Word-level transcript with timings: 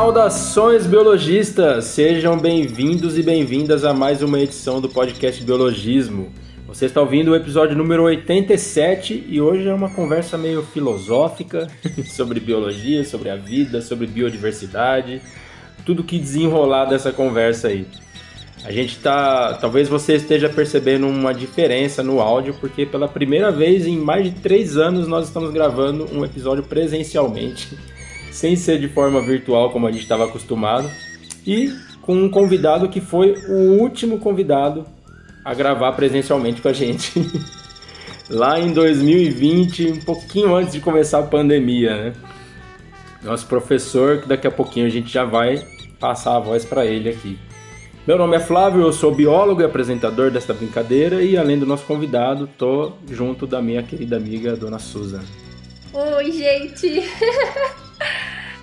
Saudações 0.00 0.86
biologistas! 0.86 1.84
Sejam 1.84 2.38
bem-vindos 2.38 3.18
e 3.18 3.22
bem-vindas 3.22 3.84
a 3.84 3.92
mais 3.92 4.22
uma 4.22 4.40
edição 4.40 4.80
do 4.80 4.88
podcast 4.88 5.44
Biologismo. 5.44 6.32
Você 6.66 6.86
está 6.86 7.02
ouvindo 7.02 7.32
o 7.32 7.36
episódio 7.36 7.76
número 7.76 8.04
87 8.04 9.26
e 9.28 9.42
hoje 9.42 9.68
é 9.68 9.74
uma 9.74 9.90
conversa 9.90 10.38
meio 10.38 10.62
filosófica 10.62 11.68
sobre 12.08 12.40
biologia, 12.40 13.04
sobre 13.04 13.28
a 13.28 13.36
vida, 13.36 13.82
sobre 13.82 14.06
biodiversidade, 14.06 15.20
tudo 15.84 16.02
que 16.02 16.18
desenrolar 16.18 16.86
dessa 16.86 17.12
conversa 17.12 17.68
aí. 17.68 17.86
A 18.64 18.72
gente 18.72 18.98
tá. 19.00 19.52
Talvez 19.60 19.86
você 19.86 20.14
esteja 20.14 20.48
percebendo 20.48 21.06
uma 21.06 21.34
diferença 21.34 22.02
no 22.02 22.22
áudio, 22.22 22.54
porque 22.58 22.86
pela 22.86 23.06
primeira 23.06 23.52
vez 23.52 23.86
em 23.86 23.98
mais 23.98 24.24
de 24.24 24.30
três 24.30 24.78
anos 24.78 25.06
nós 25.06 25.26
estamos 25.26 25.50
gravando 25.52 26.08
um 26.10 26.24
episódio 26.24 26.64
presencialmente, 26.64 27.76
sem 28.40 28.56
ser 28.56 28.78
de 28.78 28.88
forma 28.88 29.20
virtual 29.20 29.68
como 29.68 29.86
a 29.86 29.92
gente 29.92 30.00
estava 30.00 30.24
acostumado, 30.24 30.90
e 31.46 31.70
com 32.00 32.14
um 32.14 32.30
convidado 32.30 32.88
que 32.88 32.98
foi 32.98 33.34
o 33.48 33.78
último 33.78 34.18
convidado 34.18 34.86
a 35.44 35.52
gravar 35.52 35.92
presencialmente 35.92 36.62
com 36.62 36.68
a 36.68 36.72
gente. 36.72 37.12
Lá 38.30 38.58
em 38.58 38.72
2020, 38.72 39.92
um 39.92 40.00
pouquinho 40.00 40.54
antes 40.54 40.72
de 40.72 40.80
começar 40.80 41.18
a 41.18 41.22
pandemia, 41.22 41.94
né? 41.94 42.12
Nosso 43.22 43.46
professor, 43.46 44.22
que 44.22 44.28
daqui 44.28 44.46
a 44.46 44.50
pouquinho 44.50 44.86
a 44.86 44.90
gente 44.90 45.12
já 45.12 45.24
vai 45.24 45.62
passar 45.98 46.36
a 46.36 46.40
voz 46.40 46.64
para 46.64 46.86
ele 46.86 47.10
aqui. 47.10 47.38
Meu 48.06 48.16
nome 48.16 48.36
é 48.36 48.40
Flávio, 48.40 48.80
eu 48.80 48.92
sou 48.92 49.14
biólogo 49.14 49.60
e 49.60 49.64
apresentador 49.64 50.30
desta 50.30 50.54
brincadeira 50.54 51.22
e 51.22 51.36
além 51.36 51.58
do 51.58 51.66
nosso 51.66 51.84
convidado, 51.84 52.48
tô 52.56 52.92
junto 53.10 53.46
da 53.46 53.60
minha 53.60 53.82
querida 53.82 54.16
amiga 54.16 54.56
Dona 54.56 54.78
Susan. 54.78 55.20
Oi, 55.92 56.32
gente! 56.32 57.02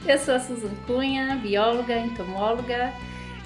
eu 0.07 0.17
sou 0.19 0.35
a 0.35 0.39
Susan 0.39 0.73
Cunha, 0.85 1.35
bióloga, 1.41 1.97
entomóloga 1.97 2.93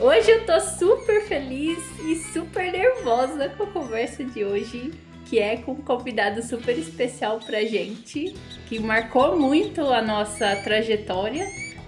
Hoje 0.02 0.32
eu 0.32 0.44
tô 0.48 0.60
super 0.60 1.22
feliz 1.28 1.78
e 2.04 2.16
super 2.34 2.72
nervosa 2.72 3.50
com 3.50 3.66
a 3.66 3.68
conversa 3.68 4.24
de 4.24 4.44
hoje, 4.44 4.92
que 5.28 5.38
é 5.38 5.58
com 5.58 5.74
um 5.74 5.82
convidado 5.82 6.42
super 6.42 6.76
especial 6.76 7.40
pra 7.40 7.62
gente, 7.66 8.34
que 8.68 8.80
marcou 8.80 9.38
muito 9.38 9.82
a 9.82 10.02
nossa 10.02 10.56
trajetória, 10.64 11.46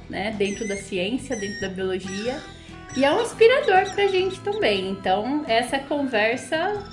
né, 0.07 0.29
dentro 0.37 0.67
da 0.67 0.75
ciência, 0.75 1.35
dentro 1.35 1.59
da 1.61 1.69
biologia, 1.69 2.39
e 2.95 3.03
é 3.03 3.11
um 3.11 3.19
inspirador 3.19 3.91
pra 3.95 4.05
gente 4.05 4.39
também. 4.41 4.91
Então, 4.91 5.43
essa 5.47 5.79
conversa 5.79 6.83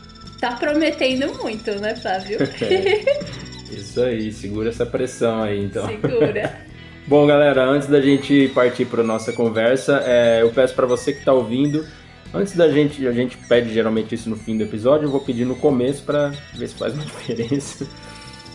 tá 0.40 0.52
prometendo 0.52 1.34
muito, 1.42 1.70
né, 1.80 1.96
Flávio? 1.96 2.38
Isso 3.70 4.00
aí, 4.00 4.32
segura 4.32 4.70
essa 4.70 4.86
pressão 4.86 5.42
aí, 5.42 5.62
então. 5.66 5.86
Segura. 5.86 6.70
Bom, 7.06 7.26
galera, 7.26 7.64
antes 7.64 7.88
da 7.88 8.00
gente 8.00 8.48
partir 8.54 8.84
para 8.84 9.02
nossa 9.02 9.32
conversa, 9.32 10.02
é, 10.06 10.42
eu 10.42 10.50
peço 10.50 10.74
para 10.74 10.86
você 10.86 11.12
que 11.12 11.20
está 11.20 11.32
ouvindo, 11.32 11.84
antes 12.32 12.54
da 12.54 12.68
gente, 12.68 13.04
a 13.06 13.12
gente 13.12 13.36
pede 13.48 13.72
geralmente 13.72 14.14
isso 14.14 14.28
no 14.30 14.36
fim 14.36 14.56
do 14.56 14.62
episódio, 14.62 15.06
eu 15.06 15.10
vou 15.10 15.20
pedir 15.20 15.44
no 15.44 15.56
começo 15.56 16.04
para 16.04 16.28
ver 16.54 16.68
se 16.68 16.74
faz 16.74 16.94
uma 16.94 17.02
diferença. 17.04 17.88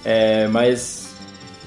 É, 0.06 0.48
mas 0.48 1.14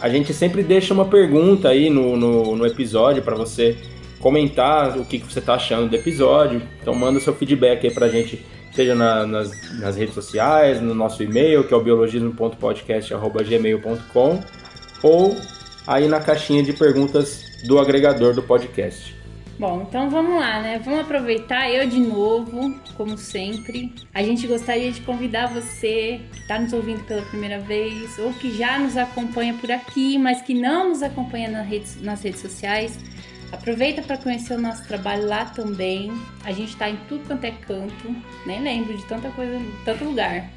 a 0.01 0.09
gente 0.09 0.33
sempre 0.33 0.63
deixa 0.63 0.95
uma 0.95 1.05
pergunta 1.05 1.69
aí 1.69 1.91
no, 1.91 2.17
no, 2.17 2.57
no 2.57 2.65
episódio 2.65 3.23
para 3.23 3.35
você 3.35 3.77
comentar 4.21 4.97
o 4.97 5.05
que, 5.05 5.19
que 5.19 5.31
você 5.31 5.41
está 5.41 5.53
achando 5.55 5.91
do 5.91 5.97
episódio. 5.97 6.63
Então 6.81 6.95
manda 6.95 7.21
seu 7.21 7.35
feedback 7.35 7.87
aí 7.87 7.93
para 7.93 8.07
a 8.07 8.09
gente, 8.09 8.43
seja 8.73 8.95
na, 8.95 9.27
nas, 9.27 9.51
nas 9.81 9.95
redes 9.97 10.15
sociais, 10.15 10.81
no 10.81 10.95
nosso 10.95 11.23
e-mail, 11.23 11.65
que 11.65 11.75
é 11.75 11.77
o 11.77 11.83
biologismo.podcast.gmail.com 11.83 14.41
ou 15.03 15.37
aí 15.89 16.07
na 16.07 16.21
caixinha 16.21 16.63
de 16.63 16.75
perguntas 16.75 17.63
do 17.65 17.79
agregador 17.79 18.35
do 18.35 18.43
podcast. 18.43 19.17
Bom, 19.59 19.87
então 19.89 20.11
vamos 20.11 20.39
lá, 20.39 20.61
né? 20.61 20.79
Vamos 20.85 21.01
aproveitar 21.01 21.69
eu 21.71 21.89
de 21.89 21.99
novo, 21.99 22.79
como 22.95 23.17
sempre. 23.17 23.93
A 24.13 24.23
gente 24.23 24.47
gostaria 24.47 24.93
de 24.93 25.01
convidar 25.01 25.47
você 25.47 26.21
que 26.31 26.41
está 26.41 26.61
nos 26.61 26.75
ouvindo 26.75 27.03
pela 27.05 27.23
primeira 27.23 27.59
vez 27.59 28.19
ou 28.19 28.35
que 28.35 28.57
já 28.57 28.79
nos 28.79 28.99
acompanha 28.99 29.55
por 29.55 29.73
aqui, 29.73 30.19
mas 30.19 30.43
que 30.43 30.53
não 30.53 30.91
nos 30.91 31.03
acompanha 31.03 31.49
nas 31.49 31.67
redes, 31.67 32.01
nas 32.03 32.23
redes 32.23 32.41
sociais. 32.41 32.99
Aproveita 33.51 34.03
para 34.03 34.19
conhecer 34.19 34.55
o 34.55 34.61
nosso 34.61 34.87
trabalho 34.87 35.27
lá 35.27 35.47
também. 35.47 36.13
A 36.45 36.53
gente 36.53 36.69
está 36.69 36.91
em 36.91 36.99
tudo 37.09 37.27
quanto 37.27 37.45
é 37.45 37.51
canto, 37.51 38.15
nem 38.45 38.63
lembro 38.63 38.95
de 38.95 39.05
tanta 39.07 39.31
coisa, 39.31 39.59
tanto 39.87 40.05
lugar. 40.05 40.51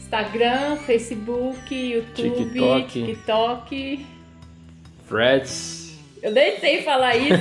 Instagram, 0.00 0.76
Facebook, 0.78 1.74
YouTube, 1.74 2.44
TikTok. 2.44 3.04
TikTok 3.04 4.19
Freds. 5.10 5.98
Eu 6.22 6.30
nem 6.30 6.56
sei 6.60 6.82
falar 6.82 7.16
isso. 7.16 7.34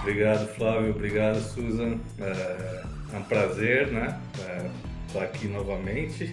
Obrigado, 0.00 0.46
Flávio. 0.54 0.90
Obrigado, 0.90 1.40
Susan. 1.40 1.98
É, 2.20 2.82
é 3.12 3.18
um 3.18 3.22
prazer, 3.24 3.88
né? 3.88 4.16
É, 4.38 4.70
estar 5.08 5.24
aqui 5.24 5.48
novamente. 5.48 6.32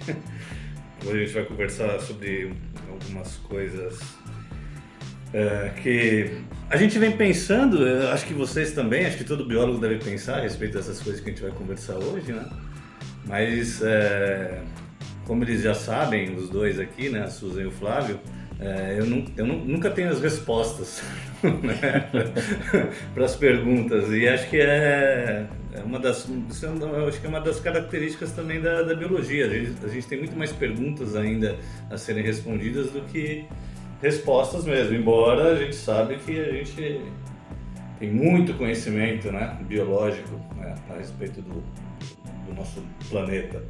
Hoje 1.03 1.23
a 1.23 1.25
gente 1.25 1.33
vai 1.33 1.45
conversar 1.45 1.99
sobre 1.99 2.53
algumas 2.91 3.37
coisas 3.37 3.99
é, 5.33 5.71
que 5.81 6.37
a 6.69 6.77
gente 6.77 6.99
vem 6.99 7.11
pensando, 7.17 7.83
acho 8.11 8.25
que 8.27 8.33
vocês 8.35 8.71
também, 8.71 9.07
acho 9.07 9.17
que 9.17 9.23
todo 9.23 9.45
biólogo 9.45 9.79
deve 9.79 9.97
pensar 9.97 10.37
a 10.37 10.41
respeito 10.41 10.77
dessas 10.77 11.01
coisas 11.01 11.19
que 11.21 11.31
a 11.31 11.33
gente 11.33 11.41
vai 11.41 11.51
conversar 11.51 11.95
hoje, 11.95 12.31
né? 12.31 12.47
Mas, 13.29 13.79
é, 13.83 14.59
como 15.27 15.43
eles 15.43 15.61
já 15.61 15.75
sabem, 15.75 16.35
os 16.35 16.49
dois 16.49 16.79
aqui, 16.79 17.09
né, 17.09 17.21
a 17.21 17.27
Susan 17.27 17.61
e 17.61 17.67
o 17.67 17.71
Flávio, 17.71 18.19
é, 18.59 18.97
eu, 18.97 19.05
eu 19.37 19.45
nunca 19.45 19.91
tenho 19.91 20.09
as 20.09 20.19
respostas 20.19 21.03
né, 21.43 22.09
para 23.13 23.25
as 23.25 23.35
perguntas. 23.35 24.11
E 24.11 24.27
acho 24.27 24.49
que 24.49 24.59
é, 24.59 25.45
é 25.73 25.83
uma 25.83 25.99
das 25.99 26.27
é 26.27 27.07
acho 27.07 27.21
que 27.21 27.27
é 27.27 27.29
uma 27.29 27.39
das 27.39 27.59
características 27.59 28.31
também 28.31 28.59
da, 28.59 28.81
da 28.81 28.95
biologia. 28.95 29.45
A 29.45 29.49
gente, 29.49 29.85
a 29.85 29.87
gente, 29.87 30.07
tem 30.07 30.17
muito 30.17 30.35
mais 30.35 30.51
perguntas 30.51 31.15
ainda 31.15 31.55
a 31.91 31.97
serem 31.99 32.23
respondidas 32.23 32.89
do 32.89 33.01
que 33.01 33.45
respostas 34.01 34.63
mesmo 34.63 34.95
embora 34.95 35.51
a 35.51 35.55
gente 35.57 35.75
sabe 35.75 36.15
que 36.19 36.39
a 36.39 36.53
gente 36.53 37.01
tem 37.99 38.09
muito 38.09 38.53
conhecimento 38.53 39.29
né, 39.29 39.57
biológico 39.67 40.39
né, 40.55 40.73
a 40.89 40.93
respeito 40.93 41.41
do, 41.41 41.61
do 42.49 42.55
nosso 42.55 42.81
planeta. 43.09 43.63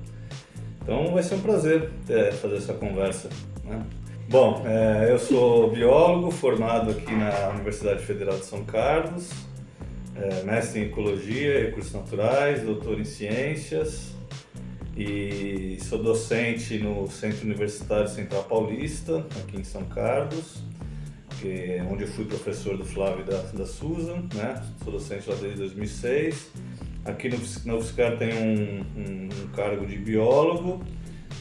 Então 0.81 1.13
vai 1.13 1.21
ser 1.21 1.35
um 1.35 1.41
prazer 1.41 1.91
é, 2.09 2.31
fazer 2.31 2.55
essa 2.55 2.73
conversa. 2.73 3.29
Né? 3.63 3.81
Bom, 4.27 4.63
é, 4.65 5.11
eu 5.11 5.19
sou 5.19 5.71
biólogo 5.71 6.31
formado 6.31 6.91
aqui 6.91 7.13
na 7.13 7.49
Universidade 7.49 8.03
Federal 8.03 8.37
de 8.37 8.45
São 8.45 8.63
Carlos, 8.63 9.29
é, 10.15 10.43
mestre 10.43 10.81
em 10.81 10.83
Ecologia 10.85 11.59
e 11.59 11.65
Recursos 11.65 11.93
Naturais, 11.93 12.63
doutor 12.63 12.99
em 12.99 13.05
Ciências 13.05 14.15
e 14.95 15.77
sou 15.81 16.03
docente 16.03 16.77
no 16.77 17.07
Centro 17.07 17.45
Universitário 17.45 18.07
Central 18.07 18.43
Paulista, 18.43 19.25
aqui 19.43 19.57
em 19.61 19.63
São 19.63 19.85
Carlos, 19.85 20.61
onde 21.89 22.03
eu 22.03 22.07
fui 22.09 22.25
professor 22.25 22.75
do 22.75 22.83
Flávio 22.83 23.21
e 23.21 23.29
da, 23.29 23.41
da 23.53 23.65
Susan, 23.65 24.27
né? 24.35 24.61
Sou 24.83 24.91
docente 24.91 25.29
lá 25.29 25.37
desde 25.37 25.59
2006. 25.59 26.51
Aqui 27.09 27.27
na 27.65 27.75
UFSCar 27.75 28.17
tem 28.17 28.33
um, 28.33 28.85
um, 28.95 29.29
um 29.43 29.47
cargo 29.47 29.85
de 29.85 29.97
biólogo 29.97 30.83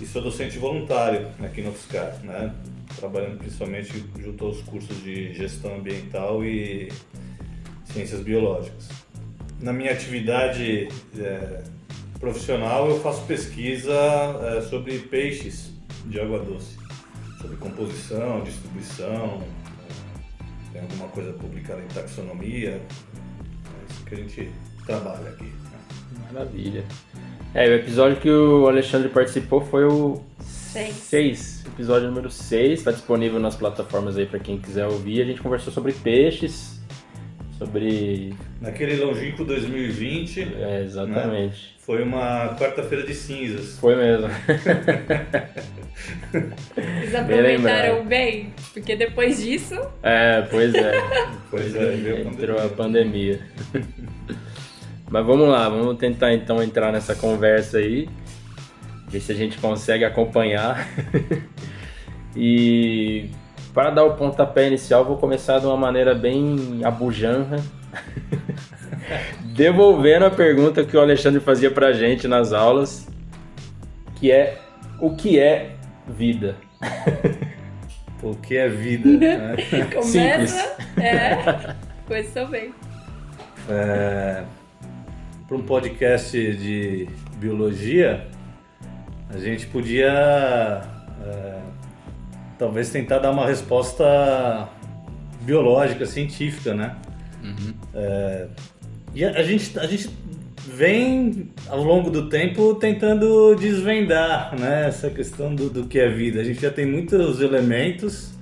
e 0.00 0.06
sou 0.06 0.22
docente 0.22 0.58
voluntário 0.58 1.28
aqui 1.40 1.60
no 1.60 1.70
UFSCar, 1.70 2.18
né? 2.24 2.54
Trabalhando 2.96 3.36
principalmente 3.36 4.02
junto 4.18 4.46
aos 4.46 4.62
cursos 4.62 5.02
de 5.02 5.34
gestão 5.34 5.76
ambiental 5.76 6.42
e 6.42 6.90
ciências 7.84 8.22
biológicas. 8.22 8.88
Na 9.60 9.72
minha 9.72 9.92
atividade 9.92 10.88
é, 11.18 11.62
profissional, 12.18 12.88
eu 12.88 13.00
faço 13.00 13.26
pesquisa 13.26 13.92
é, 13.92 14.62
sobre 14.62 14.98
peixes 14.98 15.70
de 16.06 16.18
água 16.18 16.38
doce, 16.38 16.78
sobre 17.42 17.56
composição, 17.58 18.40
distribuição, 18.42 19.42
é, 19.42 20.72
tem 20.72 20.82
alguma 20.82 21.08
coisa 21.08 21.32
publicada 21.34 21.82
em 21.82 21.88
taxonomia, 21.88 22.80
é 22.80 23.92
isso 23.92 24.04
que 24.04 24.14
a 24.14 24.18
gente 24.18 24.50
trabalha 24.86 25.28
aqui. 25.28 25.57
Né? 26.32 26.38
Maravilha. 26.40 26.84
É, 27.54 27.68
o 27.68 27.74
episódio 27.74 28.20
que 28.20 28.30
o 28.30 28.68
Alexandre 28.68 29.08
participou 29.08 29.60
foi 29.60 29.84
o 29.84 30.22
6. 30.40 31.64
Episódio 31.66 32.08
número 32.08 32.30
6, 32.30 32.80
está 32.80 32.90
disponível 32.90 33.40
nas 33.40 33.56
plataformas 33.56 34.16
aí 34.16 34.26
para 34.26 34.38
quem 34.38 34.58
quiser 34.58 34.86
ouvir. 34.86 35.22
A 35.22 35.24
gente 35.24 35.40
conversou 35.40 35.72
sobre 35.72 35.92
peixes, 35.92 36.80
sobre. 37.56 38.34
Naquele 38.60 38.96
longínquo 38.96 39.44
2020. 39.44 40.54
É, 40.56 40.82
exatamente. 40.84 41.56
Né? 41.56 41.78
Foi 41.78 42.02
uma 42.02 42.54
quarta-feira 42.58 43.06
de 43.06 43.14
cinzas. 43.14 43.78
Foi 43.78 43.96
mesmo. 43.96 44.28
Eles 46.76 47.14
aproveitaram 47.16 48.04
bem, 48.06 48.52
porque 48.74 48.94
depois 48.94 49.42
disso. 49.42 49.74
É, 50.02 50.42
pois 50.42 50.74
é. 50.74 50.92
pois 51.50 51.74
é, 51.74 52.20
entrou 52.20 52.60
a 52.60 52.68
pandemia. 52.68 53.40
Mas 55.10 55.24
vamos 55.24 55.48
lá, 55.48 55.68
vamos 55.68 55.96
tentar 55.96 56.32
então 56.34 56.62
entrar 56.62 56.92
nessa 56.92 57.14
conversa 57.14 57.78
aí. 57.78 58.08
Ver 59.08 59.20
se 59.20 59.32
a 59.32 59.34
gente 59.34 59.58
consegue 59.58 60.04
acompanhar. 60.04 60.86
e 62.36 63.30
para 63.72 63.90
dar 63.90 64.04
o 64.04 64.14
pontapé 64.14 64.66
inicial, 64.66 65.04
vou 65.04 65.16
começar 65.16 65.60
de 65.60 65.66
uma 65.66 65.76
maneira 65.76 66.14
bem 66.14 66.80
abujanra, 66.84 67.62
devolvendo 69.54 70.26
a 70.26 70.30
pergunta 70.30 70.84
que 70.84 70.96
o 70.96 71.00
Alexandre 71.00 71.40
fazia 71.40 71.70
pra 71.70 71.92
gente 71.92 72.28
nas 72.28 72.52
aulas, 72.52 73.08
que 74.16 74.30
é 74.30 74.58
o 75.00 75.14
que 75.14 75.38
é 75.38 75.70
vida? 76.06 76.56
o 78.22 78.34
que 78.34 78.56
é 78.56 78.68
vida? 78.68 79.08
Né? 79.08 79.56
Começa, 79.94 80.76
é, 81.00 81.74
começou 82.06 82.46
bem. 82.48 82.74
É, 83.70 84.42
para 85.48 85.56
um 85.56 85.62
podcast 85.62 86.30
de 86.56 87.08
biologia, 87.38 88.28
a 89.30 89.38
gente 89.38 89.66
podia 89.66 90.82
é, 91.24 91.60
talvez 92.58 92.90
tentar 92.90 93.18
dar 93.18 93.30
uma 93.30 93.46
resposta 93.46 94.68
biológica, 95.40 96.04
científica, 96.04 96.74
né? 96.74 96.94
Uhum. 97.42 97.74
É, 97.94 98.46
e 99.14 99.24
a, 99.24 99.30
a, 99.30 99.42
gente, 99.42 99.78
a 99.78 99.86
gente 99.86 100.10
vem 100.66 101.50
ao 101.66 101.82
longo 101.82 102.10
do 102.10 102.28
tempo 102.28 102.74
tentando 102.74 103.54
desvendar 103.54 104.54
né, 104.60 104.86
essa 104.86 105.08
questão 105.08 105.54
do, 105.54 105.70
do 105.70 105.86
que 105.86 105.98
é 105.98 106.10
vida. 106.10 106.42
A 106.42 106.44
gente 106.44 106.60
já 106.60 106.70
tem 106.70 106.84
muitos 106.84 107.40
elementos 107.40 108.34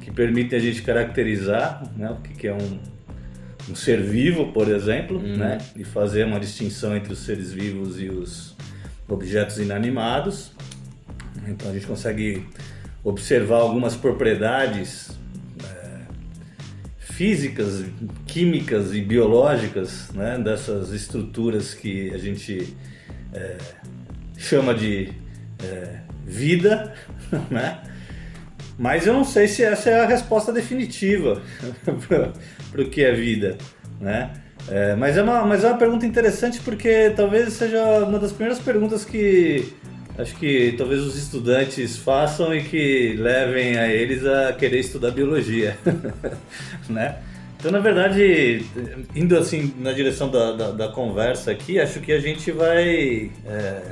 que 0.00 0.10
permitem 0.10 0.58
a 0.58 0.62
gente 0.62 0.82
caracterizar 0.82 1.84
né, 1.96 2.10
o 2.10 2.16
que, 2.16 2.34
que 2.34 2.48
é 2.48 2.52
um, 2.52 2.80
um 3.70 3.74
ser 3.74 4.02
vivo, 4.02 4.52
por 4.52 4.68
exemplo, 4.68 5.18
uhum. 5.18 5.36
né, 5.36 5.58
e 5.76 5.84
fazer 5.84 6.24
uma 6.24 6.40
distinção 6.40 6.96
entre 6.96 7.12
os 7.12 7.20
seres 7.20 7.52
vivos 7.52 8.00
e 8.00 8.08
os 8.08 8.56
objetos 9.08 9.58
inanimados. 9.58 10.52
Então 11.46 11.70
a 11.70 11.72
gente 11.72 11.86
consegue 11.86 12.46
observar 13.02 13.58
algumas 13.58 13.96
propriedades 13.96 15.10
é, 15.62 16.00
físicas, 16.98 17.84
químicas 18.26 18.92
e 18.92 19.00
biológicas 19.00 20.10
né, 20.12 20.38
dessas 20.38 20.92
estruturas 20.92 21.72
que 21.72 22.12
a 22.12 22.18
gente 22.18 22.74
é, 23.32 23.56
chama 24.36 24.74
de 24.74 25.12
é, 25.62 26.00
vida, 26.26 26.92
né? 27.50 27.82
Mas 28.78 29.06
eu 29.06 29.12
não 29.12 29.24
sei 29.24 29.46
se 29.46 29.62
essa 29.62 29.90
é 29.90 30.00
a 30.00 30.06
resposta 30.06 30.50
definitiva 30.50 31.42
para 32.70 32.82
o 32.82 32.88
que 32.88 33.02
é 33.02 33.12
vida, 33.12 33.56
né? 34.00 34.30
É, 34.68 34.94
mas, 34.94 35.16
é 35.16 35.22
uma, 35.22 35.44
mas 35.44 35.64
é 35.64 35.68
uma 35.68 35.78
pergunta 35.78 36.06
interessante 36.06 36.60
porque 36.60 37.12
talvez 37.16 37.52
seja 37.54 38.04
uma 38.04 38.18
das 38.18 38.32
primeiras 38.32 38.60
perguntas 38.62 39.04
que 39.04 39.72
acho 40.18 40.36
que 40.36 40.74
talvez 40.76 41.00
os 41.00 41.16
estudantes 41.16 41.96
façam 41.96 42.54
e 42.54 42.62
que 42.62 43.14
levem 43.18 43.78
a 43.78 43.88
eles 43.88 44.24
a 44.24 44.52
querer 44.52 44.80
estudar 44.80 45.10
biologia, 45.12 45.78
né? 46.88 47.16
Então, 47.58 47.70
na 47.70 47.78
verdade, 47.78 48.64
indo 49.14 49.36
assim 49.36 49.74
na 49.78 49.92
direção 49.92 50.30
da, 50.30 50.52
da, 50.52 50.70
da 50.70 50.88
conversa 50.88 51.50
aqui, 51.50 51.78
acho 51.78 52.00
que 52.00 52.10
a 52.10 52.18
gente 52.18 52.50
vai, 52.50 53.30
é, 53.44 53.82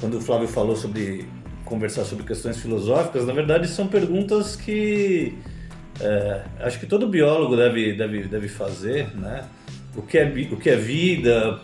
quando 0.00 0.16
o 0.16 0.20
Flávio 0.20 0.48
falou 0.48 0.76
sobre 0.76 1.26
conversar 1.64 2.04
sobre 2.04 2.24
questões 2.24 2.56
filosóficas, 2.56 3.26
na 3.26 3.34
verdade 3.34 3.68
são 3.68 3.86
perguntas 3.86 4.56
que 4.56 5.36
é, 6.00 6.42
acho 6.60 6.78
que 6.78 6.86
todo 6.86 7.08
biólogo 7.08 7.56
deve, 7.56 7.92
deve, 7.94 8.24
deve 8.24 8.48
fazer, 8.48 9.14
né? 9.16 9.44
O 9.96 10.02
que, 10.02 10.18
é, 10.18 10.24
o 10.50 10.56
que 10.56 10.68
é 10.68 10.76
vida, 10.76 11.58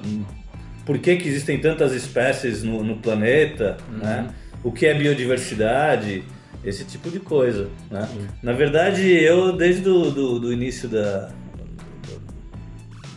por 0.86 0.98
que, 0.98 1.16
que 1.16 1.28
existem 1.28 1.60
tantas 1.60 1.92
espécies 1.92 2.62
no, 2.62 2.82
no 2.82 2.96
planeta, 2.96 3.76
uhum. 3.90 3.98
né? 3.98 4.34
o 4.64 4.72
que 4.72 4.86
é 4.86 4.94
biodiversidade, 4.94 6.24
esse 6.64 6.84
tipo 6.84 7.10
de 7.10 7.20
coisa. 7.20 7.68
Né? 7.90 8.08
Uhum. 8.14 8.26
Na 8.42 8.52
verdade, 8.52 9.02
eu 9.02 9.52
desde 9.52 9.88
o 9.88 10.10
do, 10.10 10.38
do 10.38 10.52
início 10.52 10.88
da, 10.88 11.30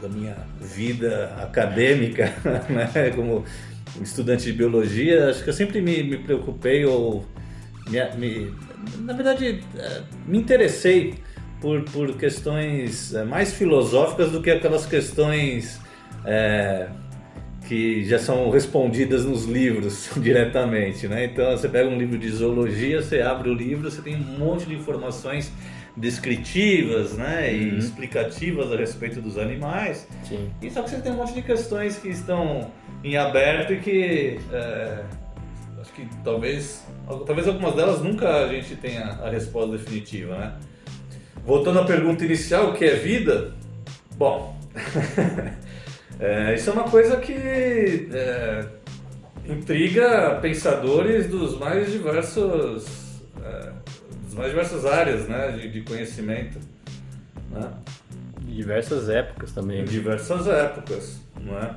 da 0.01 0.09
minha 0.09 0.35
vida 0.59 1.33
acadêmica, 1.41 2.33
né? 2.69 3.11
como 3.15 3.45
estudante 4.01 4.45
de 4.45 4.53
biologia, 4.53 5.29
acho 5.29 5.43
que 5.43 5.49
eu 5.49 5.53
sempre 5.53 5.81
me, 5.81 6.03
me 6.03 6.17
preocupei 6.17 6.85
ou 6.85 7.25
me, 7.87 8.17
me, 8.17 8.53
na 8.99 9.13
verdade 9.13 9.63
é, 9.77 10.01
me 10.25 10.37
interessei 10.37 11.15
por, 11.61 11.83
por 11.83 12.15
questões 12.17 13.13
é, 13.13 13.23
mais 13.23 13.53
filosóficas 13.53 14.31
do 14.31 14.41
que 14.41 14.51
aquelas 14.51 14.85
questões 14.85 15.79
é, 16.25 16.87
que 17.67 18.03
já 18.05 18.19
são 18.19 18.49
respondidas 18.49 19.25
nos 19.25 19.45
livros 19.45 20.09
diretamente, 20.17 21.07
né? 21.07 21.25
Então 21.25 21.51
você 21.51 21.67
pega 21.67 21.89
um 21.89 21.97
livro 21.97 22.17
de 22.17 22.29
zoologia, 22.29 23.01
você 23.01 23.21
abre 23.21 23.49
o 23.49 23.53
livro, 23.53 23.89
você 23.89 24.01
tem 24.01 24.15
um 24.15 24.37
monte 24.37 24.65
de 24.65 24.75
informações 24.75 25.51
descritivas, 25.97 27.13
né, 27.13 27.53
e 27.53 27.71
uhum. 27.71 27.77
explicativas 27.77 28.71
a 28.71 28.75
respeito 28.75 29.21
dos 29.21 29.37
animais. 29.37 30.07
Sim. 30.25 30.51
E 30.61 30.69
só 30.69 30.81
que 30.83 30.89
você 30.89 30.99
tem 30.99 31.13
um 31.13 31.15
monte 31.15 31.33
de 31.33 31.41
questões 31.41 31.97
que 31.97 32.09
estão 32.09 32.69
em 33.03 33.15
aberto 33.15 33.73
e 33.73 33.79
que 33.79 34.39
é, 34.51 35.03
acho 35.79 35.93
que 35.93 36.07
talvez, 36.23 36.84
talvez 37.25 37.47
algumas 37.47 37.75
delas 37.75 38.01
nunca 38.01 38.45
a 38.45 38.47
gente 38.47 38.75
tenha 38.75 39.03
a 39.03 39.29
resposta 39.29 39.77
definitiva, 39.77 40.37
né? 40.37 40.53
Voltando 41.45 41.79
à 41.79 41.85
pergunta 41.85 42.25
inicial, 42.25 42.71
o 42.71 42.73
que 42.73 42.85
é 42.85 42.95
vida? 42.95 43.53
Bom, 44.17 44.57
É, 46.19 46.55
isso 46.55 46.69
é 46.69 46.73
uma 46.73 46.85
coisa 46.85 47.17
que 47.17 47.33
é, 47.33 48.65
intriga 49.45 50.39
pensadores 50.41 51.27
dos 51.27 51.57
mais 51.59 51.91
diversos, 51.91 52.85
é, 53.43 53.71
das 54.23 54.33
mais 54.33 54.49
diversas 54.49 54.85
áreas 54.85 55.27
né, 55.27 55.51
de, 55.51 55.69
de 55.69 55.81
conhecimento. 55.81 56.57
Né? 57.51 57.69
Diversas 58.41 59.09
épocas 59.09 59.51
também. 59.51 59.81
Em 59.81 59.85
diversas 59.85 60.47
épocas, 60.47 61.19
não 61.39 61.57
é? 61.59 61.75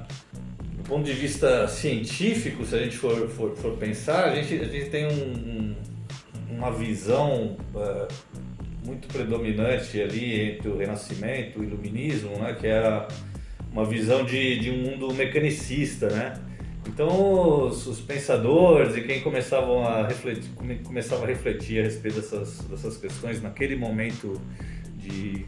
Ponto 0.89 1.05
de 1.05 1.13
vista 1.13 1.69
científico, 1.69 2.65
se 2.65 2.75
a 2.75 2.79
gente 2.79 2.97
for, 2.97 3.29
for, 3.29 3.55
for 3.55 3.77
pensar, 3.77 4.25
a 4.25 4.35
gente, 4.35 4.55
a 4.55 4.65
gente 4.65 4.89
tem 4.89 5.07
um, 5.07 5.11
um, 5.11 5.77
uma 6.57 6.73
visão 6.73 7.59
é, 7.77 8.09
muito 8.87 9.07
predominante 9.09 10.01
ali 10.01 10.41
entre 10.41 10.69
o 10.69 10.79
Renascimento 10.79 11.59
e 11.59 11.61
o 11.61 11.65
Iluminismo, 11.65 12.39
né, 12.39 12.57
que 12.59 12.67
é 12.67 12.79
a 12.79 13.07
uma 13.71 13.85
visão 13.85 14.25
de, 14.25 14.59
de 14.59 14.71
um 14.71 14.79
mundo 14.79 15.13
mecanicista, 15.13 16.09
né? 16.09 16.35
Então 16.87 17.67
os, 17.67 17.87
os, 17.87 18.01
pensadores 18.01 18.97
e 18.97 19.03
quem 19.03 19.21
começavam 19.21 19.87
a 19.87 20.07
refletir, 20.07 20.51
começava 20.83 21.25
a 21.25 21.27
refletir 21.27 21.81
a 21.81 21.83
respeito 21.83 22.17
dessas, 22.17 22.61
dessas 22.63 22.97
questões 22.97 23.43
naquele 23.43 23.77
momento 23.77 24.41
de 24.97 25.45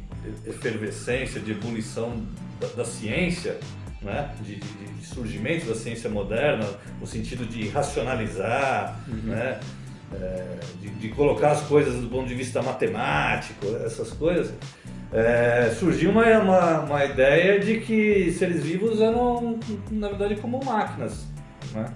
efervescência, 0.46 1.40
de 1.40 1.52
ebulição 1.52 2.26
da, 2.60 2.66
da 2.68 2.84
ciência, 2.84 3.58
né? 4.02 4.30
De, 4.40 4.56
de, 4.56 4.92
de, 4.94 5.06
surgimento 5.06 5.66
da 5.66 5.74
ciência 5.74 6.08
moderna, 6.08 6.66
no 7.00 7.06
sentido 7.06 7.44
de 7.46 7.68
racionalizar, 7.68 8.98
uhum. 9.08 9.30
né? 9.30 9.60
É, 10.12 10.58
de, 10.80 10.90
de, 10.90 11.08
colocar 11.10 11.52
as 11.52 11.60
coisas 11.62 12.00
do 12.00 12.08
ponto 12.08 12.26
de 12.26 12.34
vista 12.34 12.60
matemático, 12.60 13.64
essas 13.86 14.10
coisas, 14.10 14.52
é, 15.12 15.70
surgiu 15.78 16.10
uma, 16.10 16.26
uma, 16.38 16.80
uma, 16.80 17.04
ideia 17.04 17.60
de 17.60 17.78
que 17.78 18.32
seres 18.32 18.64
vivos 18.64 19.00
eram, 19.00 19.60
na 19.88 20.08
verdade, 20.08 20.34
como 20.36 20.64
máquinas. 20.64 21.28
Né? 21.72 21.86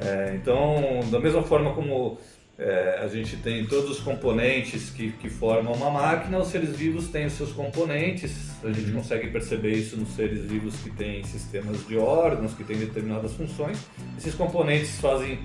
É, 0.00 0.32
então, 0.36 1.00
da 1.10 1.18
mesma 1.18 1.42
forma 1.42 1.72
como 1.72 2.18
é, 2.60 3.00
a 3.02 3.08
gente 3.08 3.38
tem 3.38 3.64
todos 3.64 3.90
os 3.90 4.00
componentes 4.00 4.90
que, 4.90 5.12
que 5.12 5.30
formam 5.30 5.72
uma 5.72 5.90
máquina, 5.90 6.38
os 6.38 6.48
seres 6.48 6.76
vivos 6.76 7.08
têm 7.08 7.24
os 7.24 7.32
seus 7.32 7.52
componentes, 7.52 8.50
a 8.62 8.70
gente 8.70 8.90
uhum. 8.90 8.96
consegue 8.98 9.28
perceber 9.28 9.72
isso 9.72 9.96
nos 9.96 10.10
seres 10.10 10.44
vivos 10.44 10.76
que 10.76 10.90
têm 10.90 11.24
sistemas 11.24 11.86
de 11.86 11.96
órgãos, 11.96 12.52
que 12.52 12.62
têm 12.62 12.76
determinadas 12.76 13.32
funções. 13.32 13.78
Esses 14.18 14.34
componentes 14.34 15.00
fazem, 15.00 15.38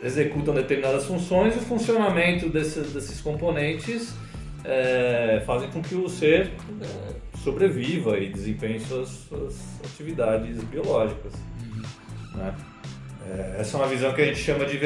executam 0.00 0.54
determinadas 0.54 1.06
funções 1.06 1.56
e 1.56 1.58
o 1.58 1.62
funcionamento 1.62 2.48
desse, 2.48 2.78
desses 2.82 3.20
componentes 3.20 4.14
é, 4.62 5.42
fazem 5.44 5.68
com 5.72 5.82
que 5.82 5.96
o 5.96 6.08
ser 6.08 6.52
é, 6.80 7.38
sobreviva 7.42 8.16
e 8.16 8.28
desempenhe 8.28 8.78
suas, 8.78 9.08
suas 9.08 9.56
atividades 9.84 10.62
biológicas. 10.62 11.32
Uhum. 11.34 12.38
Né? 12.38 12.54
É, 13.30 13.60
essa 13.60 13.76
é 13.76 13.80
uma 13.80 13.88
visão 13.88 14.12
que 14.12 14.22
a 14.22 14.24
gente 14.24 14.38
chama 14.38 14.64
de 14.64 14.76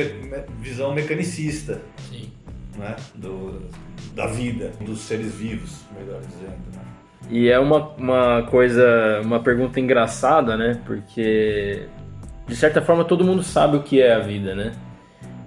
visão 0.59 0.93
mecanicista 0.95 1.81
Sim. 2.11 2.31
Né? 2.77 2.95
Do, 3.15 3.63
da 4.15 4.27
vida, 4.27 4.73
dos 4.81 5.01
seres 5.01 5.35
vivos, 5.35 5.85
melhor 5.97 6.21
dizendo. 6.21 6.59
Né? 6.75 6.83
E 7.31 7.49
é 7.49 7.59
uma, 7.59 7.89
uma 7.97 8.43
coisa, 8.43 9.21
uma 9.25 9.41
pergunta 9.41 9.81
engraçada, 9.81 10.57
né? 10.57 10.81
Porque 10.85 11.87
de 12.47 12.57
certa 12.57 12.83
forma 12.83 13.05
todo 13.05 13.25
mundo 13.25 13.43
sabe 13.43 13.77
o 13.77 13.83
que 13.83 14.03
é 14.03 14.15
a 14.15 14.19
vida, 14.19 14.55
né? 14.55 14.73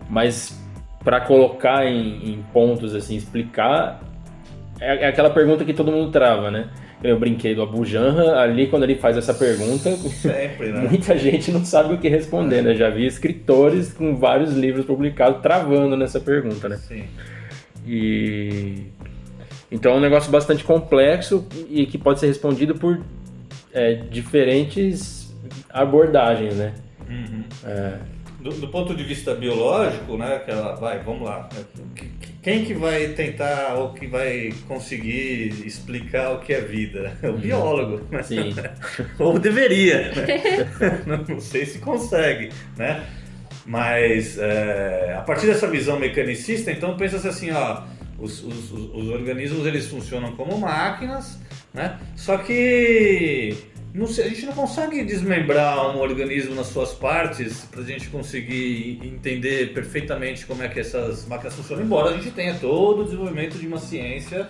Mas 0.09 0.59
para 1.03 1.21
colocar 1.21 1.85
em, 1.85 2.33
em, 2.33 2.43
pontos 2.51 2.95
assim, 2.95 3.15
explicar, 3.15 4.01
é, 4.79 5.05
é 5.05 5.07
aquela 5.07 5.29
pergunta 5.29 5.63
que 5.63 5.73
todo 5.73 5.91
mundo 5.91 6.11
trava, 6.11 6.49
né? 6.49 6.69
Eu 7.03 7.19
brinquei 7.19 7.53
do 7.53 7.61
Abu 7.61 7.85
Janra, 7.85 8.39
ali 8.39 8.67
quando 8.67 8.83
ele 8.83 8.95
faz 8.95 9.17
essa 9.17 9.33
pergunta, 9.33 9.95
Sempre, 9.97 10.71
né? 10.71 10.87
muita 10.89 11.17
gente 11.17 11.51
não 11.51 11.63
sabe 11.63 11.93
o 11.93 11.97
que 11.97 12.09
responder, 12.09 12.61
né? 12.61 12.75
Já 12.75 12.89
vi 12.89 13.05
escritores 13.05 13.93
com 13.93 14.15
vários 14.15 14.53
livros 14.53 14.85
publicados 14.85 15.41
travando 15.41 15.95
nessa 15.95 16.19
pergunta, 16.19 16.67
né? 16.67 16.77
Sim. 16.77 17.03
E 17.85 18.87
então 19.71 19.93
é 19.93 19.95
um 19.95 19.99
negócio 19.99 20.31
bastante 20.31 20.63
complexo 20.63 21.45
e 21.69 21.85
que 21.85 21.97
pode 21.97 22.19
ser 22.19 22.27
respondido 22.27 22.75
por 22.75 23.01
é, 23.73 23.95
diferentes 23.95 25.35
abordagens, 25.69 26.55
né? 26.55 26.73
Uhum. 27.09 27.43
É. 27.65 27.97
Do, 28.39 28.51
do, 28.51 28.67
ponto 28.69 28.95
de 28.95 29.03
vista 29.03 29.33
biológico, 29.33 30.17
né? 30.17 30.35
Aquela, 30.35 30.75
vai, 30.75 30.99
vamos 30.99 31.23
lá. 31.23 31.49
Quem 32.47 32.63
que 32.63 32.73
vai 32.73 33.09
tentar 33.09 33.73
ou 33.73 33.93
que 33.93 34.07
vai 34.07 34.53
conseguir 34.69 35.65
explicar 35.67 36.31
o 36.31 36.39
que 36.39 36.53
é 36.53 36.61
vida? 36.61 37.17
É 37.21 37.27
o 37.27 37.33
uhum. 37.33 37.39
biólogo. 37.39 38.07
Né? 38.09 38.23
Sim. 38.23 38.55
ou 39.19 39.37
deveria. 39.37 40.13
Né? 40.13 41.03
Não 41.27 41.41
sei 41.41 41.65
se 41.65 41.79
consegue, 41.79 42.49
né? 42.77 43.05
Mas 43.65 44.37
é, 44.37 45.13
a 45.17 45.23
partir 45.23 45.47
dessa 45.47 45.67
visão 45.67 45.99
mecanicista, 45.99 46.71
então 46.71 46.95
pensa-se 46.95 47.27
assim, 47.27 47.51
ó, 47.51 47.83
os, 48.17 48.41
os, 48.41 48.71
os, 48.71 49.09
organismos 49.09 49.65
eles 49.65 49.85
funcionam 49.87 50.33
como 50.37 50.57
máquinas, 50.57 51.37
né? 51.73 51.99
Só 52.15 52.37
que 52.37 53.57
não, 53.93 54.05
a 54.05 54.09
gente 54.09 54.45
não 54.45 54.53
consegue 54.53 55.03
desmembrar 55.03 55.95
um 55.95 55.99
organismo 55.99 56.53
nas 56.55 56.67
suas 56.67 56.93
partes 56.93 57.65
para 57.71 57.81
a 57.81 57.83
gente 57.83 58.09
conseguir 58.09 58.99
entender 59.03 59.73
perfeitamente 59.73 60.45
como 60.45 60.61
é 60.61 60.67
que 60.67 60.79
essas 60.79 61.25
máquinas 61.25 61.55
funcionam, 61.55 61.83
embora 61.83 62.11
a 62.11 62.13
gente 62.13 62.31
tenha 62.31 62.55
todo 62.55 63.01
o 63.01 63.03
desenvolvimento 63.05 63.57
de 63.57 63.65
uma 63.65 63.79
ciência 63.79 64.47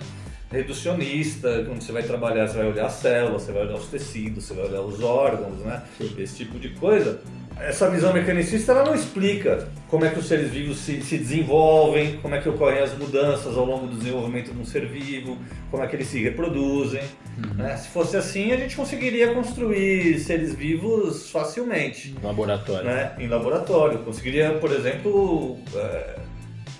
reducionista, 0.51 1.63
quando 1.65 1.81
você 1.81 1.91
vai 1.91 2.03
trabalhar, 2.03 2.47
você 2.47 2.57
vai 2.57 2.67
olhar 2.67 2.85
a 2.85 2.89
célula, 2.89 3.39
você 3.39 3.51
vai 3.51 3.63
olhar 3.63 3.75
os 3.75 3.87
tecidos, 3.87 4.45
você 4.45 4.53
vai 4.53 4.65
olhar 4.65 4.81
os 4.81 5.01
órgãos, 5.01 5.59
né? 5.59 5.83
Esse 6.17 6.37
tipo 6.37 6.57
de 6.57 6.69
coisa 6.69 7.21
essa 7.61 7.89
visão 7.89 8.13
mecanicista 8.13 8.71
ela 8.71 8.85
não 8.85 8.95
explica 8.95 9.67
como 9.89 10.05
é 10.05 10.09
que 10.09 10.19
os 10.19 10.27
seres 10.27 10.51
vivos 10.51 10.79
se, 10.79 11.01
se, 11.01 11.17
desenvolvem, 11.17 12.17
como 12.17 12.35
é 12.35 12.41
que 12.41 12.49
ocorrem 12.49 12.79
as 12.79 12.97
mudanças 12.97 13.57
ao 13.57 13.65
longo 13.65 13.87
do 13.87 13.97
desenvolvimento 13.97 14.51
de 14.51 14.59
um 14.59 14.65
ser 14.65 14.85
vivo, 14.85 15.37
como 15.71 15.83
é 15.83 15.87
que 15.87 15.95
eles 15.95 16.07
se 16.07 16.21
reproduzem. 16.21 17.01
Uhum. 17.37 17.53
Né? 17.55 17.77
Se 17.77 17.89
fosse 17.89 18.17
assim, 18.17 18.51
a 18.51 18.57
gente 18.57 18.75
conseguiria 18.75 19.33
construir 19.33 20.19
seres 20.19 20.53
vivos 20.53 21.29
facilmente. 21.29 22.15
Em 22.21 22.25
laboratório. 22.25 22.85
Né? 22.85 23.11
Em 23.19 23.27
laboratório. 23.27 23.99
Conseguiria, 23.99 24.53
por 24.53 24.71
exemplo, 24.71 25.57
é, 25.75 26.15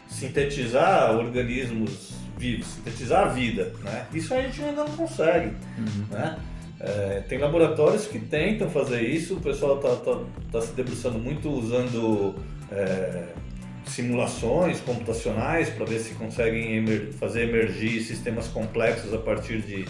sintetizar 0.10 1.16
organismos 1.16 2.12
vivos, 2.38 2.68
sintetizar 2.68 3.28
a 3.28 3.30
vida. 3.30 3.74
Né? 3.84 4.06
Isso 4.14 4.34
a 4.34 4.42
gente 4.42 4.64
ainda 4.64 4.84
não 4.84 4.98
consegue. 4.98 5.54
Uhum. 5.78 6.06
Né? 6.12 6.38
É, 6.80 7.24
tem 7.28 7.40
laboratórios 7.40 8.06
que 8.06 8.20
tentam 8.20 8.70
fazer 8.70 9.02
isso, 9.02 9.36
o 9.36 9.42
pessoal 9.42 9.78
está 9.78 9.96
tá, 9.96 10.20
tá 10.52 10.62
se 10.62 10.74
debruçando 10.74 11.18
muito 11.18 11.50
usando 11.50 12.36
é, 12.72 13.24
simulações 13.86 14.80
computacionais 14.82 15.70
para 15.70 15.86
ver 15.86 16.00
se 16.00 16.14
conseguem 16.14 16.78
emer 16.78 17.14
fazer 17.14 17.50
emergir 17.50 18.02
sistemas 18.02 18.48
complexos 18.48 19.12
a 19.14 19.18
partir 19.18 19.62
de, 19.62 19.86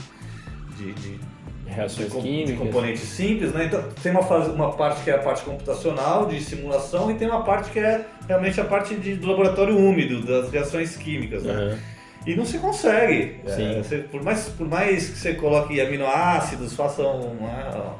de, 0.78 0.94
de 0.94 1.20
reações 1.66 2.12
de, 2.12 2.22
químicas. 2.22 2.50
de 2.50 2.56
componentes 2.56 3.02
simples. 3.02 3.54
Né? 3.54 3.66
Então, 3.66 3.84
tem 4.02 4.12
uma, 4.12 4.24
fase, 4.24 4.50
uma 4.50 4.72
parte 4.74 5.04
que 5.04 5.10
é 5.10 5.16
a 5.16 5.20
parte 5.20 5.44
computacional 5.44 6.26
de 6.26 6.42
simulação 6.42 7.12
e 7.12 7.16
tem 7.16 7.28
uma 7.28 7.44
parte 7.44 7.70
que 7.72 7.80
é 7.80 8.06
realmente 8.28 8.60
a 8.62 8.66
parte 8.66 8.96
de, 8.96 9.16
do 9.16 9.28
laboratório 9.28 9.78
úmido, 9.78 10.26
das 10.26 10.50
reações 10.52 10.96
químicas. 10.96 11.44
Né? 11.44 11.54
Uhum. 11.54 11.97
E 12.26 12.36
não 12.36 12.46
se 12.46 12.58
consegue. 12.60 13.42
É, 13.46 13.82
você, 13.82 14.00
por, 14.00 14.24
mais, 14.24 14.50
por 14.50 14.68
mais 14.68 15.10
que 15.10 15.18
você 15.18 15.34
coloque 15.34 15.80
aminoácidos, 15.80 16.74
faça 16.74 17.02
uma, 17.02 17.96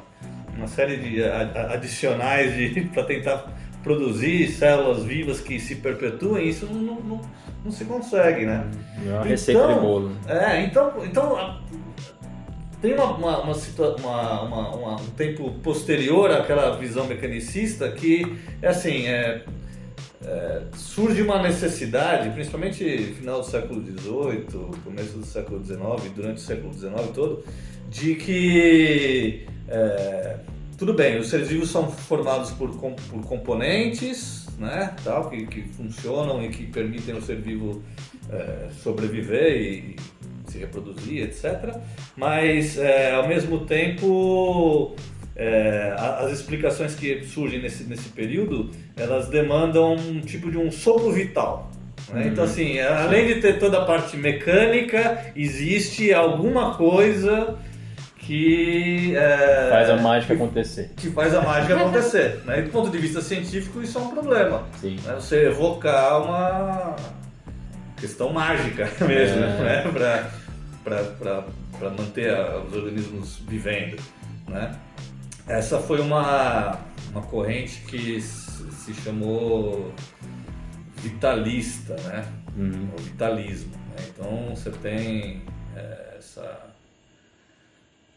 uma 0.56 0.66
série 0.66 0.96
de 0.96 1.24
adicionais 1.24 2.52
para 2.92 3.04
tentar 3.04 3.46
produzir 3.82 4.48
células 4.48 5.04
vivas 5.04 5.40
que 5.40 5.58
se 5.58 5.76
perpetuem, 5.76 6.48
isso 6.48 6.66
não, 6.66 6.96
não, 6.96 7.20
não 7.64 7.70
se 7.70 7.84
consegue, 7.84 8.44
né? 8.44 8.68
É 9.06 9.12
uma 9.12 9.24
receita 9.24 9.60
então, 9.60 9.74
de 9.74 9.80
bolo. 9.80 10.12
É, 10.26 10.62
então, 10.62 10.92
então 11.04 11.58
tem 12.80 12.94
uma, 12.94 13.16
uma, 13.16 13.40
uma, 13.42 14.76
uma, 14.76 15.00
um 15.00 15.10
tempo 15.16 15.52
posterior 15.62 16.30
àquela 16.30 16.76
visão 16.76 17.06
mecanicista 17.06 17.90
que 17.90 18.36
é 18.62 18.68
assim, 18.68 19.06
é, 19.06 19.42
é, 20.24 20.62
surge 20.74 21.22
uma 21.22 21.40
necessidade, 21.42 22.30
principalmente 22.30 22.84
no 22.84 23.14
final 23.14 23.40
do 23.40 23.46
século 23.46 23.80
XVIII, 23.80 24.80
começo 24.84 25.18
do 25.18 25.24
século 25.24 25.64
XIX, 25.64 26.12
durante 26.14 26.38
o 26.38 26.40
século 26.40 26.74
XIX 26.74 26.92
todo, 27.14 27.44
de 27.88 28.14
que 28.16 29.46
é, 29.68 30.38
tudo 30.76 30.94
bem, 30.94 31.18
os 31.18 31.28
seres 31.28 31.48
vivos 31.48 31.70
são 31.70 31.90
formados 31.90 32.50
por, 32.52 32.70
por 32.70 33.22
componentes, 33.26 34.46
né, 34.58 34.94
tal, 35.04 35.28
que, 35.28 35.46
que 35.46 35.62
funcionam 35.62 36.42
e 36.44 36.48
que 36.48 36.66
permitem 36.66 37.14
ao 37.14 37.20
ser 37.20 37.40
vivo 37.40 37.82
é, 38.30 38.68
sobreviver 38.82 39.56
e 39.56 39.96
se 40.46 40.58
reproduzir, 40.58 41.22
etc. 41.24 41.76
Mas 42.16 42.78
é, 42.78 43.12
ao 43.12 43.28
mesmo 43.28 43.66
tempo 43.66 44.94
é, 45.38 45.94
as 45.96 46.32
explicações 46.32 46.96
que 46.96 47.24
surgem 47.24 47.62
nesse, 47.62 47.84
nesse 47.84 48.08
período, 48.08 48.70
elas 48.96 49.28
demandam 49.28 49.94
um 49.94 50.20
tipo 50.20 50.50
de 50.50 50.58
um 50.58 50.70
sopro 50.70 51.12
vital. 51.12 51.70
Né? 52.08 52.22
Uhum. 52.22 52.28
Então, 52.28 52.44
assim, 52.44 52.80
além 52.80 53.28
de 53.28 53.40
ter 53.40 53.58
toda 53.58 53.78
a 53.78 53.84
parte 53.84 54.16
mecânica, 54.16 55.32
existe 55.36 56.12
alguma 56.12 56.74
coisa 56.74 57.56
que 58.18 59.16
é, 59.16 59.68
faz 59.70 59.90
a 59.90 59.96
mágica 59.96 60.34
acontecer. 60.34 60.90
Que 60.96 61.08
faz 61.10 61.32
a 61.32 61.40
mágica 61.40 61.76
acontecer. 61.76 62.40
Né? 62.44 62.58
E 62.58 62.62
do 62.62 62.70
ponto 62.70 62.90
de 62.90 62.98
vista 62.98 63.20
científico, 63.22 63.80
isso 63.80 63.96
é 63.96 64.00
um 64.00 64.08
problema. 64.08 64.64
Né? 64.82 65.14
Você 65.14 65.46
evocar 65.46 66.20
uma 66.20 66.96
questão 67.96 68.32
mágica 68.32 68.90
mesmo, 69.06 69.44
é. 69.44 69.84
né? 69.92 70.30
para 70.82 71.90
manter 71.90 72.34
os 72.66 72.74
organismos 72.74 73.40
vivendo. 73.46 73.96
Né? 74.48 74.74
Essa 75.48 75.78
foi 75.78 76.00
uma, 76.00 76.78
uma 77.10 77.22
corrente 77.22 77.80
que 77.82 78.20
se 78.20 78.92
chamou 79.02 79.92
vitalista, 80.96 81.94
né? 82.02 82.24
Uhum. 82.56 82.88
O 82.92 83.00
vitalismo. 83.00 83.72
Né? 83.72 84.04
Então 84.08 84.54
você 84.54 84.70
tem 84.70 85.42
é, 85.74 86.16
essa, 86.18 86.68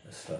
essa 0.09 0.39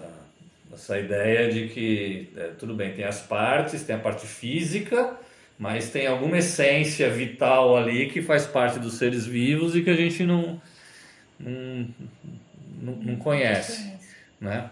Essa 0.72 0.98
ideia 0.98 1.50
de 1.50 1.68
que, 1.68 2.32
é, 2.36 2.48
tudo 2.58 2.74
bem, 2.74 2.94
tem 2.94 3.04
as 3.04 3.20
partes, 3.20 3.84
tem 3.84 3.96
a 3.96 3.98
parte 3.98 4.26
física, 4.26 5.16
mas 5.58 5.90
tem 5.90 6.06
alguma 6.06 6.38
essência 6.38 7.08
vital 7.10 7.76
ali 7.76 8.10
que 8.10 8.20
faz 8.20 8.46
parte 8.46 8.78
dos 8.78 8.94
seres 8.94 9.24
vivos 9.24 9.74
e 9.74 9.82
que 9.82 9.90
a 9.90 9.96
gente 9.96 10.24
não, 10.24 10.60
não, 11.38 11.88
não, 12.82 12.92
não 12.96 13.16
conhece. 13.16 13.92
Né? 14.40 14.70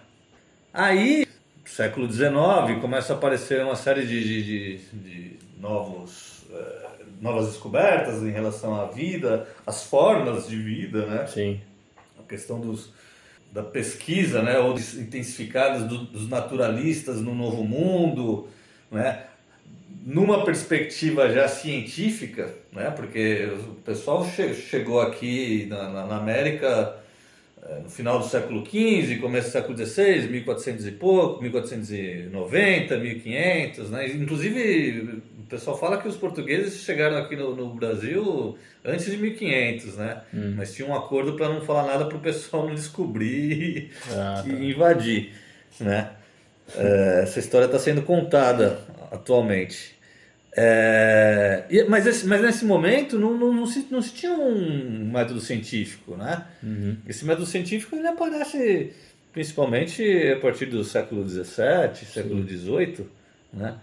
Aí, 0.73 1.27
século 1.81 2.13
XIX, 2.13 2.79
começa 2.79 3.15
a 3.15 3.17
aparecer 3.17 3.65
uma 3.65 3.75
série 3.75 4.07
de, 4.07 4.23
de, 4.23 4.43
de, 4.43 4.79
de 4.93 5.37
novos, 5.59 6.45
eh, 6.53 6.89
novas 7.23 7.47
descobertas 7.47 8.23
em 8.23 8.31
relação 8.31 8.79
à 8.79 8.85
vida, 8.85 9.49
as 9.67 9.85
formas 9.85 10.47
de 10.47 10.57
vida, 10.57 11.07
né? 11.07 11.27
Sim. 11.27 11.59
A 12.19 12.29
questão 12.29 12.61
dos, 12.61 12.93
da 13.51 13.63
pesquisa, 13.63 14.43
né? 14.43 14.59
Ou 14.59 14.75
intensificadas 14.75 15.85
do, 15.85 16.05
dos 16.05 16.29
naturalistas 16.29 17.23
no 17.23 17.35
Novo 17.35 17.65
Mundo, 17.65 18.47
né? 18.91 19.25
Numa 20.05 20.45
perspectiva 20.45 21.31
já 21.31 21.49
científica, 21.49 22.55
né? 22.73 22.91
Porque 22.91 23.55
o 23.71 23.75
pessoal 23.77 24.27
che 24.27 24.53
chegou 24.53 25.01
aqui 25.01 25.65
na, 25.65 25.89
na, 25.89 26.07
na 26.09 26.17
América 26.19 27.00
no 27.83 27.91
final 27.91 28.19
do 28.19 28.27
século 28.27 28.65
XV, 28.65 29.19
começo 29.21 29.49
do 29.49 29.53
século 29.53 29.77
XVI, 29.77 30.29
1400 30.29 30.87
e 30.87 30.93
pouco, 30.93 31.43
1490, 31.43 32.99
1500, 32.99 33.91
né? 33.91 34.09
Inclusive, 34.09 35.23
o 35.39 35.43
pessoal 35.49 35.79
fala 35.79 35.99
que 35.99 36.09
os 36.09 36.17
portugueses 36.17 36.83
chegaram 36.83 37.19
aqui 37.19 37.37
no, 37.37 37.55
no 37.55 37.75
Brasil 37.75 38.57
antes 38.85 39.07
de 39.07 39.17
1500, 39.17 39.97
né? 39.97 40.23
Hum. 40.33 40.55
Mas 40.57 40.75
tinha 40.75 40.89
um 40.89 40.95
acordo 40.95 41.35
para 41.35 41.49
não 41.49 41.61
falar 41.61 41.87
nada 41.87 42.07
para 42.07 42.17
o 42.17 42.21
pessoal 42.21 42.67
não 42.67 42.75
descobrir 42.75 43.91
ah, 44.11 44.43
tá. 44.45 44.49
e 44.49 44.71
invadir, 44.71 45.33
né? 45.79 46.13
É, 46.75 47.21
essa 47.25 47.41
história 47.41 47.67
está 47.67 47.79
sendo 47.79 48.03
contada 48.03 48.81
atualmente. 49.11 50.00
É, 50.57 51.85
mas, 51.89 52.07
esse, 52.07 52.27
mas 52.27 52.43
nesse 52.43 52.65
momento 52.65 53.19
não, 53.19 53.37
não, 53.37 53.53
não, 53.53 53.67
se, 53.67 53.87
não 53.91 54.03
se 54.03 54.13
tinha 54.13 54.33
um 54.33 55.11
método 55.13 55.41
científico, 55.41 56.17
né? 56.17 56.45
Uhum. 56.63 56.97
Esse 57.07 57.25
método 57.25 57.47
científico 57.47 57.95
ele 57.95 58.09
aparece 58.09 58.93
principalmente 59.33 60.03
a 60.33 60.41
partir 60.41 60.67
do 60.67 60.83
século 60.83 61.27
XVII, 61.29 62.05
século 62.05 62.47
XVIII, 62.47 63.07
né? 63.53 63.77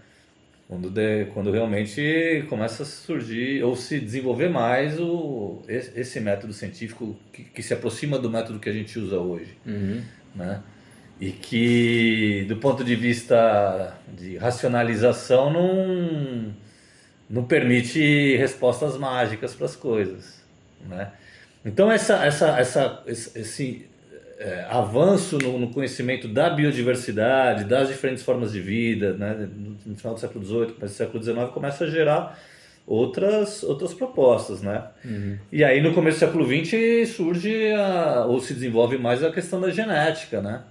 Quando, 0.67 0.89
de, 0.89 1.25
quando 1.33 1.49
realmente 1.49 2.45
começa 2.49 2.83
a 2.83 2.85
surgir 2.85 3.63
ou 3.63 3.73
se 3.73 4.01
desenvolver 4.01 4.49
mais 4.49 4.99
o, 4.99 5.61
esse 5.69 6.19
método 6.19 6.51
científico 6.51 7.15
que, 7.31 7.45
que 7.45 7.63
se 7.63 7.73
aproxima 7.73 8.19
do 8.19 8.29
método 8.29 8.59
que 8.59 8.67
a 8.67 8.73
gente 8.73 8.99
usa 8.99 9.17
hoje, 9.17 9.57
uhum. 9.65 10.03
né? 10.35 10.61
E 11.19 11.31
que, 11.31 12.45
do 12.47 12.57
ponto 12.57 12.83
de 12.83 12.95
vista 12.95 13.97
de 14.15 14.37
racionalização, 14.37 15.51
não, 15.51 16.53
não 17.29 17.43
permite 17.43 18.35
respostas 18.37 18.97
mágicas 18.97 19.55
para 19.55 19.65
as 19.65 19.75
coisas. 19.75 20.43
Né? 20.87 21.11
Então, 21.65 21.91
essa, 21.91 22.23
essa, 22.23 22.59
essa, 22.59 23.03
esse 23.07 23.87
é, 24.37 24.65
avanço 24.69 25.39
no, 25.39 25.57
no, 25.57 25.69
conhecimento 25.69 26.27
da 26.27 26.49
biodiversidade, 26.49 27.63
das 27.63 27.87
diferentes 27.87 28.23
formas 28.23 28.51
de 28.51 28.61
vida, 28.61 29.13
né? 29.13 29.49
no 29.85 29.95
final 29.95 30.13
do 30.13 30.19
século 30.19 30.45
XVIII, 30.45 30.73
começo 30.73 30.93
do 30.93 30.97
século 30.97 31.23
XIX, 31.23 31.49
começa 31.51 31.83
a 31.85 31.89
gerar 31.89 32.39
outras, 32.87 33.63
outras 33.63 33.93
propostas, 33.93 34.61
né? 34.61 34.85
Uhum. 35.03 35.37
E 35.51 35.63
aí 35.63 35.81
no 35.81 35.93
começo 35.93 36.17
do 36.17 36.19
século 36.21 36.45
XX 36.45 37.13
surge 37.13 37.73
a, 37.73 38.25
ou 38.25 38.39
se 38.39 38.53
desenvolve 38.53 38.97
mais 38.97 39.21
a 39.23 39.31
questão 39.31 39.59
da 39.59 39.69
genética, 39.69 40.41
né? 40.41 40.61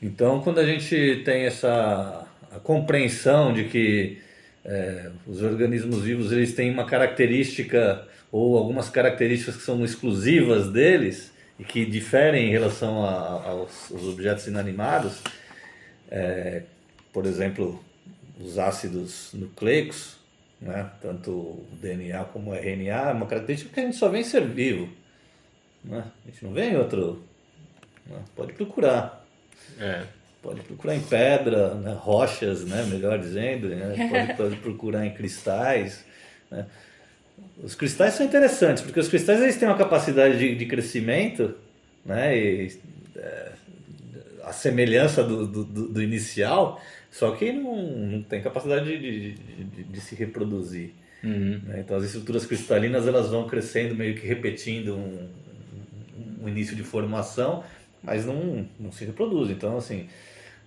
Então, 0.00 0.40
quando 0.42 0.58
a 0.58 0.66
gente 0.66 1.22
tem 1.24 1.44
essa 1.44 2.26
compreensão 2.62 3.52
de 3.52 3.64
que 3.64 4.18
é, 4.64 5.10
os 5.26 5.42
organismos 5.42 6.02
vivos 6.02 6.32
eles 6.32 6.54
têm 6.54 6.70
uma 6.70 6.84
característica 6.84 8.06
ou 8.30 8.58
algumas 8.58 8.88
características 8.88 9.56
que 9.56 9.62
são 9.62 9.84
exclusivas 9.84 10.70
deles 10.70 11.32
e 11.58 11.64
que 11.64 11.86
diferem 11.86 12.48
em 12.48 12.50
relação 12.50 13.04
a, 13.04 13.48
aos, 13.48 13.90
aos, 13.92 14.04
objetos 14.04 14.46
inanimados, 14.46 15.22
é, 16.10 16.64
por 17.12 17.24
exemplo, 17.24 17.82
os 18.38 18.58
ácidos 18.58 19.30
nucleicos, 19.32 20.16
né, 20.60 20.90
tanto 21.00 21.30
o 21.30 21.66
DNA 21.80 22.24
como 22.24 22.50
o 22.50 22.54
RNA, 22.54 23.10
é 23.10 23.12
uma 23.12 23.26
característica 23.26 23.72
que 23.72 23.80
a 23.80 23.84
gente 23.84 23.96
só 23.96 24.08
vê 24.08 24.18
em 24.18 24.24
ser 24.24 24.44
vivo. 24.46 24.88
Né? 25.84 26.04
A 26.24 26.30
gente 26.30 26.44
não 26.44 26.52
vê 26.52 26.70
em 26.70 26.76
outro. 26.76 27.22
Né? 28.06 28.18
Pode 28.34 28.52
procurar. 28.52 29.25
É. 29.80 30.02
Pode 30.42 30.60
procurar 30.60 30.94
em 30.94 31.00
pedra, 31.00 31.74
né? 31.74 31.96
rochas, 31.98 32.64
né? 32.64 32.86
melhor 32.88 33.18
dizendo, 33.18 33.68
né? 33.68 34.08
pode, 34.10 34.36
pode, 34.36 34.56
procurar 34.56 35.04
em 35.04 35.12
cristais. 35.12 36.04
Né? 36.50 36.66
Os 37.62 37.74
cristais 37.74 38.14
são 38.14 38.24
interessantes, 38.24 38.82
porque 38.82 39.00
os 39.00 39.08
cristais 39.08 39.42
eles 39.42 39.56
têm 39.56 39.68
uma 39.68 39.76
capacidade 39.76 40.38
de, 40.38 40.54
de 40.54 40.66
crescimento, 40.66 41.54
né? 42.04 42.38
E, 42.38 42.78
é, 43.16 43.52
a 44.44 44.52
semelhança 44.52 45.24
do, 45.24 45.46
do, 45.46 45.64
do, 45.64 46.02
inicial, 46.02 46.80
só 47.10 47.32
que 47.32 47.50
não, 47.50 47.76
não 47.76 48.22
tem 48.22 48.40
capacidade 48.40 48.96
de, 48.96 49.32
de, 49.32 49.84
de 49.84 50.00
se 50.00 50.14
reproduzir. 50.14 50.92
Uhum. 51.24 51.60
Né? 51.64 51.80
Então 51.80 51.96
as 51.96 52.04
estruturas 52.04 52.46
cristalinas 52.46 53.08
elas 53.08 53.28
vão 53.28 53.48
crescendo, 53.48 53.96
meio 53.96 54.14
que 54.14 54.24
repetindo 54.24 54.94
um, 54.94 55.28
um 56.42 56.48
início 56.48 56.76
de 56.76 56.84
formação, 56.84 57.64
mas 58.02 58.24
não, 58.24 58.66
não 58.78 58.92
se 58.92 59.04
reproduz. 59.04 59.50
Então, 59.50 59.76
assim, 59.76 60.08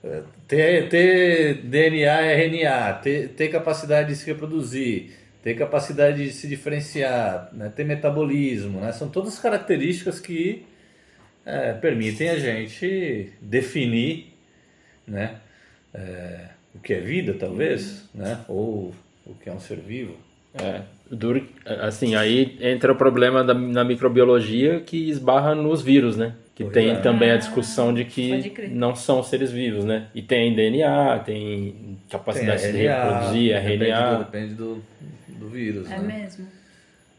é, 0.04 0.24
ter, 0.48 0.90
ter 0.90 1.54
DNA 1.64 2.22
RNA, 2.22 2.94
ter, 2.96 3.30
ter 3.30 3.50
capacidade 3.50 4.10
de 4.10 4.16
se 4.16 4.26
reproduzir, 4.26 5.12
ter 5.44 5.56
capacidade 5.56 6.24
de 6.24 6.32
se 6.32 6.48
diferenciar, 6.48 7.50
né, 7.54 7.72
ter 7.74 7.84
metabolismo, 7.84 8.80
né, 8.82 8.92
são 8.92 9.10
todas 9.10 9.40
características 9.40 10.20
que 10.20 10.66
é, 11.46 11.74
permitem 11.74 12.30
a 12.30 12.38
gente 12.38 13.32
definir 13.42 14.34
né, 15.08 15.36
é, 15.94 16.50
o 16.74 16.80
que 16.80 16.94
é 16.94 17.00
vida, 17.00 17.34
talvez, 17.34 18.08
né, 18.14 18.40
ou 18.48 18.94
o 19.26 19.34
que 19.36 19.50
é 19.50 19.54
um 19.54 19.60
ser 19.60 19.78
vivo. 19.78 20.16
É, 20.54 20.82
assim, 21.82 22.16
aí 22.16 22.58
entra 22.60 22.92
o 22.92 22.96
problema 22.96 23.44
da, 23.44 23.54
na 23.54 23.84
microbiologia 23.84 24.80
que 24.80 25.10
esbarra 25.10 25.54
nos 25.54 25.82
vírus, 25.82 26.18
né? 26.18 26.34
Que 26.60 26.66
pois 26.66 26.74
tem 26.74 26.90
é. 26.90 26.96
também 26.96 27.32
a 27.32 27.38
discussão 27.38 27.94
de 27.94 28.04
que 28.04 28.68
não 28.68 28.94
são 28.94 29.24
seres 29.24 29.50
vivos, 29.50 29.86
né? 29.86 30.08
E 30.14 30.22
tem 30.22 30.54
DNA, 30.54 31.20
tem 31.20 31.98
capacidade 32.10 32.64
tem 32.64 32.74
de 32.74 32.78
reproduzir, 32.80 33.56
RNA. 33.56 34.18
Depende 34.26 34.54
do, 34.56 34.84
do 35.30 35.48
vírus. 35.48 35.90
É 35.90 35.98
né? 36.00 36.20
mesmo. 36.20 36.48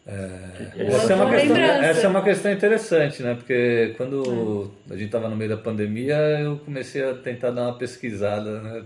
É, 0.06 0.84
essa, 0.88 1.14
é 1.14 1.16
uma 1.16 1.30
questão, 1.30 1.56
essa 1.56 2.00
é 2.00 2.08
uma 2.08 2.22
questão 2.22 2.52
interessante, 2.52 3.22
né? 3.22 3.34
Porque 3.34 3.94
quando 3.96 4.70
a 4.90 4.92
gente 4.92 5.06
estava 5.06 5.26
no 5.26 5.36
meio 5.36 5.48
da 5.48 5.56
pandemia, 5.56 6.16
eu 6.38 6.58
comecei 6.58 7.02
a 7.02 7.14
tentar 7.14 7.50
dar 7.50 7.62
uma 7.62 7.78
pesquisada 7.78 8.60
né? 8.60 8.82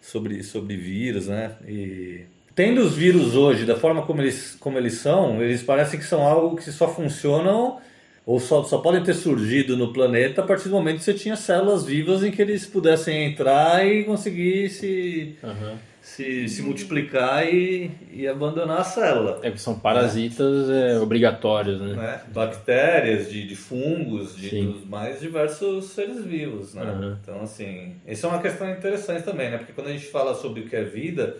sobre, 0.00 0.42
sobre 0.42 0.78
vírus, 0.78 1.28
né? 1.28 1.56
E 1.68 2.22
tendo 2.54 2.80
os 2.80 2.96
vírus 2.96 3.36
hoje 3.36 3.66
da 3.66 3.76
forma 3.76 4.00
como 4.06 4.22
eles, 4.22 4.56
como 4.58 4.78
eles 4.78 4.94
são, 4.94 5.42
eles 5.42 5.62
parecem 5.62 6.00
que 6.00 6.06
são 6.06 6.22
algo 6.22 6.56
que 6.56 6.72
só 6.72 6.88
funcionam 6.88 7.82
ou 8.26 8.40
só, 8.40 8.64
só 8.64 8.78
podem 8.78 9.02
ter 9.02 9.14
surgido 9.14 9.76
no 9.76 9.92
planeta 9.92 10.40
a 10.40 10.46
partir 10.46 10.68
do 10.68 10.74
momento 10.74 10.98
que 10.98 11.04
você 11.04 11.12
tinha 11.12 11.36
células 11.36 11.84
vivas 11.84 12.22
em 12.24 12.30
que 12.30 12.40
eles 12.40 12.66
pudessem 12.66 13.26
entrar 13.26 13.86
e 13.86 14.04
conseguir 14.04 14.70
se, 14.70 15.36
uhum. 15.42 15.76
se, 16.00 16.48
se 16.48 16.62
multiplicar 16.62 17.46
e, 17.46 17.90
e 18.10 18.26
abandonar 18.26 18.80
a 18.80 18.84
célula. 18.84 19.40
É 19.42 19.50
que 19.50 19.60
são 19.60 19.78
parasitas 19.78 20.70
é. 20.70 20.92
É, 20.92 20.98
obrigatórios, 20.98 21.82
né? 21.82 22.22
É. 22.26 22.32
Bactérias, 22.32 23.30
de, 23.30 23.46
de 23.46 23.54
fungos, 23.54 24.34
de 24.34 24.64
dos 24.64 24.86
mais 24.86 25.20
diversos 25.20 25.90
seres 25.90 26.24
vivos, 26.24 26.72
né? 26.72 26.82
Uhum. 26.82 27.16
Então, 27.22 27.42
assim, 27.42 27.96
isso 28.08 28.24
é 28.24 28.28
uma 28.30 28.40
questão 28.40 28.70
interessante 28.70 29.22
também, 29.22 29.50
né? 29.50 29.58
Porque 29.58 29.74
quando 29.74 29.88
a 29.88 29.92
gente 29.92 30.06
fala 30.06 30.34
sobre 30.34 30.62
o 30.62 30.66
que 30.66 30.74
é 30.74 30.82
vida, 30.82 31.36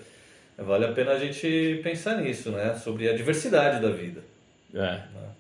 vale 0.59 0.85
a 0.85 0.93
pena 0.93 1.13
a 1.13 1.19
gente 1.19 1.81
pensar 1.83 2.21
nisso, 2.21 2.51
né? 2.51 2.75
Sobre 2.75 3.09
a 3.09 3.17
diversidade 3.17 3.81
da 3.81 3.89
vida. 3.89 4.21
É. 4.75 4.79
Né? 4.79 5.34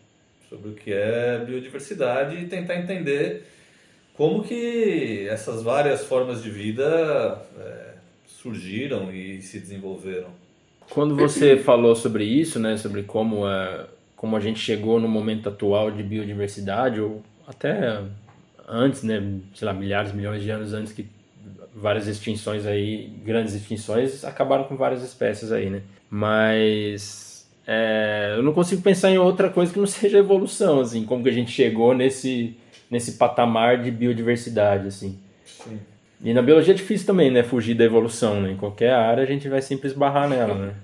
Sobre 0.55 0.71
o 0.71 0.75
que 0.75 0.93
é 0.93 1.45
biodiversidade 1.45 2.37
e 2.37 2.47
tentar 2.47 2.77
entender 2.77 3.45
como 4.15 4.45
que 4.45 5.27
essas 5.29 5.63
várias 5.63 6.05
formas 6.05 6.43
de 6.43 6.51
vida 6.51 7.43
é, 7.59 7.95
surgiram 8.27 9.13
e 9.13 9.43
se 9.43 9.59
desenvolveram. 9.59 10.29
Quando 10.89 11.17
você 11.17 11.57
falou 11.59 11.97
sobre 11.97 12.25
isso, 12.25 12.61
né, 12.61 12.77
sobre 12.77 13.03
como, 13.03 13.49
é, 13.49 13.87
como 14.17 14.37
a 14.37 14.41
gente 14.41 14.61
chegou 14.61 15.01
no 15.01 15.09
momento 15.09 15.49
atual 15.49 15.91
de 15.91 16.03
biodiversidade, 16.03 17.01
ou 17.01 17.23
até 17.47 18.01
antes, 18.69 19.03
né, 19.03 19.21
sei 19.55 19.67
lá, 19.67 19.75
milhares, 19.75 20.13
milhões 20.13 20.43
de 20.43 20.51
anos 20.51 20.73
antes 20.73 20.93
que 20.93 21.07
várias 21.75 22.07
extinções 22.07 22.67
aí, 22.67 23.13
grandes 23.25 23.53
extinções, 23.55 24.25
acabaram 24.25 24.65
com 24.65 24.77
várias 24.77 25.03
espécies 25.03 25.51
aí, 25.51 25.69
né? 25.69 25.83
Mas 26.09 27.24
é, 27.67 28.35
eu 28.37 28.43
não 28.43 28.53
consigo 28.53 28.83
pensar 28.83 29.11
em 29.11 29.19
outra 29.19 29.49
coisa 29.49 29.73
que 29.73 29.79
não 29.79 29.87
seja 29.89 30.19
evolução, 30.19 30.81
assim, 30.81 31.05
como 31.05 31.23
que 31.23 31.29
a 31.29 31.33
gente 31.33 31.51
chegou 31.51 31.95
nesse, 31.95 32.57
nesse 32.91 33.13
patamar 33.13 33.83
de 33.83 33.91
biodiversidade, 33.91 34.89
assim. 34.89 35.19
Sim. 35.45 35.81
E 36.23 36.33
na 36.33 36.41
biologia 36.41 36.73
é 36.73 36.77
difícil 36.77 37.07
também, 37.07 37.31
né? 37.31 37.43
Fugir 37.43 37.75
da 37.75 37.85
evolução, 37.85 38.41
né? 38.41 38.53
Em 38.53 38.57
qualquer 38.57 38.93
área 38.93 39.23
a 39.23 39.27
gente 39.27 39.49
vai 39.49 39.61
sempre 39.61 39.89
esbarrar 39.89 40.29
nela, 40.29 40.55
né? 40.55 40.75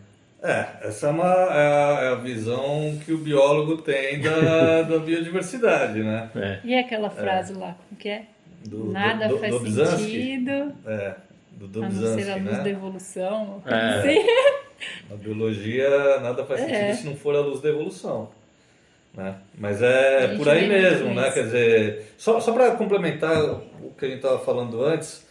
É, 0.42 0.88
essa 0.88 1.08
é, 1.08 1.10
uma, 1.10 1.24
é, 1.26 1.66
a, 1.66 2.00
é 2.02 2.08
a 2.12 2.14
visão 2.14 2.98
que 3.04 3.12
o 3.12 3.18
biólogo 3.18 3.76
tem 3.78 4.20
da, 4.20 4.82
da 4.88 4.98
biodiversidade, 4.98 6.02
né? 6.02 6.30
É. 6.34 6.58
E 6.64 6.74
aquela 6.74 7.10
frase 7.10 7.52
lá, 7.52 7.76
o 7.92 7.96
que 7.96 8.08
é? 8.08 8.22
Do, 8.66 8.90
Nada 8.90 9.28
do, 9.28 9.34
do, 9.34 9.40
faz 9.40 9.54
sentido, 9.54 10.72
É, 10.86 11.14
do 11.52 11.84
a 11.84 11.88
não 11.88 12.14
ser 12.14 12.30
a 12.30 12.36
luz 12.36 12.56
da 12.56 12.62
né? 12.64 12.70
evolução. 12.70 13.44
uma 13.44 13.60
coisa 13.60 13.76
É. 13.76 13.98
assim. 13.98 14.26
Na 15.08 15.16
biologia 15.16 16.20
nada 16.20 16.44
faz 16.44 16.60
sentido 16.60 16.76
É. 16.76 16.94
se 16.94 17.06
não 17.06 17.16
for 17.16 17.34
a 17.34 17.40
luz 17.40 17.60
da 17.60 17.68
evolução. 17.68 18.30
Né? 19.14 19.34
Mas 19.58 19.82
é 19.82 20.32
A 20.34 20.36
por 20.36 20.48
aí 20.48 20.68
mesmo, 20.68 21.14
né? 21.14 21.24
isso. 21.26 21.34
Quer 21.34 21.42
dizer, 21.44 22.06
só, 22.16 22.40
só 22.40 22.52
para 22.52 22.70
complementar 22.72 23.42
o 23.44 23.92
que 23.98 24.04
a 24.04 24.08
gente 24.08 24.18
estava 24.18 24.38
falando 24.38 24.84
antes, 24.84 25.26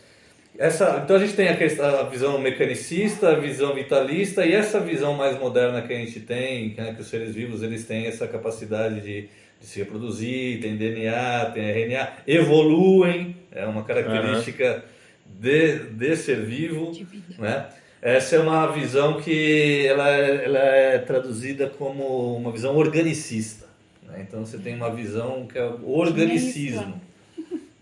essa, 0.58 1.02
então 1.04 1.16
a 1.16 1.20
gente 1.20 1.34
tem 1.34 1.48
a, 1.48 1.56
questão, 1.56 1.86
a 2.00 2.04
visão 2.04 2.38
mecanicista, 2.38 3.30
a 3.30 3.36
visão 3.36 3.74
vitalista 3.74 4.46
e 4.46 4.54
essa 4.54 4.80
visão 4.82 5.14
mais 5.14 5.40
moderna 5.40 5.82
que 5.82 5.94
a 5.94 5.96
gente 5.96 6.20
tem, 6.20 6.74
né, 6.76 6.94
que 6.94 7.02
os 7.02 7.08
seres 7.08 7.34
vivos 7.34 7.64
eles 7.64 7.86
têm 7.86 8.08
essa 8.08 8.28
capacidade 8.28 9.00
de, 9.00 9.30
de 9.62 9.66
se 9.66 9.80
reproduzir, 9.80 10.60
tem 10.60 10.76
DNA, 10.76 11.52
tem 11.54 11.64
RNA, 11.64 12.10
evoluem, 12.28 13.38
é 13.54 13.66
uma 13.66 13.84
característica 13.86 14.84
de, 15.26 15.80
de 15.92 16.16
ser 16.18 16.42
vivo, 16.42 16.92
De 16.92 17.08
né? 17.38 17.68
Essa 18.02 18.38
é 18.38 18.40
uma 18.40 18.68
visão 18.72 19.20
que 19.22 19.86
ela, 19.88 20.10
é- 20.10 20.46
ela 20.46 20.60
é 20.60 20.98
traduzida 21.00 21.68
como 21.70 22.36
uma 22.38 22.52
visão 22.52 22.76
organicista. 22.78 23.68
né? 24.08 24.26
Então 24.28 24.46
você 24.46 24.58
tem 24.58 24.74
uma 24.76 24.90
visão 24.94 25.46
que 25.48 25.58
é 25.58 25.66
o 25.66 25.92
organicismo. 25.98 27.00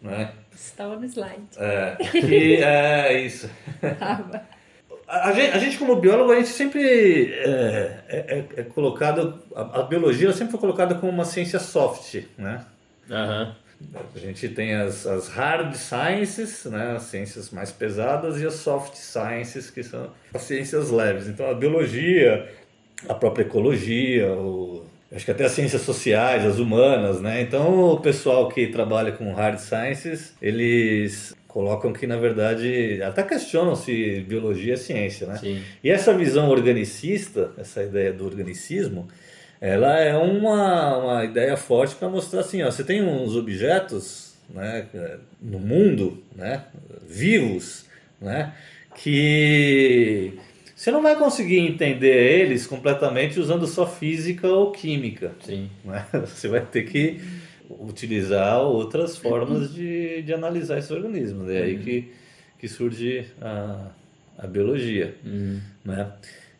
Né? 0.01 0.31
Estava 0.55 0.95
no 0.95 1.05
slide. 1.05 1.41
É, 1.57 1.95
que 2.11 2.55
é 2.63 3.21
isso. 3.21 3.49
A, 5.07 5.31
gente, 5.31 5.51
a 5.55 5.59
gente, 5.59 5.77
como 5.77 5.95
biólogo, 5.95 6.31
a 6.31 6.35
gente 6.35 6.49
sempre 6.49 7.31
é, 7.33 7.99
é, 8.09 8.17
é- 8.17 8.45
é 8.57 8.63
colocado. 8.63 9.41
A, 9.55 9.79
a 9.79 9.83
biologia 9.83 10.31
sempre 10.33 10.51
foi 10.51 10.59
colocada 10.59 10.95
como 10.95 11.11
uma 11.11 11.23
ciência 11.25 11.59
soft, 11.59 12.23
né? 12.37 12.65
Aham. 13.09 13.55
A 14.15 14.19
gente 14.19 14.49
tem 14.49 14.73
as, 14.73 15.05
as 15.05 15.27
hard 15.27 15.75
sciences, 15.75 16.65
né, 16.65 16.95
as 16.95 17.03
ciências 17.03 17.51
mais 17.51 17.71
pesadas, 17.71 18.41
e 18.41 18.45
as 18.45 18.55
soft 18.55 18.95
sciences, 18.95 19.69
que 19.69 19.83
são 19.83 20.11
as 20.33 20.41
ciências 20.41 20.89
leves. 20.89 21.27
Então, 21.27 21.49
a 21.49 21.53
biologia, 21.53 22.49
a 23.07 23.13
própria 23.13 23.43
ecologia, 23.43 24.31
o, 24.31 24.83
acho 25.11 25.23
que 25.23 25.31
até 25.31 25.45
as 25.45 25.51
ciências 25.51 25.83
sociais, 25.83 26.45
as 26.45 26.57
humanas, 26.57 27.21
né? 27.21 27.41
Então, 27.41 27.91
o 27.91 27.99
pessoal 27.99 28.49
que 28.49 28.67
trabalha 28.67 29.11
com 29.11 29.31
hard 29.33 29.59
sciences, 29.59 30.33
eles 30.41 31.35
colocam 31.47 31.93
que, 31.93 32.05
na 32.05 32.17
verdade, 32.17 33.01
até 33.01 33.23
questionam 33.23 33.75
se 33.75 34.23
biologia 34.27 34.73
é 34.73 34.77
ciência, 34.77 35.25
né? 35.25 35.37
Sim. 35.37 35.61
E 35.83 35.89
essa 35.89 36.13
visão 36.13 36.49
organicista, 36.49 37.51
essa 37.57 37.81
ideia 37.81 38.13
do 38.13 38.25
organicismo, 38.25 39.07
ela 39.59 39.99
é 39.99 40.15
uma, 40.15 40.97
uma 40.97 41.25
ideia 41.25 41.57
forte 41.57 41.95
para 41.95 42.09
mostrar 42.09 42.41
assim, 42.41 42.61
ó, 42.63 42.71
você 42.71 42.83
tem 42.83 43.01
uns 43.03 43.35
objetos 43.35 44.35
né, 44.49 44.87
no 45.41 45.59
mundo, 45.59 46.23
né, 46.35 46.63
vivos, 47.07 47.85
né, 48.21 48.53
que 48.95 50.33
você 50.75 50.91
não 50.91 51.01
vai 51.01 51.15
conseguir 51.15 51.57
entender 51.57 52.41
eles 52.41 52.67
completamente 52.67 53.39
usando 53.39 53.65
só 53.65 53.87
física 53.87 54.47
ou 54.47 54.71
química. 54.71 55.31
Sim. 55.43 55.71
né? 55.83 56.05
Você 56.25 56.47
vai 56.47 56.61
ter 56.61 56.83
que 56.83 57.19
utilizar 57.67 58.61
outras 58.61 59.17
formas 59.17 59.73
de, 59.73 60.21
de 60.21 60.33
analisar 60.33 60.77
esses 60.77 60.91
organismos. 60.91 61.49
É 61.49 61.63
aí 61.63 61.79
que, 61.79 62.11
que 62.59 62.67
surge 62.67 63.25
a, 63.41 63.87
a 64.37 64.45
biologia 64.45 65.15
Uhum. 65.25 65.59
né? 65.83 66.11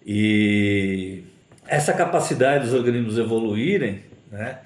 E 0.04 1.22
essa 1.68 1.94
capacidade 1.94 2.66
dos 2.66 2.74
organismos 2.74 3.18
evoluírem, 3.18 4.04
né? 4.32 4.60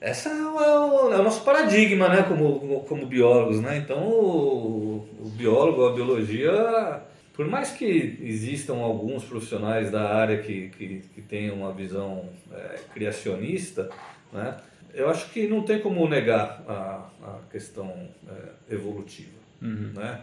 Essa 0.00 0.28
é 0.28 0.32
o, 0.42 1.12
é 1.12 1.18
o 1.18 1.22
nosso 1.24 1.42
paradigma, 1.42 2.08
né? 2.08 2.22
Como, 2.22 2.80
como 2.88 3.06
biólogos, 3.06 3.60
né? 3.60 3.78
Então, 3.78 4.06
o, 4.08 5.08
o 5.20 5.28
biólogo, 5.30 5.86
a 5.86 5.92
biologia, 5.92 7.00
por 7.34 7.46
mais 7.48 7.70
que 7.72 8.18
existam 8.22 8.76
alguns 8.76 9.24
profissionais 9.24 9.90
da 9.90 10.14
área 10.14 10.38
que, 10.38 10.68
que, 10.68 11.02
que 11.14 11.22
tenham 11.22 11.56
uma 11.56 11.72
visão 11.72 12.26
é, 12.52 12.76
criacionista, 12.94 13.88
né? 14.32 14.56
Eu 14.94 15.10
acho 15.10 15.30
que 15.30 15.46
não 15.46 15.62
tem 15.62 15.80
como 15.80 16.08
negar 16.08 16.62
a, 16.66 17.06
a 17.22 17.38
questão 17.50 17.92
é, 18.28 18.74
evolutiva, 18.74 19.36
Uhum. 19.60 19.90
né? 19.94 20.20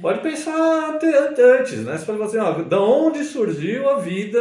Pode 0.00 0.20
pensar 0.20 0.94
ante- 0.94 1.06
ante- 1.06 1.40
antes, 1.42 1.78
né? 1.84 1.96
Você 1.98 2.04
pode 2.06 2.18
falar 2.18 2.26
assim, 2.26 2.38
ó, 2.38 2.62
da 2.62 2.80
onde 2.80 3.24
surgiu 3.24 3.88
a 3.90 3.98
vida 3.98 4.40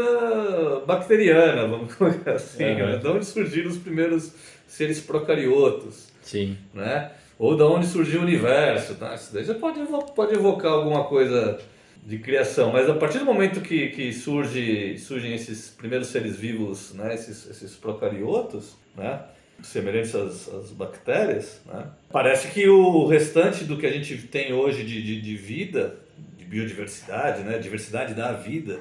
bacteriana, 0.86 1.68
vamos 1.68 1.94
colocar 1.96 2.34
assim, 2.34 2.64
Uhum. 2.64 2.76
né? 2.88 2.98
Da 2.98 3.12
onde 3.12 3.26
surgiram 3.26 3.70
os 3.70 3.78
primeiros 3.78 4.32
seres 4.68 5.00
procariotos, 5.02 6.08
Sim. 6.22 6.58
né? 6.74 7.12
Ou 7.38 7.56
da 7.56 7.66
onde 7.66 7.88
surgiu 7.88 8.20
o 8.20 8.24
universo, 8.24 8.96
tá? 8.96 9.16
Isso 9.16 9.34
daí 9.34 9.46
você 9.46 9.54
pode, 9.54 9.80
pode 10.16 10.34
evocar 10.36 10.72
alguma 10.74 11.06
coisa 11.06 11.58
de 12.06 12.18
criação, 12.20 12.72
mas 12.72 12.90
a 12.90 12.94
partir 12.94 13.20
do 13.20 13.26
momento 13.26 13.62
que, 13.62 13.88
que 13.90 14.12
surge, 14.14 14.98
surgem 14.98 15.34
esses 15.34 15.70
primeiros 15.70 16.08
seres 16.10 16.36
vivos, 16.36 16.94
né? 16.94 17.14
Esses, 17.14 17.50
esses 17.50 17.76
procariotos, 17.76 18.76
né? 18.96 19.22
Semelhantes 19.64 20.14
às, 20.16 20.48
às 20.54 20.72
bactérias, 20.72 21.62
né? 21.66 21.86
parece 22.12 22.50
que 22.50 22.68
o 22.68 23.06
restante 23.08 23.64
do 23.64 23.78
que 23.78 23.86
a 23.86 23.92
gente 23.92 24.18
tem 24.28 24.54
hoje 24.54 24.84
de, 24.84 25.02
de, 25.02 25.22
de 25.22 25.36
vida, 25.36 25.96
de 26.38 26.46
biodiversidade, 26.46 27.44
né? 27.44 27.58
diversidade 27.58 28.14
da 28.14 28.32
vida, 28.34 28.80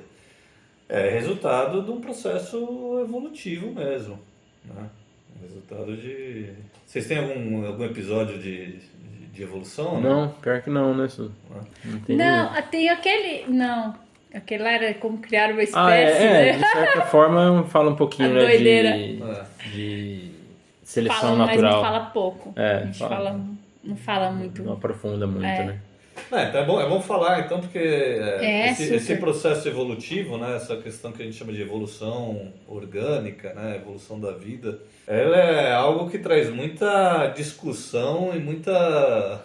é 0.88 1.10
resultado 1.10 1.82
de 1.82 1.90
um 1.90 2.00
processo 2.00 3.00
evolutivo 3.04 3.70
mesmo. 3.72 4.18
Né? 4.64 4.88
Resultado 5.42 5.96
de. 5.96 6.50
Vocês 6.86 7.06
têm 7.06 7.18
algum, 7.18 7.66
algum 7.66 7.84
episódio 7.84 8.38
de, 8.38 8.72
de, 8.78 9.26
de 9.32 9.42
evolução? 9.42 10.00
né? 10.00 10.08
Não, 10.08 10.28
pior 10.30 10.62
que 10.62 10.70
não, 10.70 10.96
né, 10.96 11.06
Su? 11.08 11.30
Não 11.84 12.00
tem 12.00 12.16
Não, 12.16 12.62
tem 12.62 12.88
aquele. 12.88 13.44
Não. 13.46 13.94
Aquele 14.34 14.62
lá 14.62 14.72
era 14.72 14.94
como 14.94 15.18
criar 15.18 15.52
uma 15.52 15.62
espécie, 15.62 15.78
Ah, 15.78 15.94
é, 15.94 16.48
é, 16.48 16.52
né? 16.52 16.58
de 16.58 16.66
certa 16.72 17.00
forma 17.02 17.64
fala 17.64 17.90
um 17.90 17.96
pouquinho, 17.96 18.28
A 18.30 18.34
né, 18.34 18.40
doideira. 18.40 18.92
de, 18.92 19.22
É. 19.22 19.70
de 19.70 20.17
seleção 20.88 21.20
Fala, 21.20 21.36
mas 21.36 21.48
natural. 21.48 21.72
não 21.74 21.82
fala 21.82 22.00
pouco. 22.06 22.52
É, 22.56 22.70
a 22.76 22.84
gente 22.86 22.98
fala. 22.98 23.16
fala, 23.16 23.40
não 23.84 23.96
fala 23.96 24.30
muito. 24.30 24.62
Não 24.62 24.72
aprofunda 24.72 25.26
muito, 25.26 25.44
É. 25.44 25.64
né? 25.64 25.80
É, 26.32 26.44
então 26.48 26.60
é 26.60 26.64
bom, 26.66 26.80
é 26.80 26.88
bom 26.88 27.00
falar, 27.00 27.40
então, 27.40 27.60
porque 27.60 27.78
é, 27.78 28.38
É, 28.44 28.70
esse, 28.72 28.92
esse 28.94 29.16
processo 29.16 29.68
evolutivo, 29.68 30.36
né, 30.36 30.56
essa 30.56 30.76
questão 30.76 31.12
que 31.12 31.22
a 31.22 31.24
gente 31.24 31.36
chama 31.36 31.52
de 31.52 31.62
evolução 31.62 32.52
orgânica, 32.66 33.54
né, 33.54 33.76
evolução 33.76 34.18
da 34.18 34.32
vida, 34.32 34.80
ela 35.06 35.36
é 35.36 35.72
algo 35.72 36.10
que 36.10 36.18
traz 36.18 36.50
muita 36.50 37.28
discussão 37.28 38.32
e 38.34 38.38
muita 38.40 39.40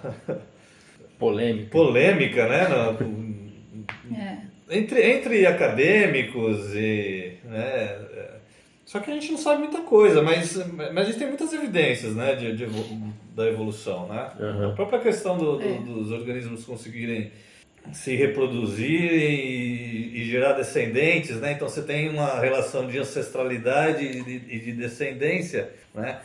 Polêmica. 1.19 1.69
polêmica, 1.69 2.47
né, 2.47 2.67
na- 2.67 4.17
É. 4.17 4.37
entre, 4.77 5.11
entre 5.11 5.45
acadêmicos 5.45 6.73
e. 6.75 7.33
Né, 7.45 7.97
só 8.85 8.99
que 8.99 9.09
a 9.09 9.13
gente 9.13 9.31
não 9.31 9.37
sabe 9.37 9.61
muita 9.61 9.81
coisa, 9.81 10.21
mas, 10.21 10.55
mas 10.73 10.97
a 10.97 11.03
gente 11.03 11.17
tem 11.17 11.27
muitas 11.27 11.51
evidências 11.53 12.15
né, 12.15 12.35
de, 12.35 12.55
de 12.55 12.67
da 13.35 13.47
evolução. 13.47 14.07
Né? 14.07 14.29
Aham. 14.39 14.69
A 14.71 14.75
própria 14.75 14.99
questão 14.99 15.37
do- 15.37 15.57
do- 15.57 15.63
É. 15.63 15.77
dos 15.79 16.11
organismos 16.11 16.63
conseguirem 16.65 17.31
se 17.91 18.15
reproduzir 18.15 19.11
e, 19.11 20.21
e 20.21 20.25
gerar 20.25 20.53
descendentes, 20.53 21.35
né? 21.37 21.51
então 21.53 21.67
você 21.67 21.81
tem 21.81 22.09
uma 22.09 22.39
relação 22.39 22.87
de 22.87 22.97
ancestralidade 22.99 24.05
e 24.05 24.23
de, 24.23 24.55
e 24.55 24.59
de 24.59 24.71
descendência 24.73 25.69
né? 25.93 26.19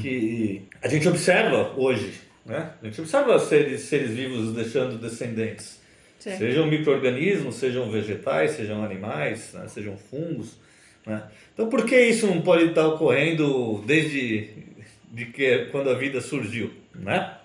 que 0.00 0.62
a 0.82 0.88
gente 0.88 1.08
observa 1.08 1.72
hoje. 1.76 2.12
Né? 2.46 2.70
A 2.82 2.86
gente 2.86 3.00
observa 3.00 3.38
seres, 3.38 3.82
seres 3.82 4.10
vivos 4.10 4.52
deixando 4.54 4.98
descendentes. 4.98 5.80
Certo. 6.18 6.38
Sejam 6.38 6.66
micro-organismos, 6.66 7.56
sejam 7.56 7.90
vegetais, 7.90 8.52
sejam 8.52 8.84
animais, 8.84 9.52
né, 9.54 9.66
sejam 9.68 9.96
fungos. 9.96 10.56
Né? 11.06 11.22
Então, 11.52 11.68
por 11.68 11.84
que 11.84 11.98
isso 12.00 12.26
não 12.26 12.40
pode 12.40 12.64
estar 12.64 12.86
ocorrendo 12.86 13.82
desde 13.86 14.48
de 15.10 15.26
que, 15.26 15.66
quando 15.66 15.90
a 15.90 15.94
vida 15.94 16.20
surgiu? 16.20 16.70
Né? 16.94 17.36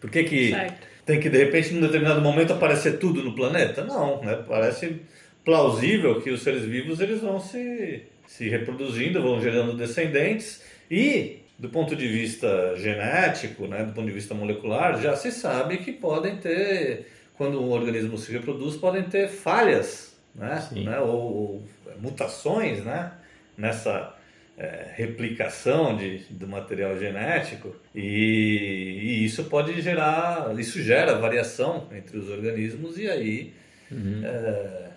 Por 0.00 0.10
que, 0.10 0.24
que 0.24 0.50
Certo. 0.50 0.86
tem 1.06 1.18
que, 1.18 1.30
de 1.30 1.38
repente, 1.38 1.72
num 1.72 1.80
determinado 1.80 2.20
momento, 2.20 2.52
aparecer 2.52 2.98
tudo 2.98 3.22
no 3.22 3.34
planeta? 3.34 3.82
Não, 3.84 4.22
né? 4.22 4.44
parece 4.46 5.00
plausível 5.44 6.20
que 6.20 6.30
os 6.30 6.42
seres 6.42 6.64
vivos 6.64 7.00
eles 7.00 7.20
vão 7.20 7.38
se, 7.40 8.02
se 8.26 8.48
reproduzindo, 8.48 9.22
vão 9.22 9.40
gerando 9.40 9.76
descendentes 9.76 10.62
e, 10.90 11.38
do 11.58 11.68
ponto 11.68 11.94
de 11.94 12.06
vista 12.08 12.74
genético, 12.76 13.66
né, 13.66 13.84
do 13.84 13.92
ponto 13.92 14.06
de 14.06 14.12
vista 14.12 14.34
molecular, 14.34 15.00
já 15.00 15.14
se 15.14 15.30
sabe 15.30 15.78
que 15.78 15.92
podem 15.92 16.36
ter, 16.36 17.06
quando 17.36 17.62
um 17.62 17.70
organismo 17.70 18.16
se 18.16 18.32
reproduz, 18.32 18.76
podem 18.76 19.02
ter 19.02 19.28
falhas, 19.28 20.16
né, 20.34 20.66
né, 20.72 20.98
ou, 21.00 21.08
ou 21.10 21.62
mutações, 22.00 22.84
né, 22.84 23.12
nessa 23.56 24.14
é, 24.56 24.92
replicação 24.94 25.96
de, 25.96 26.18
do 26.30 26.46
material 26.46 26.96
genético 26.98 27.74
e, 27.94 28.00
e, 28.00 29.24
isso 29.24 29.44
pode 29.44 29.80
gerar, 29.80 30.54
isso 30.58 30.80
gera 30.82 31.18
variação 31.18 31.88
entre 31.92 32.16
os 32.16 32.28
organismos 32.28 32.96
e 32.96 33.08
aí 33.08 33.52
uhum. 33.90 34.22
é, 34.24 34.90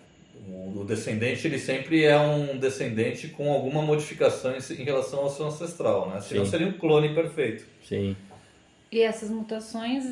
o, 0.47 0.81
o, 0.81 0.85
descendente 0.85 1.47
ele 1.47 1.57
sempre 1.57 2.03
é 2.03 2.17
um 2.19 2.57
descendente 2.57 3.29
com 3.29 3.51
alguma 3.51 3.81
modificação 3.81 4.53
em, 4.55 4.73
em 4.79 4.83
relação 4.83 5.19
ao 5.21 5.29
seu 5.29 5.47
ancestral, 5.47 6.09
né? 6.09 6.21
Senão 6.21 6.45
Sim. 6.45 6.51
seria 6.51 6.67
um 6.67 6.73
clone 6.73 7.13
perfeito. 7.13 7.65
Sim. 7.83 8.15
E 8.91 9.01
essas 9.01 9.29
mutações, 9.29 10.05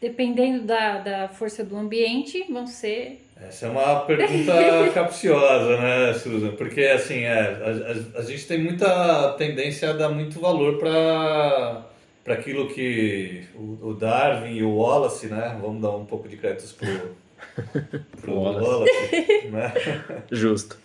dependendo 0.00 0.64
da, 0.64 0.98
da 0.98 1.28
força 1.28 1.62
do 1.62 1.76
ambiente, 1.76 2.44
vão 2.50 2.66
ser 2.66 3.20
essa 3.46 3.66
é 3.66 3.70
uma 3.70 4.00
pergunta 4.00 4.52
capciosa, 4.92 5.76
né, 5.76 6.14
Susan? 6.14 6.52
Porque, 6.52 6.82
assim, 6.82 7.20
é, 7.20 7.40
a, 7.40 8.18
a, 8.18 8.20
a, 8.20 8.22
gente 8.22 8.46
tem 8.46 8.58
muita 8.58 9.34
tendência 9.38 9.90
a 9.90 9.92
dar 9.92 10.08
muito 10.08 10.40
valor 10.40 10.78
para 10.78 11.86
para 12.24 12.34
aquilo 12.34 12.68
que 12.68 13.44
o, 13.54 13.88
o, 13.88 13.94
Darwin 13.94 14.54
e 14.54 14.62
o 14.62 14.76
Wallace, 14.76 15.28
né? 15.28 15.56
Vamos 15.62 15.80
dar 15.80 15.92
um 15.92 16.04
pouco 16.04 16.28
de 16.28 16.36
créditos 16.36 16.72
pro, 16.72 17.16
pro 18.20 18.34
Wallace, 18.34 18.68
Wallace 18.68 19.48
né? 19.50 19.72
Justo. 20.30 20.76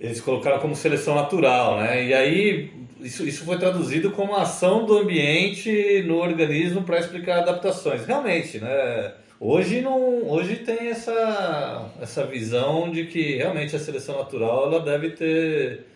Eles 0.00 0.22
colocaram 0.22 0.58
como 0.58 0.74
seleção 0.74 1.14
natural, 1.14 1.76
né? 1.80 2.06
E 2.06 2.14
aí 2.14 2.72
isso, 3.02 3.26
isso 3.26 3.44
foi 3.44 3.58
traduzido 3.58 4.10
como 4.10 4.34
ação 4.34 4.86
do 4.86 4.96
ambiente 4.96 6.02
no 6.06 6.16
organismo 6.16 6.82
para 6.82 6.98
explicar 6.98 7.40
adaptações. 7.40 8.06
Realmente, 8.06 8.58
né? 8.58 9.12
Hoje 9.42 9.80
não, 9.80 10.28
hoje 10.28 10.56
tem 10.56 10.88
essa, 10.88 11.90
essa 11.98 12.26
visão 12.26 12.90
de 12.90 13.06
que 13.06 13.36
realmente 13.36 13.74
a 13.74 13.78
seleção 13.78 14.18
natural 14.18 14.66
ela 14.66 14.84
deve 14.84 15.12
ter 15.12 15.86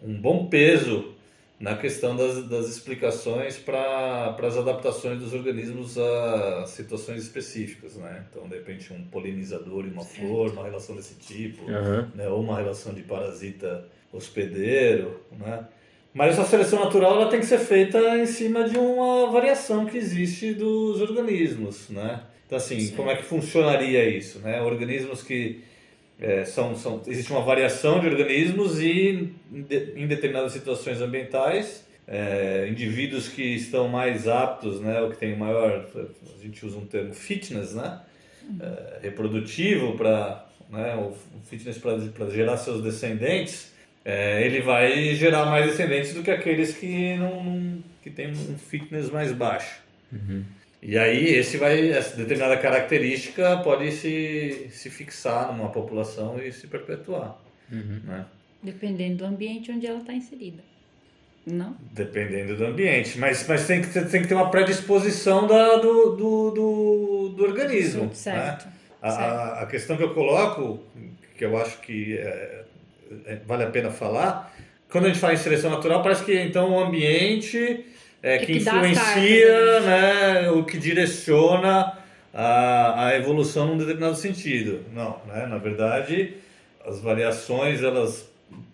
um 0.00 0.14
bom 0.14 0.46
peso 0.46 1.12
na 1.58 1.76
questão 1.76 2.14
das, 2.14 2.48
das 2.48 2.68
explicações 2.68 3.58
para 3.58 4.36
as 4.40 4.56
adaptações 4.56 5.18
dos 5.18 5.34
organismos 5.34 5.98
a 5.98 6.64
situações 6.66 7.24
específicas, 7.24 7.96
né? 7.96 8.24
Então, 8.30 8.48
de 8.48 8.54
repente, 8.54 8.92
um 8.92 9.02
polinizador 9.04 9.84
e 9.84 9.88
uma 9.88 10.02
certo. 10.02 10.28
flor, 10.28 10.52
uma 10.52 10.62
relação 10.62 10.94
desse 10.94 11.14
tipo, 11.16 11.64
uhum. 11.64 12.06
né? 12.14 12.28
ou 12.28 12.40
uma 12.40 12.56
relação 12.56 12.94
de 12.94 13.02
parasita 13.02 13.84
hospedeiro, 14.12 15.20
né? 15.36 15.66
Mas 16.14 16.38
essa 16.38 16.48
seleção 16.48 16.78
natural 16.84 17.16
ela 17.16 17.30
tem 17.30 17.40
que 17.40 17.46
ser 17.46 17.58
feita 17.58 17.98
em 18.16 18.26
cima 18.26 18.68
de 18.68 18.78
uma 18.78 19.28
variação 19.32 19.86
que 19.86 19.96
existe 19.96 20.54
dos 20.54 21.00
organismos, 21.00 21.88
né? 21.88 22.22
Então, 22.52 22.58
assim, 22.58 22.80
Sim. 22.80 22.94
como 22.94 23.10
é 23.10 23.16
que 23.16 23.22
funcionaria 23.22 24.06
isso? 24.06 24.38
Né? 24.40 24.60
Organismos 24.60 25.22
que 25.22 25.60
é, 26.20 26.44
são, 26.44 26.76
são. 26.76 27.00
Existe 27.06 27.32
uma 27.32 27.40
variação 27.40 27.98
de 27.98 28.06
organismos 28.06 28.78
e, 28.78 29.32
em 29.96 30.06
determinadas 30.06 30.52
situações 30.52 31.00
ambientais, 31.00 31.82
é, 32.06 32.68
indivíduos 32.68 33.26
que 33.26 33.42
estão 33.42 33.88
mais 33.88 34.28
aptos, 34.28 34.82
né, 34.82 35.00
ou 35.00 35.08
que 35.08 35.16
têm 35.16 35.34
maior. 35.34 35.86
A 35.96 36.42
gente 36.42 36.66
usa 36.66 36.76
um 36.76 36.84
termo 36.84 37.14
fitness, 37.14 37.72
né? 37.72 38.02
É, 38.60 38.98
reprodutivo 39.00 39.96
para. 39.96 40.46
Né, 40.68 40.94
o 40.96 41.14
fitness 41.44 41.78
para 41.78 42.30
gerar 42.30 42.58
seus 42.58 42.82
descendentes, 42.82 43.72
é, 44.04 44.44
ele 44.44 44.60
vai 44.60 45.14
gerar 45.14 45.46
mais 45.46 45.66
descendentes 45.66 46.12
do 46.12 46.22
que 46.22 46.30
aqueles 46.30 46.74
que 46.74 47.16
não, 47.16 47.42
não 47.42 47.82
que 48.02 48.10
têm 48.10 48.30
um 48.30 48.58
fitness 48.58 49.10
mais 49.10 49.32
baixo. 49.32 49.80
Uhum. 50.12 50.44
E 50.82 50.98
aí 50.98 51.26
esse 51.36 51.58
vai, 51.58 51.90
essa 51.90 52.16
determinada 52.16 52.56
característica 52.56 53.56
pode 53.58 53.92
se, 53.92 54.66
se 54.72 54.90
fixar 54.90 55.56
numa 55.56 55.70
população 55.70 56.42
e 56.42 56.52
se 56.52 56.66
perpetuar. 56.66 57.38
Uhum. 57.70 58.00
Né? 58.04 58.26
Dependendo 58.60 59.18
do 59.18 59.24
ambiente 59.24 59.70
onde 59.70 59.86
ela 59.86 59.98
está 59.98 60.12
inserida. 60.12 60.62
Não? 61.46 61.76
Dependendo 61.92 62.56
do 62.56 62.66
ambiente. 62.66 63.16
Mas, 63.16 63.46
mas 63.46 63.64
tem, 63.66 63.80
que, 63.80 63.88
tem 63.88 64.22
que 64.22 64.28
ter 64.28 64.34
uma 64.34 64.50
predisposição 64.50 65.46
da, 65.46 65.76
do, 65.76 66.16
do, 66.16 66.50
do, 66.50 67.28
do 67.36 67.44
organismo. 67.44 68.12
Certo. 68.12 68.66
Né? 68.66 68.72
A, 69.00 69.10
certo. 69.10 69.62
A, 69.62 69.66
questão 69.66 69.96
que 69.96 70.02
eu 70.02 70.14
coloco, 70.14 70.82
que 71.36 71.44
eu 71.44 71.56
acho 71.56 71.80
que 71.80 72.18
é, 72.18 72.64
é, 73.26 73.36
vale 73.46 73.62
a 73.62 73.70
pena 73.70 73.90
falar, 73.90 74.52
quando 74.88 75.06
a 75.06 75.08
gente 75.08 75.20
fala 75.20 75.32
em 75.32 75.36
seleção 75.36 75.70
natural, 75.70 76.02
parece 76.02 76.24
que 76.24 76.38
então 76.38 76.72
o 76.72 76.80
ambiente 76.80 77.86
é, 78.22 78.38
que, 78.38 78.46
que, 78.46 78.58
influencia, 78.58 79.80
né? 79.80 80.42
né, 80.42 80.50
o 80.50 80.64
que 80.64 80.78
direciona 80.78 81.98
a, 82.32 83.06
a 83.06 83.16
evolução 83.16 83.66
num 83.66 83.76
determinado 83.76 84.16
sentido. 84.16 84.84
Não, 84.94 85.20
né? 85.26 85.46
na 85.46 85.58
verdade, 85.58 86.34
as 86.86 87.00
variações 87.00 87.82
elas 87.82 88.30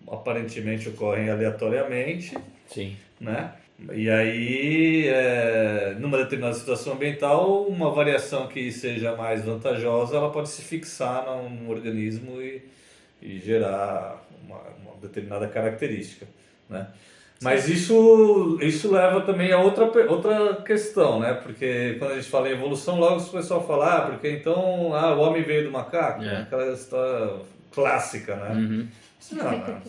aparentemente 0.07 0.89
ocorrem 0.89 1.29
aleatoriamente. 1.29 2.37
Sim. 2.67 2.95
Né? 3.19 3.51
E 3.93 4.09
aí, 4.09 5.07
é, 5.07 5.95
numa 5.99 6.17
determinada 6.17 6.53
situação 6.53 6.93
ambiental, 6.93 7.63
uma 7.63 7.89
variação 7.91 8.47
que 8.47 8.71
seja 8.71 9.15
mais 9.15 9.45
vantajosa, 9.45 10.17
ela 10.17 10.31
pode 10.31 10.49
se 10.49 10.61
fixar 10.61 11.25
num 11.25 11.69
organismo 11.69 12.41
e, 12.41 12.61
e 13.21 13.39
gerar 13.39 14.25
uma, 14.43 14.59
uma 14.81 14.97
determinada 15.01 15.47
característica. 15.47 16.27
Né? 16.69 16.87
Mas 17.41 17.69
isso, 17.69 18.57
isso 18.61 18.91
leva 18.91 19.21
também 19.21 19.51
a 19.51 19.59
outra, 19.59 19.85
outra 20.09 20.57
questão, 20.57 21.19
né? 21.19 21.33
Porque 21.33 21.95
quando 21.97 22.11
a 22.11 22.15
gente 22.15 22.29
fala 22.29 22.49
em 22.49 22.53
evolução, 22.53 22.99
logo 22.99 23.21
o 23.21 23.29
pessoal 23.29 23.65
fala, 23.65 23.95
ah, 23.95 24.01
porque 24.01 24.29
então 24.29 24.93
ah, 24.93 25.15
o 25.15 25.21
homem 25.21 25.41
veio 25.41 25.63
do 25.63 25.71
macaco, 25.71 26.21
é. 26.21 26.41
aquela 26.41 26.73
história 26.73 27.35
clássica, 27.71 28.35
né? 28.35 28.49
Uhum. 28.55 28.87
Não, 29.31 29.51
não, 29.51 29.81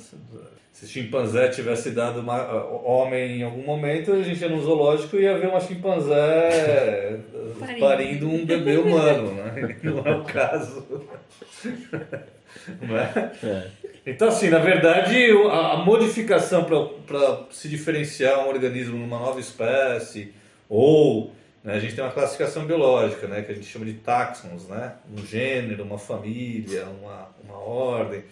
se 0.80 0.88
chimpanzé 0.88 1.48
tivesse 1.48 1.90
dado 1.90 2.20
uma, 2.20 2.64
homem 2.64 3.40
em 3.40 3.42
algum 3.42 3.62
momento, 3.62 4.12
a 4.12 4.22
gente 4.22 4.40
ia 4.40 4.48
no 4.48 4.62
zoológico 4.62 5.16
e 5.16 5.24
ia 5.24 5.36
ver 5.36 5.48
uma 5.48 5.60
chimpanzé 5.60 7.18
parindo, 7.58 7.80
parindo 7.80 8.28
um 8.28 8.46
bebê 8.46 8.78
humano, 8.78 9.34
né? 9.34 9.76
Não 9.84 9.98
é 9.98 10.16
o 10.16 10.24
caso. 10.24 10.86
Não 12.80 12.96
é? 12.96 13.32
é. 13.42 13.66
Então, 14.04 14.28
assim, 14.28 14.48
na 14.48 14.58
verdade, 14.58 15.30
a, 15.50 15.76
modificação 15.78 16.64
para 16.64 17.46
se 17.50 17.68
diferenciar 17.68 18.40
um 18.40 18.48
organismo 18.48 18.96
numa 18.96 19.18
nova 19.18 19.38
espécie, 19.38 20.32
ou 20.68 21.32
né, 21.62 21.74
a 21.74 21.78
gente 21.78 21.94
tem 21.94 22.02
uma 22.02 22.12
classificação 22.12 22.64
biológica, 22.64 23.26
né, 23.26 23.42
que 23.42 23.52
a 23.52 23.54
gente 23.54 23.66
chama 23.66 23.84
de 23.84 23.94
taxons, 23.94 24.66
né, 24.68 24.94
um 25.12 25.24
gênero, 25.26 25.84
uma 25.84 25.98
família, 25.98 26.86
uma, 26.86 27.28
uma 27.44 27.58
ordem. 27.58 28.24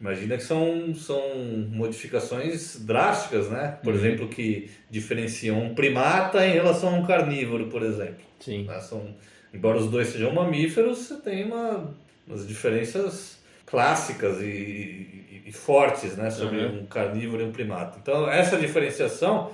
Imagina 0.00 0.36
que 0.36 0.42
são, 0.42 0.92
são 0.96 1.22
modificações 1.70 2.80
drásticas, 2.80 3.48
né? 3.48 3.78
Por 3.84 3.92
uhum. 3.92 4.00
exemplo, 4.00 4.28
que 4.28 4.68
diferenciam 4.90 5.62
um 5.62 5.76
primata 5.76 6.44
em 6.44 6.54
relação 6.54 6.88
a 6.88 6.98
um 6.98 7.06
carnívoro, 7.06 7.68
por 7.68 7.84
exemplo. 7.84 8.24
Sim. 8.40 8.64
Né? 8.64 8.80
São, 8.80 9.14
embora 9.54 9.78
os 9.78 9.88
dois 9.88 10.08
sejam 10.08 10.34
mamíferos, 10.34 10.98
você 10.98 11.14
tem 11.20 11.44
uma, 11.44 11.94
umas 12.26 12.48
diferenças 12.48 13.38
clássicas 13.72 14.38
e, 14.42 14.44
e, 14.44 15.42
e 15.46 15.52
fortes 15.52 16.14
né, 16.14 16.30
sobre 16.30 16.58
uhum. 16.58 16.80
um 16.80 16.86
carnívoro 16.86 17.42
e 17.42 17.46
um 17.46 17.52
primata. 17.52 17.98
Então, 18.02 18.30
essa 18.30 18.58
diferenciação, 18.58 19.50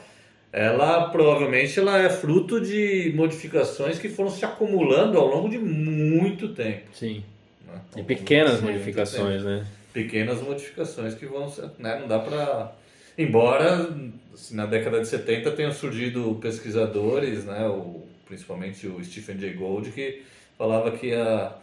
ela 0.52 1.08
provavelmente 1.10 1.78
ela 1.78 1.96
é 1.98 2.10
fruto 2.10 2.60
de 2.60 3.12
modificações 3.14 3.96
que 3.96 4.08
foram 4.08 4.28
se 4.28 4.44
acumulando 4.44 5.16
ao 5.16 5.28
longo 5.28 5.48
de 5.48 5.56
muito 5.56 6.48
tempo. 6.48 6.88
Sim. 6.92 7.22
Né? 7.64 7.80
E 7.96 8.02
pequenas 8.02 8.60
modificações, 8.60 9.44
né? 9.44 9.64
Pequenas 9.92 10.42
modificações 10.42 11.14
que 11.14 11.24
vão 11.24 11.48
ser, 11.48 11.70
né, 11.78 12.00
não 12.00 12.08
dá 12.08 12.18
para 12.18 12.72
embora 13.16 13.88
assim, 14.34 14.56
na 14.56 14.66
década 14.66 15.00
de 15.00 15.06
70 15.06 15.52
tenham 15.52 15.72
surgido 15.72 16.36
pesquisadores, 16.40 17.44
né, 17.44 17.66
o, 17.68 18.04
principalmente 18.26 18.86
o 18.88 19.02
Stephen 19.04 19.38
Jay 19.38 19.54
Gould 19.54 19.92
que 19.92 20.22
falava 20.56 20.90
que 20.90 21.14
a 21.14 21.56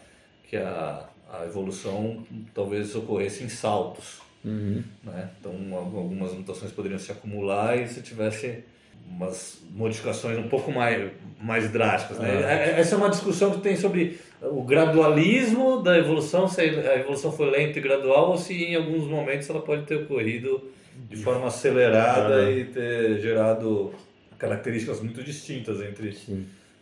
que 0.49 0.57
a 0.57 1.09
a 1.41 1.45
evolução 1.45 2.23
talvez 2.53 2.95
ocorresse 2.95 3.43
em 3.43 3.49
saltos. 3.49 4.21
Uhum. 4.43 4.83
Né? 5.03 5.29
Então, 5.39 5.53
algumas 5.75 6.33
mutações 6.33 6.71
poderiam 6.71 6.99
se 6.99 7.11
acumular 7.11 7.77
e 7.77 7.87
se 7.87 8.01
tivesse 8.01 8.63
umas 9.09 9.61
modificações 9.71 10.37
um 10.37 10.47
pouco 10.47 10.71
mais, 10.71 11.11
mais 11.39 11.71
drásticas. 11.71 12.19
Né? 12.19 12.41
É. 12.43 12.79
Essa 12.79 12.95
é 12.95 12.97
uma 12.97 13.09
discussão 13.09 13.51
que 13.51 13.61
tem 13.61 13.75
sobre 13.75 14.19
o 14.41 14.63
gradualismo 14.63 15.81
da 15.81 15.97
evolução, 15.97 16.47
se 16.47 16.61
a 16.61 16.99
evolução 16.99 17.31
foi 17.31 17.49
lenta 17.49 17.79
e 17.79 17.81
gradual 17.81 18.31
ou 18.31 18.37
se 18.37 18.53
em 18.53 18.75
alguns 18.75 19.07
momentos 19.07 19.49
ela 19.49 19.61
pode 19.61 19.83
ter 19.83 19.95
ocorrido 19.95 20.71
de 21.09 21.17
forma 21.17 21.47
acelerada 21.47 22.49
e 22.51 22.65
ter 22.65 23.19
gerado 23.19 23.93
características 24.37 25.01
muito 25.01 25.23
distintas 25.23 25.81
entre, 25.81 26.17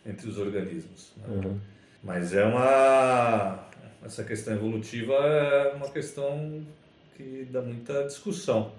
entre 0.06 0.28
os 0.28 0.38
organismos. 0.38 1.12
Né? 1.16 1.24
Uhum. 1.28 1.58
Mas 2.02 2.34
é 2.34 2.44
uma 2.44 3.66
essa 4.04 4.22
questão 4.24 4.54
evolutiva 4.54 5.14
é 5.14 5.72
uma 5.74 5.88
questão 5.88 6.62
que 7.16 7.46
dá 7.50 7.60
muita 7.60 8.04
discussão, 8.04 8.72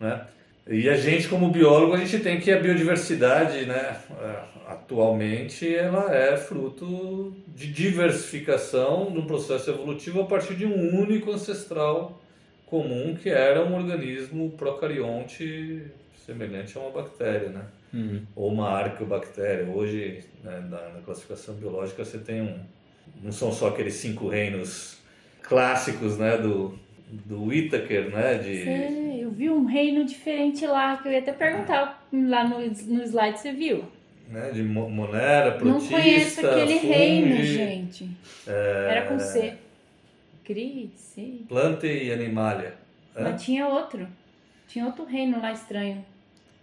né? 0.00 0.26
E 0.66 0.88
a 0.88 0.96
gente, 0.96 1.28
como 1.28 1.50
biólogo, 1.50 1.94
a 1.94 1.98
gente 1.98 2.20
tem 2.20 2.38
que 2.38 2.50
a 2.52 2.58
biodiversidade, 2.58 3.66
né, 3.66 4.00
é, 4.20 4.42
atualmente, 4.68 5.74
ela 5.74 6.14
é 6.14 6.36
fruto 6.36 7.34
de 7.48 7.72
diversificação 7.72 9.10
de 9.10 9.18
um 9.18 9.26
processo 9.26 9.70
evolutivo 9.70 10.20
a 10.20 10.24
partir 10.24 10.54
de 10.54 10.64
um 10.64 11.00
único 11.00 11.32
ancestral 11.32 12.20
comum 12.66 13.16
que 13.16 13.28
era 13.28 13.64
um 13.64 13.74
organismo 13.74 14.50
procarionte 14.52 15.82
semelhante 16.24 16.78
a 16.78 16.80
uma 16.80 16.90
bactéria, 16.90 17.48
né? 17.48 17.64
Uhum. 17.92 18.22
Ou 18.36 18.52
uma 18.52 18.70
arqueobactéria. 18.70 19.66
Hoje, 19.66 20.24
né, 20.44 20.64
na, 20.70 20.88
na 20.90 21.00
classificação 21.04 21.54
biológica, 21.56 22.04
você 22.04 22.18
tem 22.18 22.40
um... 22.40 22.60
Não 23.22 23.32
são 23.32 23.52
só 23.52 23.68
aqueles 23.68 23.94
cinco 23.94 24.28
reinos 24.28 24.98
clássicos, 25.42 26.18
né? 26.18 26.36
Do, 26.36 26.78
do 27.08 27.44
Whittaker, 27.44 28.10
né? 28.10 28.38
De, 28.38 29.20
eu 29.22 29.30
vi 29.30 29.48
um 29.50 29.64
reino 29.64 30.04
diferente 30.04 30.66
lá, 30.66 30.96
que 30.96 31.08
eu 31.08 31.12
ia 31.12 31.18
até 31.20 31.32
perguntar 31.32 32.04
lá 32.12 32.44
no, 32.48 32.58
no 32.60 33.02
slide, 33.04 33.38
você 33.38 33.52
viu? 33.52 33.84
né, 34.28 34.50
de 34.50 34.62
Mo- 34.62 34.88
Monera, 34.88 35.50
Não 35.50 35.58
Protista, 35.58 35.90
conheço 35.96 36.46
aquele 36.46 36.78
Fungi, 36.80 36.86
reino, 36.86 37.42
gente. 37.44 38.08
é, 38.46 38.86
Era 38.90 39.02
com 39.06 39.18
C. 39.18 39.54
Cri. 40.44 40.90
Planta 41.48 41.86
e 41.86 42.10
Animalia. 42.12 42.74
né? 43.14 43.30
Mas 43.30 43.42
tinha 43.44 43.68
outro. 43.68 44.08
Tinha 44.66 44.86
outro 44.86 45.04
reino 45.04 45.40
lá 45.40 45.52
estranho. 45.52 46.04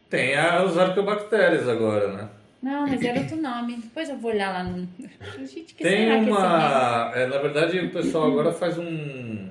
Tem 0.09 0.35
a- 0.35 0.63
os 0.63 0.77
arqueobactérias 0.77 1.67
agora, 1.69 2.11
né? 2.13 2.29
Não, 2.61 2.87
mas 2.87 3.01
era 3.01 3.19
outro 3.19 3.37
nome. 3.37 3.77
Depois 3.77 4.09
eu 4.09 4.17
vou 4.17 4.31
olhar 4.31 4.51
lá 4.51 4.63
no. 4.63 4.87
Gente, 5.45 5.73
que 5.73 5.83
Tem 5.83 6.07
será 6.07 6.23
que 6.23 6.29
é 6.29 6.33
uma. 6.33 7.11
é, 7.15 7.27
na 7.27 7.37
verdade, 7.37 7.79
o 7.79 7.91
pessoal 7.91 8.27
agora 8.27 8.51
faz 8.51 8.77
um. 8.77 9.49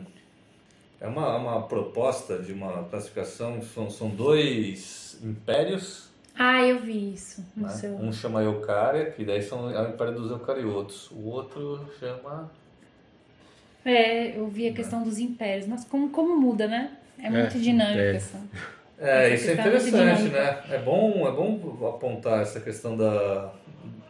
É 1.01 1.07
uma, 1.07 1.37
uma 1.37 1.63
proposta 1.63 2.39
de 2.39 2.53
uma 2.53 2.85
classificação. 2.85 3.63
São, 3.63 3.89
são 3.91 4.09
dois 4.11 5.19
impérios. 5.23 6.09
Ah, 6.39 6.63
eu 6.65 6.79
vi 6.81 7.15
isso 7.15 7.45
né? 7.57 7.69
seu. 7.71 7.95
Um 7.97 8.13
chama 8.13 8.43
Eucária, 8.43 9.11
que 9.11 9.25
daí 9.25 9.43
são, 9.43 9.71
é 9.71 9.81
o 9.83 9.89
império 9.91 10.15
dos 10.15 10.31
eucariotos. 10.31 11.11
O 11.11 11.27
outro 11.29 11.89
chama. 11.99 12.51
É, 13.85 14.39
eu 14.39 14.47
vi 14.49 14.69
a 14.69 14.73
questão 14.73 15.03
dos 15.03 15.19
impérios. 15.19 15.67
Nossa, 15.67 15.87
como, 15.89 16.11
como 16.11 16.39
muda, 16.39 16.67
né? 16.69 16.93
É 17.19 17.31
muito 17.31 17.57
É, 17.57 17.61
dinâmica 17.61 18.01
é. 18.01 18.17
essa. 18.17 18.41
É, 19.01 19.33
isso 19.35 19.49
é 19.51 19.53
interessante, 19.55 20.23
né? 20.25 20.59
É 20.71 20.79
bom, 20.79 21.27
é 21.29 21.31
bom 21.31 21.87
apontar 21.89 22.43
essa 22.43 22.59
questão 22.61 22.97
da, 22.97 23.53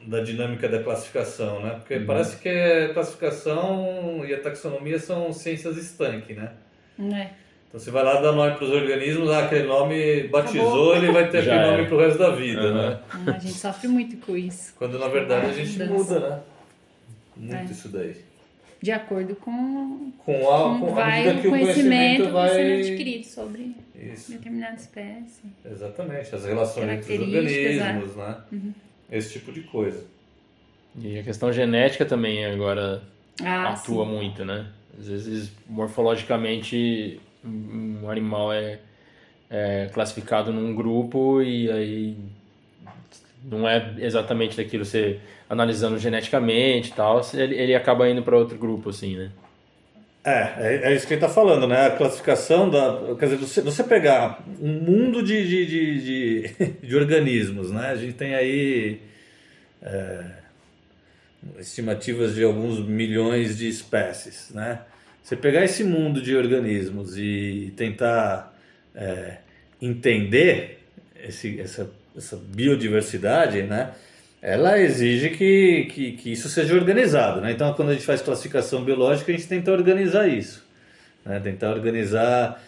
da 0.06 0.20
dinâmica 0.20 0.66
da 0.68 0.82
classificação, 0.82 1.60
né? 1.62 1.74
Porque 1.78 1.96
Uhum. 1.96 2.06
parece 2.06 2.36
que 2.38 2.48
a 2.48 2.94
classificação 2.94 4.24
e 4.26 4.32
a 4.34 4.40
taxonomia 4.40 4.98
são 4.98 5.32
ciências 5.32 5.76
estanque, 5.76 6.32
né? 6.34 6.52
Né? 6.98 7.32
Então 7.68 7.78
você 7.78 7.90
vai 7.90 8.02
lá 8.02 8.18
dar 8.18 8.32
nome 8.32 8.54
para 8.54 8.64
os 8.64 8.70
organismos, 8.70 9.30
ah, 9.30 9.44
aquele 9.44 9.66
nome 9.68 10.26
batizou, 10.28 10.92
Acabou. 10.92 10.96
ele 10.96 11.12
vai 11.12 11.28
ter 11.28 11.42
Já 11.42 11.52
aquele 11.54 11.66
nome 11.70 11.78
era. 11.80 11.88
pro 11.88 11.98
resto 11.98 12.18
da 12.18 12.30
vida, 12.30 12.62
Uhum. 12.62 12.74
né? 12.74 12.98
Ah, 13.10 13.30
a 13.32 13.38
gente 13.38 13.52
sofre 13.54 13.88
muito 13.88 14.16
com 14.24 14.34
isso. 14.36 14.72
Quando 14.78 14.98
na 14.98 15.08
verdade 15.08 15.46
a 15.46 15.52
gente 15.52 15.78
Mudança. 15.78 15.92
muda, 16.14 16.28
né? 16.30 16.40
Muito 17.36 17.54
É. 17.68 17.72
isso 17.72 17.88
daí. 17.90 18.16
De 18.80 18.92
acordo 18.92 19.34
com 19.36 20.12
Com 20.24 20.50
a, 20.50 20.78
com 20.78 20.86
a 20.90 20.94
vai 20.94 21.36
o 21.36 21.40
que 21.40 21.46
o 21.48 21.50
conhecimento 21.50 22.30
conhecimento 22.30 22.32
vai. 22.32 22.48
sendo 22.50 22.78
adquirido 22.88 23.24
sobre 23.24 23.76
Isso, 23.94 24.30
determinada 24.32 24.74
espécie. 24.76 25.42
exatamente. 25.64 26.34
As 26.34 26.44
relações 26.44 26.84
entre 26.88 27.12
os 27.14 27.18
Características, 27.18 27.76
organismos, 27.86 28.16
né? 28.16 28.36
Uhum. 28.52 28.72
Esse 29.10 29.32
tipo 29.32 29.50
de 29.52 29.62
coisa. 29.62 30.04
E 31.00 31.18
a 31.18 31.22
questão 31.22 31.52
genética 31.52 32.04
também 32.06 32.44
agora 32.44 33.02
Ah, 33.44 33.70
atua 33.70 34.04
sim. 34.04 34.10
muito, 34.12 34.44
né? 34.44 34.66
Às 34.98 35.08
vezes, 35.08 35.52
morfologicamente, 35.68 37.20
um 37.44 38.00
um 38.04 38.10
animal 38.10 38.52
é, 38.52 38.78
é 39.50 39.86
classificado 39.92 40.52
num 40.52 40.74
grupo 40.74 41.42
e 41.42 41.70
aí 41.70 42.16
não 43.44 43.68
é 43.68 43.94
exatamente 43.98 44.56
daquilo 44.56 44.84
você 44.84 45.18
analisando 45.48 45.98
geneticamente 45.98 46.90
e 46.90 46.94
tal, 46.94 47.20
ele, 47.34 47.54
ele 47.54 47.74
acaba 47.74 48.08
indo 48.08 48.22
para 48.22 48.36
outro 48.36 48.58
grupo, 48.58 48.90
assim, 48.90 49.16
né? 49.16 49.30
É, 50.24 50.54
é, 50.58 50.80
é 50.84 50.94
isso 50.94 51.06
que 51.06 51.14
ele 51.14 51.24
está 51.24 51.32
falando, 51.32 51.66
né? 51.66 51.86
A 51.86 51.90
classificação 51.90 52.68
da. 52.68 53.14
Quer 53.18 53.26
dizer, 53.26 53.36
você, 53.36 53.60
você 53.62 53.84
pegar 53.84 54.44
um 54.60 54.72
mundo 54.72 55.22
de, 55.22 55.46
de, 55.46 55.66
de, 55.66 56.00
de, 56.02 56.74
de 56.86 56.96
organismos, 56.96 57.70
né? 57.70 57.88
A 57.88 57.96
gente 57.96 58.14
tem 58.14 58.34
aí 58.34 59.00
é, 59.80 60.24
estimativas 61.58 62.34
de 62.34 62.44
alguns 62.44 62.84
milhões 62.86 63.56
de 63.56 63.68
espécies, 63.68 64.50
né? 64.52 64.80
Você 65.22 65.36
pegar 65.36 65.64
esse 65.64 65.84
mundo 65.84 66.20
de 66.20 66.34
organismos 66.36 67.16
e 67.16 67.72
tentar 67.76 68.54
é, 68.94 69.38
entender 69.80 70.80
esse, 71.22 71.60
essa, 71.60 71.90
essa 72.18 72.36
biodiversidade, 72.36 73.62
né? 73.62 73.92
Ela 74.40 74.78
exige 74.78 75.30
que, 75.30 75.88
que, 75.92 76.12
que 76.12 76.32
isso 76.32 76.48
seja 76.48 76.74
organizado, 76.74 77.40
né? 77.40 77.50
Então, 77.52 77.72
quando 77.74 77.90
a 77.90 77.94
gente 77.94 78.04
faz 78.04 78.20
classificação 78.20 78.84
biológica, 78.84 79.32
a 79.32 79.34
gente 79.34 79.48
tenta 79.48 79.72
organizar 79.72 80.28
isso, 80.28 80.64
né? 81.24 81.40
Tentar 81.40 81.70
organizar, 81.70 82.62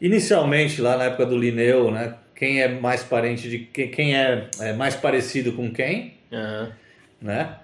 inicialmente, 0.00 0.80
lá 0.80 0.96
na 0.96 1.04
época 1.04 1.26
do 1.26 1.36
Linneu, 1.36 1.90
né? 1.90 2.14
Quem 2.34 2.60
é 2.60 2.68
mais 2.68 3.02
parente 3.02 3.48
de 3.48 3.58
quem, 3.60 3.90
quem 3.90 4.16
é, 4.16 4.48
é 4.60 4.72
mais 4.72 4.94
parecido 4.94 5.52
com 5.52 5.72
quem, 5.72 6.14
Aham. 6.32 6.72
né? 7.20 7.56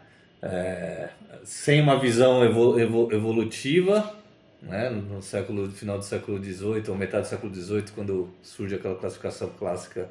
É, 0.43 1.09
sem 1.45 1.81
uma 1.81 1.99
visão 1.99 2.43
evo, 2.45 2.81
evo- 2.81 3.13
evolutiva, 3.13 4.13
né? 4.61 4.91
No 4.91 5.23
século 5.23 5.67
no 5.67 5.73
final 5.73 5.99
do 5.99 6.05
século 6.05 6.43
XVIII 6.43 6.85
ou 6.89 6.97
metade 6.97 7.25
do 7.27 7.29
século 7.29 7.55
XVIII, 7.55 7.85
quando 7.95 8.31
surge 8.43 8.75
aquela 8.75 8.97
classificação 8.97 9.51
clássica, 9.57 10.09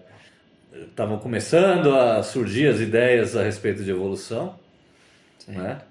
estavam 0.90 1.18
começando 1.20 1.94
a 1.96 2.24
surgir 2.24 2.68
as 2.68 2.80
ideias 2.80 3.36
a 3.36 3.44
respeito 3.44 3.84
de 3.84 3.92
evolução, 3.92 4.56
né? 5.48 5.82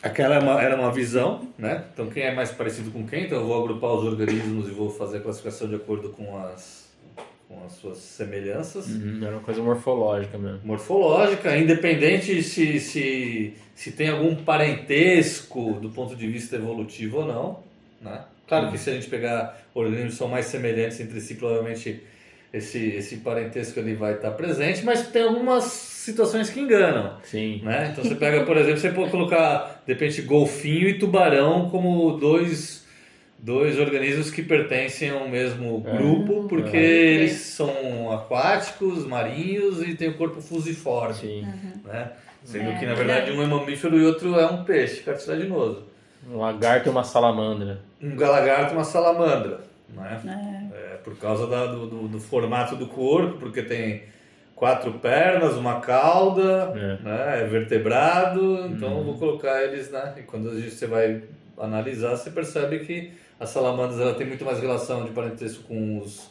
Aquela 0.00 0.36
era 0.36 0.44
uma, 0.44 0.62
era 0.62 0.76
uma 0.76 0.92
visão, 0.92 1.48
né? 1.58 1.84
Então 1.92 2.08
quem 2.08 2.22
é 2.22 2.32
mais 2.34 2.52
parecido 2.52 2.90
com 2.92 3.04
quem? 3.06 3.24
Então 3.24 3.38
eu 3.38 3.46
vou 3.46 3.58
agrupar 3.64 3.90
os 3.94 4.04
organismos 4.04 4.68
e 4.68 4.70
vou 4.70 4.90
fazer 4.90 5.18
a 5.18 5.20
classificação 5.20 5.68
de 5.68 5.74
acordo 5.74 6.10
com 6.10 6.36
as 6.38 6.86
com 7.48 7.64
as 7.64 7.72
suas 7.72 7.96
semelhanças 7.98 8.86
Uhum, 8.88 9.20
Era 9.24 9.36
uma 9.36 9.42
coisa 9.42 9.62
morfológica 9.62 10.36
mesmo. 10.36 10.60
morfológica, 10.64 11.56
independente 11.56 12.42
se, 12.42 12.78
se, 12.78 13.54
se 13.74 13.92
tem 13.92 14.10
algum 14.10 14.36
parentesco 14.36 15.78
do 15.80 15.88
ponto 15.88 16.14
de 16.14 16.26
vista 16.28 16.56
evolutivo 16.56 17.20
ou 17.20 17.26
não. 17.26 17.58
Né? 18.02 18.22
Claro 18.46 18.70
que 18.70 18.76
se 18.76 18.90
a 18.90 18.92
gente 18.92 19.08
pegar 19.08 19.58
organismos 19.72 20.12
que 20.12 20.18
são 20.18 20.28
mais 20.28 20.44
semelhantes 20.44 21.00
entre 21.00 21.18
si, 21.22 21.36
provavelmente 21.36 22.02
esse, 22.52 22.78
esse 22.90 23.16
parentesco 23.18 23.78
ali 23.80 23.94
vai 23.94 24.14
estar 24.14 24.30
presente, 24.32 24.84
mas 24.84 25.06
tem 25.08 25.22
algumas 25.22 25.64
situações 25.64 26.48
que 26.50 26.60
enganam. 26.60 27.16
Sim. 27.22 27.60
Né? 27.62 27.90
Então 27.92 28.02
você 28.04 28.14
pega, 28.14 28.44
por 28.44 28.56
exemplo, 28.56 28.80
você 28.80 28.90
pode 28.90 29.10
colocar 29.10 29.82
de 29.86 29.92
repente 29.92 30.22
golfinho 30.22 30.88
e 30.88 30.98
tubarão 30.98 31.68
como 31.68 32.12
dois, 32.18 32.86
dois 33.38 33.78
organismos 33.78 34.30
que 34.30 34.42
pertencem 34.42 35.10
ao 35.10 35.28
mesmo 35.28 35.84
É. 35.86 35.96
grupo, 35.96 36.48
porque 36.48 36.76
É. 36.76 36.80
eles 36.80 37.32
são 37.32 38.10
aquáticos, 38.12 39.06
marinhos 39.06 39.82
e 39.86 39.94
têm 39.94 40.08
o 40.08 40.14
corpo 40.14 40.40
fusiforme. 40.40 41.14
Sim. 41.14 41.46
Né? 41.84 42.12
Sendo 42.44 42.70
É, 42.70 42.78
que 42.78 42.86
na 42.86 42.94
verdade 42.94 43.30
um 43.32 43.42
é 43.42 43.46
mamífero 43.46 43.98
e 43.98 44.04
outro 44.06 44.38
é 44.40 44.46
um 44.46 44.64
peixe 44.64 45.02
cartilaginoso. 45.02 45.82
Um 46.26 46.38
lagarto 46.38 46.88
e 46.88 46.90
uma 46.90 47.04
salamandra. 47.04 47.80
Um 48.02 48.16
galagarto 48.16 48.72
e 48.72 48.76
uma 48.76 48.84
salamandra. 48.84 49.60
Né? 49.90 50.20
É. 50.24 50.57
Por 51.08 51.16
causa 51.18 51.46
da- 51.46 51.66
do, 51.66 51.86
do- 51.86 52.08
do 52.08 52.20
formato 52.20 52.76
do 52.76 52.86
corpo, 52.86 53.38
porque 53.38 53.62
tem 53.62 54.02
quatro 54.54 54.92
pernas, 54.94 55.54
uma 55.54 55.80
cauda, 55.80 56.72
É. 56.76 56.98
né? 57.02 57.40
é 57.42 57.44
vertebrado, 57.46 58.66
então 58.66 58.90
Uhum. 58.92 58.98
eu 58.98 59.04
vou 59.04 59.14
colocar 59.14 59.62
eles, 59.64 59.90
né? 59.90 60.14
E 60.18 60.22
quando 60.22 60.50
a 60.50 60.54
você 60.54 60.86
vai 60.86 61.22
analisar, 61.56 62.16
você 62.16 62.30
percebe 62.30 62.80
que 62.80 63.12
as 63.40 63.48
salamandras 63.50 64.00
ela 64.00 64.14
tem 64.14 64.26
muito 64.26 64.44
mais 64.44 64.60
relação 64.60 65.04
de 65.04 65.10
parentesco 65.12 65.62
com 65.64 65.98
os, 65.98 66.30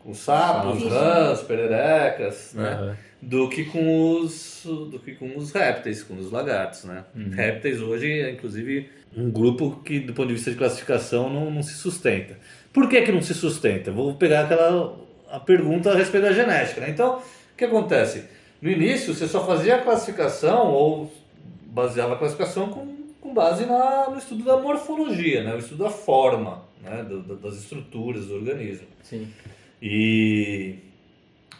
com 0.00 0.10
os 0.10 0.18
sapos, 0.18 0.80
Sapos. 0.82 0.92
rãs, 0.92 1.42
pererecas, 1.42 2.52
né? 2.54 2.96
Do 3.22 3.48
que 3.48 3.64
com 3.66 4.20
os 4.20 4.62
do 4.64 4.98
que 4.98 5.14
com 5.14 5.36
os 5.36 5.52
répteis, 5.52 6.02
com 6.02 6.14
os 6.16 6.30
lagartos, 6.32 6.84
né? 6.84 7.04
Uhum. 7.14 7.30
Répteis 7.30 7.80
hoje 7.80 8.10
é 8.20 8.30
inclusive 8.30 8.88
um 9.16 9.30
grupo 9.30 9.80
que 9.84 10.00
do 10.00 10.12
ponto 10.12 10.28
de 10.28 10.34
vista 10.34 10.50
de 10.50 10.56
classificação 10.56 11.30
não, 11.30 11.50
não 11.50 11.62
se 11.62 11.74
sustenta. 11.74 12.36
Por 12.76 12.90
que 12.90 13.00
que 13.00 13.10
não 13.10 13.22
se 13.22 13.32
sustenta? 13.32 13.90
Vou 13.90 14.12
pegar 14.16 14.42
aquela 14.44 14.94
a 15.30 15.40
pergunta 15.40 15.90
a 15.92 15.96
respeito 15.96 16.24
da 16.24 16.32
genética, 16.34 16.82
né? 16.82 16.90
Então, 16.90 17.16
o 17.16 17.56
que 17.56 17.64
acontece? 17.64 18.24
No 18.60 18.70
início 18.70 19.14
você 19.14 19.26
só 19.26 19.46
fazia 19.46 19.76
a 19.76 19.78
classificação 19.82 20.70
ou 20.74 21.10
baseava 21.68 22.12
a 22.12 22.18
classificação 22.18 22.68
com, 22.68 22.94
com 23.18 23.32
base 23.32 23.64
na, 23.64 24.10
no 24.10 24.18
estudo 24.18 24.44
da 24.44 24.58
morfologia, 24.58 25.42
né? 25.42 25.54
O 25.54 25.58
estudo 25.58 25.84
da 25.84 25.90
forma, 25.90 26.64
né? 26.82 27.02
Do- 27.02 27.22
do- 27.22 27.36
das 27.36 27.54
estruturas 27.56 28.26
do 28.26 28.34
organismo. 28.34 28.86
Sim. 29.02 29.26
E 29.80 30.74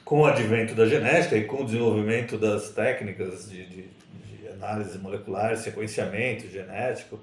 com 0.05 0.21
o 0.21 0.27
advento 0.27 0.75
da 0.75 0.87
genética 0.87 1.35
e 1.35 1.45
com 1.45 1.63
o 1.63 1.65
desenvolvimento 1.65 2.37
das 2.37 2.69
técnicas 2.73 3.49
de, 3.51 3.65
de- 3.65 3.83
de 3.83 4.49
análise 4.49 4.99
molecular, 4.99 5.57
sequenciamento 5.57 6.47
genético, 6.51 7.19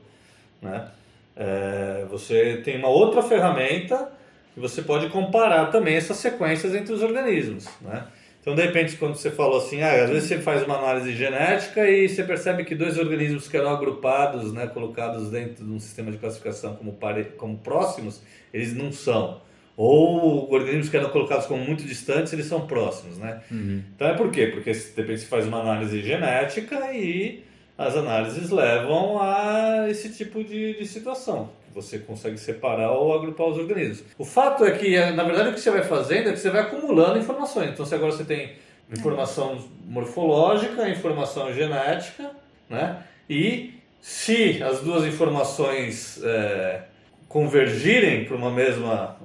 né? 0.63 0.87
É, 1.35 2.05
você 2.09 2.61
tem 2.63 2.77
uma 2.77 2.89
outra 2.89 3.21
ferramenta 3.23 4.11
que 4.53 4.59
você 4.59 4.81
pode 4.81 5.09
comparar 5.09 5.71
também 5.71 5.95
essas 5.95 6.17
sequências 6.17 6.75
entre 6.75 6.93
os 6.93 7.01
organismos, 7.01 7.67
né? 7.81 8.05
Então, 8.43 8.55
de 8.55 8.61
repente, 8.61 8.97
quando 8.97 9.15
você 9.15 9.31
falou 9.31 9.57
assim, 9.57 9.81
ah, 9.81 10.03
às 10.03 10.09
vezes 10.09 10.27
você 10.27 10.37
faz 10.39 10.63
uma 10.63 10.77
análise 10.77 11.13
genética 11.13 11.89
e 11.89 12.09
você 12.09 12.25
percebe 12.25 12.65
que 12.65 12.75
dois 12.75 12.97
organismos 12.97 13.47
que 13.47 13.55
eram 13.55 13.69
agrupados, 13.69 14.51
né, 14.51 14.67
colocados 14.67 15.29
dentro 15.29 15.63
de 15.63 15.71
um 15.71 15.79
sistema 15.79 16.11
de 16.11 16.17
classificação 16.17 16.75
como, 16.75 16.91
pare... 16.91 17.23
como 17.37 17.57
próximos, 17.57 18.21
eles 18.53 18.75
não 18.75 18.91
são. 18.91 19.41
Ou 19.77 20.51
organismos 20.51 20.89
que 20.89 20.97
eram 20.97 21.09
colocados 21.09 21.45
como 21.45 21.63
muito 21.63 21.85
distantes, 21.85 22.33
eles 22.33 22.45
são 22.45 22.67
próximos, 22.67 23.17
né? 23.17 23.41
Uhum. 23.49 23.81
Então 23.95 24.09
é 24.09 24.13
por 24.13 24.29
quê? 24.29 24.47
Porque 24.47 24.71
de 24.71 24.93
repente 24.97 25.21
você 25.21 25.25
faz 25.25 25.47
uma 25.47 25.61
análise 25.61 26.01
genética 26.01 26.91
e 26.93 27.45
as 27.77 27.95
análises 27.95 28.49
levam 28.49 29.21
a 29.21 29.87
esse 29.89 30.09
tipo 30.09 30.43
de, 30.43 30.77
de 30.77 30.87
situação. 30.87 31.49
Você 31.73 31.97
consegue 31.97 32.37
separar 32.37 32.91
ou 32.91 33.13
agrupar 33.13 33.47
os 33.47 33.57
organismos. 33.57 34.05
O 34.17 34.25
fato 34.25 34.63
é 34.63 34.71
que, 34.71 34.95
na 35.11 35.23
verdade, 35.23 35.49
o 35.49 35.53
que 35.53 35.59
você 35.59 35.71
vai 35.71 35.83
fazendo 35.83 36.29
é 36.29 36.33
que 36.33 36.39
você 36.39 36.51
vai 36.51 36.61
acumulando 36.61 37.17
informações. 37.17 37.71
Então, 37.71 37.85
se 37.85 37.95
agora 37.95 38.11
você 38.11 38.23
tem 38.23 38.53
informação 38.91 39.57
morfológica, 39.85 40.87
informação 40.87 41.51
genética, 41.51 42.31
né? 42.69 43.03
E 43.27 43.73
se 43.99 44.61
as 44.61 44.81
duas 44.81 45.05
informações 45.05 46.21
é, 46.23 46.81
convergirem 47.27 48.25
para 48.25 48.35
uma 48.35 48.51
mesma 48.51 49.17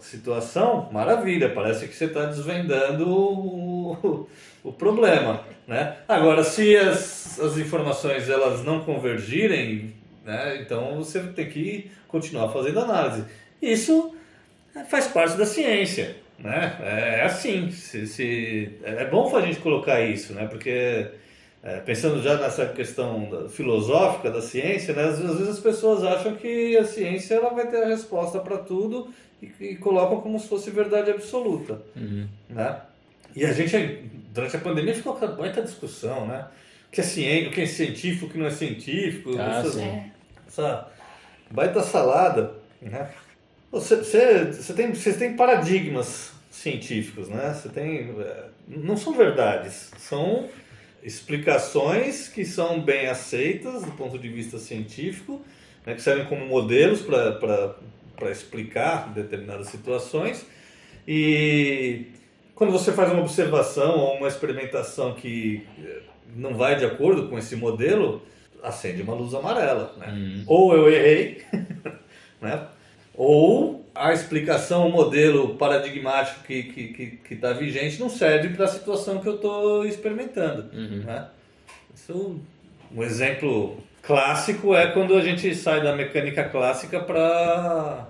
situação, 0.00 0.88
maravilha, 0.92 1.48
parece 1.48 1.88
que 1.88 1.94
você 1.94 2.04
está 2.04 2.26
desvendando 2.26 3.08
o, 3.08 4.28
o, 4.62 4.72
problema, 4.72 5.40
né? 5.66 5.96
Agora, 6.08 6.44
se 6.44 6.76
as, 6.76 7.40
as 7.40 7.58
informações 7.58 8.28
elas 8.28 8.64
não 8.64 8.80
convergirem, 8.80 9.94
né? 10.24 10.60
Então 10.60 10.96
você 10.96 11.20
tem 11.20 11.48
que 11.48 11.90
continuar 12.08 12.48
fazendo 12.50 12.80
análise. 12.80 13.24
Isso 13.60 14.14
faz 14.88 15.06
parte 15.08 15.36
da 15.36 15.46
ciência. 15.46 16.16
Né? 16.38 16.76
É 16.80 17.22
assim. 17.24 17.70
Se, 17.70 18.06
se, 18.06 18.78
é 18.82 19.04
bom 19.06 19.34
a 19.34 19.40
gente 19.40 19.58
colocar 19.60 20.00
isso, 20.00 20.34
né? 20.34 20.46
porque 20.46 21.08
é, 21.62 21.78
pensando 21.80 22.22
já 22.22 22.36
nessa 22.36 22.66
questão 22.66 23.28
da, 23.30 23.48
filosófica 23.48 24.30
da 24.30 24.42
ciência, 24.42 24.94
né? 24.94 25.04
às, 25.04 25.18
vezes 25.18 25.48
as 25.48 25.60
pessoas 25.60 26.04
acham 26.04 26.34
que 26.36 26.76
a 26.76 26.84
ciência 26.84 27.36
ela 27.36 27.50
vai 27.50 27.66
ter 27.68 27.82
a 27.82 27.88
resposta 27.88 28.38
para 28.38 28.58
tudo 28.58 29.08
e, 29.42 29.50
e, 29.60 29.76
colocam 29.76 30.20
como 30.20 30.38
se 30.38 30.48
fosse 30.48 30.70
verdade 30.70 31.10
absoluta. 31.10 31.80
Uhum. 31.96 32.28
Né? 32.50 32.80
E 33.36 33.44
a 33.44 33.52
gente, 33.52 33.76
durante 34.32 34.56
a 34.56 34.60
pandemia, 34.60 34.94
ficou 34.94 35.14
com 35.14 35.26
muita 35.26 35.60
discussão, 35.60 36.26
né? 36.26 36.46
O 36.88 36.90
que 36.90 37.02
é, 37.02 37.04
ciência, 37.04 37.50
o 37.50 37.52
que 37.52 37.60
é 37.60 37.66
científico, 37.66 38.26
o 38.26 38.30
que 38.30 38.38
não 38.38 38.46
é 38.46 38.50
científico. 38.50 39.36
Ah, 39.38 39.60
essas, 39.60 39.76
essa 40.48 40.88
baita 41.50 41.82
salada, 41.82 42.54
né? 42.80 43.10
Você, 43.70 43.96
você, 43.96 44.44
você, 44.46 44.72
tem, 44.72 44.94
você 44.94 45.12
tem 45.12 45.36
paradigmas 45.36 46.32
científicos, 46.50 47.28
né? 47.28 47.52
Você 47.52 47.68
tem, 47.68 48.14
é, 48.18 48.44
não 48.66 48.96
são 48.96 49.12
verdades, 49.12 49.90
são 49.98 50.48
explicações 51.02 52.28
que 52.28 52.44
são 52.44 52.80
bem 52.80 53.06
aceitas 53.06 53.82
do 53.82 53.92
ponto 53.92 54.18
de 54.18 54.28
vista 54.28 54.58
científico, 54.58 55.44
né, 55.84 55.94
que 55.94 56.02
servem 56.02 56.26
como 56.26 56.44
modelos 56.46 57.00
para 57.00 58.30
explicar 58.30 59.12
determinadas 59.12 59.68
situações. 59.68 60.44
E 61.06 62.06
quando 62.56 62.72
você 62.72 62.90
faz 62.90 63.12
uma 63.12 63.20
observação 63.20 63.98
ou 63.98 64.16
uma 64.16 64.26
experimentação 64.26 65.12
que 65.12 65.64
é, 65.78 66.00
não 66.34 66.54
vai 66.54 66.74
de 66.74 66.86
acordo 66.86 67.28
com 67.28 67.38
esse 67.38 67.54
modelo, 67.54 68.22
acende 68.62 69.02
uma 69.02 69.14
luz 69.14 69.34
amarela. 69.34 69.94
Né? 69.98 70.06
Uhum. 70.08 70.44
Ou 70.46 70.74
eu 70.74 70.90
errei, 70.90 71.42
né? 72.40 72.66
ou 73.14 73.84
a 73.94 74.12
explicação, 74.12 74.88
o 74.88 74.90
modelo 74.90 75.54
paradigmático 75.56 76.44
que 76.44 76.54
está 76.54 76.72
que, 76.74 76.88
que, 76.88 77.06
que 77.18 77.36
tá 77.36 77.52
vigente 77.52 78.00
não 78.00 78.08
serve 78.08 78.48
para 78.48 78.64
a 78.64 78.68
situação 78.68 79.20
que 79.20 79.28
eu 79.28 79.36
estou 79.36 79.84
experimentando. 79.84 80.70
Uhum. 80.74 81.02
Né? 81.04 81.26
Isso, 81.94 82.40
um 82.90 83.02
exemplo 83.02 83.76
clássico 84.02 84.74
é 84.74 84.92
quando 84.92 85.14
a 85.14 85.20
gente 85.20 85.54
sai 85.54 85.82
da 85.82 85.94
mecânica 85.94 86.44
clássica 86.44 87.00
para 87.00 88.06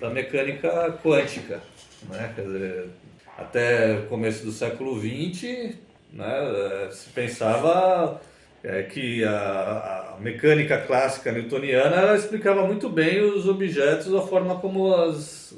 a 0.00 0.10
mecânica 0.10 0.96
quântica. 1.02 1.60
Né? 2.08 2.32
Quer 2.34 2.42
dizer, 2.42 2.88
até 3.36 3.98
o 3.98 4.06
começo 4.06 4.44
do 4.44 4.52
século 4.52 5.00
XX, 5.00 5.74
né, 6.12 6.88
se 6.90 7.10
pensava 7.10 8.20
é 8.64 8.82
que 8.82 9.24
a, 9.24 10.14
a, 10.14 10.20
mecânica 10.20 10.78
clássica 10.78 11.32
newtoniana 11.32 12.14
explicava 12.14 12.64
muito 12.64 12.88
bem 12.88 13.20
os 13.20 13.48
objetos, 13.48 14.14
a 14.14 14.22
forma 14.22 14.56
como 14.60 14.94
as, 14.94 15.52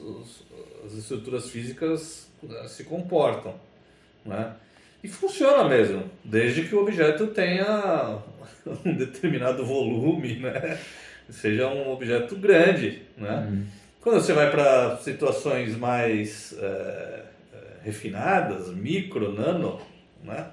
as 0.86 0.94
estruturas 0.94 1.50
físicas 1.50 2.30
né, 2.42 2.66
se 2.66 2.84
comportam. 2.84 3.54
Né? 4.24 4.54
E 5.02 5.08
funciona 5.08 5.68
mesmo, 5.68 6.04
desde 6.24 6.62
que 6.62 6.74
o 6.74 6.80
objeto 6.80 7.26
tenha 7.26 8.20
um 8.86 8.94
determinado 8.94 9.66
volume, 9.66 10.36
né? 10.36 10.78
seja 11.28 11.68
um 11.68 11.90
objeto 11.92 12.36
grande. 12.36 13.02
Né? 13.18 13.48
Uhum. 13.50 13.66
Quando 14.00 14.22
você 14.22 14.32
vai 14.32 14.50
para 14.50 14.96
situações 14.98 15.76
mais 15.76 16.54
é, 16.58 17.23
refinadas, 17.84 18.68
micro, 18.68 19.32
nano, 19.32 19.80
né? 20.22 20.48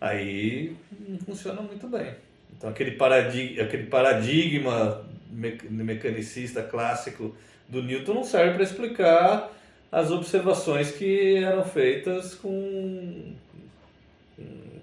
aí 0.00 0.76
não 1.08 1.18
funciona 1.18 1.60
muito 1.60 1.88
bem. 1.88 2.14
Então 2.56 2.70
aquele 2.70 2.92
paradigma, 2.92 3.62
aquele 3.62 3.86
paradigma 3.86 5.04
mecanicista 5.30 6.62
clássico 6.62 7.34
do 7.68 7.82
Newton 7.82 8.14
não 8.14 8.24
serve 8.24 8.54
para 8.54 8.62
explicar 8.62 9.52
as 9.90 10.10
observações 10.10 10.90
que 10.92 11.36
eram 11.36 11.64
feitas 11.64 12.34
com, 12.34 13.32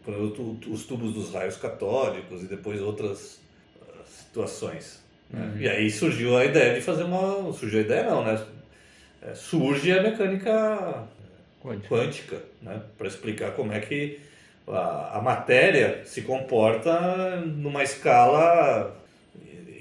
com 0.05 0.57
os 0.71 0.83
tubos 0.85 1.13
dos 1.13 1.33
raios 1.33 1.57
catódicos 1.57 2.43
e 2.43 2.45
depois 2.45 2.81
outras 2.81 3.39
ah, 3.81 4.03
situações. 4.05 5.03
Né? 5.29 5.41
Uhum. 5.45 5.61
E 5.61 5.69
aí 5.69 5.89
surgiu 5.89 6.37
a 6.37 6.45
ideia 6.45 6.75
de 6.75 6.81
fazer 6.81 7.03
uma. 7.03 7.51
Surgiu 7.53 7.79
a 7.79 7.83
ideia 7.83 8.03
não, 8.09 8.23
né? 8.23 8.43
É, 9.21 9.33
surge 9.33 9.91
a 9.91 10.03
mecânica 10.03 11.07
quântica, 11.65 11.87
quântica 11.87 12.41
né? 12.61 12.81
para 12.97 13.07
explicar 13.07 13.51
como 13.51 13.73
é 13.73 13.79
que 13.79 14.19
a, 14.67 15.17
a 15.17 15.21
matéria 15.21 16.01
se 16.05 16.21
comporta 16.21 17.37
numa 17.41 17.83
escala 17.83 18.95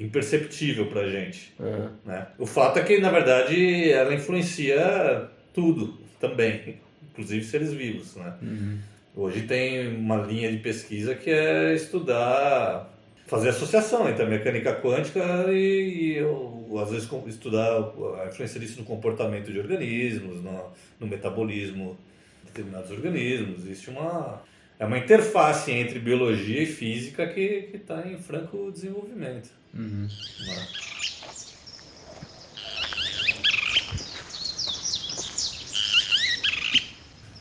imperceptível 0.01 0.87
para 0.87 1.03
a 1.03 1.11
gente. 1.11 1.53
Uhum. 1.59 1.89
Né? 2.05 2.27
O 2.39 2.47
fato 2.47 2.79
é 2.79 2.83
que, 2.83 2.99
na 2.99 3.11
verdade, 3.11 3.91
ela 3.91 4.15
influencia 4.15 5.29
tudo 5.53 5.99
também, 6.21 6.79
inclusive 7.11 7.45
seres 7.45 7.73
vivos. 7.73 8.17
Né? 8.17 8.35
Uhum. 8.43 8.79
Hoje 9.17 9.43
tem 9.43 9.89
uma 9.97 10.17
linha 10.17 10.51
de 10.51 10.59
pesquisa 10.59 11.15
que 11.15 11.31
é 11.31 11.75
estudar, 11.75 12.93
fazer 13.35 13.49
associação 13.49 14.09
entre 14.09 14.23
a 14.23 14.27
mecânica 14.27 14.73
quântica 14.75 15.21
e, 15.49 16.19
e 16.19 16.79
às 16.81 16.91
vezes, 16.91 17.09
estudar 17.27 17.93
a 18.23 18.29
influência 18.29 18.61
disso 18.61 18.79
no 18.79 18.85
comportamento 18.85 19.51
de 19.51 19.59
organismos, 19.59 20.41
no, 20.41 20.71
no 21.01 21.07
metabolismo 21.07 21.99
de 22.45 22.51
determinados 22.53 22.91
organismos. 22.93 23.65
Existe 23.65 23.91
uma 23.91 24.41
é 24.79 24.85
uma 24.85 24.99
interface 24.99 25.71
entre 25.73 25.99
biologia 25.99 26.63
e 26.63 26.67
física 26.67 27.27
que 27.27 27.71
está 27.75 28.07
em 28.07 28.19
franco 28.19 28.71
desenvolvimento. 28.73 29.51
Uhum. 29.73 30.09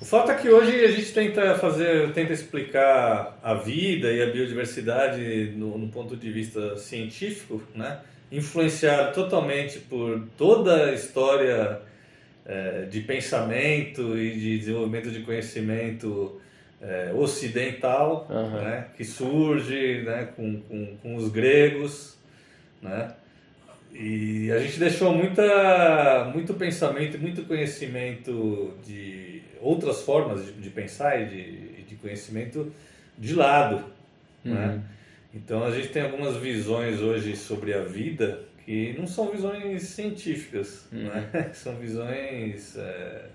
O 0.04 0.06
fato 0.06 0.34
é 0.34 0.36
que 0.36 0.50
hoje 0.50 0.84
a 0.84 0.92
gente 0.92 1.14
tenta 1.14 1.56
fazer, 1.56 2.12
tenta 2.12 2.34
explicar 2.34 3.40
a 3.42 3.54
vida 3.54 4.12
e 4.12 4.22
a 4.22 4.26
biodiversidade 4.26 5.54
no, 5.56 5.78
no 5.78 5.88
ponto 5.88 6.18
de 6.18 6.30
vista 6.30 6.76
científico, 6.76 7.64
né? 7.74 8.02
influenciado 8.30 9.14
totalmente 9.14 9.80
por 9.80 10.28
toda 10.38 10.88
a 10.88 10.94
história 10.94 11.80
é, 12.46 12.82
de 12.82 13.00
pensamento 13.00 14.18
e 14.18 14.32
de 14.32 14.60
desenvolvimento 14.60 15.10
de 15.10 15.22
conhecimento 15.22 16.38
é, 16.82 17.14
ocidental, 17.16 18.28
uhum. 18.30 18.62
né, 18.62 18.88
que 18.98 19.06
surge 19.06 20.02
né, 20.02 20.28
com, 20.36 20.60
com, 20.64 20.98
com, 21.02 21.16
os 21.16 21.30
gregos, 21.30 22.18
né, 22.82 23.14
e 23.94 24.52
a 24.52 24.60
gente 24.60 24.78
deixou 24.80 25.14
muita, 25.14 26.30
muito 26.34 26.54
pensamento, 26.56 27.18
muito 27.18 27.44
conhecimento 27.44 28.74
de 28.86 29.33
outras 29.64 30.02
formas 30.02 30.46
de, 30.46 30.54
de 30.54 30.70
pensar 30.70 31.22
e 31.22 31.26
de, 31.26 31.84
de, 31.84 31.96
conhecimento 31.96 32.72
de 33.18 33.36
lado, 33.36 33.78
né. 34.44 34.52
uhum. 34.52 34.54
né? 34.54 34.84
Então 35.34 35.64
a 35.64 35.72
gente 35.72 35.88
tem 35.88 36.04
algumas 36.04 36.38
visões 36.38 37.00
hoje 37.00 37.36
sobre 37.36 37.74
a 37.74 37.82
vida 37.82 38.44
que 38.66 38.94
não 38.98 39.08
são 39.08 39.32
visões 39.32 39.84
científicas, 39.84 40.86
uhum. 40.92 41.04
né? 41.06 41.50
são 41.54 41.76
visões 41.76 42.78
é, 42.78 43.26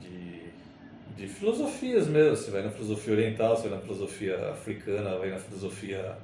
de 0.00 0.44
de 1.16 1.28
filosofias 1.28 2.08
mesmo. 2.08 2.36
Você 2.36 2.50
vai 2.50 2.62
na 2.62 2.70
filosofia 2.70 3.14
oriental, 3.14 3.56
você 3.56 3.68
vai 3.68 3.78
na 3.78 3.84
filosofia 3.84 4.50
africana, 4.50 5.16
vai 5.16 5.30
na 5.30 5.38
filosofia 5.38 6.16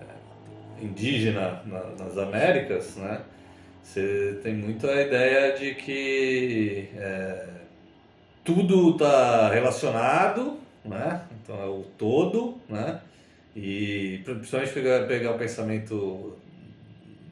é, 0.00 0.84
indígena 0.84 1.62
na, 1.66 2.04
nas 2.04 2.18
Américas, 2.18 2.96
né? 2.96 3.22
Você 3.82 4.40
tem 4.42 4.54
muito 4.54 4.86
a 4.88 5.00
ideia 5.00 5.56
de 5.56 5.74
que 5.76 6.88
é, 6.96 7.46
tudo 8.46 8.90
está 8.92 9.50
relacionado, 9.50 10.56
né? 10.84 11.22
Então 11.42 11.60
é 11.60 11.66
o 11.66 11.84
todo, 11.98 12.54
né? 12.68 13.00
E 13.54 14.20
principalmente 14.24 14.72
pegar, 14.72 15.06
pegar 15.06 15.32
o 15.32 15.38
pensamento 15.38 16.36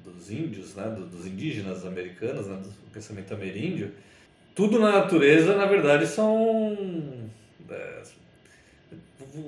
dos 0.05 0.31
índios, 0.31 0.75
né? 0.75 0.85
dos 1.11 1.27
indígenas 1.27 1.87
americanos, 1.87 2.47
né? 2.47 2.57
do 2.57 2.71
pensamento 2.91 3.33
ameríndio, 3.35 3.93
tudo 4.55 4.79
na 4.79 4.91
natureza, 4.93 5.55
na 5.57 5.67
verdade, 5.67 6.07
são. 6.07 6.77
É, 7.71 8.03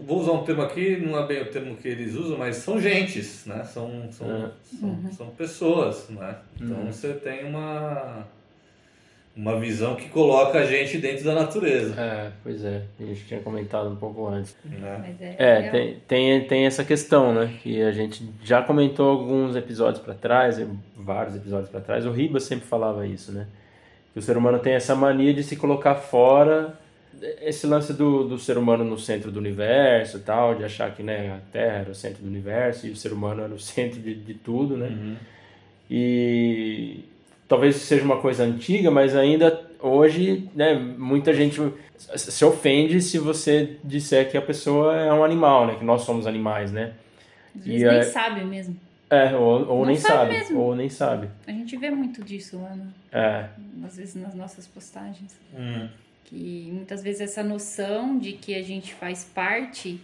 vou 0.07 0.21
usar 0.21 0.33
um 0.33 0.45
termo 0.45 0.63
aqui, 0.63 0.97
não 0.99 1.19
é 1.19 1.27
bem 1.27 1.43
o 1.43 1.51
termo 1.51 1.77
que 1.77 1.89
eles 1.89 2.15
usam, 2.15 2.37
mas 2.37 2.57
são 2.57 2.81
gentes, 2.81 3.45
né? 3.47 3.65
São, 3.65 4.11
são, 4.13 4.29
É. 4.47 4.51
são, 4.79 4.89
Uhum. 4.89 5.13
são 5.13 5.27
pessoas, 5.31 6.09
né? 6.11 6.37
Então 6.61 6.77
Uhum. 6.79 6.93
você 6.93 7.15
tem 7.15 7.45
uma, 7.45 8.27
uma 9.37 9.61
visão 9.61 9.95
que 9.95 10.09
coloca 10.09 10.59
a 10.59 10.65
gente 10.65 10.97
dentro 10.97 11.25
da 11.27 11.35
natureza. 11.35 11.95
É, 12.01 12.33
pois 12.43 12.65
é, 12.65 12.83
a 12.99 13.05
gente 13.05 13.27
tinha 13.27 13.41
comentado 13.41 13.91
um 13.91 13.97
pouco 13.97 14.27
antes. 14.27 14.57
Né? 14.65 15.15
É, 15.21 15.35
É, 15.39 15.59
real. 15.59 15.73
tem, 15.73 15.97
tem, 16.09 16.45
tem 16.47 16.65
essa 16.65 16.83
questão, 16.83 17.35
né? 17.35 17.53
Que 17.63 17.83
a 17.83 17.93
gente 17.93 18.27
já 18.43 18.63
comentou 18.63 19.11
alguns 19.11 19.55
episódios 19.55 20.03
para 20.03 20.15
trás, 20.15 20.59
vários 20.97 21.37
episódios 21.37 21.69
para 21.69 21.83
trás. 21.83 22.07
O 22.07 22.11
Ribas 22.11 22.45
sempre 22.45 22.67
falava 22.67 23.07
isso, 23.07 23.31
né? 23.31 23.47
Que 24.15 24.19
o 24.19 24.23
ser 24.23 24.39
humano 24.39 24.59
tem 24.59 24.73
essa 24.73 24.95
mania 24.95 25.35
de 25.35 25.43
se 25.43 25.55
colocar 25.55 25.97
fora. 25.97 26.73
Esse 27.43 27.67
lance 27.67 27.93
do, 27.93 28.27
do 28.27 28.39
ser 28.39 28.57
humano 28.57 28.85
no 28.85 28.99
centro 28.99 29.31
do 29.31 29.39
universo 29.39 30.17
e 30.17 30.21
tal, 30.21 30.55
de 30.55 30.65
achar 30.65 30.95
que 30.95 31.03
né, 31.03 31.35
a 31.35 31.53
Terra 31.53 31.79
era 31.81 31.91
o 31.91 31.95
centro 31.95 32.23
do 32.23 32.29
universo 32.29 32.87
e 32.87 32.91
o 32.91 32.97
ser 32.97 33.13
humano 33.13 33.43
era 33.43 33.53
o 33.53 33.61
centro 33.61 34.01
de, 34.01 34.15
de 34.15 34.33
tudo, 34.33 34.79
né? 34.79 34.89
Uhum. 34.89 35.17
E 35.91 37.05
talvez 37.49 37.77
seja 37.77 38.05
uma 38.05 38.19
coisa 38.21 38.45
antiga, 38.45 38.91
mas 38.91 39.15
ainda 39.17 39.65
hoje, 39.81 40.49
né, 40.55 40.75
muita 40.75 41.33
gente 41.33 41.61
se 42.17 42.45
ofende 42.45 43.01
se 43.01 43.19
você 43.19 43.77
disser 43.85 44.31
que 44.31 44.37
a 44.37 44.43
pessoa 44.43 44.95
é 44.97 45.13
um 45.13 45.23
animal, 45.25 45.67
né, 45.67 45.75
que 45.77 45.85
nós 45.85 46.03
somos 46.03 46.27
animais, 46.27 46.73
né? 46.73 46.93
Às 47.59 47.65
e 47.67 47.69
vezes 47.71 47.83
é- 47.85 47.93
nem 47.93 48.03
sabe 48.03 48.45
mesmo. 48.45 48.77
É, 49.09 49.37
ou, 49.37 49.69
ou 49.69 49.79
Não 49.81 49.87
nem 49.87 49.97
sabe 49.97 50.15
sabe, 50.17 50.31
mesmo. 50.33 50.61
ou 50.61 50.75
nem 50.75 50.89
sabe. 50.89 51.29
A 51.47 51.53
gente 51.53 51.77
vê 51.77 51.91
muito 51.91 52.25
disso 52.25 52.61
lá, 52.61 52.75
no- 52.75 52.93
É, 53.13 53.49
às 53.85 53.97
vezes 53.97 54.17
nas 54.17 54.35
nossas 54.35 54.67
postagens. 54.67 55.39
Hum. 55.57 55.89
Que 56.25 56.71
muitas 56.73 57.05
vezes 57.05 57.21
essa 57.21 57.43
noção 57.45 58.19
de 58.19 58.33
que 58.33 58.53
a 58.57 58.63
gente 58.63 58.93
faz 58.95 59.23
parte 59.25 60.01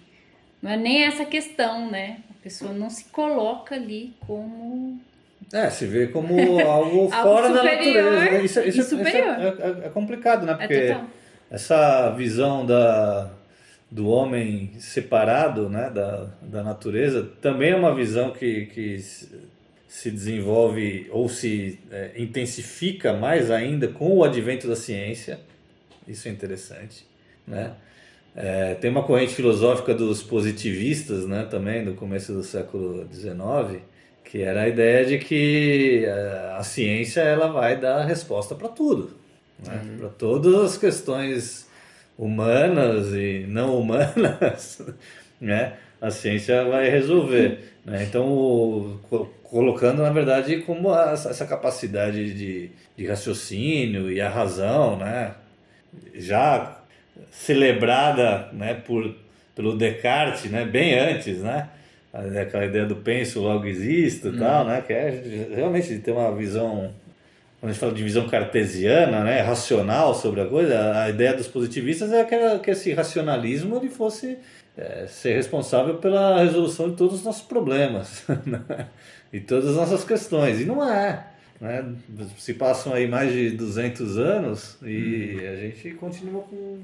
não 0.62 0.70
é 0.70 0.76
nem 0.76 1.02
essa 1.02 1.24
questão, 1.24 1.90
né? 1.90 2.18
A 2.30 2.42
pessoa 2.44 2.72
não 2.72 2.88
se 2.88 3.06
coloca 3.06 3.74
ali 3.74 4.14
como. 4.24 5.00
É, 5.52 5.70
se 5.70 5.86
vê 5.86 6.06
como 6.08 6.34
algo 6.60 7.08
Algo 7.12 7.22
fora 7.22 7.48
da 7.52 7.62
natureza. 7.62 8.10
né? 8.10 8.44
Isso, 8.44 8.60
e 8.60 8.68
isso, 8.68 8.80
isso 8.80 8.96
superior. 8.96 9.34
é, 9.38 9.46
é- 9.84 9.86
é 9.86 9.88
complicado, 9.88 10.44
né? 10.46 10.52
É 10.52 10.56
Porque 10.66 10.96
essa 11.50 12.10
visão 12.10 12.64
da, 12.64 13.30
do 13.90 14.08
homem 14.08 14.70
separado 14.78 15.68
né, 15.68 15.90
da, 15.90 16.28
da 16.42 16.62
natureza 16.62 17.28
também 17.40 17.70
é 17.72 17.76
uma 17.76 17.94
visão 17.94 18.30
que, 18.30 18.66
que 18.66 18.98
se- 19.00 19.28
se 19.88 20.10
desenvolve 20.10 21.06
ou 21.10 21.28
se 21.28 21.78
é, 21.90 22.12
intensifica 22.16 23.12
mais 23.12 23.50
ainda 23.50 23.88
com 23.88 24.16
o 24.16 24.24
advento 24.24 24.66
da 24.66 24.74
ciência. 24.76 25.38
Isso 26.08 26.26
é 26.28 26.30
interessante. 26.30 27.06
Né? 27.46 27.72
É, 28.34 28.74
tem 28.74 28.90
uma 28.90 29.02
corrente 29.02 29.34
filosófica 29.34 29.92
dos 29.94 30.22
positivistas 30.22 31.26
né, 31.26 31.46
também, 31.50 31.84
do 31.84 31.92
começo 31.92 32.32
do 32.32 32.42
século 32.42 33.06
XIX, 33.12 33.82
que 34.32 34.40
era 34.40 34.62
a 34.62 34.68
ideia 34.68 35.04
de 35.04 35.18
que 35.18 36.06
é, 36.06 36.54
a 36.56 36.62
ciência 36.62 37.20
ela 37.20 37.48
vai 37.48 37.76
dar 37.78 38.02
resposta 38.06 38.54
para 38.54 38.68
tudo, 38.68 39.10
né? 39.62 39.78
para 39.98 40.08
todas 40.08 40.54
as 40.54 40.78
questões 40.78 41.68
humanas 42.18 43.12
e 43.12 43.44
não 43.46 43.78
humanas, 43.78 44.80
né? 45.38 45.74
a 46.00 46.10
ciência 46.10 46.64
vai 46.64 46.88
resolver. 46.88 47.58
Né? 47.84 48.04
Então, 48.04 48.26
o- 48.32 48.98
co- 49.10 49.26
colocando 49.44 50.00
na 50.00 50.08
verdade 50.08 50.62
como 50.62 50.94
essa 50.98 51.28
essa 51.28 51.44
capacidade 51.44 52.32
de, 52.32 52.70
de 52.96 53.06
raciocínio 53.06 54.10
e 54.10 54.18
a 54.18 54.30
razão, 54.30 54.96
né? 54.96 55.34
já 56.14 56.78
celebrada 57.30 58.48
né, 58.54 58.72
por, 58.72 59.14
pelo 59.54 59.76
Descartes, 59.76 60.50
né, 60.50 60.64
bem 60.64 60.98
antes, 60.98 61.40
né, 61.40 61.68
aquela 62.12 62.66
ideia 62.66 62.84
do 62.84 62.96
penso 62.96 63.40
logo 63.40 63.66
existo 63.66 64.28
e 64.28 64.38
tal, 64.38 64.66
né, 64.66 64.82
que 64.86 64.92
é 64.92 65.48
realmente 65.54 65.98
ter 65.98 66.12
uma 66.12 66.34
visão, 66.34 66.92
quando 67.58 67.70
a 67.70 67.72
gente 67.72 67.80
fala 67.80 67.92
de 67.92 68.02
visão 68.02 68.28
cartesiana, 68.28 69.24
né, 69.24 69.40
racional 69.40 70.14
sobre 70.14 70.42
a 70.42 70.46
coisa, 70.46 71.02
a 71.02 71.08
ideia 71.08 71.32
dos 71.34 71.48
positivistas 71.48 72.12
é 72.12 72.22
que, 72.24 72.58
que 72.58 72.70
esse 72.70 72.92
racionalismo 72.92 73.76
ele 73.76 73.88
fosse 73.88 74.36
é, 74.76 75.06
ser 75.06 75.34
responsável 75.34 75.96
pela 75.96 76.42
resolução 76.42 76.90
de 76.90 76.96
todos 76.96 77.20
os 77.20 77.24
nossos 77.24 77.42
problemas 77.42 78.24
né, 78.44 78.88
e 79.32 79.40
todas 79.40 79.70
as 79.70 79.76
nossas 79.76 80.04
questões, 80.04 80.60
e 80.60 80.66
não 80.66 80.86
é. 80.86 81.26
Né? 81.58 81.94
Se 82.36 82.52
passam 82.54 82.92
aí 82.92 83.06
mais 83.06 83.32
de 83.32 83.50
200 83.52 84.18
anos 84.18 84.76
e 84.82 85.38
a 85.46 85.56
gente 85.56 85.92
continua 85.92 86.42
com 86.42 86.80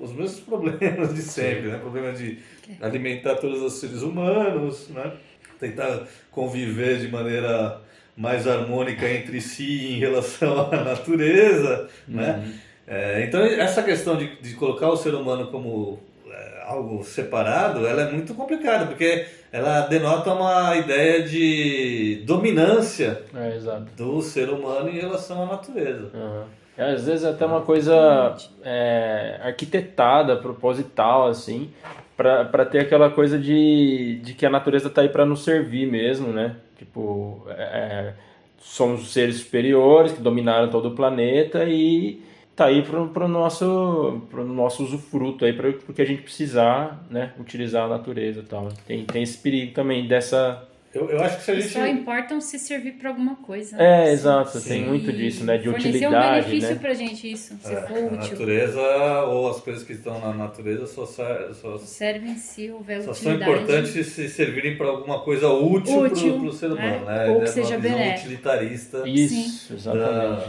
os 0.00 0.12
mesmos 0.12 0.40
problemas 0.46 1.14
de 1.14 1.22
sempre, 1.22 1.68
né? 1.68 1.78
Problema 1.78 2.12
de 2.12 2.38
alimentar 2.80 3.36
todos 3.36 3.60
os 3.62 3.74
seres 3.74 4.02
humanos, 4.02 4.88
né? 4.88 5.12
Tentar 5.58 6.06
conviver 6.30 6.98
de 6.98 7.08
maneira 7.08 7.80
mais 8.16 8.46
harmônica 8.46 9.08
entre 9.08 9.40
si 9.40 9.94
em 9.94 9.98
relação 9.98 10.68
à 10.70 10.76
natureza, 10.84 11.88
né? 12.06 12.52
É, 12.86 13.24
então 13.24 13.40
essa 13.40 13.82
questão 13.82 14.16
de, 14.16 14.36
de 14.40 14.54
colocar 14.54 14.88
o 14.88 14.96
ser 14.96 15.14
humano 15.14 15.46
como 15.46 16.00
é, 16.28 16.62
algo 16.64 17.04
separado, 17.04 17.86
ela 17.86 18.02
é 18.02 18.10
muito 18.10 18.34
complicada, 18.34 18.86
porque 18.86 19.26
ela 19.52 19.82
denota 19.82 20.32
uma 20.32 20.76
ideia 20.76 21.22
de 21.22 22.22
dominância 22.26 23.22
é 23.34 23.80
do 23.96 24.20
ser 24.20 24.50
humano 24.50 24.88
em 24.88 24.98
relação 24.98 25.44
à 25.44 25.46
natureza. 25.46 26.10
Aham. 26.12 26.61
É, 26.82 26.92
Às 26.94 27.06
vezes 27.06 27.24
até 27.24 27.46
uma 27.46 27.60
coisa 27.60 28.36
é, 28.64 29.38
arquitetada, 29.42 30.36
proposital, 30.36 31.28
assim, 31.28 31.70
para 32.16 32.64
ter 32.66 32.80
aquela 32.80 33.10
coisa 33.10 33.38
de, 33.38 34.20
de 34.22 34.34
que 34.34 34.44
a 34.44 34.50
natureza 34.50 34.90
tá 34.90 35.02
aí 35.02 35.08
para 35.08 35.24
nos 35.24 35.44
servir 35.44 35.90
mesmo, 35.90 36.28
né? 36.28 36.56
Tipo, 36.76 37.46
é, 37.48 38.12
somos 38.58 39.02
os 39.02 39.12
seres 39.12 39.36
superiores 39.36 40.12
que 40.12 40.20
dominaram 40.20 40.68
todo 40.68 40.88
o 40.88 40.94
planeta 40.94 41.64
e 41.64 42.22
tá 42.54 42.66
aí 42.66 42.82
pro, 42.82 43.08
pro 43.08 43.26
nosso 43.26 44.22
pro 44.30 44.44
nosso 44.44 44.84
usufruto 44.84 45.44
aí 45.44 45.52
para 45.52 45.70
o 45.70 45.92
que 45.92 46.02
a 46.02 46.04
gente 46.04 46.22
precisar, 46.22 47.04
né? 47.10 47.32
Utilizar 47.38 47.84
a 47.84 47.88
natureza 47.88 48.40
e 48.40 48.44
tal. 48.44 48.68
Tem, 48.86 49.04
tem 49.04 49.22
esse 49.22 49.38
perigo 49.38 49.72
também 49.72 50.06
dessa 50.06 50.68
Eu, 50.94 51.08
eu 51.08 51.22
acho 51.22 51.38
que 51.38 51.44
se 51.44 51.50
a 51.50 51.54
gente. 51.54 51.68
só 51.68 51.86
importam 51.86 52.38
se 52.40 52.58
servir 52.58 52.92
pra 52.92 53.08
alguma 53.08 53.36
coisa. 53.36 53.76
É, 53.76 54.04
né? 54.04 54.12
exato, 54.12 54.58
Se- 54.58 54.68
tem 54.68 54.84
muito 54.86 55.10
disso, 55.10 55.42
né, 55.42 55.56
de 55.56 55.64
fornecer 55.64 55.88
utilidade, 55.88 56.40
um 56.46 56.50
benefício 56.50 56.74
né? 56.74 56.80
pra 56.82 56.92
gente 56.94 57.32
isso, 57.32 57.56
se 57.62 57.72
É, 57.72 57.76
for 57.82 57.96
a 57.96 58.00
útil. 58.00 58.16
natureza 58.18 58.80
ou 59.24 59.50
as 59.50 59.60
coisas 59.60 59.82
que 59.84 59.94
estão 59.94 60.20
na 60.20 60.34
natureza 60.34 60.86
só, 60.86 61.06
só, 61.06 61.78
Servem 61.78 62.36
se 62.36 62.70
houver 62.70 63.00
só 63.02 63.14
são 63.14 63.32
utilidade. 63.32 63.50
importantes 63.62 64.06
se 64.08 64.28
servirem 64.28 64.76
para 64.76 64.88
alguma 64.88 65.20
coisa 65.20 65.48
útil, 65.48 66.00
Útil, 66.02 66.38
para 66.40 66.48
o 66.48 66.52
ser 66.52 66.66
humano, 66.72 67.06
né? 67.06 67.24
né? 67.26 67.30
Ou 67.30 67.38
que 67.38 67.44
É 67.44 67.46
seja 67.46 67.78
benéfico. 67.78 68.26
utilitarista 68.26 69.08
Isso, 69.08 69.72
exatamente. 69.72 70.46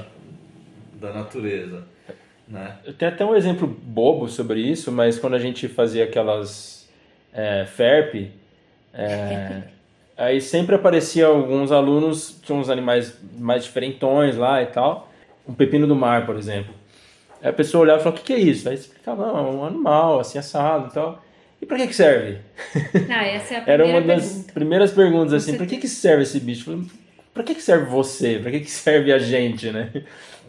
da, 0.99 1.07
da 1.07 1.13
natureza. 1.13 1.83
Né? 2.49 2.75
Eu 2.83 2.93
tenho 2.93 3.11
até 3.11 3.23
um 3.23 3.33
exemplo 3.33 3.65
bobo 3.65 4.27
sobre 4.27 4.59
isso, 4.59 4.91
mas 4.91 5.17
quando 5.17 5.35
a 5.35 5.39
gente 5.39 5.69
fazia 5.69 6.03
aquelas 6.03 6.85
é, 7.33 7.65
FERP, 7.65 8.29
é, 8.93 9.61
aí 10.17 10.39
sempre 10.41 10.75
aparecia 10.75 11.25
alguns 11.27 11.71
alunos, 11.71 12.39
tinha 12.43 12.57
uns 12.57 12.69
animais 12.69 13.17
mais 13.37 13.63
diferentões 13.63 14.35
lá 14.37 14.61
e 14.61 14.67
tal, 14.67 15.09
um 15.47 15.53
pepino 15.53 15.87
do 15.87 15.95
mar, 15.95 16.25
por 16.25 16.35
exemplo. 16.37 16.73
Aí 17.41 17.49
a 17.49 17.53
pessoa 17.53 17.81
olhava 17.83 17.99
e 17.99 18.03
falava, 18.03 18.19
o 18.19 18.23
que, 18.23 18.33
que 18.33 18.39
é 18.39 18.39
isso? 18.43 18.67
Aí 18.69 18.75
explicava, 18.75 19.25
não, 19.27 19.37
é 19.37 19.41
um 19.41 19.65
animal, 19.65 20.19
assim, 20.19 20.37
assado 20.37 20.87
e 20.89 20.93
tal. 20.93 21.21
E 21.61 21.65
pra 21.65 21.77
que 21.77 21.87
que 21.87 21.95
serve? 21.95 22.39
Ah, 23.09 23.25
essa 23.25 23.55
é 23.55 23.57
a 23.57 23.63
Era 23.67 23.85
uma 23.85 24.01
das 24.01 24.29
pergunta. 24.29 24.53
primeiras 24.53 24.91
perguntas, 24.91 25.33
assim, 25.33 25.55
pra 25.57 25.65
que 25.65 25.77
que 25.77 25.87
serve 25.87 26.23
esse 26.23 26.39
bicho? 26.39 26.69
Eu 26.71 26.77
falei, 26.77 26.89
Pra 27.33 27.43
que 27.43 27.55
que 27.55 27.63
serve 27.63 27.85
você? 27.85 28.37
Pra 28.37 28.51
que 28.51 28.59
que 28.59 28.69
serve 28.69 29.11
a 29.11 29.17
gente, 29.17 29.69
né? 29.73 29.89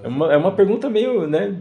É 0.02 0.08
uma, 0.08 0.32
é 0.34 0.36
uma 0.36 0.52
pergunta 0.52 0.90
meio, 0.90 1.26
né? 1.26 1.54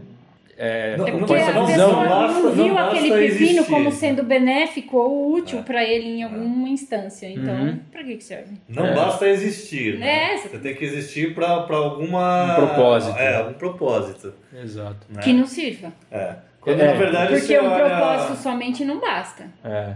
É, 0.56 0.96
Não, 0.96 1.08
É 1.08 1.10
porque 1.12 1.34
a 1.34 1.52
não 1.52 1.66
visão, 1.66 1.88
pessoa 1.88 2.08
basta- 2.08 2.40
não 2.40 2.52
viu 2.52 2.68
não 2.68 2.78
aquele 2.78 3.08
pepino 3.08 3.18
existir. 3.24 3.64
como 3.70 3.90
sendo 3.90 4.22
benéfico 4.22 4.96
ou 4.98 5.32
útil 5.34 5.62
pra 5.64 5.82
ele 5.82 6.06
em 6.18 6.22
alguma 6.22 6.68
instância. 6.68 7.26
Então, 7.28 7.54
Uhum. 7.54 7.78
pra 7.90 8.04
que 8.04 8.16
que 8.16 8.24
serve? 8.24 8.54
Não 8.68 8.86
É. 8.86 8.94
basta 8.94 9.26
existir. 9.26 9.98
Né? 9.98 10.34
É, 10.34 10.36
Você 10.38 10.58
tem 10.58 10.74
que 10.74 10.84
existir 10.84 11.34
para 11.34 11.48
alguma. 11.48 12.52
Um 12.52 12.54
propósito. 12.66 13.18
É, 13.18 13.36
algum 13.36 13.52
propósito. 13.54 14.32
Exato. 14.62 15.06
Né? 15.10 15.20
Que 15.22 15.32
não 15.32 15.46
sirva. 15.46 15.92
É. 16.10 16.34
Quando 16.60 16.80
É, 16.80 16.86
na 16.86 16.92
verdade 16.94 17.34
Porque 17.38 17.58
um 17.58 17.70
propósito 17.70 18.36
somente 18.42 18.84
não 18.84 18.98
basta. 19.00 19.44
É. 19.64 19.94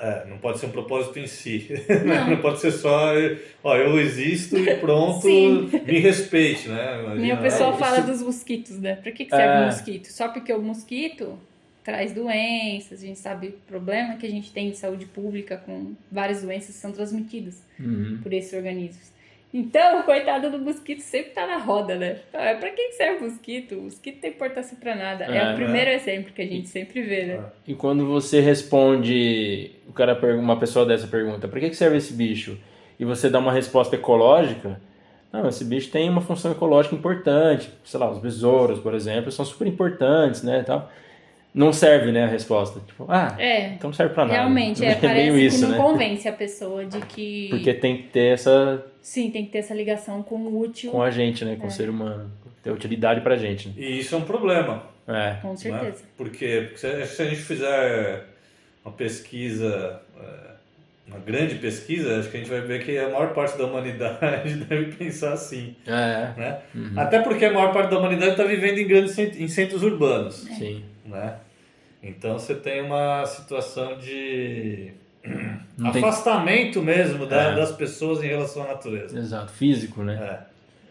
É, 0.00 0.26
não 0.28 0.38
pode 0.38 0.58
ser 0.58 0.66
um 0.66 0.70
propósito 0.70 1.18
em 1.18 1.26
si. 1.26 1.68
Não. 2.06 2.30
Não, 2.30 2.36
pode 2.38 2.58
ser 2.60 2.70
só, 2.72 3.12
ó, 3.62 3.76
eu 3.76 3.98
existo 4.00 4.56
e 4.56 4.74
pronto, 4.76 5.26
me 5.28 5.98
respeite, 5.98 6.68
né? 6.68 7.00
Imagina, 7.04 7.34
o 7.34 7.42
pessoal 7.42 7.70
ah, 7.74 7.76
fala 7.76 8.00
dos 8.00 8.22
mosquitos, 8.22 8.78
né? 8.78 8.96
Pra 8.96 9.12
que, 9.12 9.24
que 9.26 9.30
serve 9.30 9.58
É. 9.58 9.62
o 9.62 9.66
mosquito? 9.66 10.06
Só 10.06 10.28
porque 10.28 10.52
o 10.52 10.62
mosquito 10.62 11.38
traz 11.84 12.12
doenças, 12.12 13.02
a 13.02 13.06
gente 13.06 13.18
sabe 13.18 13.48
o 13.48 13.52
problema 13.66 14.16
que 14.16 14.26
a 14.26 14.30
gente 14.30 14.50
tem 14.52 14.70
de 14.70 14.76
saúde 14.78 15.04
pública 15.06 15.56
com 15.58 15.92
várias 16.10 16.42
doenças 16.42 16.74
que 16.76 16.80
são 16.80 16.92
transmitidas 16.92 17.62
Uhum. 17.78 18.18
por 18.22 18.32
esses 18.32 18.52
organismos. 18.52 19.10
Então, 19.52 20.00
o 20.00 20.02
coitado 20.04 20.50
do 20.50 20.58
mosquito 20.58 21.00
sempre 21.00 21.32
tá 21.32 21.46
na 21.46 21.58
roda, 21.58 21.96
né? 21.96 22.18
Ah, 22.32 22.54
Pra 22.58 22.70
que 22.70 22.88
que 22.88 22.92
serve 22.92 23.24
o 23.24 23.30
mosquito? 23.30 23.76
O 23.76 23.82
mosquito 23.82 24.14
não 24.16 24.20
tem 24.22 24.30
importância 24.30 24.76
pra 24.78 24.94
nada. 24.94 25.24
É, 25.24 25.36
É, 25.36 25.52
o 25.52 25.56
primeiro 25.56 25.90
exemplo 25.90 26.32
que 26.32 26.42
a 26.42 26.46
gente 26.46 26.68
sempre 26.68 27.02
vê, 27.02 27.26
né? 27.26 27.44
E 27.66 27.74
quando 27.74 28.06
você 28.06 28.40
responde, 28.40 29.72
o 29.88 29.92
cara 29.92 30.18
uma 30.36 30.58
pessoa 30.58 30.86
dessa 30.86 31.06
pergunta, 31.06 31.48
para 31.48 31.60
que 31.60 31.74
serve 31.74 31.96
esse 31.96 32.12
bicho? 32.12 32.58
E 32.98 33.04
você 33.04 33.30
dá 33.30 33.38
uma 33.38 33.52
resposta 33.52 33.96
ecológica, 33.96 34.80
não, 35.32 35.48
esse 35.48 35.64
bicho 35.64 35.90
tem 35.90 36.08
uma 36.10 36.20
função 36.20 36.50
ecológica 36.50 36.94
importante, 36.94 37.72
sei 37.84 38.00
lá, 38.00 38.10
os 38.10 38.18
besouros, 38.18 38.80
por 38.80 38.94
exemplo, 38.94 39.30
são 39.30 39.44
super 39.44 39.66
importantes, 39.66 40.42
né, 40.42 40.62
tal. 40.64 40.90
Não 41.52 41.72
serve, 41.72 42.12
né, 42.12 42.24
a 42.24 42.28
resposta. 42.28 42.80
Tipo, 42.86 43.06
ah, 43.08 43.34
É, 43.38 43.70
então 43.70 43.90
não 43.90 43.94
serve 43.94 44.14
pra 44.14 44.24
nada. 44.24 44.36
realmente, 44.38 44.82
é, 44.84 44.88
meio 44.88 45.00
parece 45.00 45.46
isso, 45.46 45.56
que 45.56 45.62
não 45.62 45.70
né? 45.70 45.76
convence 45.78 46.28
a 46.28 46.32
pessoa 46.32 46.84
de 46.84 47.00
que... 47.00 47.48
Porque 47.50 47.74
tem 47.74 47.96
que 47.96 48.02
ter 48.04 48.34
essa 48.34 48.84
Sim, 49.02 49.30
tem 49.30 49.44
que 49.46 49.50
ter 49.50 49.58
essa 49.58 49.74
ligação 49.74 50.22
com 50.22 50.36
o 50.36 50.60
útil, 50.60 50.90
com 50.92 51.02
a 51.02 51.10
gente, 51.10 51.44
né, 51.44 51.56
com 51.56 51.64
É. 51.64 51.68
o 51.68 51.70
ser 51.70 51.88
humano, 51.88 52.30
ter 52.62 52.70
utilidade 52.70 53.20
pra 53.22 53.36
gente. 53.36 53.68
né? 53.68 53.74
E 53.78 53.98
isso 53.98 54.14
é 54.14 54.18
um 54.18 54.22
problema. 54.22 54.84
É. 55.08 55.38
com 55.42 55.50
né? 55.50 55.56
certeza. 55.56 56.04
Porque, 56.16 56.68
porque 56.68 56.76
se, 56.78 57.06
se 57.06 57.22
a 57.22 57.24
gente 57.24 57.40
fizer 57.40 58.26
uma 58.84 58.92
pesquisa, 58.94 60.00
é, 60.20 60.50
uma 61.08 61.18
grande 61.18 61.56
pesquisa, 61.56 62.20
acho 62.20 62.30
que 62.30 62.36
a 62.36 62.40
gente 62.40 62.50
vai 62.50 62.60
ver 62.60 62.84
que 62.84 62.96
a 62.96 63.08
maior 63.08 63.34
parte 63.34 63.58
da 63.58 63.64
humanidade 63.66 64.54
deve 64.68 64.92
pensar 64.92 65.32
assim. 65.32 65.74
É, 65.86 66.32
Né? 66.38 66.58
Uhum. 66.74 66.92
Até 66.96 67.20
porque 67.20 67.44
a 67.44 67.52
maior 67.52 67.72
parte 67.72 67.90
da 67.90 67.98
humanidade 67.98 68.32
está 68.32 68.44
vivendo 68.44 68.78
em 68.78 68.86
grandes 68.86 69.18
em 69.18 69.48
centros 69.48 69.82
urbanos. 69.82 70.36
sim. 70.56 70.84
Né? 71.04 71.36
Então 72.02 72.38
você 72.38 72.54
tem 72.54 72.80
uma 72.82 73.24
situação 73.26 73.98
de 73.98 74.92
Não 75.76 75.92
tem- 75.92 76.02
afastamento 76.02 76.80
mesmo 76.82 77.26
da- 77.26 77.52
É. 77.52 77.54
das 77.56 77.72
pessoas 77.72 78.22
em 78.22 78.26
relação 78.28 78.62
à 78.64 78.68
natureza. 78.68 79.18
Exato, 79.18 79.52
físico, 79.52 80.02
né? 80.02 80.40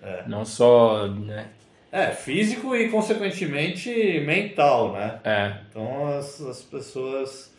É. 0.04 0.24
Não 0.28 0.46
só, 0.46 1.08
né? 1.08 1.48
É, 1.92 2.08
físico 2.12 2.76
e 2.76 2.90
consequentemente 2.90 3.90
mental, 4.20 4.94
né? 4.94 5.20
É, 5.24 5.54
Então 5.70 6.08
as, 6.18 6.40
as 6.42 6.62
pessoas 6.62 7.52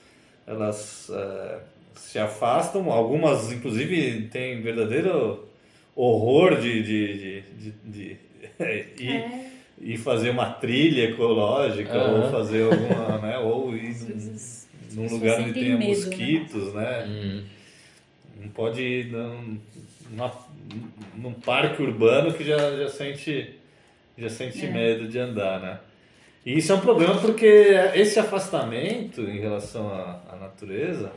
elas 0.47 1.11
é, 1.13 1.59
se 1.95 2.19
afastam, 2.19 2.91
algumas 2.91 3.51
inclusive 3.53 4.29
têm 4.33 4.63
verdadeiro 4.63 5.49
horror 5.95 6.57
de, 6.61 6.83
de, 6.83 7.17
de, 7.17 7.41
de, 7.53 7.71
de 7.85 8.19
ir, 9.05 9.11
É. 9.17 9.50
ir 9.81 9.97
fazer 9.97 10.31
uma 10.31 10.51
trilha 10.51 11.05
ecológica 11.11 11.93
Aham. 11.97 12.25
ou 12.25 12.31
fazer 12.31 12.63
alguma, 12.65 13.19
né? 13.23 13.39
Ou 13.39 13.75
ir 13.75 13.93
vezes 13.93 14.69
num 14.93 15.09
lugar 15.09 15.41
onde 15.41 15.53
tenha 15.55 15.77
medo, 15.77 15.79
né? 15.79 15.87
mosquitos, 15.89 16.75
né? 16.75 17.05
hum, 17.09 17.43
Não 18.43 18.49
pode 18.51 18.83
ir 18.83 19.07
num, 19.07 19.59
numa- 20.11 20.33
num 21.17 21.33
parque 21.33 21.83
urbano 21.83 22.33
que 22.33 22.45
já, 22.45 22.57
já 22.77 22.89
sente, 22.89 23.55
já 24.19 24.29
sente 24.29 24.65
É. 24.67 24.71
medo 24.71 25.09
de 25.09 25.19
andar, 25.19 25.61
né? 25.61 25.79
E 26.45 26.57
isso 26.57 26.73
é 26.73 26.75
um 26.75 26.81
problema 26.81 27.19
porque 27.21 27.47
esse 27.95 28.19
afastamento 28.19 29.21
em 29.21 29.39
relação 29.41 29.89
à, 29.93 30.23
à 30.33 30.37
natureza, 30.37 31.13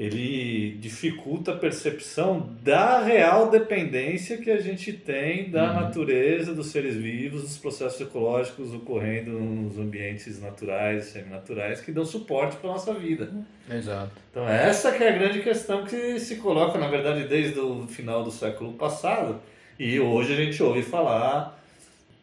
ele 0.00 0.76
dificulta 0.80 1.50
a 1.50 1.56
percepção 1.56 2.50
da 2.62 3.02
real 3.02 3.50
dependência 3.50 4.36
que 4.38 4.48
a 4.48 4.60
gente 4.60 4.92
tem 4.92 5.50
da 5.50 5.64
Uhum. 5.64 5.80
natureza, 5.80 6.54
dos 6.54 6.68
seres 6.68 6.94
vivos, 6.94 7.42
dos 7.42 7.58
processos 7.58 8.00
ecológicos 8.00 8.72
ocorrendo 8.72 9.32
nos 9.32 9.76
ambientes 9.76 10.40
naturais, 10.40 11.06
seminaturais, 11.06 11.80
que 11.80 11.90
dão 11.90 12.04
suporte 12.04 12.56
para 12.58 12.70
a 12.70 12.72
nossa 12.74 12.94
vida. 12.94 13.28
exato. 13.68 14.12
Então 14.30 14.48
essa 14.48 14.92
que 14.92 15.02
é 15.02 15.08
a 15.08 15.18
grande 15.18 15.40
questão 15.42 15.84
que 15.84 16.20
se 16.20 16.36
coloca, 16.36 16.78
na 16.78 16.86
verdade, 16.86 17.24
desde 17.26 17.58
o 17.58 17.84
final 17.88 18.22
do 18.22 18.30
século 18.30 18.74
passado. 18.74 19.40
E 19.80 19.98
hoje 19.98 20.32
a 20.32 20.36
gente 20.36 20.62
ouve 20.62 20.82
falar 20.82 21.58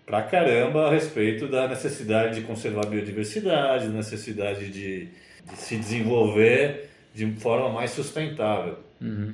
pra 0.05 0.21
caramba 0.21 0.88
a 0.88 0.91
respeito 0.91 1.45
da 1.47 1.67
necessidade 1.67 2.36
de 2.39 2.41
conservar 2.47 2.86
a 2.86 2.89
biodiversidade, 2.89 3.88
da 3.88 3.93
necessidade 3.93 4.69
de, 4.69 5.07
de 5.07 5.55
se 5.57 5.76
desenvolver 5.76 6.89
de 7.16 7.32
forma 7.38 7.70
mais 7.70 7.89
sustentável. 7.91 8.78
Uhum. 9.01 9.34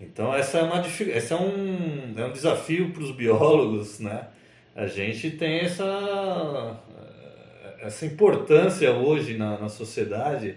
Então 0.00 0.34
essa 0.34 0.58
é 0.58 0.62
uma 0.62 0.80
esse 0.86 1.32
é 1.32 1.36
um, 1.36 2.14
é 2.16 2.24
um 2.24 2.32
desafio 2.32 2.90
para 2.90 3.02
os 3.04 3.10
biólogos, 3.12 4.00
né? 4.00 4.26
A 4.74 4.86
gente 4.86 5.30
tem 5.32 5.60
essa 5.60 6.80
essa 7.80 8.04
importância 8.06 8.92
hoje 8.92 9.36
na, 9.36 9.58
na 9.58 9.68
sociedade 9.68 10.56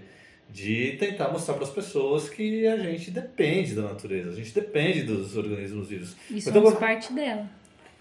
de 0.49 0.93
tentar 0.99 1.29
mostrar 1.29 1.53
para 1.53 1.63
as 1.63 1.69
pessoas 1.69 2.29
que 2.29 2.65
a 2.67 2.77
gente 2.77 3.09
depende 3.11 3.73
da 3.75 3.83
natureza, 3.83 4.31
a 4.31 4.35
gente 4.35 4.53
depende 4.53 5.03
dos 5.03 5.37
organismos 5.37 5.87
vivos. 5.87 6.15
E 6.29 6.39
Então, 6.39 6.53
somos 6.53 6.71
vou- 6.71 6.79
parte 6.79 7.13
dela. 7.13 7.45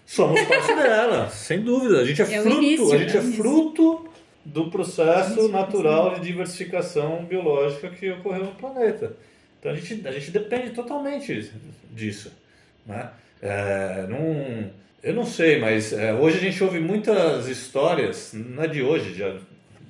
Somos 0.05 0.41
parte 0.41 0.67
dela, 0.75 1.29
sem 1.29 1.61
dúvida. 1.61 2.01
A 2.01 2.05
gente 2.05 2.21
é, 2.21 2.25
É 2.25 2.41
fruto, 2.41 2.57
início, 2.57 2.91
a 2.93 2.97
gente 2.97 3.15
é 3.15 3.19
é 3.19 3.23
início. 3.23 3.41
fruto 3.43 4.10
do 4.43 4.69
processo 4.69 5.47
natural 5.49 6.15
de 6.15 6.21
diversificação 6.21 7.23
biológica 7.25 7.89
que 7.89 8.09
ocorreu 8.11 8.45
no 8.45 8.51
planeta. 8.55 9.13
Então 9.59 9.71
a 9.71 9.75
gente, 9.75 10.07
a 10.07 10.11
gente 10.11 10.31
depende 10.31 10.71
totalmente 10.71 11.51
disso. 11.91 12.31
Né? 12.85 13.09
É, 13.41 14.05
não, 14.09 14.69
eu 15.03 15.13
não 15.13 15.25
sei, 15.25 15.59
mas 15.59 15.93
é, 15.93 16.13
hoje 16.13 16.37
a 16.37 16.41
gente 16.41 16.63
ouve 16.63 16.79
muitas 16.79 17.47
histórias, 17.47 18.33
não 18.33 18.63
é 18.63 18.67
de 18.67 18.81
hoje, 18.81 19.13
já 19.13 19.35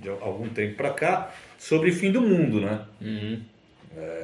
de 0.01 0.09
algum 0.09 0.49
tempo 0.49 0.75
para 0.75 0.89
cá, 0.91 1.31
sobre 1.57 1.91
fim 1.91 2.11
do 2.11 2.21
mundo, 2.21 2.59
né? 2.59 2.81
Uhum. 2.99 3.39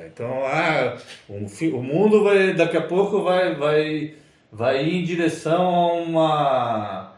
Então, 0.07 0.43
ah, 0.45 0.97
o, 1.27 1.47
fi- 1.47 1.67
o 1.69 1.83
mundo 1.83 2.23
vai 2.23 2.53
daqui 2.53 2.77
a 2.77 2.81
pouco 2.81 3.21
vai 3.21 3.53
vai 3.53 4.13
vai 4.51 4.83
ir 4.83 4.95
em 4.95 5.03
direção 5.03 5.61
a 5.67 5.93
uma 5.93 7.13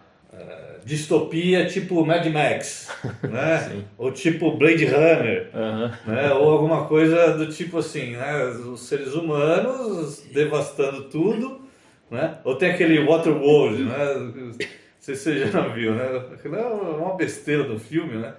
distopia 0.85 1.65
tipo 1.65 2.05
Mad 2.05 2.25
Max, 2.27 2.89
né? 3.23 3.83
Ou 3.97 4.11
tipo 4.11 4.57
Blade 4.57 4.85
Runner, 4.85 5.49
Aham. 5.53 5.91
né? 6.05 6.31
Ou 6.33 6.51
alguma 6.51 6.85
coisa 6.85 7.37
do 7.37 7.47
tipo 7.47 7.79
assim, 7.79 8.11
né? 8.11 8.43
Os 8.45 8.81
seres 8.87 9.13
humanos 9.13 10.23
devastando 10.31 11.03
tudo, 11.05 11.61
né? 12.09 12.37
Ou 12.43 12.55
tem 12.55 12.71
aquele 12.71 13.03
Waterworld, 13.05 13.83
né? 13.83 14.15
Não 14.35 14.53
sei 14.99 15.15
se 15.15 15.23
você 15.23 15.45
já 15.47 15.61
viu, 15.67 15.93
né? 15.93 16.23
Aquilo 16.33 16.55
é 16.55 16.65
uma 16.65 17.15
besteira 17.15 17.63
do 17.63 17.79
filme, 17.79 18.17
né? 18.17 18.33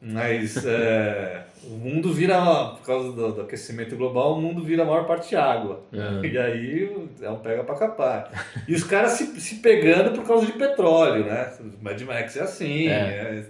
Mas 0.00 0.56
é, 0.64 1.42
o 1.64 1.70
mundo 1.70 2.12
vira, 2.12 2.38
por 2.76 2.84
causa 2.84 3.12
do, 3.12 3.32
do 3.32 3.40
aquecimento 3.42 3.96
global, 3.96 4.34
o 4.34 4.40
mundo 4.40 4.62
vira 4.62 4.82
a 4.82 4.86
maior 4.86 5.06
parte 5.06 5.34
água. 5.34 5.82
Aham. 5.92 6.24
E 6.24 6.38
aí 6.38 7.08
é 7.20 7.30
um 7.30 7.38
pega 7.38 7.64
pra 7.64 7.74
capar. 7.74 8.30
E 8.68 8.74
os 8.74 8.84
caras 8.84 9.12
se, 9.12 9.40
se 9.40 9.56
pegando 9.56 10.12
por 10.12 10.26
causa 10.26 10.46
de 10.46 10.52
petróleo, 10.52 11.24
né? 11.24 11.52
Mad 11.80 12.00
Max 12.02 12.36
é 12.36 12.42
assim, 12.42 12.88
É. 12.88 12.92
é, 12.92 13.44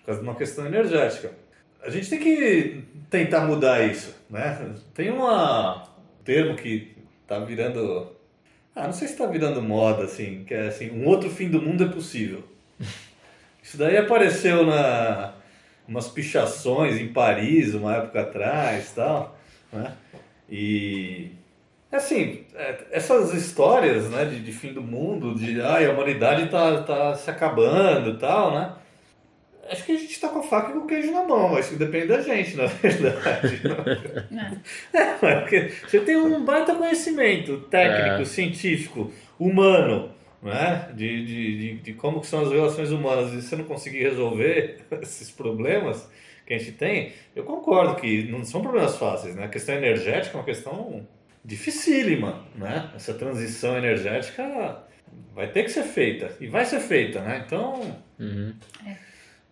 por 0.00 0.06
causa 0.06 0.20
de 0.20 0.26
uma 0.28 0.34
questão 0.34 0.66
energética. 0.66 1.30
A 1.82 1.88
gente 1.88 2.10
tem 2.10 2.18
que 2.18 2.84
tentar 3.08 3.40
mudar 3.46 3.82
isso, 3.86 4.14
né? 4.28 4.74
Tem 4.92 5.10
uma, 5.10 5.82
um 5.84 6.24
termo 6.24 6.54
que 6.56 6.94
tá 7.26 7.38
virando... 7.38 8.12
Ah, 8.74 8.84
não 8.86 8.92
sei 8.92 9.08
se 9.08 9.16
tá 9.16 9.26
virando 9.26 9.62
moda, 9.62 10.04
assim, 10.04 10.44
que 10.44 10.54
é 10.54 10.68
assim, 10.68 10.90
um 10.90 11.06
outro 11.06 11.30
fim 11.30 11.48
do 11.48 11.60
mundo 11.60 11.84
é 11.84 11.88
possível. 11.88 12.44
Isso 13.62 13.76
daí 13.76 13.96
apareceu 13.96 14.64
na 14.64 15.34
umas 15.90 16.08
pichações 16.08 17.00
em 17.00 17.08
Paris 17.08 17.74
uma 17.74 17.96
época 17.96 18.20
atrás, 18.20 18.92
tal, 18.94 19.36
né? 19.72 19.92
E 20.48 21.32
assim, 21.92 22.44
é, 22.54 22.76
essas 22.92 23.34
histórias, 23.34 24.08
né, 24.08 24.24
de, 24.24 24.40
de 24.40 24.52
fim 24.52 24.72
do 24.72 24.80
mundo, 24.80 25.34
de 25.34 25.60
ai, 25.60 25.86
a 25.86 25.92
humanidade 25.92 26.48
tá, 26.48 26.82
tá 26.82 27.14
se 27.16 27.28
acabando, 27.28 28.10
e 28.10 28.18
tal, 28.18 28.54
né? 28.54 28.72
Acho 29.68 29.84
que 29.84 29.92
a 29.92 29.96
gente 29.98 30.20
tá 30.20 30.28
com 30.28 30.40
a 30.40 30.42
faca 30.42 30.70
e 30.70 30.72
com 30.72 30.80
o 30.80 30.86
queijo 30.86 31.12
na 31.12 31.22
mão, 31.24 31.48
mas 31.50 31.66
isso 31.66 31.76
depende 31.76 32.06
da 32.06 32.20
gente, 32.20 32.56
na 32.56 32.66
verdade. 32.82 33.60
É. 34.92 35.40
Porque 35.40 35.72
você 35.86 36.00
tem 36.00 36.16
um 36.16 36.44
baita 36.44 36.74
conhecimento 36.74 37.58
técnico, 37.70 38.22
É. 38.22 38.24
científico, 38.24 39.12
humano, 39.38 40.10
né? 40.42 40.90
De, 40.94 41.24
de, 41.24 41.58
de, 41.58 41.74
de 41.80 41.92
como 41.94 42.20
que 42.20 42.26
são 42.26 42.42
as 42.42 42.50
relações 42.50 42.90
humanas 42.90 43.32
e 43.32 43.42
você 43.42 43.56
não 43.56 43.64
conseguir 43.64 44.00
resolver 44.02 44.80
esses 45.02 45.30
problemas 45.30 46.08
que 46.46 46.54
a 46.54 46.58
gente 46.58 46.72
tem, 46.72 47.12
eu 47.36 47.44
concordo 47.44 47.94
que 47.96 48.24
não 48.24 48.44
são 48.44 48.60
problemas 48.62 48.96
fáceis, 48.96 49.36
né? 49.36 49.44
A 49.44 49.48
questão 49.48 49.74
energética 49.76 50.36
é 50.36 50.38
uma 50.40 50.44
questão 50.44 51.06
dificílima, 51.44 52.44
né? 52.56 52.90
Essa 52.94 53.14
transição 53.14 53.76
energética 53.78 54.82
vai 55.34 55.46
ter 55.48 55.62
que 55.64 55.70
ser 55.70 55.84
feita 55.84 56.36
e 56.40 56.46
vai 56.48 56.64
ser 56.64 56.80
feita, 56.80 57.20
né? 57.20 57.42
Então, 57.46 57.96
Uhum. 58.18 58.52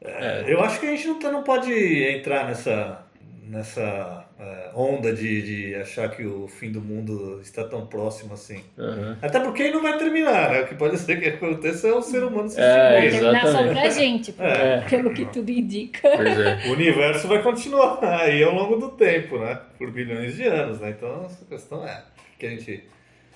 é, 0.02 0.44
eu 0.46 0.60
acho 0.60 0.78
que 0.80 0.86
a 0.86 0.90
gente 0.90 1.06
não, 1.06 1.18
tá- 1.18 1.30
não 1.32 1.42
pode 1.42 1.72
entrar 1.72 2.46
nessa, 2.46 3.06
nessa 3.44 4.27
é, 4.40 4.70
onda 4.72 5.12
de, 5.12 5.42
de 5.42 5.74
achar 5.74 6.08
que 6.10 6.24
o 6.24 6.46
fim 6.46 6.70
do 6.70 6.80
mundo 6.80 7.40
está 7.42 7.64
tão 7.64 7.86
próximo 7.86 8.34
assim. 8.34 8.62
Aham. 8.78 9.18
Até 9.20 9.40
porque 9.40 9.64
ele 9.64 9.72
não 9.72 9.82
vai 9.82 9.98
terminar, 9.98 10.50
né? 10.52 10.60
O 10.60 10.66
que 10.68 10.74
pode 10.76 10.96
ser 10.98 11.18
que 11.20 11.28
aconteça 11.28 11.88
é 11.88 11.92
o 11.92 12.00
ser 12.00 12.22
humano 12.22 12.48
se 12.48 12.60
É, 12.60 13.00
Vai 13.00 13.10
terminar 13.10 13.46
só 13.48 13.66
pra 13.66 13.88
gente, 13.90 14.32
É. 14.38 14.80
pelo 14.88 15.12
que 15.12 15.24
tudo 15.26 15.50
indica. 15.50 16.08
Pois 16.16 16.38
é. 16.38 16.68
O 16.68 16.72
universo 16.72 17.26
vai 17.26 17.42
continuar 17.42 17.98
aí 18.22 18.42
ao 18.44 18.54
longo 18.54 18.76
do 18.76 18.90
tempo, 18.92 19.38
né? 19.38 19.58
Por 19.76 19.90
bilhões 19.90 20.36
de 20.36 20.44
anos, 20.44 20.78
né? 20.80 20.90
Então 20.90 21.24
essa 21.26 21.44
questão 21.44 21.84
é 21.86 22.04
o 22.34 22.38
que 22.38 22.46
a 22.46 22.50
gente, 22.50 22.84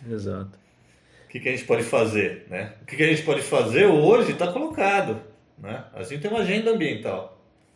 Exato. 0.08 0.56
o 1.24 1.28
que, 1.28 1.40
que 1.40 1.48
a 1.48 1.52
gente 1.52 1.64
pode 1.64 1.82
fazer, 1.82 2.46
né? 2.48 2.74
O 2.80 2.86
que, 2.86 2.94
que 2.96 3.02
a 3.02 3.08
gente 3.08 3.22
pode 3.22 3.42
fazer 3.42 3.86
hoje 3.86 4.30
está 4.32 4.52
colocado, 4.52 5.20
né? 5.58 5.82
A 5.94 6.04
gente 6.04 6.20
tem 6.22 6.30
uma 6.30 6.40
agenda 6.40 6.70
ambiental. 6.70 7.31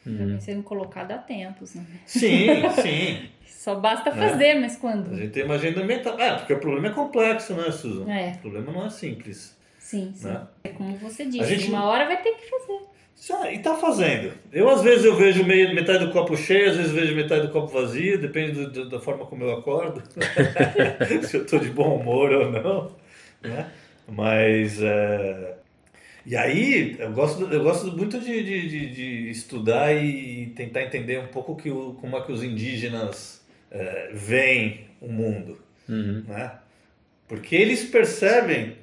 Vem 0.07 0.41
sendo 0.41 0.63
colocado 0.63 1.13
há 1.13 1.19
tempos, 1.19 1.75
né? 1.75 1.85
Sim, 2.07 2.47
sim. 2.83 3.29
Só 3.47 3.75
basta 3.75 4.11
Né? 4.15 4.29
fazer, 4.29 4.55
mas 4.55 4.77
A 4.77 4.79
quando? 4.81 5.17
gente 5.17 5.33
tem 5.33 5.45
uma 5.45 5.55
agenda 5.57 5.83
ambiental. 5.83 6.19
É, 6.21 6.37
porque 6.37 6.53
o 6.53 6.59
problema 6.61 6.87
é 6.89 6.91
complexo, 6.91 7.55
né, 7.55 7.71
Susan? 7.73 8.09
É. 8.11 8.33
O 8.35 8.39
problema 8.39 8.73
não 8.73 8.87
é 8.87 8.91
simples. 8.91 9.57
Sim, 9.79 10.13
sim. 10.15 10.29
Né? 10.29 10.41
É 10.65 10.69
como 10.69 10.97
você 10.97 11.25
A 11.25 11.27
disse, 11.27 11.45
gente- 11.57 11.69
uma 11.71 11.85
hora 11.85 12.07
vai 12.07 12.21
ter 12.23 12.33
que 12.35 12.49
fazer. 12.49 12.81
Só- 13.15 13.51
E 13.51 13.59
tá 13.61 13.75
fazendo. 13.75 14.33
Eu, 14.53 14.69
às 14.69 14.83
vezes, 14.83 15.05
eu 15.05 15.17
vejo 15.17 15.45
meio, 15.45 15.75
metade 15.75 16.05
do 16.07 16.13
copo 16.13 16.37
cheio, 16.37 16.71
às 16.71 16.77
vezes 16.77 16.93
vejo 16.93 17.17
metade 17.17 17.47
do 17.47 17.53
copo 17.53 17.69
vazio, 17.69 18.19
depende 18.21 18.53
do- 18.53 18.71
do- 18.71 18.89
da 18.91 19.01
forma 19.01 19.25
como 19.27 19.43
eu 19.43 19.53
acordo. 19.59 20.03
Se 21.27 21.37
eu 21.39 21.47
tô 21.47 21.59
de 21.59 21.71
bom 21.71 21.97
humor 21.99 22.31
ou 22.33 22.53
não. 22.53 22.91
Né? 23.43 23.67
Mas. 24.09 24.81
é, 24.83 25.55
E 26.27 26.37
aí, 26.37 26.97
eu 26.99 27.13
gosto, 27.13 27.45
eu 27.45 27.63
gosto 27.63 27.97
muito 27.97 28.19
de, 28.21 28.43
de, 28.43 28.91
de- 28.91 29.31
estudar 29.31 29.93
e 29.95 30.49
tentar 30.57 30.83
entender 30.83 31.21
um 31.21 31.29
pouco 31.29 31.57
que 31.57 31.71
o, 31.71 31.95
como 31.95 32.17
é 32.17 32.23
que 32.23 32.33
os 32.33 32.43
indígenas 32.43 33.47
é, 33.71 34.11
veem 34.13 34.87
o 35.01 35.09
mundo 35.09 35.65
Uhum. 35.89 36.25
né? 36.27 36.53
Porque 37.29 37.55
eles 37.57 37.85
percebem 37.85 38.77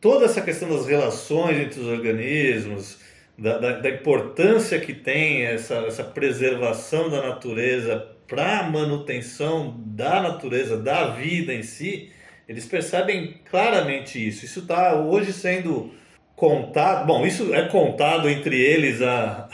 toda 0.00 0.26
essa 0.26 0.40
questão 0.42 0.68
das 0.70 0.86
relações 0.86 1.58
entre 1.58 1.80
os 1.80 1.86
organismos, 1.86 2.98
da, 3.38 3.58
da, 3.58 3.72
da 3.80 3.90
importância 3.90 4.80
que 4.80 4.94
tem 4.94 5.42
essa, 5.44 5.76
essa 5.86 6.04
preservação 6.04 7.10
da 7.10 7.22
natureza 7.22 8.08
para 8.26 8.60
a 8.60 8.70
manutenção 8.70 9.76
da 9.86 10.22
natureza, 10.22 10.76
da 10.78 11.08
vida 11.10 11.52
em 11.54 11.62
si, 11.62 12.10
eles 12.48 12.66
percebem 12.66 13.34
claramente 13.50 14.26
isso. 14.26 14.44
Isso 14.44 14.60
está 14.60 14.94
hoje 15.00 15.32
sendo 15.32 15.92
contado, 16.36 17.06
bom, 17.06 17.26
isso 17.26 17.52
é 17.54 17.66
contado 17.68 18.28
entre 18.28 18.60
eles 18.60 19.00
há, 19.02 19.48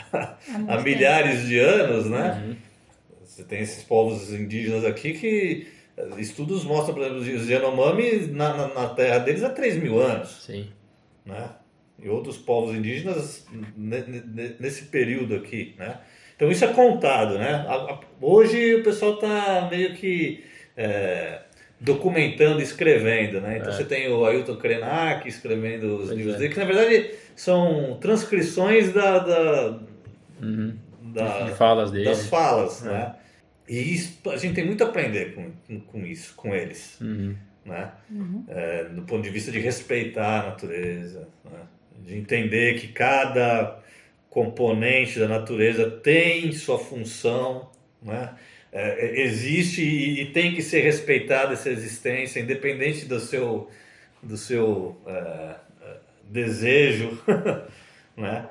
há 0.67 0.79
milhares 0.81 1.47
de 1.47 1.57
anos, 1.57 2.09
né? 2.09 2.43
Uhum. 2.45 2.55
Você 3.23 3.43
tem 3.43 3.61
esses 3.61 3.83
povos 3.83 4.31
indígenas 4.31 4.85
aqui 4.85 5.13
que 5.13 5.67
estudos 6.17 6.63
mostram, 6.63 6.93
por 6.95 7.03
exemplo, 7.03 7.19
os 7.41 7.49
Yanomami 7.49 8.27
na, 8.27 8.53
na, 8.55 8.67
na 8.73 8.89
terra 8.89 9.19
deles 9.19 9.43
há 9.43 9.49
3 9.49 9.77
mil 9.77 9.99
anos, 9.99 10.43
Sim. 10.45 10.69
né? 11.25 11.49
E 12.01 12.09
outros 12.09 12.37
povos 12.37 12.75
indígenas 12.75 13.47
ne- 13.77 14.03
ne- 14.07 14.55
nesse 14.59 14.85
período 14.85 15.35
aqui, 15.35 15.73
né? 15.79 15.99
Então 16.35 16.51
isso 16.51 16.65
é 16.65 16.73
contado, 16.73 17.37
né? 17.37 17.65
Hoje 18.19 18.75
o 18.75 18.83
pessoal 18.83 19.13
está 19.13 19.67
meio 19.71 19.93
que 19.95 20.43
eh, 20.75 21.39
documentando, 21.83 22.61
escrevendo, 22.61 23.41
né? 23.41 23.57
Então 23.57 23.71
É. 23.71 23.75
você 23.75 23.83
tem 23.83 24.09
o 24.11 24.25
Ailton 24.25 24.55
Krenak 24.55 25.27
escrevendo 25.27 25.97
os 25.97 26.05
Pois 26.07 26.17
livros 26.17 26.35
é. 26.35 26.37
dele, 26.39 26.53
que 26.53 26.59
na 26.59 26.65
verdade 26.65 27.11
são 27.35 27.97
transcrições 27.99 28.93
da, 28.93 29.19
da, 29.19 29.79
Uhum. 30.41 30.75
da- 31.13 31.41
De 31.43 31.51
falas 31.55 31.91
dele. 31.91 32.05
das 32.05 32.27
falas, 32.27 32.85
É. 32.85 32.89
né? 32.89 33.15
E 33.67 33.77
isso, 33.93 34.17
a 34.29 34.37
gente 34.37 34.53
tem 34.55 34.65
muito 34.65 34.83
a 34.83 34.87
aprender 34.87 35.33
com, 35.35 35.79
com, 35.87 36.05
isso, 36.05 36.33
com 36.35 36.53
eles, 36.55 36.99
Uhum. 37.01 37.35
né? 37.65 37.91
Uhum. 38.09 38.43
É, 38.47 38.85
do 38.85 39.01
ponto 39.03 39.21
de 39.23 39.29
vista 39.29 39.51
de 39.51 39.59
respeitar 39.59 40.41
a 40.41 40.45
natureza, 40.47 41.27
né? 41.45 41.59
de 42.05 42.17
entender 42.17 42.75
que 42.79 42.87
cada 42.89 43.79
componente 44.29 45.19
da 45.19 45.27
natureza 45.27 45.89
tem 45.89 46.51
sua 46.51 46.77
função, 46.79 47.69
né? 48.01 48.31
É, 48.73 49.05
é, 49.05 49.21
existe 49.21 49.83
e, 49.83 50.21
e 50.21 50.25
tem 50.31 50.55
que 50.55 50.63
ser 50.63 50.81
respeitada 50.81 51.53
essa 51.53 51.69
existência, 51.69 52.39
independente 52.39 53.05
do 53.05 53.19
seu, 53.19 53.69
do 54.21 54.35
seu 54.35 54.97
é, 55.05 55.11
é, 55.11 55.95
desejo, 56.23 57.21
né? 58.17 58.47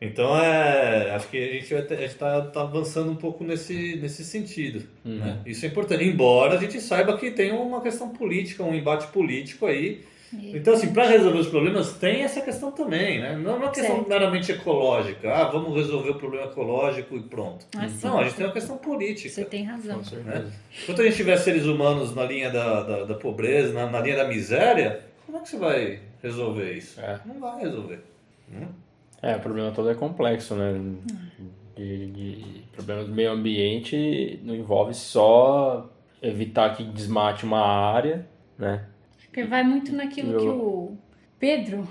Então, 0.00 0.38
é, 0.38 1.10
acho 1.14 1.28
que 1.28 1.38
a 1.38 1.52
gente 1.52 1.74
está 1.74 2.42
tá 2.42 2.62
avançando 2.62 3.10
um 3.10 3.16
pouco 3.16 3.44
nesse, 3.44 3.96
nesse 3.96 4.24
sentido. 4.24 4.86
Uhum. 5.04 5.16
Né? 5.16 5.40
Isso 5.46 5.64
é 5.64 5.68
importante. 5.68 6.04
Embora 6.04 6.54
a 6.54 6.60
gente 6.60 6.80
saiba 6.80 7.16
que 7.16 7.30
tem 7.30 7.52
uma 7.52 7.80
questão 7.80 8.10
política, 8.10 8.62
um 8.62 8.74
embate 8.74 9.06
político 9.08 9.64
aí. 9.64 10.04
Então, 10.32 10.74
assim, 10.74 10.92
para 10.92 11.06
resolver 11.06 11.38
os 11.38 11.46
problemas, 11.48 11.92
tem 11.94 12.22
essa 12.22 12.40
questão 12.40 12.72
também. 12.72 13.20
Né? 13.20 13.36
Não 13.36 13.52
é 13.52 13.54
uma 13.54 13.70
questão 13.70 13.96
Certo. 13.96 14.08
meramente 14.08 14.50
ecológica. 14.52 15.32
Ah, 15.32 15.44
vamos 15.44 15.74
resolver 15.76 16.10
o 16.10 16.14
problema 16.16 16.46
ecológico 16.46 17.16
e 17.16 17.22
pronto. 17.22 17.64
Ah, 17.76 17.88
sim. 17.88 18.06
Não, 18.06 18.18
a 18.18 18.24
gente 18.24 18.34
tem 18.36 18.46
uma 18.46 18.52
questão 18.52 18.76
política. 18.76 19.28
Você 19.28 19.44
tem 19.44 19.64
razão. 19.64 20.02
Certeza. 20.02 20.52
Enquanto 20.82 21.00
a 21.00 21.04
gente 21.04 21.16
tiver 21.16 21.36
seres 21.36 21.64
humanos 21.66 22.14
na 22.14 22.24
linha 22.24 22.50
da, 22.50 22.82
da, 22.82 23.04
da 23.04 23.14
pobreza, 23.14 23.72
na, 23.72 23.88
na 23.90 24.00
linha 24.00 24.16
da 24.16 24.24
miséria, 24.28 25.00
como 25.24 25.38
é 25.38 25.40
que 25.42 25.48
você 25.48 25.56
vai 25.58 26.00
resolver 26.22 26.72
isso? 26.72 27.00
É. 27.00 27.20
Não 27.24 27.38
vai 27.40 27.60
resolver. 27.60 28.00
né? 28.48 28.66
É, 29.22 29.36
o 29.36 29.40
problema 29.40 29.70
todo 29.70 29.88
é 29.90 29.94
complexo, 29.94 30.54
né? 30.54 30.78
De, 31.76 32.06
de 32.06 32.44
problemas 32.72 33.06
do 33.06 33.14
meio 33.14 33.30
ambiente 33.32 34.40
não 34.42 34.54
envolve 34.54 34.94
só 34.94 35.88
evitar 36.22 36.74
que 36.74 36.82
desmate 36.84 37.44
uma 37.44 37.60
área, 37.60 38.26
né? 38.58 38.84
Porque 39.36 39.46
vai 39.50 39.62
muito 39.62 39.94
naquilo 39.94 40.32
Eu- 40.32 40.38
que 40.40 40.46
o 40.48 40.96
Pedro 41.38 41.86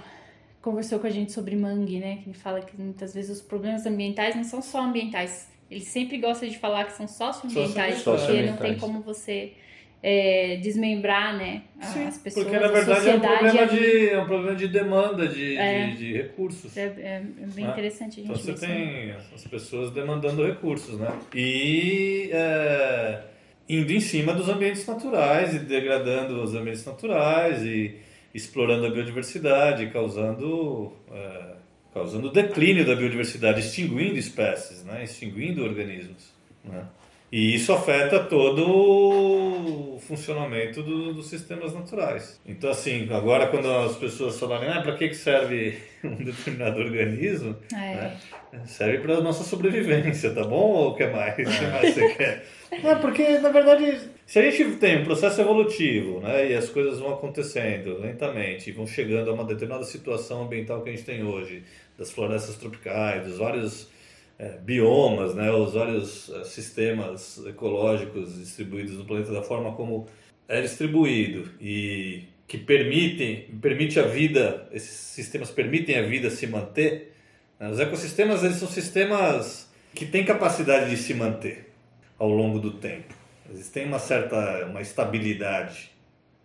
conversou 0.64 0.98
com 0.98 1.06
a 1.06 1.12
gente 1.12 1.32
sobre 1.32 1.56
mangue, 1.56 2.00
né? 2.00 2.18
Que 2.24 2.30
ele 2.32 2.38
fala 2.38 2.60
que 2.60 2.76
muitas 2.76 3.14
vezes 3.14 3.38
os 3.38 3.42
problemas 3.44 3.86
ambientais 3.86 4.36
não 4.36 4.44
são 4.44 4.64
só 4.64 4.82
ambientais. 4.82 5.48
Ele 5.70 5.82
sempre 5.86 6.18
gosta 6.18 6.50
de 6.50 6.58
falar 6.58 6.86
que 6.86 6.94
são 6.94 7.08
socioambientais, 7.08 8.02
porque 8.02 8.20
não 8.20 8.24
tem 8.24 8.74
Socioambientais. 8.74 8.80
como 8.82 9.02
você 9.02 9.54
é, 10.02 10.58
desmembrar, 10.58 11.38
né? 11.38 11.62
Sim, 11.82 12.06
as 12.08 12.18
pessoas, 12.18 12.46
porque 12.46 12.60
na 12.60 12.66
a 12.68 12.72
verdade 12.72 12.90
é 12.90 12.94
um, 12.94 13.20
sociedade 13.20 13.38
problema 13.44 13.62
ali. 13.72 13.80
de, 13.80 14.10
é 14.10 14.20
um 14.20 14.26
problema 14.26 14.56
de 14.56 14.68
demanda 14.68 15.28
de, 15.28 15.58
É. 15.58 15.88
de, 15.90 15.98
de 15.98 16.14
recursos. 16.14 16.76
É, 16.76 16.82
é- 16.82 17.24
é 17.44 17.46
bem 17.54 17.66
Ah, 17.66 17.70
interessante 17.70 18.22
a 18.22 18.24
gente 18.24 18.32
Então 18.32 18.36
você 18.36 18.54
ver 18.54 18.54
isso. 18.54 18.66
tem 18.66 19.12
as 19.36 19.44
pessoas 19.48 19.92
demandando 19.92 20.44
recursos, 20.46 21.00
né? 21.00 21.12
E 21.36 22.30
é, 22.34 23.22
indo 23.68 23.92
em 23.92 24.00
cima 24.00 24.34
dos 24.34 24.48
ambientes 24.48 24.86
naturais 24.86 25.54
e 25.54 25.60
degradando 25.60 26.42
os 26.42 26.54
ambientes 26.54 26.86
naturais 26.86 27.64
e 27.64 27.98
explorando 28.34 28.86
a 28.86 28.90
biodiversidade, 28.90 29.88
causando 29.88 30.94
é, 31.12 31.56
causando 31.94 32.30
declínio 32.30 32.86
da 32.86 32.96
biodiversidade, 32.96 33.62
extinguindo 33.62 34.18
espécies, 34.18 34.84
né? 34.84 35.04
Extinguindo 35.04 35.64
organismos, 35.64 36.34
né? 36.64 36.86
E 37.32 37.56
isso 37.56 37.74
afeta 37.74 38.20
todo 38.20 38.64
o 38.70 40.00
funcionamento 40.00 40.82
do- 40.84 41.14
dos 41.14 41.28
sistemas 41.28 41.74
naturais. 41.74 42.40
Então, 42.46 42.70
assim, 42.70 43.08
agora 43.12 43.48
quando 43.48 43.70
as 43.70 43.96
pessoas 43.98 44.40
falarem, 44.40 44.70
ah, 44.70 44.82
para 44.82 44.96
que 44.96 45.10
que 45.10 45.16
serve 45.16 45.78
um 46.04 46.16
determinado 46.16 46.80
organismo, 46.80 47.56
É, 47.74 47.76
né? 47.76 48.18
Serve 48.66 49.00
para 49.00 49.20
nossa 49.22 49.44
sobrevivência, 49.44 50.32
tá 50.32 50.44
bom? 50.44 50.56
Ou 50.72 50.90
o 50.92 50.96
que 50.96 51.06
mais? 51.08 51.34
O 51.34 51.36
que 51.60 51.66
mais 51.68 51.94
você 51.94 52.14
quer? 52.16 52.46
Não, 52.84 53.00
porque, 53.00 53.40
na 53.40 53.50
verdade, 53.50 54.00
se 54.26 54.40
a 54.40 54.50
gente 54.50 54.76
tem 54.78 55.02
um 55.02 55.04
processo 55.06 55.42
evolutivo, 55.42 56.20
né, 56.22 56.52
e 56.52 56.56
as 56.56 56.70
coisas 56.70 57.00
vão 57.00 57.14
acontecendo 57.14 58.00
lentamente, 58.00 58.70
e 58.70 58.74
vão 58.74 58.88
chegando 58.88 59.30
a 59.30 59.34
uma 59.34 59.44
determinada 59.44 59.84
situação 59.84 60.44
ambiental 60.44 60.82
que 60.82 60.90
a 60.90 60.92
gente 60.94 61.04
tem 61.06 61.24
hoje, 61.24 61.64
das 61.98 62.12
florestas 62.12 62.56
tropicais, 62.56 63.26
dos 63.28 63.38
vários 63.38 63.90
eh, 64.38 64.58
biomas, 64.62 65.36
né, 65.36 65.52
os 65.52 65.74
vários 65.74 66.30
eh, 66.30 66.44
sistemas 66.44 67.44
ecológicos 67.46 68.38
distribuídos 68.38 68.98
no 68.98 69.06
planeta 69.06 69.32
da 69.32 69.42
forma 69.42 69.74
como 69.74 70.08
é 70.48 70.62
distribuído 70.62 71.50
e 71.60 72.24
que 72.48 72.58
permitem, 72.58 73.48
permite 73.62 74.00
a 74.00 74.04
vida, 74.04 74.68
esses 74.72 74.92
sistemas 74.92 75.50
permitem 75.50 75.98
a 75.98 76.04
vida 76.04 76.30
se 76.30 76.46
manter, 76.46 77.16
né? 77.60 77.70
Os 77.70 77.80
ecossistemas 77.80 78.44
eles 78.44 78.58
são 78.58 78.68
sistemas 78.68 79.70
que 79.94 80.06
têm 80.06 80.26
capacidade 80.26 80.90
de 80.90 80.98
se 80.98 81.14
manter 81.14 81.72
ao 82.20 82.30
longo 82.30 82.60
do 82.60 82.72
tempo. 82.72 83.14
Eles 83.50 83.70
têm 83.70 83.86
uma 83.86 84.00
certa 84.00 84.66
uma 84.66 84.82
estabilidade 84.82 85.92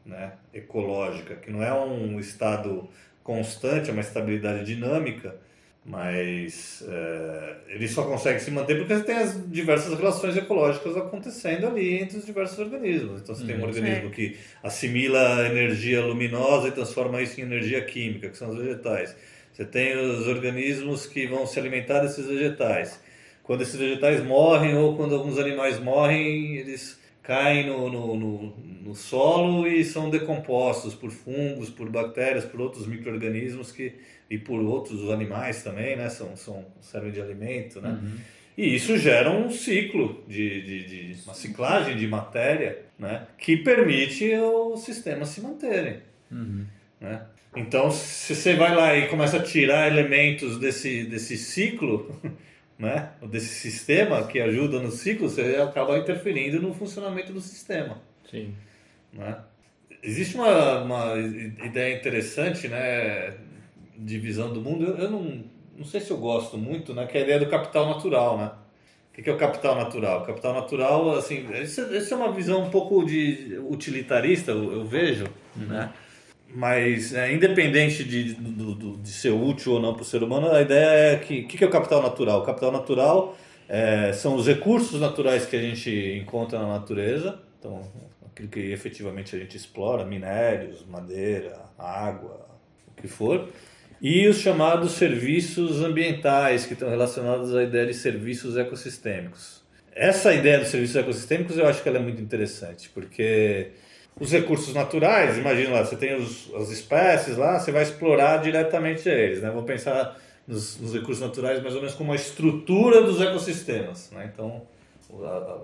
né, 0.04 0.32
ecológica, 0.52 1.36
que 1.36 1.50
não 1.50 1.62
é 1.62 1.72
um 1.72 2.18
estado 2.18 2.88
constante, 3.22 3.90
é 3.90 3.92
uma 3.92 4.00
estabilidade 4.00 4.64
dinâmica, 4.64 5.36
mas 5.84 6.82
é, 6.86 7.56
ele 7.68 7.88
só 7.88 8.04
consegue 8.04 8.38
se 8.40 8.50
manter 8.50 8.76
porque 8.76 8.94
você 8.94 9.02
tem 9.04 9.16
as 9.16 9.50
diversas 9.50 9.96
relações 9.98 10.36
ecológicas 10.36 10.96
acontecendo 10.96 11.66
ali 11.66 11.94
entre 12.02 12.18
os 12.18 12.26
diversos 12.26 12.58
organismos. 12.58 13.22
Então 13.22 13.34
você 13.34 13.44
tem 13.44 13.56
um 13.56 13.60
Uhum. 13.60 13.66
organismo 13.68 14.10
que 14.10 14.36
assimila 14.62 15.46
energia 15.46 16.04
luminosa 16.04 16.68
e 16.68 16.72
transforma 16.72 17.22
isso 17.22 17.40
em 17.40 17.44
energia 17.44 17.82
química, 17.84 18.28
que 18.28 18.36
são 18.36 18.50
os 18.50 18.58
vegetais. 18.58 19.16
Você 19.52 19.64
tem 19.64 19.96
os 19.96 20.26
organismos 20.28 21.06
que 21.06 21.26
vão 21.26 21.46
se 21.46 21.58
alimentar 21.58 22.00
desses 22.00 22.26
vegetais. 22.26 23.00
Quando 23.42 23.62
esses 23.62 23.76
vegetais 23.76 24.22
morrem 24.22 24.76
ou 24.76 24.96
quando 24.96 25.14
alguns 25.14 25.38
animais 25.38 25.80
morrem, 25.80 26.56
eles 26.56 27.00
caem 27.22 27.66
no, 27.66 27.90
no, 27.90 28.16
no, 28.16 28.56
no 28.82 28.94
solo 28.94 29.66
e 29.66 29.84
são 29.84 30.08
decompostos 30.10 30.94
por 30.94 31.10
fungos, 31.10 31.68
por 31.70 31.88
bactérias, 31.90 32.44
por 32.44 32.60
outros 32.60 32.86
micro-organismos 32.86 33.72
que, 33.72 33.94
e 34.30 34.38
por 34.38 34.60
outros 34.60 35.10
animais 35.10 35.62
também, 35.64 35.96
né? 35.96 36.08
São, 36.08 36.36
são, 36.36 36.64
servem 36.80 37.10
de 37.10 37.20
alimento, 37.20 37.80
né? 37.80 37.90
Uhum. 37.90 38.16
E 38.56 38.74
isso 38.74 38.96
gera 38.96 39.30
um 39.30 39.50
ciclo 39.50 40.22
de, 40.28 40.62
de, 40.62 41.14
de, 41.14 41.22
uma 41.24 41.34
ciclagem 41.34 41.96
de 41.96 42.06
matéria, 42.06 42.78
né? 42.98 43.26
Que 43.36 43.56
permite 43.56 44.32
os 44.34 44.82
sistemas 44.84 45.28
se 45.30 45.40
manterem, 45.40 45.98
uhum. 46.30 46.64
né? 47.00 47.22
Então, 47.56 47.90
se 47.90 48.34
você 48.34 48.54
vai 48.54 48.74
lá 48.74 48.96
e 48.96 49.08
começa 49.08 49.38
a 49.38 49.42
tirar 49.42 49.88
elementos 49.88 50.58
desse, 50.60 51.02
desse 51.04 51.36
ciclo, 51.36 52.16
né, 52.78 53.10
desse 53.28 53.54
sistema 53.54 54.24
que 54.26 54.38
ajuda 54.40 54.78
no 54.78 54.92
ciclo, 54.92 55.28
você 55.28 55.56
acaba 55.56 55.98
interferindo 55.98 56.62
no 56.62 56.72
funcionamento 56.72 57.32
do 57.32 57.40
sistema. 57.40 58.00
Sim. 58.30 58.54
Né? 59.12 59.36
Existe 60.00 60.36
uma, 60.36 60.82
uma 60.82 61.18
ideia 61.18 61.96
interessante, 61.96 62.68
né, 62.68 63.34
de 64.00 64.18
visão 64.18 64.52
do 64.52 64.60
mundo. 64.60 64.84
Eu, 64.84 64.96
eu, 64.96 65.10
não, 65.10 65.44
não 65.76 65.84
sei 65.84 66.00
se 66.00 66.10
eu 66.10 66.16
gosto 66.16 66.56
muito, 66.56 66.94
né, 66.94 67.06
que 67.06 67.16
é 67.16 67.20
a 67.20 67.24
ideia 67.24 67.38
do 67.38 67.46
capital 67.46 67.86
natural, 67.86 68.38
né? 68.38 68.50
O 69.10 69.22
que 69.22 69.28
é 69.28 69.32
o 69.32 69.36
capital 69.36 69.74
natural? 69.74 70.22
O 70.22 70.26
capital 70.26 70.54
natural, 70.54 71.10
assim, 71.16 71.46
isso, 71.62 71.82
isso 71.94 72.14
é 72.14 72.16
uma 72.16 72.32
visão 72.32 72.62
um 72.62 72.70
pouco 72.70 73.04
de 73.04 73.60
utilitarista, 73.68 74.52
eu, 74.52 74.72
eu 74.72 74.84
vejo, 74.84 75.26
uhum. 75.56 75.66
né? 75.66 75.92
Mas, 76.52 77.12
é, 77.14 77.32
independente 77.32 78.02
de, 78.02 78.34
de, 78.34 78.96
de, 78.96 79.08
ser 79.10 79.30
útil 79.30 79.74
ou 79.74 79.80
não 79.80 79.94
para 79.94 80.02
o 80.02 80.04
ser 80.04 80.22
humano, 80.22 80.50
a 80.50 80.62
ideia 80.62 81.12
é 81.12 81.16
que 81.16 81.40
o 81.40 81.46
que, 81.46 81.58
que 81.58 81.64
é 81.64 81.66
o 81.66 81.70
capital 81.70 82.02
natural? 82.02 82.40
O 82.40 82.44
capital 82.44 82.72
natural 82.72 83.36
é, 83.68 84.12
são 84.12 84.34
os 84.34 84.46
recursos 84.46 85.00
naturais 85.00 85.44
que 85.46 85.54
a 85.54 85.60
gente 85.60 85.90
encontra 86.20 86.58
na 86.58 86.66
natureza, 86.66 87.38
então, 87.58 87.82
aquilo 88.26 88.48
que 88.48 88.72
efetivamente 88.72 89.36
a 89.36 89.38
gente 89.38 89.56
explora, 89.56 90.04
minérios, 90.04 90.84
madeira, 90.86 91.60
água, 91.78 92.48
o 92.88 93.00
que 93.00 93.06
for, 93.06 93.48
e 94.00 94.26
os 94.26 94.38
chamados 94.38 94.92
serviços 94.92 95.82
ambientais, 95.82 96.64
que 96.64 96.72
estão 96.72 96.88
relacionados 96.88 97.54
à 97.54 97.62
ideia 97.62 97.86
de 97.86 97.94
serviços 97.94 98.56
ecossistêmicos. 98.56 99.62
Essa 99.94 100.32
ideia 100.32 100.58
dos 100.58 100.68
serviços 100.68 100.96
ecossistêmicos 100.96 101.58
eu 101.58 101.66
acho 101.66 101.82
que 101.82 101.88
ela 101.88 101.98
é 101.98 102.02
muito 102.02 102.22
interessante, 102.22 102.88
porque 102.88 103.72
os 104.18 104.32
recursos 104.32 104.72
naturais, 104.72 105.36
imagina 105.36 105.70
lá, 105.70 105.84
você 105.84 105.96
tem 105.96 106.14
os, 106.14 106.50
as 106.54 106.70
espécies 106.70 107.36
lá, 107.36 107.58
você 107.58 107.70
vai 107.70 107.82
explorar 107.82 108.38
diretamente 108.38 109.08
eles, 109.08 109.42
né? 109.42 109.50
Vou 109.50 109.62
pensar 109.64 110.18
nos, 110.46 110.80
nos, 110.80 110.94
recursos 110.94 111.20
naturais 111.20 111.62
mais 111.62 111.74
ou 111.74 111.80
menos 111.80 111.94
como 111.94 112.12
a 112.12 112.16
estrutura 112.16 113.02
dos 113.02 113.20
ecossistemas, 113.20 114.10
né? 114.12 114.30
Então, 114.32 114.62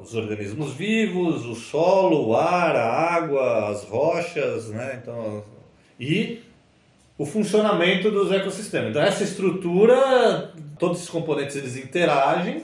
os 0.02 0.14
organismos 0.14 0.74
vivos, 0.74 1.46
o 1.46 1.54
solo, 1.54 2.28
o 2.28 2.36
ar, 2.36 2.74
a 2.74 3.14
água, 3.14 3.70
as 3.70 3.84
rochas, 3.84 4.68
né? 4.68 4.98
Então, 5.00 5.44
e 5.98 6.42
o 7.18 7.24
funcionamento 7.24 8.10
dos 8.10 8.30
ecossistemas. 8.30 8.90
Então, 8.90 9.02
essa 9.02 9.24
estrutura, 9.24 10.52
todos 10.78 10.98
esses 10.98 11.10
componentes 11.10 11.56
eles 11.56 11.76
interagem 11.76 12.62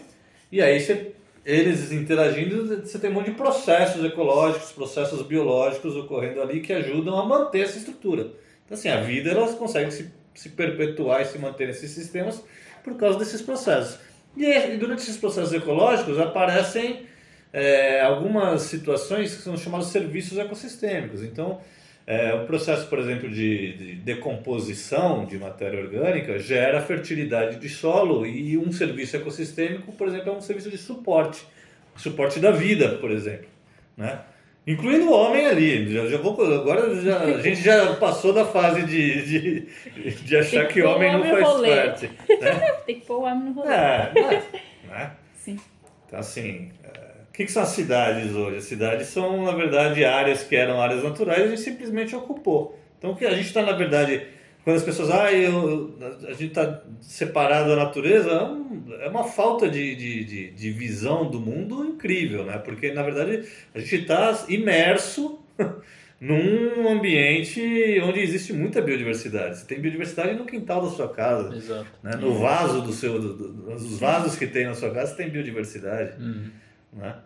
e 0.51 0.61
aí 0.61 0.81
você 0.81 1.13
eles 1.45 1.91
interagindo, 1.91 2.87
você 2.87 2.99
tem 2.99 3.11
um 3.11 3.15
monte 3.15 3.31
de 3.31 3.37
processos 3.37 4.05
ecológicos, 4.05 4.71
processos 4.71 5.23
biológicos 5.23 5.97
ocorrendo 5.97 6.41
ali 6.41 6.61
que 6.61 6.73
ajudam 6.73 7.19
a 7.19 7.27
manter 7.27 7.63
essa 7.63 7.79
estrutura. 7.79 8.31
Então, 8.65 8.79
assim, 8.79 8.89
a 8.89 9.01
vida 9.01 9.31
ela 9.31 9.53
consegue 9.55 9.91
se, 9.91 10.13
se 10.35 10.51
perpetuar 10.51 11.23
e 11.23 11.25
se 11.25 11.39
manter 11.39 11.67
nesses 11.67 11.91
sistemas 11.91 12.45
por 12.85 12.97
causa 12.97 13.19
desses 13.19 13.43
processos. 13.43 13.99
E, 14.37 14.77
durante 14.77 15.03
esses 15.03 15.17
processos 15.17 15.53
ecológicos 15.53 16.19
aparecem 16.19 17.07
é, 17.53 18.01
algumas 18.01 18.63
situações 18.63 19.35
que 19.35 19.43
são 19.43 19.57
chamadas 19.57 19.89
serviços 19.89 20.39
ecossistêmicos. 20.39 21.23
Então, 21.23 21.61
é, 22.07 22.35
o 22.35 22.47
processo, 22.47 22.89
por 22.89 22.99
exemplo, 22.99 23.31
de, 23.31 23.73
de, 23.77 23.95
decomposição 23.97 25.25
de 25.25 25.39
matéria 25.39 25.81
orgânica 25.81 26.39
gera 26.39 26.81
fertilidade 26.81 27.57
de 27.57 27.69
solo 27.69 28.27
e 28.27 28.59
um 28.59 28.73
serviço 28.73 29.17
ecossistêmico, 29.17 29.93
por 29.93 30.09
exemplo, 30.09 30.31
é 30.31 30.37
um 30.37 30.41
serviço 30.41 30.71
de 30.71 30.79
suporte, 30.79 31.47
suporte 31.97 32.41
da 32.41 32.51
vida, 32.51 32.97
por 32.97 33.11
exemplo, 33.11 33.47
né? 33.97 34.21
Incluindo 34.65 35.09
o 35.09 35.13
homem 35.13 35.47
ali. 35.47 35.93
Já, 35.93 36.07
já 36.07 36.19
vou, 36.19 36.41
agora 36.41 36.95
já, 37.01 37.19
a 37.21 37.43
gente 37.43 37.61
já 37.61 37.97
passou 37.97 38.33
da 38.33 38.45
fase 38.45 38.83
de, 38.85 39.25
de, 39.27 40.11
de 40.23 40.37
achar 40.37 40.69
que, 40.69 40.75
que 40.75 40.83
o 40.83 40.89
homem 40.89 41.13
não 41.13 41.25
faz 41.25 41.45
rolê. 41.45 41.77
parte. 41.77 42.11
Né? 42.41 42.73
Tem 42.87 43.01
que 43.01 43.07
pôr 43.07 43.19
o 43.19 43.23
homem 43.23 43.51
no 43.51 43.53
rolê. 43.53 43.75
É, 43.75 44.13
né? 44.89 45.13
Sim. 45.35 45.59
Então, 46.07 46.21
assim, 46.21 46.71
o 47.33 47.35
que, 47.35 47.47
que, 47.47 47.51
são 47.51 47.63
as 47.63 47.71
cidades 47.71 48.35
hoje? 48.35 48.59
As 48.59 48.65
cidades 48.65 49.07
são, 49.07 49.43
na 49.47 49.53
verdade, 49.53 50.05
áreas 50.05 50.43
que 50.43 50.55
eram 50.55 50.83
áreas 50.83 51.03
naturais 51.03 51.41
e 51.41 51.43
a 51.45 51.49
gente 51.49 51.63
simplesmente 51.63 52.15
ocupou. 52.15 52.79
Então, 52.99 53.15
que 53.15 53.25
a 53.25 53.35
gente 53.35 53.47
está, 53.47 53.63
na 53.63 53.73
verdade, 53.73 54.27
quando 54.63 54.77
as 54.77 54.83
pessoas, 54.83 55.11
ah, 55.11 55.33
eu, 55.33 55.97
a 56.29 56.33
gente 56.33 56.49
está 56.49 56.83
separado 57.01 57.71
da 57.71 57.77
natureza, 57.77 58.55
é, 59.01 59.07
é 59.07 59.09
uma 59.09 59.25
falta 59.25 59.67
de, 59.67 59.97
de, 59.97 60.25
de, 60.25 60.51
de, 60.51 60.71
visão 60.73 61.31
do 61.31 61.41
mundo 61.41 61.83
incrível, 61.87 62.45
né? 62.45 62.59
Porque, 62.59 62.93
na 62.93 63.03
verdade, 63.03 63.49
a 63.75 63.79
gente 63.79 63.97
está 64.03 64.45
imerso 64.51 65.41
num 66.21 66.87
ambiente 66.87 67.99
onde 68.03 68.21
existe 68.21 68.53
muita 68.53 68.83
biodiversidade. 68.83 69.57
Você 69.57 69.65
tem 69.65 69.81
biodiversidade 69.81 70.35
no 70.35 70.45
quintal 70.45 70.83
da 70.83 70.91
sua 70.91 71.09
casa, 71.09 71.57
Exato. 71.57 71.87
Né? 72.03 72.15
no 72.17 72.35
vaso 72.35 72.83
do 72.83 72.93
seu, 72.93 73.19
do, 73.19 73.33
do, 73.33 73.73
os 73.73 73.99
vasos 73.99 74.37
que 74.37 74.47
tem 74.47 74.67
na 74.67 74.75
sua 74.75 74.91
casa, 74.91 75.13
você 75.13 75.23
tem 75.23 75.31
biodiversidade. 75.31 76.23
Uhum. 76.23 76.61
Né? 76.93 77.17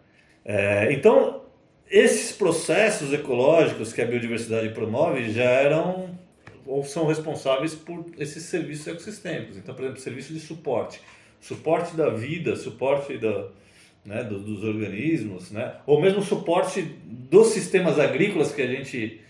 É, 0.45 0.93
então, 0.93 1.43
esses 1.91 2.33
processos 2.33 3.13
ecológicos 3.13 3.93
que 3.93 4.01
a 4.01 4.07
biodiversidade 4.07 4.71
promove 4.71 5.31
já 5.31 5.45
eram 5.45 6.17
ou 6.67 6.85
são 6.85 7.07
responsáveis 7.07 7.75
por 7.75 8.05
esses 8.19 8.43
serviços 8.45 8.89
ecossistêmicos. 8.89 9.57
Então, 9.57 9.75
por 9.75 9.85
exemplo, 9.85 10.01
serviço 10.01 10.33
de 10.33 10.41
suporte, 10.41 11.01
suporte 11.41 11.97
da 11.97 12.11
vida, 12.11 12.57
suporte 12.57 13.17
da, 13.19 13.49
né, 14.05 14.25
do, 14.25 14.41
dos 14.41 14.65
organismos, 14.65 15.53
né, 15.53 15.77
ou 15.87 16.01
mesmo 16.01 16.23
suporte 16.23 16.83
dos 16.83 17.49
sistemas 17.49 18.01
agrícolas 18.01 18.53
que 18.53 18.63
a 18.63 18.67
gente 18.67 19.21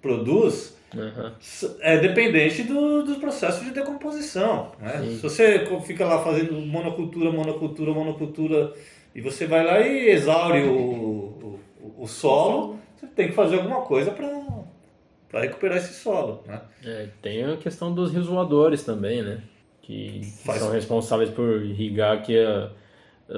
produz, 0.00 0.78
Uhum. 0.94 1.32
É 1.80 1.98
dependente 1.98 2.62
do, 2.62 3.02
do 3.02 3.16
processo 3.16 3.62
de 3.62 3.72
decomposição. 3.72 4.72
Né? 4.80 5.16
Se 5.16 5.22
você 5.22 5.68
fica 5.84 6.06
lá 6.06 6.24
fazendo 6.24 6.54
monocultura, 6.54 7.30
monocultura, 7.30 7.92
monocultura 7.92 8.72
e 9.18 9.20
você 9.20 9.48
vai 9.48 9.66
lá 9.66 9.80
e 9.80 10.10
exaure 10.10 10.62
o, 10.62 10.76
o, 10.76 11.60
o 11.98 12.06
solo, 12.06 12.78
você 12.94 13.04
tem 13.08 13.26
que 13.26 13.34
fazer 13.34 13.56
alguma 13.56 13.80
coisa 13.80 14.12
para 14.12 15.40
recuperar 15.40 15.78
esse 15.78 15.92
solo. 15.94 16.44
Né? 16.46 16.60
É, 16.84 17.08
tem 17.20 17.44
a 17.44 17.56
questão 17.56 17.92
dos 17.92 18.12
rios 18.12 18.28
voadores 18.28 18.84
também, 18.84 19.20
né? 19.20 19.42
Que 19.82 20.20
Faz... 20.44 20.60
são 20.60 20.70
responsáveis 20.70 21.30
por 21.30 21.62
irrigar 21.62 22.16
aqui 22.16 22.38
a, 22.38 22.70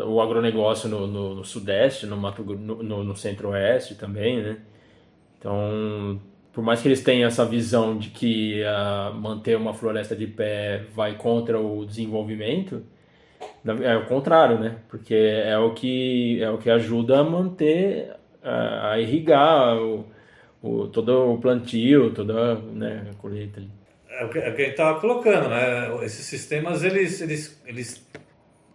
o 0.05 0.21
agronegócio 0.21 0.87
no, 0.87 1.07
no, 1.07 1.35
no, 1.37 1.45
sudeste, 1.47 2.05
no, 2.05 2.15
Mato, 2.19 2.43
no, 2.43 3.03
no 3.03 3.17
centro-oeste 3.17 3.95
também, 3.95 4.43
né? 4.43 4.59
Então, 5.39 6.21
por 6.53 6.63
mais 6.63 6.83
que 6.83 6.89
eles 6.89 7.03
tenham 7.03 7.27
essa 7.27 7.47
visão 7.47 7.97
de 7.97 8.11
que 8.11 8.63
uh, 8.65 9.15
manter 9.15 9.57
uma 9.57 9.73
floresta 9.73 10.15
de 10.15 10.27
pé 10.27 10.85
vai 10.95 11.17
contra 11.17 11.59
o 11.59 11.87
desenvolvimento, 11.87 12.85
é 13.83 13.97
o 13.97 14.07
contrário, 14.07 14.59
né? 14.59 14.77
Porque 14.89 15.15
é 15.15 15.59
o 15.59 15.75
que, 15.75 16.43
é 16.43 16.51
o 16.51 16.59
que 16.59 16.71
ajuda 16.71 17.21
a 17.21 17.25
manter, 17.25 18.13
a, 18.43 18.93
a 18.93 19.01
irrigar 19.01 19.77
o, 19.77 20.07
o, 20.63 20.89
todo 20.89 21.33
o 21.33 21.39
plantio, 21.39 22.13
toda 22.13 22.57
né, 22.57 23.07
a 23.11 23.15
colheita. 23.15 23.63
É 24.09 24.25
o 24.25 24.29
que, 24.29 24.39
é 24.39 24.51
o 24.51 24.55
que 24.55 24.63
a 24.63 24.65
gente 24.65 24.71
estava 24.71 25.01
colocando, 25.01 25.49
né? 25.49 26.05
Esses 26.05 26.27
sistemas, 26.27 26.83
eles, 26.83 27.21
eles, 27.21 27.63
eles 27.67 28.07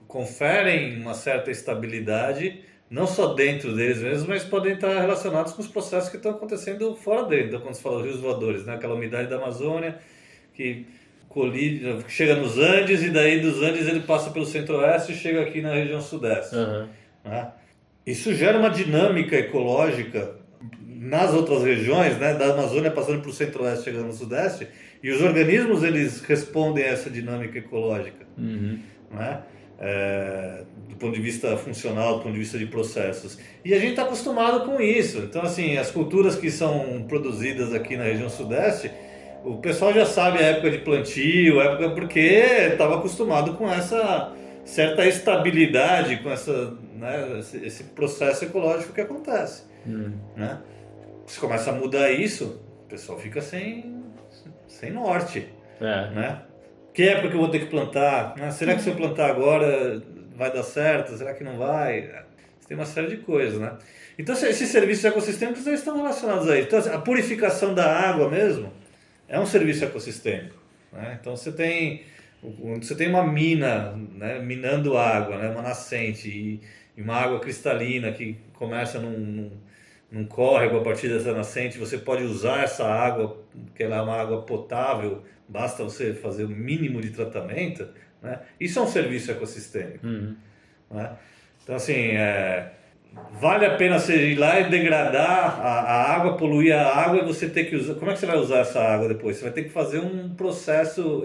conferem 0.08 1.00
uma 1.00 1.14
certa 1.14 1.52
estabilidade, 1.52 2.62
não 2.90 3.06
só 3.06 3.34
dentro 3.34 3.76
deles 3.76 4.02
mesmos, 4.02 4.28
mas 4.28 4.44
podem 4.44 4.74
estar 4.74 5.00
relacionados 5.00 5.54
com 5.54 5.62
os 5.62 5.68
processos 5.68 6.10
que 6.10 6.18
estão 6.18 6.32
acontecendo 6.32 6.96
fora 6.96 7.24
deles. 7.24 7.48
Então, 7.48 7.62
quando 7.62 7.76
se 7.76 7.82
fala 7.82 8.04
rios 8.04 8.20
voadores, 8.20 8.66
né? 8.66 8.76
Aquela 8.76 8.96
umidade 8.96 9.30
da 9.30 9.38
Amazônia 9.38 10.00
que 10.54 10.88
colide, 11.36 11.98
chega 12.08 12.34
nos 12.34 12.58
Andes 12.58 13.04
e 13.04 13.10
daí 13.10 13.42
dos 13.42 13.62
Andes 13.62 13.86
ele 13.90 14.00
passa 14.00 14.30
pelo 14.30 14.46
centro-oeste 14.46 15.12
e 15.12 15.16
chega 15.16 15.42
aqui 15.42 15.62
na 15.62 15.74
região 15.74 16.00
sudeste. 16.00 16.56
Uhum. 16.56 16.88
Né? 17.26 17.52
Isso 18.08 18.34
gera 18.34 18.58
uma 18.58 18.70
dinâmica 18.70 19.36
ecológica 19.36 20.38
nas 20.88 21.34
outras 21.34 21.62
regiões, 21.62 22.18
né, 22.18 22.34
da 22.34 22.54
Amazônia 22.54 22.90
passando 22.90 23.20
para 23.20 23.30
o 23.30 23.34
centro-oeste, 23.34 23.84
chegando 23.84 24.08
no 24.08 24.14
sudeste, 24.14 24.68
e 25.04 25.12
os 25.12 25.22
organismos 25.22 25.84
eles 25.84 26.22
respondem 26.22 26.86
a 26.86 26.88
essa 26.88 27.10
dinâmica 27.10 27.60
ecológica, 27.60 28.26
uhum. 28.38 28.80
né? 29.12 29.42
É, 29.78 30.64
do 30.88 30.96
ponto 30.96 31.14
de 31.14 31.22
vista 31.22 31.58
funcional, 31.58 32.18
do 32.18 32.24
ponto 32.24 32.32
de 32.32 32.40
vista 32.40 32.58
de 32.58 32.66
processos. 32.66 33.38
E 33.64 33.74
a 33.74 33.78
gente 33.78 33.90
está 33.90 34.04
acostumado 34.04 34.66
com 34.66 34.80
isso. 34.80 35.18
Então, 35.18 35.42
assim, 35.42 35.78
as 35.78 35.92
culturas 35.92 36.38
que 36.38 36.50
são 36.50 37.04
produzidas 37.10 37.74
aqui 37.74 37.98
na 37.98 38.06
região 38.06 38.30
sudeste, 38.30 38.90
o 39.46 39.58
pessoal 39.58 39.94
já 39.94 40.06
sabe 40.06 40.40
a 40.40 40.42
época 40.42 40.72
de 40.72 40.80
plantio, 40.80 41.62
época 41.62 41.92
porque 41.92 42.20
estava 42.20 42.98
acostumado 42.98 43.54
com 43.54 43.72
essa 43.72 44.34
certa 44.66 45.06
estabilidade 45.06 46.18
com 46.18 46.32
essa, 46.32 46.74
né, 46.96 47.40
esse 47.62 47.84
processo 47.84 48.46
ecológico 48.46 48.94
que 48.94 49.02
acontece. 49.02 49.64
Hum. 49.88 50.14
Né? 50.36 50.60
Se 51.28 51.40
começa 51.40 51.70
a 51.70 51.74
mudar 51.74 52.12
isso, 52.12 52.60
o 52.84 52.90
pessoal 52.90 53.20
fica 53.20 53.42
sem, 53.42 54.04
sem 54.68 54.92
norte. 54.92 55.48
É. 55.80 56.10
Né? 56.10 56.42
Que 56.94 57.04
época 57.04 57.30
que 57.30 57.36
eu 57.36 57.40
vou 57.40 57.50
ter 57.50 57.60
que 57.60 57.66
plantar? 57.68 58.34
Ah, 58.42 58.50
será 58.50 58.74
que 58.74 58.82
se 58.82 58.90
eu 58.90 58.96
plantar 58.96 59.30
agora 59.30 60.02
vai 60.36 60.52
dar 60.52 60.64
certo? 60.64 61.16
Será 61.16 61.34
que 61.34 61.44
não 61.44 61.58
vai? 61.58 62.10
Tem 62.68 62.76
uma 62.76 62.86
série 62.86 63.08
de 63.08 63.18
coisas, 63.18 63.60
né? 63.60 63.74
Então, 64.18 64.34
esses 64.34 64.70
serviços 64.70 65.04
ecossistêmicos 65.06 65.68
eles 65.68 65.80
estão 65.80 65.98
relacionados 65.98 66.50
a 66.50 66.58
isso. 66.58 66.68
Então, 66.68 66.94
a 66.94 67.00
purificação 67.00 67.76
da 67.76 67.86
água 67.86 68.30
mesmo 68.30 68.72
é 69.28 69.40
um 69.40 69.46
serviço 69.46 69.84
ecossistêmico. 69.84 70.56
Né? 70.92 71.18
Então, 71.20 71.36
você 71.36 71.52
tem, 71.52 72.04
você 72.80 72.96
tem 72.96 73.10
uma 73.10 73.26
mina 73.26 73.92
né, 74.14 74.40
minando 74.40 74.98
água, 74.98 75.38
né, 75.38 75.50
uma 75.50 75.62
nascente, 75.62 76.30
e, 76.30 76.62
e 76.98 77.02
uma 77.02 77.16
água 77.16 77.40
cristalina 77.40 78.12
que 78.12 78.38
começa 78.54 79.00
num, 79.00 79.18
num, 79.18 79.52
num 80.12 80.26
córrego 80.26 80.78
a 80.78 80.84
partir 80.84 81.10
dessa 81.10 81.34
nascente. 81.34 81.78
Você 81.78 81.98
pode 81.98 82.24
usar 82.24 82.64
essa 82.64 82.86
água, 82.86 83.44
que 83.76 83.84
ela 83.84 83.98
é 83.98 84.02
uma 84.02 84.16
água 84.16 84.42
potável, 84.44 85.24
basta 85.48 85.84
você 85.84 86.14
fazer 86.14 86.46
o 86.46 86.50
mínimo 86.50 87.02
de 87.02 87.10
tratamento. 87.10 87.88
Né? 88.22 88.40
Isso 88.60 88.80
é 88.80 88.82
um 88.82 88.88
serviço 88.88 89.32
ecossistêmico. 89.32 90.06
Uhum. 90.06 90.36
Né? 90.92 91.16
Então, 91.64 91.76
assim, 91.76 92.12
é, 92.12 92.72
vale 93.40 93.66
a 93.66 93.76
pena 93.76 94.00
você 94.00 94.32
ir 94.32 94.36
lá 94.36 94.60
e 94.60 94.70
degradar 94.70 95.60
a, 95.60 95.82
a, 95.82 96.16
água, 96.16 96.38
poluir 96.38 96.76
a 96.76 96.86
água 96.86 97.20
e 97.20 97.26
você 97.26 97.50
ter 97.50 97.66
que 97.66 97.76
usar. 97.76 97.96
Como 97.96 98.10
é 98.10 98.14
que 98.14 98.20
você 98.20 98.26
vai 98.26 98.38
usar 98.38 98.60
essa 98.60 98.80
água 98.80 99.08
depois? 99.08 99.38
Você 99.38 99.44
vai 99.44 99.54
ter 99.54 99.64
que 99.64 99.70
fazer 99.70 100.00
um 100.00 100.30
processo 100.36 101.24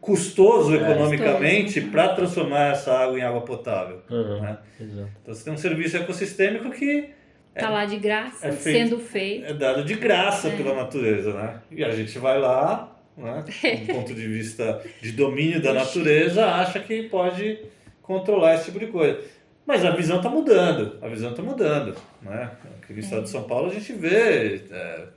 custoso 0.00 0.74
é, 0.74 0.76
economicamente 0.76 1.80
para 1.80 2.14
transformar 2.14 2.72
essa 2.72 2.92
água 2.96 3.18
em 3.18 3.22
água 3.22 3.40
potável. 3.40 4.02
Uhum, 4.10 4.40
né? 4.40 4.58
Então 4.80 5.34
você 5.34 5.44
tem 5.44 5.52
um 5.52 5.58
serviço 5.58 5.96
ecossistêmico 5.96 6.70
que 6.70 7.10
Está 7.58 7.68
é, 7.68 7.70
lá 7.70 7.84
de 7.84 7.96
graça, 7.96 8.46
é 8.46 8.52
feito, 8.52 8.78
sendo 8.78 8.98
feito. 9.00 9.46
É 9.46 9.52
dado 9.52 9.84
de 9.84 9.94
graça 9.94 10.48
é. 10.48 10.56
pela 10.56 10.74
natureza, 10.74 11.32
né? 11.32 11.60
E 11.72 11.82
a 11.82 11.90
gente 11.90 12.16
vai 12.18 12.38
lá, 12.38 12.96
né, 13.16 13.44
do 13.84 13.94
ponto 13.94 14.14
de 14.14 14.28
vista 14.28 14.80
de 15.02 15.10
domínio 15.12 15.60
da 15.60 15.72
natureza, 15.72 16.46
acha 16.46 16.78
que 16.78 17.04
pode 17.04 17.58
controlar 18.00 18.54
esse 18.54 18.66
tipo 18.66 18.78
de 18.78 18.86
coisa. 18.86 19.20
Mas 19.68 19.84
a 19.84 19.90
visão 19.90 20.16
está 20.16 20.30
mudando, 20.30 20.96
a 21.02 21.08
visão 21.08 21.32
está 21.32 21.42
mudando. 21.42 21.94
Né? 22.22 22.50
Aqui 22.80 22.94
no 22.94 23.00
estado 23.00 23.24
de 23.24 23.28
São 23.28 23.42
Paulo 23.42 23.70
a 23.70 23.74
gente 23.74 23.92
vê 23.92 24.62
é, 24.70 25.08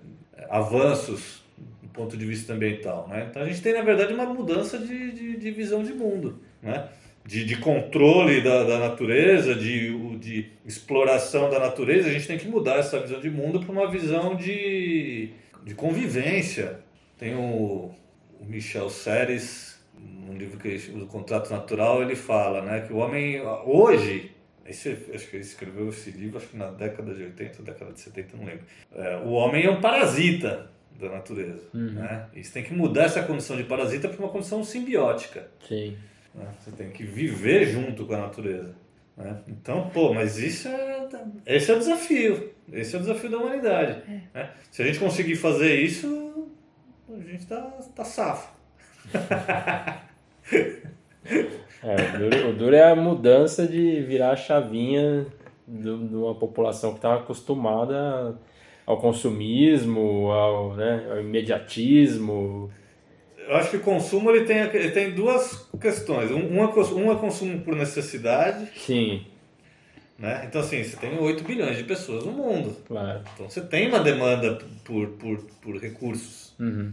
avanços 0.49 1.41
do 1.82 1.88
ponto 1.88 2.18
de 2.18 2.26
vista 2.26 2.52
ambiental. 2.52 3.08
Né? 3.08 3.28
Então 3.30 3.43
a 3.43 3.45
gente 3.45 3.62
tem, 3.62 3.72
na 3.74 3.82
verdade, 3.82 4.14
uma 4.14 4.26
mudança 4.26 4.78
de, 4.78 5.12
de, 5.14 5.38
de 5.38 5.52
visão 5.52 5.82
de 5.82 5.93
mundo. 5.93 6.41
Né? 6.62 6.86
De, 7.26 7.45
de 7.45 7.56
controle 7.60 8.41
da, 8.41 8.66
da 8.66 8.78
natureza, 8.78 9.56
de, 9.56 10.18
de 10.18 10.49
exploração 10.66 11.49
da 11.49 11.58
natureza, 11.58 12.10
a 12.10 12.12
gente 12.12 12.28
tem 12.28 12.38
que 12.38 12.49
mudar 12.49 12.76
essa 12.76 12.99
visão 12.99 13.22
de 13.22 13.30
mundo 13.30 13.62
para 13.62 13.72
uma 13.72 13.89
visão 13.89 14.36
de, 14.36 15.30
de 15.64 15.74
convivência. 15.76 16.82
Tem 17.18 17.36
o, 17.36 17.89
o 18.38 18.45
Michel 18.45 18.89
Serres, 18.89 19.82
num 19.97 20.38
livro 20.38 20.60
que 20.60 20.91
o 20.93 21.08
Contrato 21.08 21.49
Natural, 21.49 22.02
ele 22.02 22.18
fala 22.18 22.62
né, 22.62 22.82
que 22.82 22.91
o 22.91 22.97
homem 22.97 23.41
hoje 23.66 24.41
esse, 24.72 24.89
acho 25.13 25.30
que 25.30 25.36
ele 25.36 25.43
escreveu 25.43 25.89
esse 25.89 26.11
livro 26.11 26.38
acho 26.38 26.47
que 26.47 26.57
na 26.57 26.72
década 26.72 27.13
de 27.13 27.24
80, 27.24 27.63
década 27.63 27.93
de 27.93 27.99
70, 27.99 28.38
não 28.38 28.45
lembro. 28.45 28.65
É, 28.93 29.17
o 29.17 29.30
homem 29.32 29.65
é 29.65 29.69
um 29.69 29.80
parasita 29.80 30.72
da 30.99 31.09
natureza. 31.09 31.63
Uhum. 31.74 31.91
Né? 31.93 32.28
E 32.34 32.43
você 32.43 32.51
tem 32.51 32.63
que 32.63 32.74
mudar 32.74 33.03
essa 33.03 33.24
condição 33.24 33.57
de 33.57 33.63
parasita 33.63 34.09
para 34.09 34.19
uma 34.19 34.30
condição 34.30 34.63
simbiótica. 34.63 35.47
Sim. 35.67 35.97
Né? 36.34 36.47
Você 36.59 36.72
tem 36.72 36.89
que 36.91 37.03
viver 37.03 37.67
junto 37.67 38.05
com 38.05 38.13
a 38.13 38.19
natureza. 38.19 38.74
Né? 39.17 39.41
Então, 39.47 39.89
pô, 39.89 40.13
mas 40.13 40.38
isso 40.38 40.67
é. 40.67 41.07
Esse 41.45 41.72
é 41.72 41.76
o 41.76 41.80
desafio. 41.80 42.53
Esse 42.72 42.95
é 42.95 42.99
o 42.99 43.01
desafio 43.01 43.30
da 43.30 43.38
humanidade. 43.38 44.01
É. 44.07 44.39
Né? 44.39 44.51
Se 44.72 44.82
a 44.82 44.86
gente 44.86 44.99
conseguir 44.99 45.36
fazer 45.36 45.76
isso, 45.76 46.49
a 47.09 47.19
gente 47.19 47.45
tá, 47.45 47.61
tá 47.95 48.05
safo. 48.05 48.51
É, 51.84 51.96
o, 51.96 52.20
duro, 52.20 52.50
o 52.50 52.54
duro 52.54 52.76
é 52.76 52.92
a 52.92 52.96
mudança 52.96 53.68
de 53.68 54.02
virar 54.02 54.32
a 54.32 54.36
chavinha 54.36 55.26
de 55.68 55.90
uma 55.90 56.36
população 56.36 56.92
que 56.92 56.98
estava 56.98 57.22
acostumada 57.22 58.38
ao 58.86 58.98
consumismo, 58.98 60.32
ao, 60.32 60.76
né, 60.76 61.08
ao 61.10 61.22
imediatismo. 61.22 62.70
Eu 63.38 63.56
acho 63.56 63.72
que 63.72 63.78
o 63.78 63.82
consumo 63.82 64.30
ele 64.30 64.46
tem, 64.46 64.58
ele 64.58 64.92
tem 64.92 65.12
duas 65.12 65.70
questões. 65.80 66.30
Uma, 66.30 66.70
uma 66.70 67.14
é 67.14 67.16
consumo 67.16 67.62
por 67.62 67.76
necessidade. 67.76 68.68
Sim. 68.78 69.26
Né? 70.20 70.44
Então, 70.46 70.62
assim, 70.62 70.84
você 70.84 70.96
tem 70.98 71.18
8 71.18 71.44
bilhões 71.44 71.78
de 71.78 71.84
pessoas 71.84 72.24
no 72.24 72.32
mundo. 72.32 72.78
Claro. 72.88 73.22
Então, 73.34 73.50
você 73.50 73.62
tem 73.62 73.88
uma 73.88 74.00
demanda 74.00 74.60
por, 74.84 75.08
por, 75.10 75.38
por 75.62 75.78
recursos. 75.78 76.54
Uhum. 76.60 76.92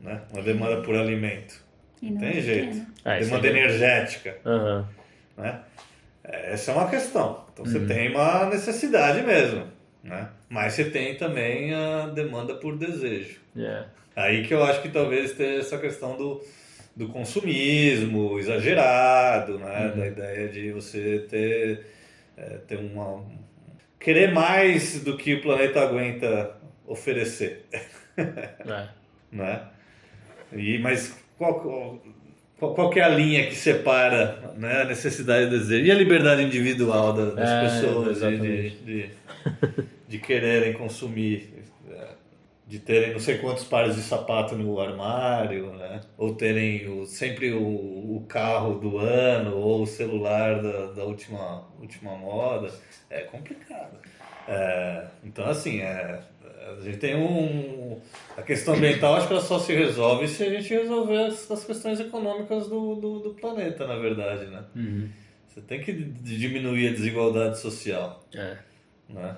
Né? 0.00 0.22
Uma 0.32 0.42
demanda 0.42 0.80
por 0.80 0.94
alimento. 0.96 1.65
Não 2.02 2.18
tem 2.18 2.38
é 2.38 2.40
jeito. 2.40 2.86
Ah, 3.04 3.18
Demanda 3.18 3.46
é... 3.46 3.50
energética. 3.50 4.36
Uhum. 4.44 4.84
Né? 5.36 5.60
Essa 6.24 6.72
é 6.72 6.74
uma 6.74 6.88
questão. 6.88 7.44
Então 7.52 7.64
você 7.64 7.78
Uhum. 7.78 7.86
tem 7.86 8.10
uma 8.10 8.46
necessidade 8.46 9.22
mesmo. 9.22 9.66
Né? 10.02 10.28
Mas 10.48 10.74
você 10.74 10.84
tem 10.90 11.16
também 11.16 11.74
a 11.74 12.06
demanda 12.08 12.54
por 12.54 12.76
desejo. 12.76 13.40
Yeah. 13.56 13.88
Aí 14.14 14.46
que 14.46 14.54
eu 14.54 14.62
acho 14.64 14.80
que 14.82 14.88
talvez 14.88 15.32
tenha 15.32 15.58
essa 15.58 15.78
questão 15.78 16.16
do, 16.16 16.42
do 16.94 17.08
consumismo 17.08 18.38
exagerado, 18.38 19.58
né? 19.58 19.86
Uhum. 19.88 20.00
da 20.00 20.06
ideia 20.06 20.48
de 20.48 20.72
você 20.72 21.26
ter, 21.28 21.86
é, 22.36 22.58
ter 22.68 22.76
uma. 22.78 23.24
querer 23.98 24.32
mais 24.32 25.02
do 25.02 25.16
que 25.16 25.34
o 25.34 25.42
planeta 25.42 25.80
aguenta 25.80 26.56
oferecer. 26.86 27.64
É. 28.18 28.88
né? 29.30 29.62
E, 30.54 30.78
mas 30.78 31.14
qual, 31.38 31.98
qual, 32.58 32.74
qual 32.74 32.92
é 32.94 33.00
a 33.02 33.08
linha 33.08 33.46
que 33.46 33.54
separa 33.54 34.54
né, 34.56 34.82
a 34.82 34.84
necessidade 34.84 35.44
e 35.44 35.46
o 35.46 35.50
desejo? 35.50 35.84
E 35.86 35.90
a 35.90 35.94
liberdade 35.94 36.42
individual 36.42 37.12
da- 37.12 37.30
das 37.30 37.48
É, 37.48 37.60
pessoas 37.80 38.20
de, 38.20 38.38
de, 38.38 38.70
de, 38.70 39.10
de 40.08 40.18
quererem 40.18 40.72
consumir, 40.72 41.50
de 42.66 42.80
terem 42.80 43.12
não 43.12 43.20
sei 43.20 43.38
quantos 43.38 43.64
pares 43.64 43.94
de 43.94 44.02
sapato 44.02 44.56
no 44.56 44.80
armário, 44.80 45.72
né? 45.74 46.00
ou 46.18 46.34
terem 46.34 46.88
o, 46.88 47.06
sempre 47.06 47.52
o, 47.52 47.62
o 47.62 48.24
carro 48.28 48.74
do 48.80 48.98
ano 48.98 49.56
ou 49.56 49.82
o 49.82 49.86
celular 49.86 50.60
da, 50.60 50.86
da 50.92 51.04
última, 51.04 51.64
última 51.80 52.16
moda, 52.16 52.72
é 53.08 53.20
complicado. 53.20 53.96
É, 54.48 55.06
então, 55.24 55.44
assim, 55.46 55.80
é, 55.80 56.20
a 56.76 56.80
gente 56.80 56.98
tem 56.98 57.14
um. 57.14 58.00
A 58.36 58.42
questão 58.42 58.74
ambiental, 58.74 59.14
acho 59.14 59.26
que 59.28 59.32
ela 59.32 59.42
só 59.42 59.58
se 59.58 59.72
resolve 59.72 60.26
se 60.28 60.42
a 60.42 60.50
gente 60.50 60.68
resolver 60.68 61.26
as, 61.26 61.50
as 61.50 61.64
questões 61.64 62.00
econômicas 62.00 62.68
do, 62.68 62.96
do, 62.96 63.18
do 63.20 63.30
planeta, 63.34 63.86
na 63.86 63.96
verdade, 63.96 64.46
né? 64.46 64.64
Uhum. 64.74 65.08
Você 65.46 65.60
tem 65.62 65.80
que 65.80 65.92
diminuir 65.92 66.88
a 66.88 66.92
desigualdade 66.92 67.58
social, 67.58 68.24
É. 68.34 68.56
né? 69.08 69.36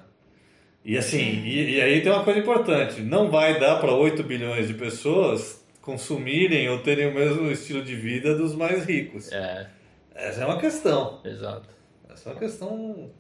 E 0.89 0.97
assim, 0.97 1.43
e, 1.45 1.77
e 1.77 1.81
aí 1.83 2.01
tem 2.01 2.11
uma 2.11 2.25
coisa 2.25 2.41
importante: 2.41 3.03
não 3.03 3.31
vai 3.31 3.61
dar 3.61 3.79
para 3.79 3.93
8 3.93 4.23
bilhões 4.23 4.69
de 4.69 4.73
pessoas 4.73 5.63
consumirem 5.83 6.67
ou 6.71 6.79
terem 6.79 7.09
o 7.09 7.15
mesmo 7.15 7.51
estilo 7.51 7.83
de 7.85 7.95
vida 7.95 8.35
dos 8.35 8.55
mais 8.55 8.87
ricos. 8.87 9.31
É, 9.31 9.69
Essa 10.15 10.45
é 10.45 10.47
uma 10.47 10.59
questão. 10.59 11.21
exato. 11.23 11.69
Essa 12.09 12.31
é 12.31 12.33
uma 12.33 12.39
questão 12.39 13.11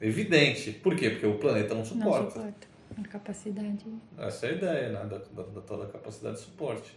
evidente. 0.00 0.70
Por 0.72 0.96
quê? 0.96 1.10
Porque 1.10 1.26
o 1.26 1.34
planeta 1.34 1.74
não 1.74 1.80
Não 1.80 1.84
suporta. 1.84 2.30
suporta 2.30 2.66
a 2.98 3.08
capacidade. 3.08 3.84
Essa 4.16 4.46
é 4.46 4.48
a 4.48 4.52
ideia, 4.52 4.88
né? 4.88 5.00
Da, 5.04 5.18
da, 5.18 5.48
da 5.50 5.60
tal 5.60 5.78
da 5.80 5.86
capacidade 5.86 6.36
de 6.36 6.42
suporte. 6.44 6.96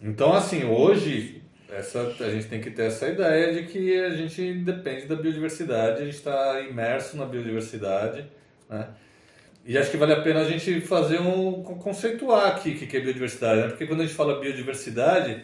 Então, 0.00 0.32
assim, 0.32 0.62
hoje, 0.64 1.42
essa, 1.68 2.02
a 2.20 2.30
gente 2.30 2.46
tem 2.46 2.60
que 2.60 2.70
ter 2.70 2.84
essa 2.84 3.08
ideia 3.08 3.52
de 3.52 3.64
que 3.66 3.98
a 3.98 4.10
gente 4.10 4.54
depende 4.60 5.06
da 5.06 5.16
biodiversidade, 5.16 6.02
a 6.02 6.04
gente 6.04 6.14
está 6.14 6.60
imerso 6.60 7.16
na 7.16 7.26
biodiversidade, 7.26 8.24
né? 8.70 8.88
E 9.66 9.78
acho 9.78 9.90
que 9.90 9.96
vale 9.96 10.12
a 10.12 10.20
pena 10.20 10.40
a 10.40 10.44
gente 10.44 10.80
fazer 10.82 11.20
um 11.20 11.62
con- 11.62 11.76
conceituar 11.78 12.48
aqui 12.56 12.70
o 12.70 12.78
que 12.78 12.86
que 12.86 12.96
é 12.96 13.00
biodiversidade, 13.00 13.60
né? 13.62 13.68
Porque 13.68 13.86
quando 13.86 14.00
a 14.00 14.04
gente 14.04 14.14
fala 14.16 14.38
biodiversidade, 14.40 15.42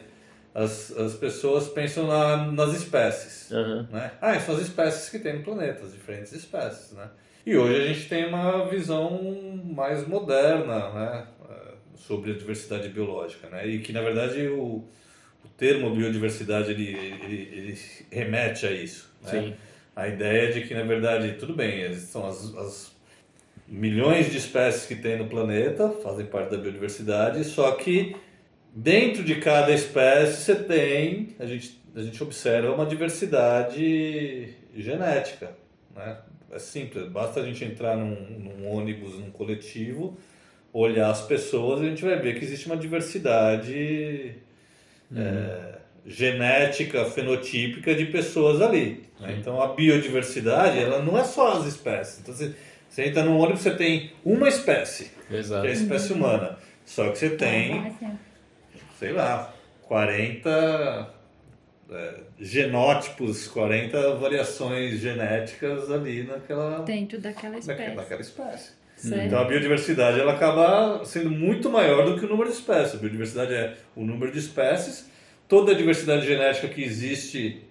as, 0.55 0.91
as 0.97 1.15
pessoas 1.15 1.69
pensam 1.69 2.07
na, 2.07 2.51
nas 2.53 2.75
espécies 2.75 3.51
Uhum. 3.51 3.87
né? 3.91 4.13
Ah, 4.21 4.39
são 4.41 4.55
as 4.57 4.63
espécies 4.63 5.09
que 5.09 5.19
tem 5.19 5.37
no 5.39 5.43
planeta, 5.43 5.85
as 5.85 5.93
diferentes 5.93 6.33
espécies, 6.33 6.93
né? 6.93 7.09
E 7.47 7.57
hoje 7.57 7.81
a 7.83 7.87
gente 7.87 8.09
tem 8.09 8.27
uma 8.27 8.69
visão 8.69 9.19
mais 9.65 10.07
moderna, 10.07 10.91
né? 10.91 11.27
eh, 11.51 11.75
Sobre 11.97 12.33
a 12.33 12.35
diversidade 12.35 12.89
biológica, 12.91 13.49
né? 13.49 13.67
E 13.67 13.79
que, 13.81 13.93
na 13.93 14.03
verdade, 14.03 14.47
o, 14.49 14.85
o 15.45 15.49
termo 15.57 15.95
biodiversidade, 15.95 16.71
ele, 16.73 16.89
ele, 16.95 17.49
ele 17.53 17.79
remete 18.13 18.67
a 18.67 18.71
isso, 18.71 19.11
né? 19.23 19.31
Sim. 19.31 19.55
A 19.97 20.07
ideia 20.09 20.53
de 20.53 20.61
que, 20.63 20.75
na 20.75 20.83
verdade, 20.83 21.33
tudo 21.39 21.55
bem, 21.55 21.93
são 21.95 22.27
as, 22.27 22.55
as 22.57 22.93
milhões 23.71 24.31
de 24.31 24.37
espécies 24.37 24.85
que 24.85 24.97
tem 24.97 25.17
no 25.17 25.27
planeta, 25.27 25.89
fazem 26.03 26.27
parte 26.27 26.51
da 26.51 26.57
biodiversidade, 26.57 27.45
só 27.45 27.71
que 27.73 28.17
dentro 28.75 29.23
de 29.23 29.37
cada 29.37 29.73
espécie 29.73 30.43
você 30.43 30.57
tem, 30.57 31.37
a 31.39 31.47
gente, 31.47 31.81
a 31.95 32.03
gente 32.03 32.21
observa 32.21 32.73
uma 32.73 32.85
diversidade 32.85 34.55
genética. 34.75 35.53
Né? 35.95 36.19
É 36.51 36.59
simples, 36.59 37.09
basta 37.09 37.41
a 37.41 37.45
gente 37.45 37.65
entrar 37.65 37.97
num, 37.97 38.17
num 38.17 38.69
ônibus, 38.69 39.17
num 39.17 39.31
coletivo, 39.31 40.19
olhar 40.73 41.11
as 41.11 41.23
pessoas, 41.23 41.81
a 41.81 41.85
gente 41.85 42.05
vai 42.05 42.19
ver 42.19 42.37
que 42.37 42.45
existe 42.45 42.67
uma 42.67 42.77
diversidade 42.77 44.35
uhum. 45.13 45.21
é, 45.21 45.79
genética, 46.05 47.05
fenotípica 47.05 47.95
de 47.95 48.07
pessoas 48.07 48.61
ali. 48.61 49.05
Né? 49.21 49.37
Então 49.39 49.63
a 49.63 49.69
biodiversidade, 49.75 50.79
ela 50.79 51.01
não 51.03 51.17
é 51.17 51.23
só 51.23 51.59
as 51.59 51.67
espécies. 51.67 52.21
Então 52.21 52.35
você, 52.35 52.53
você 52.91 53.05
entra 53.05 53.23
num 53.23 53.39
ônibus, 53.39 53.63
você 53.63 53.71
tem 53.71 54.11
uma 54.25 54.49
espécie, 54.49 55.13
Exato. 55.31 55.63
que 55.63 55.69
é 55.69 55.71
a 55.71 55.75
espécie 55.75 56.13
humana. 56.13 56.59
Só 56.85 57.09
que 57.11 57.19
você 57.19 57.31
tem, 57.31 57.97
sei 58.99 59.13
lá, 59.13 59.55
40 59.83 61.15
é, 61.89 62.15
genótipos, 62.41 63.47
40 63.47 64.17
variações 64.17 64.99
genéticas 64.99 65.89
ali 65.89 66.25
naquela 66.25 66.83
dentro 66.83 67.21
daquela 67.21 67.59
espécie. 67.59 67.95
Naquela 67.95 68.21
espécie. 68.21 68.71
Certo. 68.97 69.25
Então 69.25 69.39
a 69.39 69.45
biodiversidade 69.45 70.19
ela 70.19 70.33
acaba 70.33 71.05
sendo 71.05 71.31
muito 71.31 71.71
maior 71.71 72.05
do 72.05 72.19
que 72.19 72.27
o 72.27 72.29
número 72.29 72.51
de 72.51 72.57
espécies. 72.57 72.97
A 72.97 72.99
biodiversidade 72.99 73.55
é 73.55 73.77
o 73.95 74.05
número 74.05 74.33
de 74.33 74.41
espécies, 74.41 75.09
toda 75.49 75.73
a 75.73 75.75
diversidade 75.75 76.27
genética 76.27 76.69
que 76.69 76.83
existe 76.83 77.63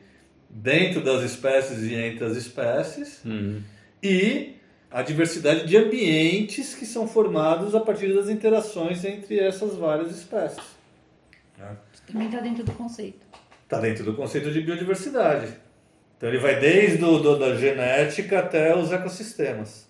dentro 0.49 1.01
das 1.03 1.23
espécies 1.23 1.83
e 1.83 1.93
entre 1.93 2.25
as 2.25 2.35
espécies 2.35 3.23
uhum. 3.23 3.61
e 4.01 4.58
a 4.91 5.01
diversidade 5.01 5.67
de 5.67 5.77
ambientes 5.77 6.73
que 6.73 6.85
são 6.85 7.07
formados 7.07 7.75
a 7.75 7.79
partir 7.79 8.13
das 8.13 8.29
interações 8.29 9.05
entre 9.05 9.39
essas 9.39 9.75
várias 9.75 10.11
espécies. 10.15 10.63
Né? 11.57 11.77
Também 12.11 12.27
está 12.27 12.39
dentro 12.39 12.63
do 12.63 12.71
conceito. 12.71 13.25
Está 13.63 13.79
dentro 13.79 14.03
do 14.03 14.15
conceito 14.15 14.51
de 14.51 14.61
biodiversidade. 14.61 15.53
Então 16.17 16.27
ele 16.27 16.39
vai 16.39 16.59
desde 16.59 16.97
do, 16.97 17.19
do, 17.19 17.37
da 17.37 17.55
genética 17.55 18.39
até 18.39 18.75
os 18.75 18.91
ecossistemas. 18.91 19.87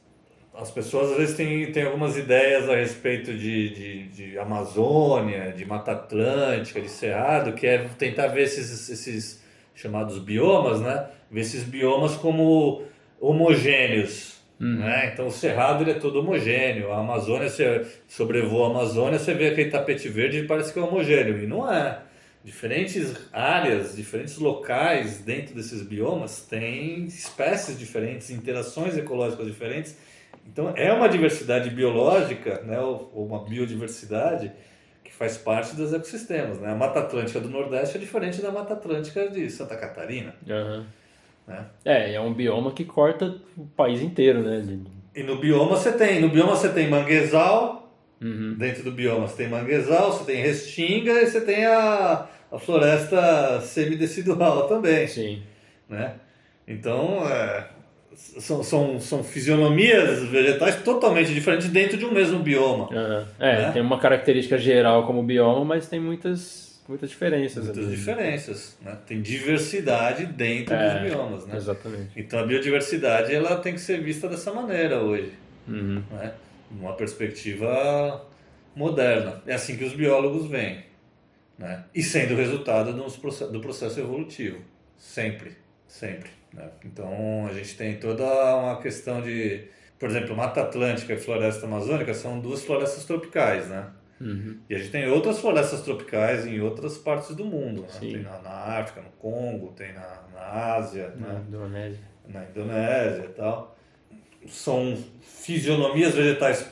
As 0.53 0.69
pessoas 0.69 1.11
às 1.11 1.17
vezes 1.17 1.37
têm, 1.37 1.71
têm 1.71 1.83
algumas 1.83 2.17
ideias 2.17 2.69
a 2.69 2.75
respeito 2.75 3.33
de, 3.33 3.69
de, 3.69 4.03
de 4.09 4.37
Amazônia, 4.37 5.53
de 5.53 5.65
Mata 5.65 5.93
Atlântica, 5.93 6.81
de 6.81 6.89
Cerrado, 6.89 7.53
que 7.53 7.65
é 7.65 7.87
tentar 7.97 8.27
ver 8.27 8.43
esses, 8.43 8.89
esses 8.89 9.41
chamados 9.73 10.19
biomas, 10.19 10.81
né? 10.81 11.07
Ver 11.31 11.41
esses 11.41 11.63
biomas 11.63 12.15
como 12.15 12.83
homogêneos. 13.21 14.38
Uhum. 14.59 14.79
Né? 14.79 15.11
Então 15.13 15.27
o 15.27 15.31
Cerrado 15.31 15.83
ele 15.83 15.91
é 15.91 15.93
todo 15.93 16.19
homogêneo. 16.19 16.91
A 16.91 16.99
Amazônia, 16.99 17.49
você 17.49 17.85
sobrevoa 18.07 18.67
a 18.67 18.71
Amazônia, 18.71 19.17
você 19.17 19.33
vê 19.33 19.47
aquele 19.47 19.69
tapete 19.69 20.09
verde 20.09 20.39
e 20.39 20.47
parece 20.47 20.73
que 20.73 20.79
é 20.79 20.81
homogêneo. 20.81 21.41
E 21.41 21.47
não 21.47 21.71
é 21.71 22.01
diferentes 22.43 23.15
áreas, 23.31 23.95
diferentes 23.95 24.37
locais 24.37 25.19
dentro 25.19 25.55
desses 25.55 25.81
biomas 25.81 26.41
têm 26.41 27.05
espécies 27.05 27.77
diferentes, 27.77 28.29
interações 28.29 28.97
ecológicas 28.97 29.45
diferentes. 29.45 29.97
Então 30.45 30.73
é 30.75 30.91
uma 30.91 31.07
diversidade 31.07 31.69
biológica, 31.69 32.61
né, 32.61 32.79
ou 32.79 33.11
uma 33.13 33.43
biodiversidade 33.43 34.51
que 35.03 35.11
faz 35.11 35.37
parte 35.37 35.75
dos 35.75 35.93
ecossistemas. 35.93 36.59
Né? 36.59 36.71
A 36.71 36.75
Mata 36.75 36.99
Atlântica 36.99 37.39
do 37.39 37.49
Nordeste 37.49 37.97
é 37.97 37.99
diferente 37.99 38.41
da 38.41 38.51
Mata 38.51 38.73
Atlântica 38.73 39.29
de 39.29 39.49
Santa 39.49 39.75
Catarina. 39.75 40.35
Uhum. 40.47 40.85
Né? 41.49 41.65
É, 41.83 42.13
é 42.13 42.21
um 42.21 42.33
bioma 42.33 42.71
que 42.71 42.85
corta 42.85 43.35
o 43.57 43.65
país 43.65 44.01
inteiro, 44.01 44.41
né? 44.41 44.63
E 45.13 45.23
no 45.23 45.37
bioma 45.37 45.75
você 45.75 45.91
tem, 45.91 46.21
no 46.21 46.29
bioma 46.29 46.55
você 46.55 46.69
tem 46.69 46.89
manguezal, 46.89 47.79
Uhum. 48.21 48.55
Dentro 48.57 48.83
do 48.83 48.91
bioma 48.91 49.27
você 49.27 49.37
tem 49.37 49.49
manguezal, 49.49 50.11
você 50.11 50.25
tem 50.25 50.41
restinga 50.41 51.13
e 51.21 51.25
você 51.25 51.41
tem 51.41 51.65
a, 51.65 52.27
a 52.51 52.59
floresta 52.59 53.61
semidecidual 53.61 54.67
também. 54.67 55.07
Sim. 55.07 55.41
Né? 55.87 56.15
Então, 56.67 57.25
é, 57.27 57.67
são, 58.13 58.61
são, 58.61 58.99
são 58.99 59.23
fisionomias 59.23 60.23
vegetais 60.23 60.83
totalmente 60.83 61.33
diferentes 61.33 61.69
dentro 61.69 61.97
de 61.97 62.05
um 62.05 62.11
mesmo 62.11 62.39
bioma. 62.39 62.89
Uhum. 62.91 63.25
É, 63.39 63.61
né? 63.61 63.71
tem 63.71 63.81
uma 63.81 63.99
característica 63.99 64.57
geral 64.57 65.05
como 65.07 65.23
bioma, 65.23 65.63
mas 65.63 65.87
tem 65.87 65.99
muitas, 65.99 66.68
muitas 66.89 67.09
diferenças. 67.09 67.63
Muitas 67.63 67.87
ali. 67.87 67.95
diferenças. 67.95 68.77
Né? 68.81 68.97
Tem 69.07 69.21
diversidade 69.21 70.25
dentro 70.25 70.73
é, 70.73 70.99
dos 70.99 71.09
biomas. 71.09 71.47
Né? 71.47 71.55
Exatamente. 71.55 72.19
Então 72.19 72.39
a 72.39 72.45
biodiversidade 72.45 73.33
ela 73.33 73.55
tem 73.57 73.73
que 73.73 73.81
ser 73.81 74.01
vista 74.01 74.27
dessa 74.27 74.51
maneira 74.51 74.99
hoje. 74.99 75.31
Uhum. 75.67 76.03
Né? 76.11 76.33
numa 76.69 76.93
perspectiva 76.93 78.25
moderna. 78.75 79.41
É 79.45 79.55
assim 79.55 79.75
que 79.75 79.83
os 79.83 79.93
biólogos 79.93 80.47
veem. 80.47 80.83
Né? 81.57 81.83
E 81.93 82.01
sendo 82.01 82.35
resultado 82.35 82.93
do 82.93 83.59
processo 83.59 83.99
evolutivo. 83.99 84.59
Sempre, 84.97 85.57
sempre. 85.87 86.29
Né? 86.53 86.69
Então 86.85 87.47
a 87.49 87.53
gente 87.53 87.75
tem 87.75 87.97
toda 87.97 88.23
uma 88.23 88.81
questão 88.81 89.21
de. 89.21 89.67
Por 89.97 90.09
exemplo, 90.09 90.35
Mata 90.35 90.61
Atlântica 90.61 91.13
e 91.13 91.17
Floresta 91.17 91.65
Amazônica 91.65 92.13
são 92.13 92.39
duas 92.39 92.63
florestas 92.63 93.03
tropicais, 93.03 93.67
né? 93.67 93.87
Uhum. 94.19 94.59
E 94.69 94.75
a 94.75 94.77
gente 94.77 94.91
tem 94.91 95.09
outras 95.09 95.39
florestas 95.39 95.81
tropicais 95.81 96.45
em 96.45 96.59
outras 96.59 96.97
partes 96.97 97.35
do 97.35 97.45
mundo. 97.45 97.83
Né? 97.83 97.87
Tem 97.99 98.17
na, 98.17 98.39
na, 98.39 98.79
África, 98.79 99.01
no 99.01 99.09
Congo, 99.11 99.71
tem 99.73 99.93
na, 99.93 100.23
na 100.33 100.41
Ásia, 100.75 101.13
na 101.15 101.33
né? 101.33 101.45
Indonésia. 101.47 101.99
Na 102.27 102.43
Indonésia 102.43 103.25
e 103.25 103.29
tal 103.29 103.75
são 104.47 104.97
fisionomias 105.21 106.13
vegetais 106.13 106.67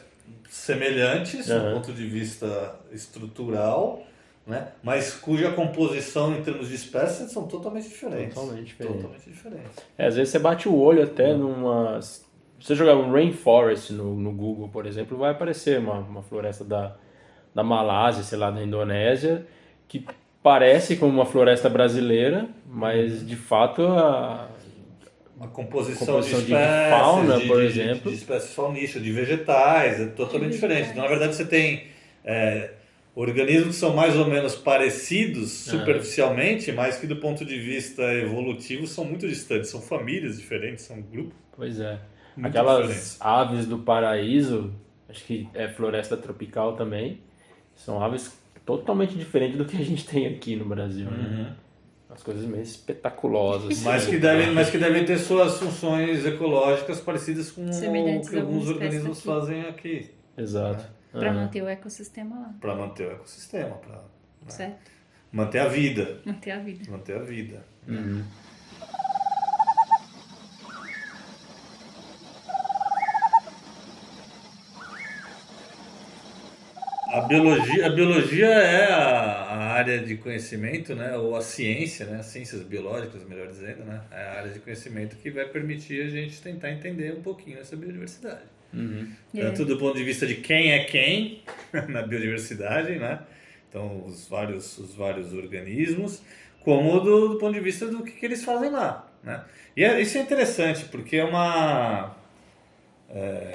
semelhantes 0.49 1.49
uhum. 1.49 1.59
do 1.59 1.75
ponto 1.75 1.93
de 1.93 2.07
vista 2.07 2.79
estrutural, 2.91 4.03
né? 4.45 4.69
mas 4.81 5.13
cuja 5.13 5.51
composição 5.51 6.35
em 6.35 6.41
termos 6.41 6.69
de 6.69 6.75
espécies 6.75 7.31
são 7.31 7.47
totalmente 7.47 7.89
diferentes. 7.89 8.35
Totalmente 8.35 8.67
diferentes. 8.67 9.01
Totalmente 9.01 9.29
diferentes. 9.29 9.71
É, 9.97 10.07
às 10.07 10.15
vezes 10.15 10.31
você 10.31 10.39
bate 10.39 10.69
o 10.69 10.75
olho 10.75 11.03
até 11.03 11.33
uhum. 11.33 11.37
numa. 11.37 12.01
Se 12.01 12.25
você 12.59 12.75
jogar 12.75 12.95
um 12.95 13.11
rainforest 13.11 13.91
no, 13.91 14.15
no 14.15 14.31
Google, 14.31 14.69
por 14.69 14.87
exemplo, 14.87 15.17
vai 15.17 15.31
aparecer 15.31 15.79
uma, 15.79 15.99
uma 15.99 16.23
floresta 16.23 16.63
da, 16.63 16.95
da 17.57 17.63
Malásia, 17.63 18.21
sei 18.21 18.37
lá, 18.37 18.51
da 18.51 18.61
Indonésia, 18.61 19.43
que 19.87 20.05
parece 20.43 20.95
como 20.95 21.11
uma 21.11 21.25
floresta 21.25 21.67
brasileira, 21.67 22.47
mas 22.67 23.27
de 23.27 23.35
fato 23.35 23.81
a, 23.81 24.47
uma 25.35 25.47
composição, 25.47 26.05
composição 26.05 26.39
de, 26.39 26.53
espécies, 26.53 26.83
de 26.83 26.89
fauna, 26.91 27.39
de, 27.39 27.47
por 27.47 27.59
de, 27.59 27.65
exemplo. 27.65 28.11
De, 28.11 28.17
espécies 28.17 28.53
faunísticas, 28.53 29.01
de 29.01 29.11
vegetais, 29.11 29.99
é 29.99 30.05
totalmente 30.05 30.51
diferente. 30.51 30.91
Então, 30.91 31.01
na 31.01 31.09
verdade, 31.09 31.35
você 31.35 31.45
tem 31.45 31.87
é, 32.23 32.69
organismos 33.15 33.69
que 33.69 33.79
são 33.81 33.95
mais 33.95 34.15
ou 34.15 34.27
menos 34.27 34.55
parecidos 34.55 35.67
ah. 35.67 35.71
superficialmente, 35.71 36.71
mas 36.71 36.97
que 36.99 37.07
do 37.07 37.15
ponto 37.15 37.43
de 37.43 37.57
vista 37.57 38.03
evolutivo 38.03 38.85
são 38.85 39.03
muito 39.03 39.27
distantes. 39.27 39.71
São 39.71 39.81
famílias 39.81 40.37
diferentes, 40.37 40.85
são 40.85 41.01
grupos. 41.01 41.33
Pois 41.55 41.79
é. 41.79 41.97
Aquelas 42.43 42.81
diferentes. 42.81 43.17
aves 43.19 43.65
do 43.65 43.79
paraíso, 43.79 44.71
acho 45.09 45.25
que 45.25 45.49
é 45.55 45.67
floresta 45.67 46.15
tropical 46.15 46.75
também, 46.75 47.25
são 47.77 48.03
aves 48.03 48.37
totalmente 48.65 49.15
diferentes 49.15 49.57
do 49.57 49.65
que 49.65 49.77
a 49.77 49.85
gente 49.85 50.05
tem 50.05 50.27
aqui 50.27 50.55
no 50.57 50.65
Brasil. 50.65 51.09
Né? 51.09 51.17
Uhum. 51.17 51.43
Né? 51.43 51.55
As 52.09 52.23
coisas 52.23 52.45
meio 52.45 52.63
espetaculosas. 52.63 53.81
Mas 53.83 54.05
que, 54.05 54.17
devem, 54.17 54.51
mas 54.51 54.69
que 54.69 54.77
devem 54.77 55.05
ter 55.05 55.17
suas 55.17 55.59
funções 55.59 56.25
ecológicas 56.25 56.99
parecidas 56.99 57.51
com 57.51 57.65
o 57.65 58.21
que 58.21 58.37
alguns 58.37 58.67
organismos 58.67 59.19
aqui. 59.19 59.27
fazem 59.27 59.61
aqui. 59.61 60.11
Exato. 60.37 60.83
Né? 61.13 61.19
Para 61.19 61.33
manter 61.33 61.63
o 61.63 61.67
ecossistema 61.67 62.39
lá. 62.39 62.55
Para 62.59 62.75
manter 62.75 63.07
o 63.07 63.11
ecossistema. 63.11 63.75
Pra, 63.75 63.95
né? 63.95 64.01
Certo. 64.47 64.91
Manter 65.31 65.59
a 65.59 65.67
vida. 65.67 66.21
Manter 66.25 66.51
a 66.51 66.59
vida. 66.59 66.91
Manter 66.91 67.17
a 67.17 67.23
vida. 67.23 67.65
Uhum. 67.87 68.23
Biologia, 77.27 77.85
a 77.85 77.89
biologia 77.89 78.47
é 78.47 78.91
a, 78.91 78.99
a, 78.99 79.57
área 79.73 79.99
de 79.99 80.17
conhecimento, 80.17 80.95
né, 80.95 81.15
ou 81.17 81.35
a 81.35 81.41
ciência, 81.41 82.05
né, 82.05 82.23
ciências 82.23 82.63
biológicas, 82.63 83.23
melhor 83.27 83.47
dizendo, 83.47 83.83
né, 83.83 84.01
é 84.11 84.21
a 84.21 84.33
área 84.39 84.51
de 84.51 84.59
conhecimento 84.59 85.15
que 85.17 85.29
vai 85.29 85.45
permitir 85.45 86.01
a 86.01 86.09
gente 86.09 86.41
tentar 86.41 86.71
entender 86.71 87.13
um 87.13 87.21
pouquinho 87.21 87.59
essa 87.59 87.75
biodiversidade. 87.75 88.41
Uhum. 88.73 89.11
Tanto 89.33 89.65
do 89.65 89.77
ponto 89.77 89.97
de 89.97 90.03
vista 90.03 90.25
de 90.25 90.35
quem 90.35 90.71
é 90.71 90.83
quem 90.85 91.41
na 91.87 92.01
biodiversidade, 92.01 92.95
né, 92.95 93.19
então 93.69 94.03
os 94.05 94.27
vários, 94.27 94.77
os 94.77 94.95
vários 94.95 95.33
organismos, 95.33 96.21
como 96.61 96.99
do, 96.99 97.29
do 97.29 97.37
ponto 97.37 97.53
de 97.53 97.61
vista 97.61 97.87
do 97.87 98.03
que, 98.03 98.11
que 98.11 98.25
eles 98.25 98.43
fazem 98.43 98.69
lá, 98.69 99.09
né. 99.23 99.43
E 99.75 99.83
é, 99.83 100.01
isso 100.01 100.17
é 100.17 100.21
interessante, 100.21 100.85
porque 100.85 101.17
é 101.17 101.23
uma... 101.23 102.15
É, 103.09 103.51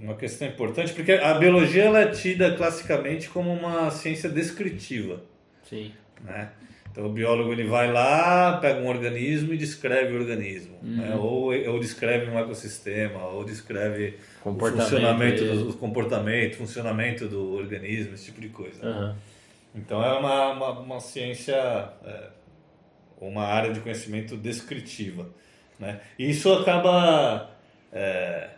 uma 0.00 0.14
questão 0.14 0.48
importante, 0.48 0.92
porque 0.92 1.12
a 1.12 1.34
biologia 1.34 1.84
ela 1.84 2.00
é 2.00 2.06
tida 2.06 2.54
classicamente 2.54 3.28
como 3.28 3.52
uma 3.52 3.90
ciência 3.90 4.28
descritiva. 4.28 5.22
Sim. 5.68 5.92
Né? 6.22 6.50
Então 6.90 7.06
o 7.06 7.10
biólogo 7.10 7.52
ele 7.52 7.64
vai 7.64 7.92
lá, 7.92 8.56
pega 8.58 8.80
um 8.80 8.88
organismo 8.88 9.52
e 9.52 9.58
descreve 9.58 10.14
o 10.14 10.18
organismo, 10.18 10.78
uhum. 10.82 10.96
né? 10.96 11.14
ou, 11.14 11.72
ou 11.72 11.78
descreve 11.78 12.30
um 12.30 12.38
ecossistema, 12.38 13.22
ou 13.26 13.44
descreve 13.44 14.16
o 14.42 14.54
funcionamento, 14.54 15.44
do, 15.44 15.70
o 15.70 15.72
comportamento, 15.74 16.56
funcionamento 16.56 17.28
do 17.28 17.54
organismo, 17.54 18.14
esse 18.14 18.26
tipo 18.26 18.40
de 18.40 18.48
coisa. 18.48 18.86
Uhum. 18.86 19.14
Então 19.74 20.02
é 20.02 20.18
uma, 20.18 20.52
uma, 20.52 20.70
uma 20.80 21.00
ciência, 21.00 21.54
é, 21.54 22.28
uma 23.20 23.44
área 23.44 23.74
de 23.74 23.80
conhecimento 23.80 24.34
descritiva. 24.34 25.28
Né? 25.78 26.00
E 26.18 26.30
isso 26.30 26.50
acaba 26.50 27.50
é, 27.92 28.48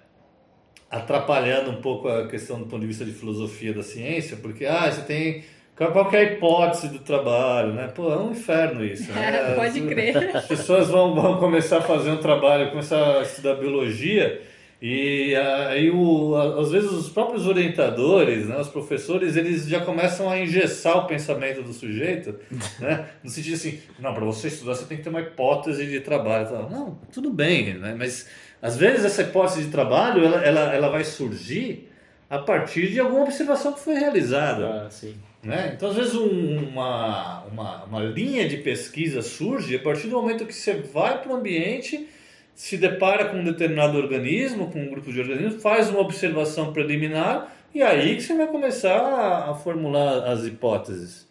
atrapalhando 0.91 1.71
um 1.71 1.81
pouco 1.81 2.09
a 2.09 2.27
questão 2.29 2.59
do 2.59 2.67
ponto 2.67 2.81
de 2.81 2.87
vista 2.87 3.05
de 3.05 3.13
filosofia 3.13 3.73
da 3.73 3.83
ciência, 3.83 4.37
porque 4.37 4.65
ah, 4.65 4.91
você 4.91 5.03
tem 5.03 5.45
qual 5.77 6.11
que 6.11 6.17
é 6.17 6.21
a 6.21 6.23
hipótese 6.25 6.89
do 6.89 6.99
trabalho, 6.99 7.73
né? 7.73 7.87
Pô, 7.95 8.13
é 8.13 8.17
um 8.17 8.33
inferno 8.33 8.85
isso, 8.85 9.13
né? 9.13 9.55
Pode 9.55 9.81
crer. 9.83 10.17
As 10.35 10.47
pessoas 10.47 10.89
vão, 10.89 11.15
vão 11.15 11.39
começar 11.39 11.79
a 11.79 11.83
fazer 11.83 12.11
um 12.11 12.17
trabalho, 12.17 12.71
começar 12.71 13.19
a 13.19 13.23
estudar 13.23 13.55
biologia 13.55 14.43
e 14.81 15.35
aí 15.35 15.91
o, 15.91 16.37
às 16.37 16.71
vezes 16.71 16.91
os 16.93 17.09
próprios 17.09 17.49
orientadores, 17.49 18.47
né, 18.47 18.57
os 18.61 18.69
professores, 18.69 19.35
eles 19.35 19.67
já 19.67 19.81
começam 19.81 20.31
a 20.31 20.39
engessar 20.39 20.99
o 20.99 21.07
pensamento 21.07 21.63
do 21.63 21.73
sujeito, 21.73 22.37
né? 22.79 23.09
No 23.23 23.29
sentido 23.29 23.55
assim, 23.55 23.81
não, 23.99 24.15
para 24.15 24.25
você 24.25 24.47
estudar 24.47 24.77
você 24.77 24.85
tem 24.85 24.99
que 24.99 25.03
ter 25.03 25.11
uma 25.11 25.21
hipótese 25.21 25.85
de 25.85 25.99
trabalho. 25.99 26.69
Não, 26.71 26.97
tudo 27.13 27.33
bem, 27.33 27.75
né? 27.75 27.97
Mas 27.99 28.29
às 28.61 28.77
vezes 28.77 29.05
essa 29.05 29.23
hipótese 29.23 29.65
de 29.65 29.71
trabalho 29.71 30.25
ela, 30.25 30.45
ela, 30.45 30.75
ela 30.75 30.89
vai 30.89 31.05
surgir 31.05 31.89
a 32.29 32.39
partir 32.39 32.91
de 32.91 33.01
alguma 33.01 33.23
observação 33.23 33.73
que 33.73 33.81
foi 33.81 33.95
realizada. 33.95 34.85
Ah, 34.87 34.91
sim. 34.91 35.17
Né? 35.43 35.73
Então, 35.75 35.91
às 35.91 35.97
vezes, 35.97 36.15
um, 36.15 36.69
uma, 36.69 37.45
uma, 37.45 37.85
uma 37.85 38.01
linha 38.01 38.49
de 38.49 38.59
pesquisa 38.59 39.23
surge 39.23 39.77
a 39.77 39.79
partir 39.79 40.09
do 40.09 40.21
momento 40.21 40.45
que 40.45 40.53
você 40.53 40.75
vai 40.75 41.23
para 41.23 41.33
o 41.33 41.37
ambiente, 41.37 42.09
se 42.55 42.77
depara 42.77 43.27
com 43.27 43.39
um 43.39 43.45
determinado 43.45 43.97
organismo, 43.97 44.71
com 44.71 44.83
um 44.83 44.91
grupo 44.91 45.13
de 45.13 45.21
organismos, 45.21 45.63
faz 45.63 45.89
uma 45.89 46.01
observação 46.01 46.73
preliminar 46.73 47.55
e 47.73 47.83
aí 47.83 48.17
que 48.17 48.23
você 48.23 48.35
vai 48.35 48.49
começar 48.49 48.99
a, 48.99 49.51
a 49.51 49.55
formular 49.55 50.25
as 50.25 50.45
hipóteses. 50.45 51.29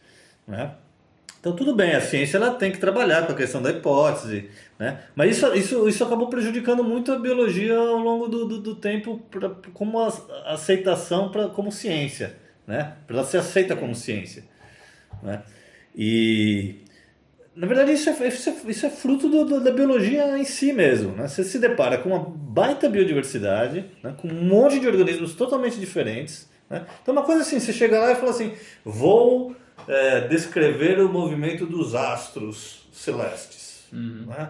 Né? 0.48 0.72
Então, 1.48 1.56
tudo 1.56 1.74
bem, 1.74 1.96
a 1.96 2.02
ciência 2.02 2.36
ela 2.36 2.52
tem 2.52 2.74
que 2.74 2.78
trabalhar 2.78 3.26
com 3.26 3.32
a 3.32 3.36
questão 3.36 3.62
da 3.62 3.70
hipótese, 3.70 4.50
né? 4.78 5.00
mas 5.16 5.38
isso, 5.38 5.54
isso, 5.54 5.88
isso 5.88 6.04
acabou 6.04 6.28
prejudicando 6.28 6.84
muito 6.84 7.10
a 7.10 7.18
biologia 7.18 7.74
ao 7.74 8.00
longo 8.00 8.28
do, 8.28 8.46
do, 8.46 8.60
do 8.60 8.76
tempo 8.76 9.22
pra, 9.32 9.52
como 9.74 9.98
a, 10.02 10.12
aceitação 10.48 11.32
pra, 11.32 11.48
como 11.48 11.72
ciência, 11.72 12.36
né? 12.68 12.96
para 13.08 13.16
ela 13.16 13.26
ser 13.26 13.38
aceita 13.38 13.78
como 13.78 13.96
ciência. 13.96 14.44
Né? 15.24 15.42
E, 15.96 16.82
na 17.56 17.66
verdade, 17.66 17.94
isso 17.94 18.10
é, 18.10 18.28
isso 18.28 18.50
é, 18.50 18.56
isso 18.70 18.86
é 18.86 18.90
fruto 18.90 19.30
do, 19.30 19.46
do, 19.46 19.64
da 19.64 19.72
biologia 19.72 20.38
em 20.38 20.44
si 20.44 20.74
mesmo. 20.74 21.14
Né? 21.14 21.30
Você 21.30 21.46
se 21.46 21.60
depara 21.60 21.98
com 21.98 22.10
uma 22.10 22.20
baita 22.20 22.90
biodiversidade, 22.90 23.86
né? 24.04 24.14
com 24.18 24.28
um 24.28 24.44
monte 24.44 24.82
de 24.82 24.88
organismos 24.88 25.34
totalmente 25.34 25.80
diferentes. 25.80 26.50
Né? 26.70 26.86
Então, 27.02 27.14
uma 27.14 27.24
coisa 27.24 27.44
assim, 27.44 27.58
você 27.58 27.72
chega 27.72 27.98
lá 27.98 28.12
e 28.12 28.16
fala 28.16 28.32
assim, 28.32 28.52
vou 28.84 29.56
é, 29.88 30.22
descrever 30.28 31.00
o 31.00 31.10
movimento 31.10 31.66
dos 31.66 31.96
astros 31.96 32.88
celestes. 32.92 33.86
Uhum. 33.92 34.26
Né? 34.28 34.50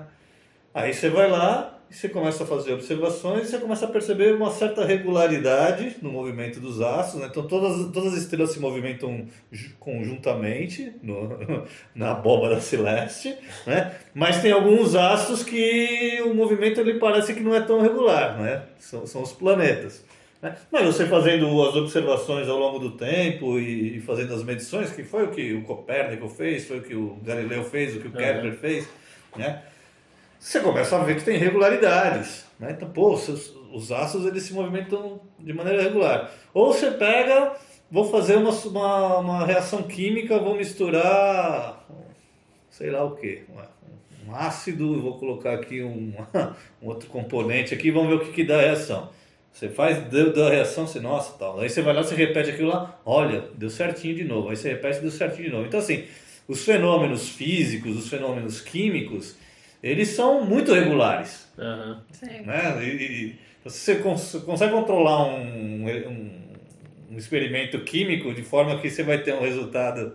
Aí 0.74 0.94
você 0.94 1.10
vai 1.10 1.30
lá 1.30 1.78
e 1.90 1.94
você 1.94 2.10
começa 2.10 2.44
a 2.44 2.48
fazer 2.48 2.74
observações 2.74 3.48
e 3.48 3.52
você 3.52 3.58
começa 3.60 3.86
a 3.86 3.88
perceber 3.88 4.36
uma 4.36 4.52
certa 4.52 4.84
regularidade 4.84 5.96
no 6.02 6.12
movimento 6.12 6.60
dos 6.60 6.82
astros. 6.82 7.22
Né? 7.22 7.28
Então 7.30 7.48
todas, 7.48 7.92
todas 7.92 8.14
as 8.14 8.20
estrelas 8.20 8.52
se 8.52 8.60
movimentam 8.60 9.26
conjuntamente 9.80 10.94
no, 11.02 11.30
na 11.96 12.12
abóbada 12.12 12.60
celeste, 12.60 13.36
né? 13.66 13.96
mas 14.14 14.42
tem 14.42 14.52
alguns 14.52 14.96
astros 14.96 15.44
que 15.44 16.22
o 16.26 16.34
movimento 16.34 16.82
ele 16.82 17.00
parece 17.00 17.34
que 17.34 17.40
não 17.40 17.56
é 17.56 17.62
tão 17.62 17.80
regular, 17.80 18.38
né? 18.38 18.64
são, 18.80 19.08
são 19.08 19.22
os 19.22 19.32
planetas. 19.32 20.07
Né? 20.42 20.56
Mas 20.72 20.86
você 20.86 21.06
fazendo 21.06 21.48
as 21.64 21.76
observações 21.76 22.48
ao 22.48 22.58
longo 22.58 22.80
do 22.80 22.92
tempo 22.92 23.60
e, 23.60 24.00
fazendo 24.02 24.34
as 24.34 24.44
medições, 24.44 24.92
que 24.92 25.04
foi 25.04 25.26
o 25.26 25.32
que 25.32 25.54
o 25.54 25.64
Copérnico 25.64 26.30
fez, 26.30 26.68
foi 26.68 26.80
o 26.80 26.82
que 26.82 26.96
o 26.96 27.18
Galileu 27.24 27.64
fez, 27.64 27.96
o 27.96 28.00
que 28.00 28.08
o 28.08 28.12
Kepler 28.12 28.54
uhum. 28.54 28.58
fez, 28.58 28.88
né? 29.36 29.64
você 30.40 30.60
começa 30.60 30.96
a 30.96 31.04
ver 31.04 31.16
que 31.16 31.24
tem 31.24 31.36
irregularidades. 31.36 32.46
Né? 32.60 32.72
Então, 32.72 32.90
pô, 32.90 33.14
os, 33.14 33.56
os 33.74 33.92
astros 33.92 34.26
eles 34.26 34.44
se 34.44 34.54
movimentam 34.54 35.20
de 35.40 35.54
maneira 35.54 35.82
regular. 35.82 36.32
Ou 36.54 36.74
você 36.74 36.92
pega, 36.92 37.54
vou 37.90 38.10
fazer 38.10 38.36
uma, 38.36 38.52
uma, 38.52 39.18
uma 39.18 39.46
reação 39.46 39.84
química, 39.84 40.40
vou 40.40 40.56
misturar, 40.56 41.86
sei 42.70 42.92
lá 42.92 43.04
o 43.04 43.16
que, 43.16 43.44
um 44.28 44.36
ácido, 44.36 45.02
vou 45.02 45.18
colocar 45.18 45.54
aqui 45.54 45.82
um, 45.82 46.14
um 46.82 46.88
outro 46.88 47.10
componente 47.10 47.74
aqui, 47.74 47.92
vamos 47.92 48.10
ver 48.10 48.16
o 48.16 48.20
que, 48.20 48.32
que 48.32 48.44
dá 48.44 48.58
a 48.58 48.62
reação. 48.62 49.10
Você 49.58 49.70
faz, 49.70 49.98
deu, 50.04 50.32
deu 50.32 50.46
a 50.46 50.52
reação, 50.52 50.86
você, 50.86 51.00
nossa, 51.00 51.36
tal. 51.36 51.60
Aí 51.60 51.68
você 51.68 51.82
vai 51.82 51.92
lá, 51.92 52.04
você 52.04 52.14
repete 52.14 52.52
aquilo 52.52 52.70
lá, 52.70 53.02
olha, 53.04 53.44
deu 53.56 53.72
certinho 53.72 54.14
de 54.14 54.24
novo. 54.24 54.50
Aí 54.50 54.56
você 54.56 54.70
repete, 54.70 55.00
deu 55.00 55.10
certinho 55.10 55.46
de 55.46 55.50
novo. 55.50 55.66
Então, 55.66 55.80
assim, 55.80 56.04
os 56.48 56.64
fenômenos 56.64 57.28
físicos, 57.30 57.98
os 57.98 58.08
fenômenos 58.08 58.62
químicos, 58.62 59.36
eles 59.82 60.10
são 60.10 60.46
muito 60.46 60.72
regulares. 60.72 61.48
Uhum. 61.58 61.98
Né? 62.46 62.84
E, 62.84 62.86
e, 62.86 63.36
você 63.64 63.96
cons 63.96 64.40
consegue 64.46 64.74
controlar 64.74 65.26
um, 65.26 65.88
um, 65.88 66.32
um, 67.10 67.18
experimento 67.18 67.80
químico 67.80 68.36
de 68.36 68.44
forma 68.44 68.80
que 68.80 68.92
você 68.92 69.02
vai 69.02 69.24
ter 69.24 69.34
um 69.34 69.42
resultado 69.42 70.14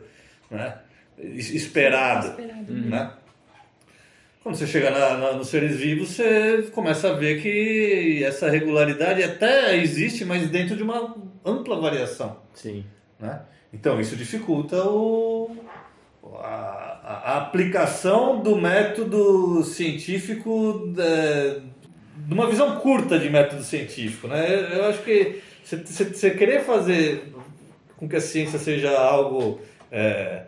né? 0.49 0.79
esperado. 1.19 2.29
esperado. 2.29 2.73
Né? 2.73 3.13
Quando 4.43 4.57
você 4.57 4.67
chega 4.67 4.91
na, 4.91 5.17
na, 5.17 5.33
nos 5.35 5.49
seres 5.49 5.77
vivos, 5.77 6.11
você 6.11 6.69
começa 6.73 7.11
a 7.11 7.13
ver 7.13 7.41
que 7.41 8.25
essa 8.25 8.51
regularidade 8.51 9.23
até 9.23 9.77
existe, 9.77 10.25
mas 10.25 10.51
dentro 10.51 10.77
de 10.77 10.83
uma 10.83 11.15
ampla 11.45 11.81
variação. 11.81 12.39
Sim. 12.53 12.85
Né? 13.21 13.41
Então, 13.73 14.01
isso 14.01 14.17
dificulta 14.17 14.83
o, 14.85 15.57
a, 16.41 17.23
a 17.25 17.39
aplicação 17.39 18.41
do 18.41 18.57
método 18.57 19.63
científico, 19.63 20.93
de, 20.93 21.61
de 22.27 22.35
uma 22.35 22.49
visão 22.49 22.81
curta 22.81 23.21
de 23.21 23.31
método 23.31 23.63
científico. 23.63 24.27
Né? 24.27 24.77
Eu 24.77 24.87
acho 24.87 25.05
que 25.05 25.41
você 25.65 26.33
querer 26.33 26.65
fazer 26.65 27.33
com 27.97 28.09
que 28.09 28.17
a 28.17 28.21
ciência 28.21 28.59
seja 28.59 28.91
algo. 28.99 29.61
É, 29.91 30.47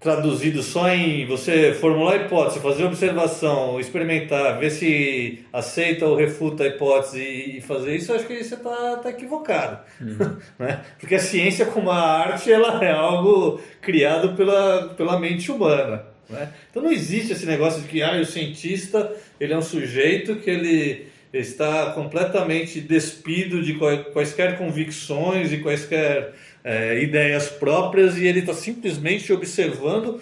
traduzido 0.00 0.62
só 0.62 0.88
em 0.88 1.24
você 1.26 1.72
formular 1.72 2.14
a 2.14 2.16
hipótese, 2.16 2.60
fazer 2.60 2.84
observação, 2.84 3.78
experimentar, 3.78 4.58
ver 4.58 4.70
se 4.70 5.44
aceita 5.52 6.06
ou 6.06 6.16
refuta 6.16 6.64
a 6.64 6.66
hipótese 6.66 7.22
e 7.22 7.60
fazer 7.60 7.96
isso, 7.96 8.12
acho 8.12 8.26
que 8.26 8.42
você 8.42 8.54
está 8.54 8.96
tá 8.96 9.10
equivocado. 9.10 9.78
Uhum. 10.00 10.36
né? 10.58 10.80
Porque 10.98 11.14
a 11.14 11.20
ciência, 11.20 11.66
como 11.66 11.90
a 11.90 12.00
arte, 12.00 12.52
ela 12.52 12.84
é 12.84 12.90
algo 12.90 13.60
criado 13.80 14.34
pela, 14.34 14.88
pela 14.96 15.20
mente 15.20 15.52
humana. 15.52 16.04
Né? 16.28 16.48
Então 16.70 16.82
não 16.82 16.90
existe 16.90 17.32
esse 17.32 17.46
negócio 17.46 17.82
de 17.82 17.88
que 17.88 18.02
ah, 18.02 18.20
o 18.20 18.24
cientista 18.24 19.12
ele 19.38 19.52
é 19.52 19.56
um 19.56 19.62
sujeito 19.62 20.36
que 20.36 20.50
ele 20.50 21.12
está 21.32 21.92
completamente 21.92 22.80
despido 22.80 23.62
de 23.62 23.78
quaisquer 24.12 24.58
convicções 24.58 25.52
e 25.52 25.58
quaisquer 25.58 26.34
é, 26.64 27.02
ideias 27.02 27.48
próprias 27.48 28.16
e 28.16 28.26
ele 28.26 28.40
está 28.40 28.54
simplesmente 28.54 29.32
observando 29.32 30.20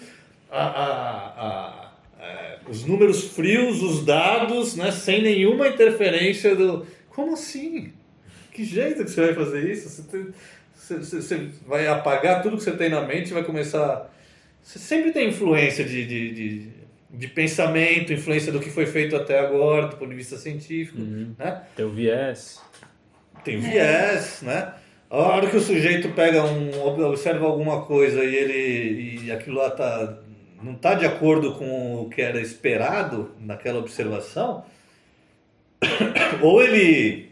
a, 0.49 0.63
a, 0.63 0.91
a, 1.47 1.91
é, 2.19 2.57
os 2.67 2.83
números 2.85 3.29
frios, 3.29 3.81
os 3.81 4.05
dados, 4.05 4.75
né, 4.75 4.91
sem 4.91 5.21
nenhuma 5.21 5.67
interferência 5.67 6.55
do. 6.55 6.85
Como 7.09 7.33
assim? 7.33 7.93
Que 8.53 8.65
jeito 8.65 9.03
que 9.03 9.11
você 9.11 9.21
vai 9.21 9.33
fazer 9.33 9.71
isso? 9.71 9.89
Você, 9.89 10.01
tem, 10.03 10.27
você, 10.73 11.21
você 11.21 11.49
vai 11.65 11.87
apagar 11.87 12.41
tudo 12.41 12.57
que 12.57 12.63
você 12.63 12.71
tem 12.71 12.89
na 12.89 13.01
mente 13.01 13.29
e 13.29 13.33
vai 13.33 13.43
começar. 13.43 14.09
Você 14.61 14.77
sempre 14.77 15.11
tem 15.11 15.29
influência 15.29 15.83
de, 15.83 16.05
de, 16.05 16.33
de, 16.33 16.69
de, 17.09 17.27
pensamento, 17.27 18.13
influência 18.13 18.51
do 18.51 18.59
que 18.59 18.69
foi 18.69 18.85
feito 18.85 19.15
até 19.15 19.39
agora, 19.39 19.87
do 19.87 19.97
ponto 19.97 20.09
de 20.09 20.15
vista 20.15 20.37
científico. 20.37 20.99
Uhum. 20.99 21.33
Né? 21.37 21.61
Tem 21.75 21.85
o 21.85 21.91
viés. 21.91 22.61
Tem 23.43 23.57
o 23.57 23.61
viés, 23.61 24.41
né? 24.43 24.73
A 25.11 25.17
hora 25.17 25.49
que 25.49 25.57
o 25.57 25.61
sujeito 25.61 26.07
pega 26.13 26.41
um, 26.41 26.85
observa 26.85 27.45
alguma 27.45 27.81
coisa 27.81 28.23
e 28.23 28.33
ele 28.33 29.19
e 29.25 29.29
aquilo 29.29 29.57
lá 29.57 29.69
tá, 29.69 30.19
não 30.63 30.71
está 30.71 30.93
de 30.93 31.05
acordo 31.05 31.53
com 31.55 32.01
o 32.01 32.09
que 32.09 32.21
era 32.21 32.39
esperado 32.39 33.35
naquela 33.37 33.79
observação, 33.79 34.63
ou 36.41 36.63
ele 36.63 37.29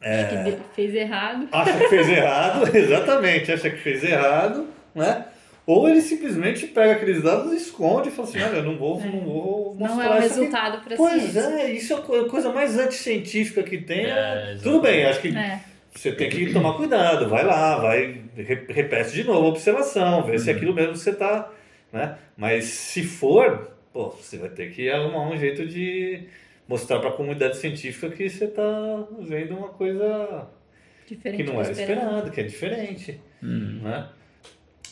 é, 0.00 0.22
acha 0.32 0.52
que 0.52 0.74
fez 0.74 0.94
errado, 0.94 1.48
acha 1.52 1.78
que 1.78 1.88
fez 1.88 2.08
errado, 2.08 2.74
exatamente, 2.74 3.52
acha 3.52 3.68
que 3.68 3.82
fez 3.82 4.02
errado, 4.02 4.66
né? 4.94 5.26
Ou 5.66 5.86
ele 5.86 6.00
simplesmente 6.00 6.66
pega 6.68 6.92
aqueles 6.92 7.22
dados 7.22 7.52
e 7.52 7.56
esconde 7.56 8.08
e 8.08 8.12
fala 8.12 8.28
assim, 8.28 8.40
olha, 8.40 8.56
eu 8.56 8.62
não 8.62 8.78
vou, 8.78 8.98
é. 9.02 9.04
não 9.04 9.20
vou 9.20 9.74
mostrar 9.74 9.94
Não 9.94 10.02
é 10.02 10.08
o 10.08 10.20
resultado 10.20 10.82
para 10.82 10.96
Pois 10.96 11.22
ciência. 11.22 11.40
é, 11.40 11.70
isso 11.70 11.92
é 11.92 11.96
a 11.96 12.28
coisa 12.30 12.50
mais 12.50 12.78
anticientífica 12.78 13.62
que 13.62 13.76
tem. 13.76 14.06
É, 14.06 14.56
Tudo 14.62 14.80
bem, 14.80 15.04
acho 15.04 15.20
que 15.20 15.28
é 15.28 15.73
você 15.94 16.12
tem 16.12 16.28
que 16.28 16.52
tomar 16.52 16.74
cuidado, 16.74 17.28
vai 17.28 17.44
lá, 17.44 17.78
vai, 17.78 18.22
repete 18.36 19.12
de 19.12 19.24
novo 19.24 19.46
a 19.46 19.50
observação, 19.50 20.24
vê 20.24 20.32
uhum. 20.32 20.38
se 20.38 20.50
é 20.50 20.54
aquilo 20.54 20.74
mesmo 20.74 20.92
que 20.92 20.98
você 20.98 21.10
está. 21.10 21.50
Né? 21.92 22.18
Mas 22.36 22.64
se 22.64 23.04
for, 23.04 23.70
pô, 23.92 24.10
você 24.10 24.36
vai 24.36 24.50
ter 24.50 24.72
que 24.72 24.90
arrumar 24.90 25.30
um 25.30 25.36
jeito 25.36 25.64
de 25.66 26.24
mostrar 26.68 26.98
para 26.98 27.10
a 27.10 27.12
comunidade 27.12 27.56
científica 27.58 28.10
que 28.10 28.28
você 28.28 28.46
está 28.46 29.06
vendo 29.20 29.56
uma 29.56 29.68
coisa 29.68 30.48
diferente 31.06 31.44
que 31.44 31.50
não 31.50 31.60
era 31.60 31.70
esperado, 31.70 32.30
que 32.30 32.40
é 32.40 32.44
diferente. 32.44 33.20
Uhum. 33.42 33.80
Né? 33.82 34.08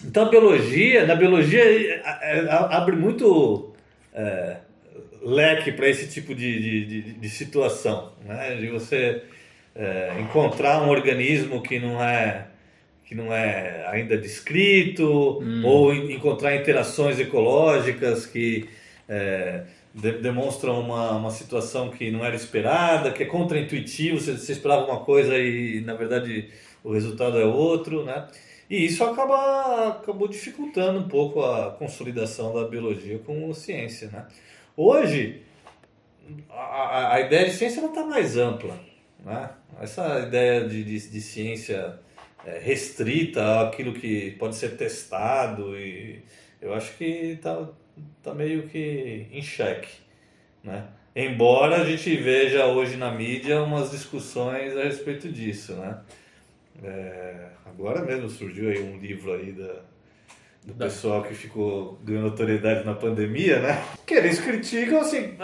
Então 0.04 0.26
a 0.26 0.28
biologia, 0.28 1.06
na 1.06 1.14
biologia 1.14 1.62
é, 1.64 2.02
é, 2.22 2.46
abre 2.50 2.96
muito 2.96 3.72
é, 4.14 4.58
leque 5.22 5.72
para 5.72 5.88
esse 5.88 6.08
tipo 6.08 6.34
de, 6.34 6.60
de, 6.60 6.84
de, 6.84 7.12
de, 7.14 7.28
situação, 7.28 8.12
né? 8.24 8.56
De 8.56 8.68
você 8.68 9.22
é, 9.74 10.20
encontrar 10.20 10.82
um 10.82 10.88
organismo 10.88 11.62
que 11.62 11.78
não 11.78 12.02
é 12.02 12.46
que 13.04 13.14
não 13.14 13.32
é 13.32 13.86
ainda 13.88 14.16
descrito 14.16 15.38
hum. 15.42 15.62
ou 15.64 15.94
encontrar 15.94 16.56
interações 16.56 17.18
ecológicas 17.18 18.24
que 18.24 18.68
é, 19.06 19.64
de, 19.94 20.12
demonstram 20.12 20.80
uma, 20.80 21.12
uma 21.12 21.30
situação 21.30 21.90
que 21.90 22.10
não 22.10 22.24
era 22.24 22.34
esperada, 22.34 23.12
que 23.12 23.22
é 23.22 23.26
contraintuitivo, 23.26 24.18
você, 24.18 24.32
você 24.32 24.52
esperava 24.52 24.86
uma 24.86 25.00
coisa 25.00 25.36
e 25.36 25.82
na 25.82 25.94
verdade 25.94 26.48
o 26.82 26.92
resultado 26.92 27.38
é 27.38 27.44
outro, 27.44 28.04
né? 28.04 28.26
E 28.70 28.86
isso 28.86 29.04
acaba, 29.04 29.88
acabou 29.88 30.26
dificultando 30.26 30.98
um 30.98 31.08
pouco 31.08 31.42
a 31.42 31.72
consolidação 31.72 32.54
da 32.54 32.66
biologia 32.66 33.18
como 33.18 33.52
ciência, 33.54 34.08
né? 34.10 34.26
Hoje, 34.74 35.42
a, 36.48 37.14
a 37.14 37.20
ideia 37.20 37.44
de 37.44 37.52
ciência 37.52 37.84
está 37.84 38.04
mais 38.04 38.38
ampla, 38.38 38.74
né? 39.24 39.50
Essa 39.80 40.20
ideia 40.20 40.68
de, 40.68 40.84
de, 40.84 41.08
de 41.08 41.20
ciência 41.20 41.98
é, 42.44 42.58
restrita 42.58 43.62
àquilo 43.62 43.92
que 43.92 44.32
pode 44.32 44.56
ser 44.56 44.76
testado 44.76 45.76
e 45.78 46.22
eu 46.60 46.74
acho 46.74 46.96
que 46.96 47.04
está 47.04 47.68
tá 48.22 48.34
meio 48.34 48.68
que 48.68 49.26
em 49.30 49.42
xeque, 49.42 49.90
né? 50.62 50.86
Embora 51.14 51.82
a 51.82 51.84
gente 51.84 52.16
veja 52.16 52.66
hoje 52.66 52.96
na 52.96 53.10
mídia 53.10 53.62
umas 53.62 53.90
discussões 53.90 54.76
a 54.76 54.84
respeito 54.84 55.30
disso, 55.30 55.74
né? 55.74 56.00
É, 56.82 57.48
agora 57.66 58.02
mesmo 58.02 58.30
surgiu 58.30 58.70
aí 58.70 58.82
um 58.82 58.98
livro 58.98 59.34
aí 59.34 59.52
da, 59.52 59.82
do 60.64 60.74
da... 60.74 60.86
pessoal 60.86 61.22
que 61.22 61.34
ficou 61.34 61.98
ganhando 62.04 62.26
autoridade 62.26 62.84
na 62.84 62.94
pandemia, 62.94 63.60
né? 63.60 63.82
Que 64.06 64.14
eles 64.14 64.40
criticam, 64.40 65.00
assim, 65.00 65.36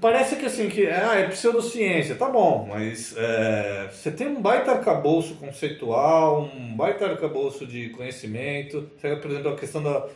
parece 0.00 0.36
que 0.36 0.46
assim, 0.46 0.68
que 0.68 0.86
ah, 0.86 1.16
é 1.16 1.28
pseudociência, 1.28 2.14
tá 2.14 2.28
bom, 2.28 2.68
mas 2.68 3.14
é, 3.16 3.88
você 3.92 4.10
tem 4.10 4.28
um 4.28 4.40
baita 4.40 4.70
arcabouço 4.70 5.34
conceitual, 5.34 6.50
um 6.54 6.76
baita 6.76 7.06
arcabouço 7.06 7.66
de 7.66 7.88
conhecimento, 7.90 8.88
você, 8.96 9.16
por 9.16 9.30
exemplo, 9.30 9.52
a 9.52 9.56
questão 9.56 9.82
da, 9.82 10.06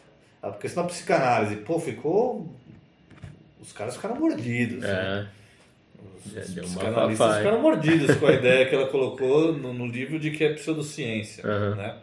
a 0.42 0.52
questão 0.52 0.84
da 0.84 0.88
psicanálise, 0.88 1.56
pô, 1.56 1.80
ficou... 1.80 2.48
Os 3.60 3.72
caras 3.72 3.96
ficaram 3.96 4.16
mordidos. 4.16 4.84
É. 4.84 4.92
Né? 4.92 5.28
Os, 6.26 6.50
Deu 6.50 6.64
uma 6.66 7.06
os 7.06 7.12
ficaram 7.12 7.62
mordidos 7.62 8.14
com 8.16 8.26
a 8.26 8.32
ideia 8.32 8.66
que 8.66 8.74
ela 8.74 8.86
colocou 8.92 9.54
no, 9.54 9.72
no, 9.72 9.86
livro 9.86 10.18
de 10.18 10.30
que 10.30 10.44
é 10.44 10.52
pseudociência. 10.52 11.42
Uhum. 11.46 11.74
Né? 11.76 11.96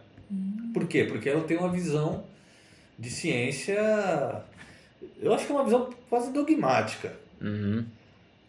Por 0.73 0.87
quê? 0.87 1.03
Porque 1.03 1.29
ela 1.29 1.41
tem 1.41 1.57
uma 1.57 1.69
visão 1.69 2.23
de 3.01 3.09
ciência. 3.09 4.43
Eu 5.21 5.33
acho 5.33 5.45
que 5.45 5.51
é 5.51 5.55
uma 5.55 5.65
visão 5.65 5.89
quase 6.09 6.31
dogmática. 6.31 7.13
Uhum. 7.41 7.83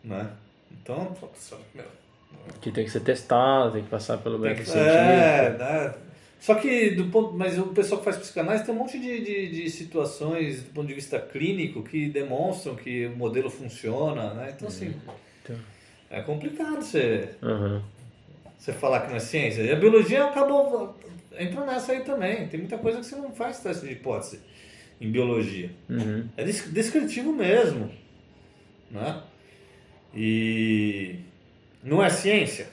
Né? 0.04 0.30
Então, 0.70 1.16
meu, 1.74 1.84
que 2.60 2.70
tem 2.70 2.84
que 2.84 2.90
ser 2.90 3.00
testado, 3.00 3.72
tem 3.72 3.82
que 3.82 3.88
passar 3.88 4.18
pelo 4.18 4.38
método 4.38 4.68
científico. 4.68 4.88
É, 4.88 5.56
né? 5.58 5.94
Só 6.40 6.56
que, 6.56 6.90
do 6.90 7.04
ponto, 7.04 7.34
mas 7.34 7.56
o 7.56 7.68
pessoal 7.68 8.00
que 8.00 8.04
faz 8.04 8.16
psicanálise 8.16 8.64
tem 8.64 8.74
um 8.74 8.78
monte 8.78 8.98
de, 8.98 9.24
de, 9.24 9.48
de, 9.48 9.70
situações 9.70 10.62
do 10.64 10.70
ponto 10.70 10.88
de 10.88 10.94
vista 10.94 11.20
clínico 11.20 11.84
que 11.84 12.08
demonstram 12.08 12.74
que 12.74 13.06
o 13.06 13.16
modelo 13.16 13.48
funciona, 13.48 14.34
né? 14.34 14.52
Então, 14.56 14.66
assim, 14.66 14.92
então. 15.42 15.56
é 16.10 16.20
complicado 16.20 16.82
você, 16.82 17.28
uhum. 17.40 17.80
você 18.58 18.72
falar 18.72 19.02
que 19.02 19.10
não 19.10 19.16
é 19.16 19.20
ciência. 19.20 19.62
E 19.62 19.70
a 19.70 19.76
biologia 19.76 20.24
acabou 20.24 20.96
entrando 21.38 21.66
nessa 21.66 21.92
aí 21.92 22.00
também. 22.00 22.48
Tem 22.48 22.60
muita 22.60 22.78
coisa 22.78 22.98
que 22.98 23.06
você 23.06 23.16
não 23.16 23.32
faz 23.32 23.60
teste 23.60 23.86
de 23.86 23.92
hipótese 23.92 24.40
em 25.00 25.10
biologia. 25.10 25.70
Uhum. 25.88 26.28
É 26.36 26.44
descritivo 26.44 27.32
mesmo, 27.32 27.90
né? 28.90 29.22
E 30.14 31.16
não 31.82 32.02
é 32.02 32.08
ciência. 32.08 32.68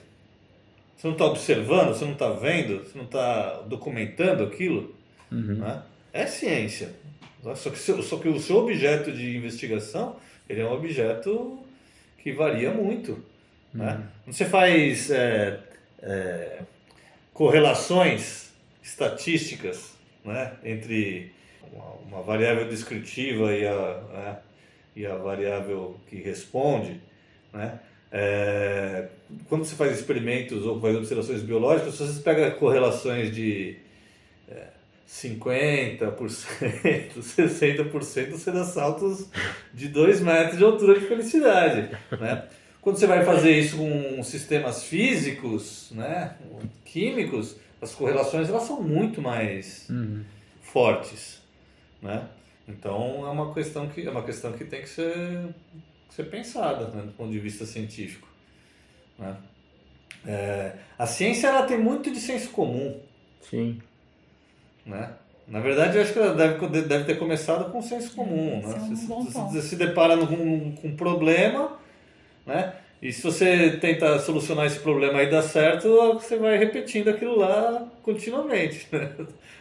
Você 0.96 1.08
não 1.08 1.14
está 1.14 1.26
observando, 1.26 1.96
você 1.96 2.06
não 2.06 2.12
está 2.12 2.30
vendo, 2.32 2.84
você 2.84 2.98
não 2.98 3.06
está 3.06 3.62
documentando 3.62 4.44
aquilo. 4.44 4.94
Uhum. 5.32 5.56
Né? 5.56 5.82
É 6.12 6.26
ciência. 6.26 6.94
Só 7.56 7.70
que, 7.70 7.80
só 7.80 8.18
que 8.18 8.28
o 8.28 8.40
seu 8.40 8.58
objeto 8.58 9.12
de 9.12 9.38
investigação 9.38 10.18
ele 10.48 10.62
é 10.62 10.66
um 10.66 10.74
objeto 10.74 11.60
que 12.18 12.34
varia 12.34 12.72
muito. 12.72 13.24
Né? 13.74 13.94
Uhum. 13.94 13.98
Né? 14.00 14.08
Você 14.28 14.46
faz 14.46 15.10
é, 15.10 15.60
é, 16.02 16.60
correlações 17.34 18.49
estatísticas 18.90 19.94
né? 20.24 20.54
entre 20.64 21.32
uma, 21.72 21.86
uma, 22.08 22.22
variável 22.22 22.68
descritiva 22.68 23.54
e 23.54 23.68
a, 23.68 24.02
né? 24.14 24.38
e 24.96 25.06
a 25.06 25.16
variável 25.16 26.00
que 26.08 26.18
responde. 26.18 27.00
Né? 27.54 27.80
É, 28.12 29.08
quando 29.48 29.64
você 29.64 29.76
faz 29.76 29.98
experimentos 29.98 30.66
ou 30.66 30.82
faz 30.82 30.96
observações 30.96 31.42
biológicas, 31.42 31.96
você 31.98 32.22
pega 32.22 32.52
correlações 32.52 33.34
de 33.34 33.78
é, 34.50 34.68
50%, 35.08 36.10
60%, 37.18 38.32
você 38.32 38.52
dá 38.52 38.66
saltos 38.66 39.30
de 39.74 39.88
2 39.88 40.22
metros 40.22 40.58
de 40.58 40.64
altura 40.64 41.00
de 41.00 41.06
felicidade. 41.06 41.90
Né? 42.20 42.48
Quando 42.82 42.98
você 42.98 43.08
vai 43.08 43.24
fazer 43.26 43.52
isso 43.52 43.78
com 43.78 44.24
sistemas 44.24 44.84
físicos, 44.84 45.92
né, 45.92 46.36
químicos, 46.86 47.58
as 47.82 47.94
correlações 47.94 48.50
elas 48.50 48.64
são 48.64 48.82
muito 48.82 49.22
mais 49.22 49.90
uhum. 49.90 50.24
fortes. 50.62 51.42
Né? 52.02 52.28
Então 52.68 53.26
é 53.26 53.30
uma 53.30 53.54
questão 53.54 53.88
que 53.88 54.06
é 54.06 54.10
uma 54.10 54.24
questão 54.24 54.54
que 54.54 54.66
tem 54.66 54.82
que 54.82 54.90
ser 54.90 55.50
ser 56.10 56.24
pensada 56.24 56.88
né, 56.88 57.04
do 57.04 57.12
ponto 57.12 57.32
de 57.32 57.40
vista 57.40 57.66
científico. 57.66 58.28
Né? 59.18 59.38
É, 60.26 60.74
a 60.98 61.06
ciência 61.06 61.48
ela 61.48 61.64
tem 61.64 61.78
muito 61.78 62.12
de 62.12 62.20
senso 62.20 62.50
comum. 62.50 63.00
Sim. 63.42 63.82
Né? 64.86 65.14
Na 65.48 65.60
verdade, 65.60 65.98
eu 65.98 66.04
acho 66.04 66.14
que 66.14 66.20
ela 66.20 66.36
deve, 66.36 66.82
deve 66.82 67.06
ter 67.06 67.18
começado 67.18 67.72
com 67.72 67.82
senso 67.82 68.14
comum. 68.16 68.62
Né? 68.62 68.76
É 68.76 68.82
um 68.82 68.96
você, 68.96 69.32
você, 69.32 69.62
se 69.62 69.76
depara 69.76 70.18
com, 70.18 70.76
com 70.76 70.88
um 70.88 70.96
problema, 70.96 71.78
né? 72.46 72.76
E 73.02 73.14
se 73.14 73.22
você 73.22 73.78
tenta 73.78 74.20
solucionar 74.20 74.66
esse 74.66 74.80
problema 74.80 75.24
e 75.24 75.30
dá 75.30 75.42
certo, 75.42 75.88
você 76.14 76.38
vai 76.38 76.58
repetindo 76.58 77.10
aquilo 77.10 77.38
lá 77.38 77.88
continuamente. 78.04 78.88
Né? 78.92 79.10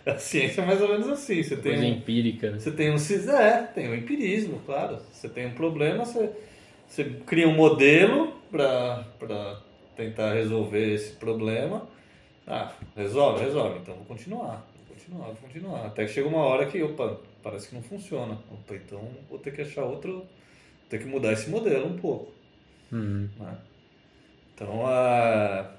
A 0.04 0.18
ciência 0.18 0.62
é 0.62 0.66
mais 0.66 0.80
ou 0.80 0.88
menos 0.88 1.08
assim. 1.08 1.42
Você 1.42 1.56
tem 1.56 1.72
Coisa 1.72 1.86
um, 1.86 1.88
empírica. 1.88 2.50
Né? 2.50 2.58
Você 2.58 2.70
tem 2.72 2.90
um 2.90 2.96
é, 3.30 3.62
tem 3.62 3.88
um 3.88 3.94
empirismo, 3.94 4.60
claro. 4.66 4.98
Você 5.12 5.28
tem 5.28 5.46
um 5.46 5.52
problema, 5.52 6.04
você, 6.04 6.30
você 6.88 7.04
cria 7.26 7.46
um 7.46 7.54
modelo 7.54 8.32
para 8.50 9.60
tentar 9.96 10.34
resolver 10.34 10.94
esse 10.94 11.12
problema. 11.12 11.86
Ah, 12.44 12.72
resolve, 12.96 13.44
resolve. 13.44 13.78
Então 13.80 13.94
vou 13.94 14.04
continuar, 14.04 14.66
vou 14.74 14.96
continuar, 14.96 15.26
vou 15.26 15.36
continuar. 15.36 15.86
Até 15.86 16.06
que 16.06 16.12
chega 16.12 16.26
uma 16.26 16.42
hora 16.42 16.66
que, 16.66 16.82
opa, 16.82 17.20
parece 17.42 17.68
que 17.68 17.74
não 17.74 17.82
funciona. 17.82 18.38
Opa, 18.50 18.74
então 18.74 19.06
vou 19.28 19.38
ter 19.38 19.54
que 19.54 19.62
achar 19.62 19.84
outro, 19.84 20.12
vou 20.12 20.28
ter 20.88 20.98
que 20.98 21.04
mudar 21.04 21.34
esse 21.34 21.48
modelo 21.50 21.86
um 21.86 21.98
pouco. 21.98 22.37
Uhum. 22.92 23.28
Né? 23.38 23.58
Então, 24.54 24.86
a, 24.86 25.70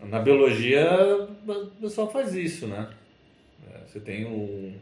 na 0.00 0.18
biologia, 0.18 0.88
o 1.46 1.66
pessoal 1.80 2.10
faz 2.10 2.34
isso, 2.34 2.66
né? 2.66 2.90
É, 3.70 3.78
você 3.86 4.00
tem 4.00 4.24
o, 4.24 4.74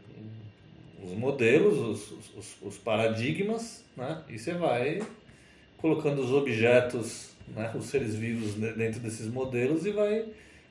os 1.03 1.11
modelos, 1.13 1.77
os, 1.77 2.35
os, 2.35 2.61
os, 2.61 2.77
paradigmas, 2.77 3.85
né? 3.95 4.23
E 4.29 4.39
você 4.39 4.53
vai 4.53 5.01
colocando 5.77 6.21
os 6.21 6.31
objetos, 6.31 7.31
né? 7.49 7.71
os 7.75 7.85
seres 7.85 8.15
vivos 8.15 8.55
dentro 8.55 8.99
desses 8.99 9.27
modelos 9.27 9.85
e 9.85 9.91
vai 9.91 10.25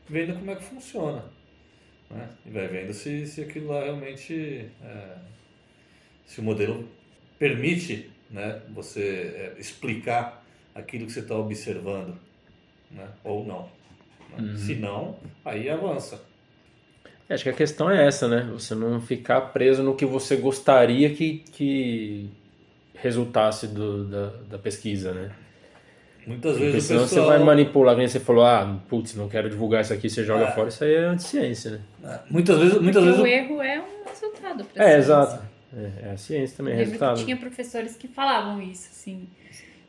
vendo 0.08 0.34
como 0.34 0.50
é 0.50 0.56
que 0.56 0.64
funciona. 0.64 1.24
Né? 2.10 2.28
E 2.46 2.50
vai 2.50 2.66
vendo 2.68 2.92
se, 2.92 3.26
se 3.26 3.42
aquilo 3.42 3.68
lá 3.68 3.84
realmente... 3.84 4.68
É, 4.82 5.16
se 6.26 6.38
o 6.38 6.44
modelo 6.44 6.88
permite 7.40 8.08
né, 8.30 8.62
você 8.72 9.54
é, 9.56 9.60
explicar 9.60 10.39
aquilo 10.80 11.06
que 11.06 11.12
você 11.12 11.20
está 11.20 11.36
observando, 11.36 12.16
né? 12.90 13.06
ou 13.24 13.44
não. 13.44 13.68
Né? 14.36 14.50
Uhum. 14.50 14.56
Se 14.56 14.74
não, 14.74 15.16
aí 15.44 15.68
avança. 15.68 16.20
Acho 17.28 17.44
que 17.44 17.50
a 17.50 17.54
questão 17.54 17.88
é 17.88 18.06
essa, 18.08 18.26
né? 18.26 18.48
Você 18.52 18.74
não 18.74 19.00
ficar 19.00 19.40
preso 19.52 19.84
no 19.84 19.94
que 19.94 20.04
você 20.04 20.34
gostaria 20.34 21.10
que, 21.14 21.44
que 21.52 22.28
resultasse 22.94 23.68
do, 23.68 24.04
da, 24.04 24.32
da 24.50 24.58
pesquisa, 24.58 25.12
né? 25.12 25.30
Muitas 26.26 26.52
Porque 26.52 26.70
vezes 26.70 26.84
senão 26.84 27.02
pessoal... 27.02 27.26
você 27.26 27.36
vai 27.36 27.38
manipular, 27.44 27.96
você 27.96 28.18
falou, 28.20 28.44
ah, 28.44 28.80
putz, 28.88 29.14
não 29.14 29.28
quero 29.28 29.48
divulgar 29.48 29.80
isso 29.82 29.92
aqui, 29.92 30.10
você 30.10 30.24
joga 30.24 30.46
é. 30.46 30.50
fora, 30.52 30.68
isso 30.68 30.82
aí 30.82 30.94
é 30.94 31.04
anti-ciência, 31.04 31.70
né? 31.70 31.80
É. 32.04 32.18
Muitas 32.28 32.58
vezes... 32.58 32.80
Muitas 32.80 33.04
vezes... 33.04 33.20
O 33.20 33.26
erro 33.26 33.62
é 33.62 33.80
um 33.80 34.08
resultado. 34.08 34.66
É, 34.74 34.98
exato. 34.98 35.42
É, 35.76 36.08
é, 36.08 36.10
a 36.10 36.16
ciência 36.16 36.56
também, 36.56 36.74
é 36.74 36.78
resultado. 36.78 37.24
tinha 37.24 37.36
professores 37.36 37.96
que 37.96 38.08
falavam 38.08 38.60
isso, 38.60 38.88
assim... 38.90 39.28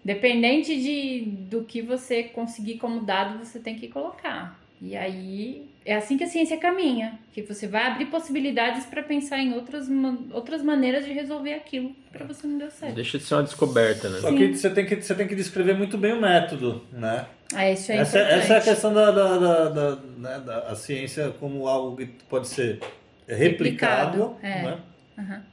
Dependente 0.04 0.76
de, 0.82 1.22
do 1.50 1.64
que 1.64 1.82
você 1.82 2.24
conseguir 2.24 2.78
como 2.78 3.02
dado, 3.02 3.38
você 3.38 3.60
tem 3.60 3.76
que 3.76 3.88
colocar. 3.88 4.60
E 4.82 4.96
aí 4.96 5.70
é 5.86 5.96
assim 5.96 6.18
que 6.18 6.24
a 6.24 6.28
ciência 6.28 6.58
caminha, 6.58 7.20
que 7.32 7.44
você 7.44 7.68
vai 7.68 7.86
abrir 7.86 8.08
possibilidades 8.08 8.86
para 8.86 9.04
pensar 9.04 9.38
em 9.38 9.54
outras, 9.54 9.88
outras 10.32 10.64
maneiras 10.64 11.06
de 11.06 11.14
resolver 11.14 11.54
aquilo 11.54 11.96
para 12.12 12.26
você 12.26 12.48
não 12.48 12.58
deu 12.58 12.72
certo. 12.72 12.96
Deixa 12.96 13.18
de 13.20 13.24
ser 13.24 13.36
uma 13.36 13.44
descoberta, 13.44 14.10
né? 14.10 14.20
Só 14.20 14.32
que 14.32 14.56
você 14.56 14.70
tem 14.72 14.86
que 14.86 14.96
você 14.96 15.14
tem 15.14 15.28
que 15.28 15.36
descrever 15.36 15.76
muito 15.76 15.98
bem 15.98 16.14
o 16.14 16.22
método, 16.22 16.84
né? 16.92 17.26
Ah, 17.54 17.70
isso 17.70 17.92
é 17.92 17.98
essa, 17.98 18.20
importante. 18.20 18.40
essa 18.42 18.54
é 18.54 18.58
a 18.58 18.62
questão 18.62 18.94
da, 18.94 19.12
da, 19.12 19.38
da, 19.38 19.70
da, 19.70 19.96
né, 20.18 20.40
da 20.46 20.60
a 20.70 20.76
ciência 20.76 21.30
como 21.40 21.68
algo 21.68 21.98
que 21.98 22.08
pode 22.30 22.48
ser 22.48 22.80
replicável, 23.28 24.36
Replicado, 24.36 24.38
é. 24.42 24.62
né? 24.64 24.80
Aham. 25.20 25.44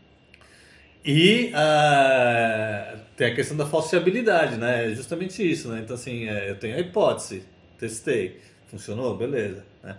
E 1.04 1.50
ah, 1.54 2.97
tem 3.18 3.26
a 3.32 3.34
questão 3.34 3.56
da 3.56 3.66
falseabilidade, 3.66 4.56
né? 4.56 4.92
É 4.92 4.94
justamente 4.94 5.42
isso, 5.42 5.68
né? 5.68 5.80
Então, 5.82 5.96
assim, 5.96 6.28
é, 6.28 6.48
eu 6.50 6.54
tenho 6.56 6.76
a 6.76 6.78
hipótese, 6.78 7.42
testei, 7.76 8.40
funcionou, 8.68 9.16
beleza. 9.16 9.64
Né? 9.82 9.96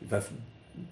Vai- 0.00 0.22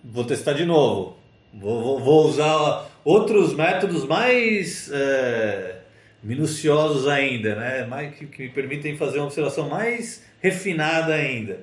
vou 0.05 0.24
testar 0.24 0.52
de 0.52 0.66
novo. 0.66 1.16
Vou, 1.55 1.82
vou- 1.82 1.98
vou 1.98 2.27
usar 2.28 2.86
outros 3.02 3.55
métodos 3.55 4.05
mais 4.07 4.90
é, 4.93 5.78
minuciosos 6.23 7.09
ainda, 7.09 7.55
né? 7.57 7.86
Mais, 7.86 8.15
que, 8.15 8.27
que 8.27 8.43
me 8.43 8.48
permitem 8.51 8.97
fazer 8.98 9.16
uma 9.19 9.27
observação 9.27 9.66
mais 9.70 10.23
refinada 10.43 11.15
ainda. 11.15 11.61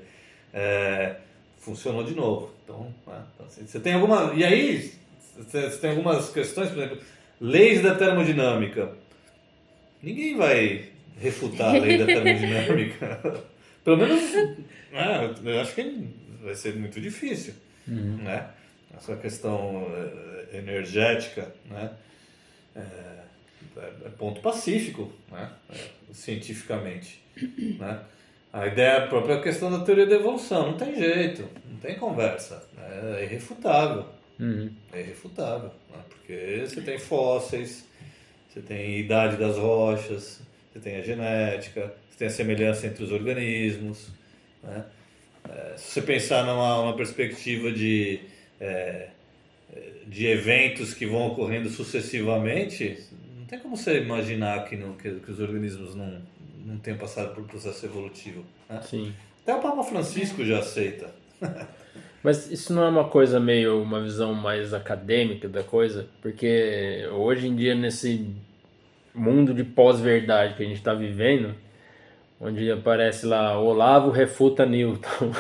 É, 0.51 1.17
funcionou 1.59 2.03
de 2.03 2.15
novo. 2.15 2.51
Então, 2.63 2.91
né? 3.05 3.21
Então, 3.35 3.45
assim, 3.45 3.67
você 3.67 3.79
tem 3.79 3.93
alguma. 3.93 4.33
E 4.33 4.43
aí, 4.43 4.91
você 5.37 5.69
tem 5.77 5.91
algumas 5.91 6.29
questões, 6.29 6.69
por 6.69 6.79
exemplo, 6.79 6.97
leis 7.39 7.83
da 7.83 7.93
termodinâmica. 7.93 8.91
Ninguém 10.01 10.35
vai 10.35 10.89
refutar 11.19 11.75
a 11.75 11.79
lei 11.79 11.97
da 11.97 12.05
termodinâmica. 12.05 13.43
Pelo 13.83 13.97
menos, 13.97 14.33
né, 14.91 15.35
eu 15.43 15.61
acho 15.61 15.73
que 15.73 16.07
vai 16.43 16.55
ser 16.55 16.75
muito 16.75 16.99
difícil, 16.99 17.53
né? 17.87 18.49
Essa 18.95 19.15
questão 19.15 19.87
eh, 19.95 20.57
energética, 20.57 21.53
né? 21.69 21.91
É, 22.75 22.81
é 24.05 24.09
ponto 24.17 24.41
pacífico, 24.41 25.11
né? 25.31 25.49
É, 25.69 25.75
cientificamente, 26.13 27.21
né? 27.79 27.99
A 28.51 28.65
ideia 28.65 29.03
a 29.03 29.07
própria 29.07 29.41
questão 29.41 29.69
da 29.71 29.83
teoria 29.85 30.05
da 30.05 30.15
evolução, 30.15 30.71
não 30.71 30.77
tem 30.77 30.95
jeito, 30.95 31.47
não 31.69 31.77
tem 31.77 31.95
conversa, 31.95 32.67
né? 32.75 33.19
é 33.19 33.23
irrefutável. 33.23 34.05
Uhum. 34.39 34.71
É 34.93 35.01
irrefutável, 35.01 35.71
né? 35.89 35.99
porque 36.09 36.65
você 36.65 36.81
tem 36.81 36.97
fósseis, 36.97 37.86
você 38.57 38.61
tem 38.61 38.99
idade 38.99 39.37
das 39.37 39.57
rochas, 39.57 40.41
você 40.73 40.79
tem 40.79 40.95
a 40.97 41.01
genética, 41.01 41.93
você 42.09 42.17
tem 42.17 42.27
a 42.27 42.31
semelhança 42.31 42.87
entre 42.87 43.03
os 43.03 43.11
organismos. 43.11 44.09
Né? 44.63 44.83
É, 45.47 45.73
se 45.77 45.91
você 45.91 46.01
pensar 46.01 46.43
numa, 46.43 46.77
numa 46.77 46.95
perspectiva 46.95 47.71
de, 47.71 48.19
é, 48.59 49.09
de 50.07 50.25
eventos 50.25 50.93
que 50.93 51.05
vão 51.05 51.27
ocorrendo 51.27 51.69
sucessivamente, 51.69 53.03
não 53.37 53.45
tem 53.45 53.59
como 53.59 53.77
você 53.77 53.99
imaginar 53.99 54.65
que, 54.65 54.75
não, 54.75 54.93
que, 54.93 55.11
que 55.11 55.31
os 55.31 55.39
organismos 55.39 55.93
não, 55.93 56.21
não 56.65 56.77
tenham 56.79 56.97
passado 56.97 57.35
por 57.35 57.43
processo 57.43 57.85
evolutivo. 57.85 58.43
Né? 58.67 58.81
Sim. 58.81 59.13
Até 59.43 59.55
o 59.55 59.61
Papa 59.61 59.83
Francisco 59.83 60.43
já 60.43 60.59
aceita. 60.59 61.13
Mas 62.23 62.51
isso 62.51 62.73
não 62.73 62.83
é 62.83 62.89
uma 62.89 63.07
coisa 63.07 63.39
meio, 63.39 63.81
uma 63.81 64.01
visão 64.01 64.33
mais 64.33 64.73
acadêmica 64.73 65.47
da 65.47 65.63
coisa? 65.63 66.07
Porque 66.21 67.07
hoje 67.13 67.47
em 67.47 67.55
dia, 67.55 67.75
nesse 67.75 68.35
mundo 69.17 69.53
de 69.53 69.63
pós-verdade 69.63 70.53
que 70.55 70.63
a 70.63 70.65
gente 70.65 70.77
está 70.77 70.93
vivendo, 70.93 71.55
onde 72.39 72.71
aparece 72.71 73.25
lá 73.25 73.59
Olavo 73.59 74.11
refuta 74.11 74.65
Newton, 74.65 75.31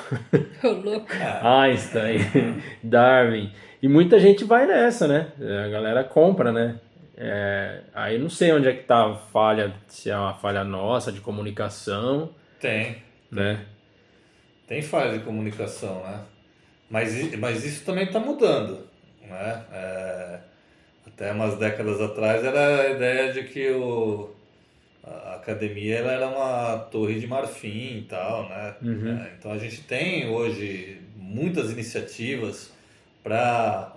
louco. 0.83 1.07
Einstein, 1.43 2.19
Darwin, 2.81 3.51
e 3.81 3.87
muita 3.87 4.19
gente 4.19 4.43
vai 4.43 4.65
nessa, 4.65 5.07
né? 5.07 5.27
A 5.65 5.69
galera 5.69 6.03
compra, 6.03 6.51
né? 6.51 6.79
É, 7.19 7.81
aí 7.95 8.19
não 8.19 8.29
sei 8.29 8.51
onde 8.51 8.67
é 8.67 8.73
que 8.73 8.83
tá 8.83 9.05
a 9.07 9.15
falha, 9.15 9.73
se 9.87 10.09
é 10.09 10.17
uma 10.17 10.35
falha 10.35 10.63
nossa 10.63 11.11
de 11.11 11.19
comunicação, 11.19 12.29
Tem. 12.59 12.97
né? 13.31 13.65
Tem 14.67 14.81
falha 14.81 15.17
de 15.17 15.23
comunicação, 15.23 16.03
né? 16.03 16.19
Mas, 16.89 17.35
mas 17.37 17.65
isso 17.65 17.83
também 17.85 18.05
está 18.05 18.19
mudando, 18.19 18.87
né? 19.21 19.63
É, 19.71 20.39
até 21.07 21.31
umas 21.31 21.57
décadas 21.57 21.99
atrás 22.01 22.43
era 22.43 22.81
a 22.81 22.89
ideia 22.91 23.33
de 23.33 23.43
que 23.45 23.69
o, 23.71 24.29
a 25.03 25.35
academia 25.35 25.95
ela 25.95 26.11
era 26.11 26.27
uma 26.27 26.77
torre 26.91 27.19
de 27.19 27.27
marfim 27.27 27.97
e 27.99 28.05
tal, 28.09 28.47
né? 28.49 28.75
É, 29.09 29.31
então 29.37 29.51
a 29.51 29.57
gente 29.57 29.81
tem 29.83 30.29
hoje 30.29 30.99
muitas 31.15 31.71
iniciativas 31.71 32.71
para 33.23 33.93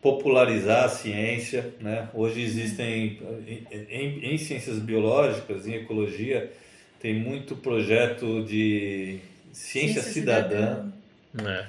popularizar 0.00 0.84
a 0.84 0.88
ciência, 0.88 1.74
né? 1.80 2.08
Hoje 2.14 2.40
existem 2.40 3.18
em, 3.46 3.86
em- 3.90 4.34
em 4.34 4.38
ciências 4.38 4.78
biológicas, 4.78 5.66
em 5.66 5.74
ecologia, 5.74 6.52
tem 7.00 7.14
muito 7.14 7.56
projeto 7.56 8.44
de 8.44 9.18
ciência, 9.52 10.02
Ciência 10.02 10.12
cidadã, 10.12 10.90
cidadã. 11.34 11.50
É. 11.50 11.66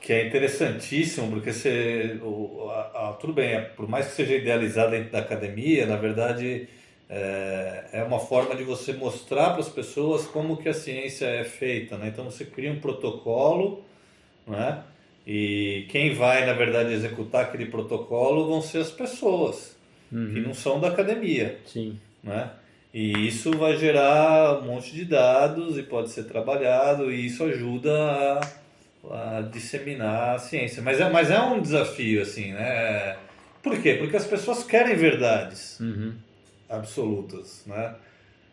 que 0.00 0.12
é 0.12 0.26
interessantíssimo, 0.26 1.28
porque 1.30 1.52
você, 1.52 2.18
o, 2.22 2.68
a- 2.70 3.10
a- 3.10 3.12
tudo 3.14 3.32
bem, 3.32 3.54
é, 3.54 3.60
por 3.60 3.88
mais 3.88 4.06
que 4.06 4.12
seja 4.12 4.34
idealizado 4.34 4.90
dentro 4.92 5.10
da 5.10 5.18
academia, 5.18 5.86
na 5.86 5.96
verdade 5.96 6.68
é, 7.08 7.84
é 7.92 8.02
uma 8.02 8.18
forma 8.18 8.54
de 8.54 8.62
você 8.64 8.92
mostrar 8.92 9.50
para 9.50 9.60
as 9.60 9.68
pessoas 9.68 10.26
como 10.26 10.56
que 10.56 10.68
a 10.68 10.74
ciência 10.74 11.26
é 11.26 11.44
feita, 11.44 11.96
né? 11.96 12.08
Então 12.08 12.24
você 12.24 12.44
cria 12.44 12.70
um 12.72 12.80
protocolo, 12.80 13.84
né? 14.46 14.82
E 15.26 15.86
quem 15.88 16.14
vai, 16.14 16.46
na 16.46 16.52
verdade, 16.52 16.92
executar 16.92 17.44
aquele 17.46 17.66
protocolo 17.66 18.46
vão 18.46 18.60
ser 18.62 18.78
as 18.78 18.90
pessoas, 18.92 19.76
que 20.08 20.40
não 20.40 20.54
são 20.54 20.78
da 20.78 20.86
academia 20.88 21.58
Sim. 21.64 21.98
né? 22.22 22.50
E 22.94 23.26
isso 23.26 23.50
vai 23.58 23.76
gerar 23.76 24.60
um 24.60 24.66
monte 24.66 24.92
de 24.92 25.04
dados 25.04 25.76
e 25.76 25.82
pode 25.82 26.10
ser 26.10 26.24
trabalhado 26.24 27.10
e 27.12 27.26
isso 27.26 27.42
ajuda 27.44 27.92
a, 27.92 28.40
a 29.12 29.40
disseminar 29.42 30.34
a 30.36 30.38
ciência. 30.38 30.82
Mas 30.82 31.00
é, 31.00 31.08
mas 31.10 31.30
é 31.30 31.40
um 31.40 31.60
desafio, 31.60 32.22
assim, 32.22 32.52
né? 32.52 33.16
Por 33.62 33.78
quê? 33.80 33.94
Porque 33.94 34.16
as 34.16 34.26
pessoas 34.26 34.62
querem 34.64 34.94
verdades 34.96 35.78
Uhum. 35.80 36.14
absolutas, 36.68 37.62
né? 37.66 37.94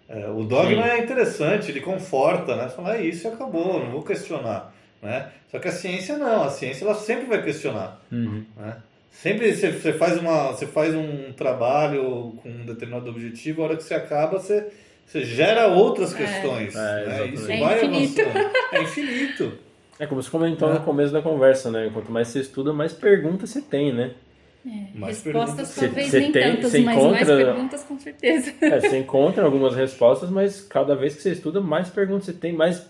É, 0.10 0.28
o 0.28 0.44
dogma 0.44 0.84
Sim. 0.84 0.90
é 0.90 1.00
interessante, 1.00 1.72
ele 1.72 1.80
conforta, 1.82 2.56
né? 2.56 2.64
Você 2.70 2.76
fala, 2.76 2.98
é 2.98 3.04
isso 3.06 3.28
e 3.28 3.32
acabou, 3.32 3.80
não 3.80 3.92
vou 3.92 4.04
questionar, 4.04 4.74
né? 5.02 5.30
Só 5.50 5.60
que 5.60 5.68
a 5.68 5.72
ciência 5.72 6.18
não, 6.18 6.44
a 6.44 6.50
ciência 6.50 6.84
ela 6.84 6.96
sempre 6.96 7.26
vai 7.26 7.42
questionar. 7.44 8.02
Uhum. 8.12 8.44
Né? 8.58 8.76
Sempre 9.12 9.54
você, 9.54 9.94
faz 9.94 10.18
uma, 10.18 10.48
você 10.52 10.66
faz 10.66 10.94
um 10.96 11.32
trabalho 11.34 12.34
com 12.42 12.50
um 12.50 12.66
determinado 12.66 13.10
objetivo, 13.10 13.62
a 13.62 13.66
hora 13.66 13.78
que 13.78 13.84
você 13.84 13.94
acaba, 13.94 14.40
você, 14.40 14.68
você 15.06 15.24
gera 15.24 15.68
outras 15.68 16.14
questões. 16.14 16.76
É, 16.76 17.06
né? 17.06 17.28
Isso 17.28 17.52
É 17.52 17.60
vai 17.60 17.86
infinito. 17.86 18.22
avançando. 18.22 18.52
É 18.72 18.82
infinito. 18.82 19.60
É 20.00 20.06
como 20.08 20.22
você 20.22 20.30
comentou 20.30 20.70
Né? 20.70 20.76
no 20.76 20.82
começo 20.82 21.14
da 21.14 21.22
conversa, 21.22 21.70
né? 21.72 21.90
Quanto 21.94 22.12
mais 22.12 22.28
você 22.28 22.40
estuda, 22.40 22.74
mais 22.74 22.94
perguntas 22.94 23.50
você 23.50 23.62
tem, 23.62 23.94
né? 23.94 24.12
Mais 24.96 25.22
Respostas 25.22 25.74
perguntas. 25.74 25.76
talvez 25.76 26.06
Cê- 26.08 26.12
cê 26.12 26.20
nem 26.22 26.32
tem- 26.32 26.56
tantas, 26.56 26.72
mas 26.72 26.84
mais 26.84 26.98
encontra- 27.28 27.36
perguntas 27.46 27.84
com 27.84 28.00
certeza. 28.00 28.54
É, 28.62 28.80
você 28.80 28.98
encontra 28.98 29.44
algumas 29.44 29.76
respostas, 29.76 30.30
mas 30.30 30.62
cada 30.62 30.96
vez 30.96 31.16
que 31.16 31.22
você 31.22 31.32
estuda, 31.34 31.60
mais 31.60 31.90
perguntas 31.90 32.26
você 32.26 32.34
tem, 32.34 32.54
mais, 32.54 32.90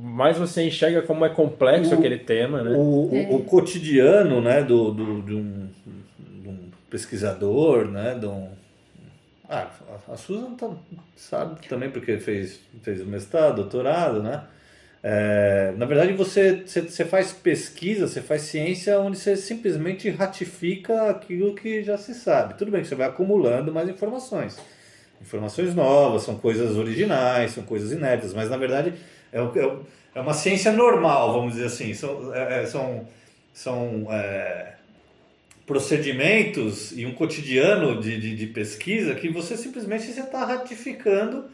mais 0.00 0.38
você 0.38 0.62
enxerga 0.62 1.02
como 1.02 1.24
é 1.24 1.28
complexo 1.28 1.94
O- 1.94 1.98
aquele 1.98 2.16
tema, 2.18 2.62
né? 2.62 2.70
O, 2.76 2.80
o, 3.12 3.36
o 3.36 3.44
cotidiano 3.44 4.40
né, 4.40 4.62
do, 4.62 4.92
do, 4.92 5.20
de, 5.22 5.34
um, 5.34 5.66
de 6.42 6.48
um 6.48 6.58
pesquisador, 6.88 7.86
né, 7.88 8.14
de 8.14 8.26
um... 8.26 8.48
Ah, 9.48 9.66
a- 10.08 10.12
a 10.12 10.16
Susan 10.16 10.54
tá- 10.54 10.70
sabe 11.16 11.66
também 11.68 11.90
porque 11.90 12.18
fez, 12.18 12.60
fez 12.82 13.00
o 13.02 13.06
mestrado, 13.06 13.56
doutorado, 13.56 14.22
né? 14.22 14.42
É, 15.02 15.72
na 15.78 15.86
verdade, 15.86 16.12
você, 16.12 16.62
você, 16.66 16.82
você 16.82 17.04
faz 17.04 17.32
pesquisa, 17.32 18.06
você 18.06 18.20
faz 18.20 18.42
ciência 18.42 18.98
onde 19.00 19.18
você 19.18 19.34
simplesmente 19.34 20.10
ratifica 20.10 21.10
aquilo 21.10 21.54
que 21.54 21.82
já 21.82 21.96
se 21.96 22.14
sabe. 22.14 22.54
Tudo 22.58 22.70
bem 22.70 22.82
que 22.82 22.88
você 22.88 22.94
vai 22.94 23.08
acumulando 23.08 23.72
mais 23.72 23.88
informações. 23.88 24.58
Informações 25.22 25.74
novas, 25.74 26.22
são 26.22 26.36
coisas 26.36 26.76
originais, 26.76 27.52
são 27.52 27.62
coisas 27.62 27.92
inéditas, 27.92 28.34
mas 28.34 28.50
na 28.50 28.56
verdade 28.56 28.94
é, 29.32 29.38
é, 29.38 29.76
é 30.14 30.20
uma 30.20 30.34
ciência 30.34 30.72
normal, 30.72 31.32
vamos 31.32 31.54
dizer 31.54 31.66
assim. 31.66 31.94
São, 31.94 32.34
é, 32.34 32.62
é, 32.62 32.66
são, 32.66 33.08
são 33.54 34.06
é, 34.10 34.74
procedimentos 35.66 36.92
e 36.92 37.06
um 37.06 37.14
cotidiano 37.14 38.00
de, 38.00 38.20
de, 38.20 38.36
de 38.36 38.46
pesquisa 38.48 39.14
que 39.14 39.30
você 39.30 39.56
simplesmente 39.56 40.10
está 40.10 40.44
ratificando 40.44 41.46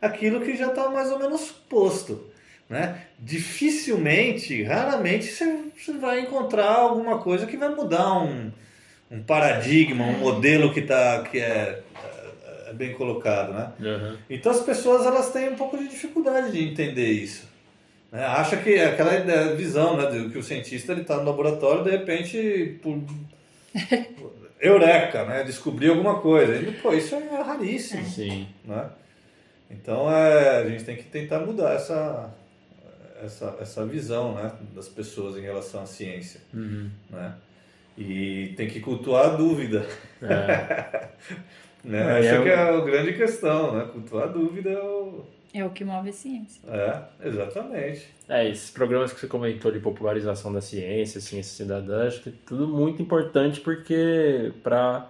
aquilo 0.00 0.40
que 0.40 0.56
já 0.56 0.68
está 0.68 0.88
mais 0.88 1.10
ou 1.10 1.18
menos 1.18 1.50
posto. 1.50 2.32
Né? 2.74 3.02
Dificilmente, 3.20 4.64
raramente 4.64 5.26
você, 5.26 5.92
vai 6.00 6.22
encontrar 6.22 6.72
alguma 6.74 7.18
coisa 7.18 7.46
que 7.46 7.56
vai 7.56 7.68
mudar 7.68 8.18
um, 8.18 8.50
um 9.08 9.22
paradigma, 9.22 10.04
um 10.04 10.18
modelo 10.18 10.74
que, 10.74 10.82
tá, 10.82 11.22
que 11.30 11.38
é, 11.38 11.82
é- 11.94 12.70
é 12.70 12.72
bem 12.72 12.92
colocado. 12.94 13.52
Né? 13.52 13.72
Uhum. 13.78 14.16
Então 14.28 14.50
as 14.50 14.60
pessoas 14.60 15.06
elas 15.06 15.30
têm 15.30 15.50
um 15.50 15.54
pouco 15.54 15.78
de 15.78 15.86
dificuldade 15.86 16.50
de 16.50 16.64
entender 16.68 17.12
isso. 17.12 17.46
né, 18.10 18.24
acha 18.24 18.56
que 18.56 18.74
é 18.74 18.86
aquela 18.86 19.20
visão, 19.54 19.96
né, 19.96 20.10
de 20.10 20.30
que 20.30 20.38
o 20.38 20.42
cientista 20.42 20.90
ele 20.90 21.02
está 21.02 21.16
no 21.16 21.22
laboratório 21.24 21.84
de 21.84 21.90
repente 21.92 22.76
por 22.82 22.98
eureka, 24.60 25.24
né, 25.26 25.44
descobrir 25.44 25.90
alguma 25.90 26.18
coisa. 26.20 26.56
E, 26.56 26.72
pô, 26.72 26.92
isso 26.92 27.14
é 27.14 27.40
raríssimo. 27.40 28.04
Sim. 28.04 28.48
Né? 28.64 28.84
Então 29.70 30.10
é, 30.10 30.58
a 30.62 30.68
gente 30.68 30.82
tem 30.82 30.96
que 30.96 31.04
tentar 31.04 31.38
mudar 31.38 31.74
essa, 31.74 32.32
essa, 33.22 33.56
essa 33.60 33.86
visão 33.86 34.34
né, 34.34 34.52
das 34.74 34.88
pessoas 34.88 35.36
em 35.36 35.40
relação 35.40 35.82
à 35.82 35.86
ciência. 35.86 36.40
Uhum. 36.52 36.90
Né? 37.10 37.34
E 37.96 38.54
tem 38.56 38.68
que 38.68 38.80
cultuar 38.80 39.26
a 39.26 39.36
dúvida. 39.36 39.86
É. 40.20 41.08
né? 41.84 42.16
É, 42.16 42.26
Essa 42.26 42.34
eu- 42.36 42.42
que 42.42 42.48
é 42.48 42.58
a 42.58 42.80
grande 42.80 43.12
questão, 43.12 43.76
né? 43.76 43.88
Cultuar 43.92 44.24
a 44.24 44.26
dúvida 44.26 44.70
é 44.70 44.82
o... 44.82 45.24
É 45.52 45.64
o 45.64 45.70
que 45.70 45.84
move 45.84 46.08
a 46.08 46.12
ciência. 46.12 46.60
É, 46.68 47.28
exatamente. 47.28 48.08
É, 48.28 48.48
esses 48.48 48.70
programas 48.70 49.12
que 49.12 49.20
você 49.20 49.28
comentou 49.28 49.70
de 49.70 49.78
popularização 49.78 50.52
da 50.52 50.60
ciência, 50.60 51.20
ciência 51.20 51.64
cidadã, 51.64 52.08
acho 52.08 52.22
que 52.22 52.30
é 52.30 52.32
tudo 52.44 52.66
muito 52.66 53.00
importante 53.00 53.60
porque 53.60 54.50
para 54.64 55.08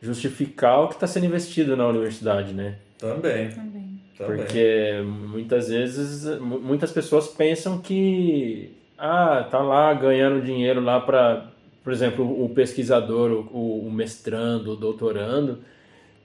justificar 0.00 0.80
o 0.80 0.88
que 0.88 0.94
está 0.94 1.06
sendo 1.06 1.26
investido 1.26 1.76
na 1.76 1.86
universidade, 1.86 2.54
né? 2.54 2.76
Também, 2.96 3.50
Também. 3.50 3.83
Também. 4.16 4.36
Porque 4.38 5.02
muitas 5.28 5.68
vezes 5.68 6.38
mu- 6.40 6.60
muitas 6.60 6.90
pessoas 6.92 7.28
pensam 7.28 7.78
que 7.78 8.70
ah, 8.98 9.46
tá 9.50 9.58
lá 9.60 9.92
ganhando 9.94 10.44
dinheiro 10.44 10.80
lá 10.80 11.00
para, 11.00 11.46
por 11.82 11.92
exemplo, 11.92 12.44
o 12.44 12.48
pesquisador, 12.48 13.30
o, 13.52 13.86
o 13.86 13.90
mestrando, 13.90 14.72
o 14.72 14.76
doutorando, 14.76 15.58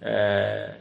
é, 0.02 0.72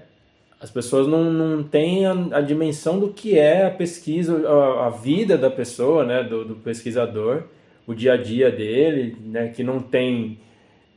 as 0.60 0.70
pessoas 0.70 1.06
não, 1.06 1.24
não 1.32 1.62
têm 1.62 2.06
a, 2.06 2.12
a 2.32 2.40
dimensão 2.40 2.98
do 2.98 3.09
que 3.09 3.39
é 3.39 3.66
a 3.66 3.70
pesquisa, 3.70 4.48
a, 4.48 4.86
a 4.86 4.90
vida 4.90 5.39
da 5.39 5.51
pessoa, 5.51 6.05
né, 6.05 6.22
do, 6.22 6.44
do 6.44 6.55
pesquisador, 6.56 7.44
o 7.86 7.94
dia 7.94 8.14
a 8.14 8.16
dia 8.16 8.51
dele, 8.51 9.16
né, 9.24 9.48
que 9.48 9.62
não 9.62 9.80
tem 9.80 10.39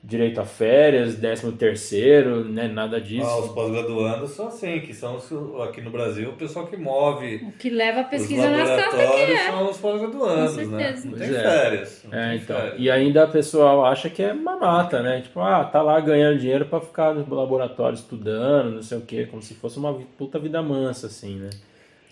direito 0.04 0.42
a 0.42 0.46
férias, 0.46 1.16
décimo 1.16 1.52
terceiro, 1.52 2.44
né, 2.44 2.68
nada 2.68 3.00
disso. 3.00 3.26
Ah, 3.28 3.40
os 3.40 3.52
pós-graduandos 3.52 4.32
são 4.32 4.48
assim, 4.48 4.80
que 4.80 4.94
são 4.96 5.18
aqui 5.62 5.80
no 5.80 5.92
Brasil 5.92 6.30
o 6.30 6.34
pessoal 6.34 6.66
que 6.66 6.76
move 6.76 7.36
O 7.48 7.52
que 7.52 7.70
leva 7.70 8.02
a 8.02 8.04
pesquisa 8.04 8.50
nas 8.50 8.68
costas 8.68 9.12
que 9.12 9.32
é. 9.32 9.48
são 9.52 9.70
os 9.70 9.78
pós-graduandos, 9.78 10.56
né? 10.70 11.02
Não 11.06 11.14
tem 11.14 11.28
é. 11.28 11.42
férias. 11.44 12.04
não 12.04 12.18
É, 12.20 12.30
tem 12.30 12.38
então. 12.40 12.56
férias. 12.58 12.76
E 12.80 12.90
ainda 12.90 13.24
a 13.24 13.28
pessoal 13.28 13.86
acha 13.86 14.10
que 14.10 14.24
é 14.24 14.34
mamata, 14.34 15.04
né? 15.04 15.22
Tipo, 15.22 15.40
ah, 15.40 15.64
tá 15.66 15.82
lá 15.84 16.00
ganhando 16.00 16.40
dinheiro 16.40 16.66
pra 16.66 16.82
ficar 16.82 17.14
no 17.14 17.36
laboratório 17.36 17.96
estudando, 17.96 18.76
não 18.76 18.82
sei 18.82 18.98
o 18.98 19.02
quê, 19.02 19.28
como 19.30 19.42
se 19.42 19.54
fosse 19.54 19.78
uma 19.78 19.94
puta 20.18 20.40
vida 20.40 20.62
mansa, 20.64 21.08
assim, 21.08 21.36
né? 21.36 21.50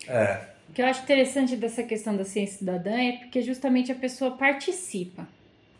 É, 0.06 0.40
O 0.68 0.72
que 0.72 0.80
eu 0.80 0.86
acho 0.86 1.02
interessante 1.02 1.56
dessa 1.56 1.82
questão 1.82 2.16
da 2.16 2.24
ciência 2.24 2.58
cidadã 2.58 2.92
é 2.96 3.12
porque 3.12 3.42
justamente 3.42 3.90
a 3.90 3.96
pessoa 3.96 4.30
participa. 4.30 5.26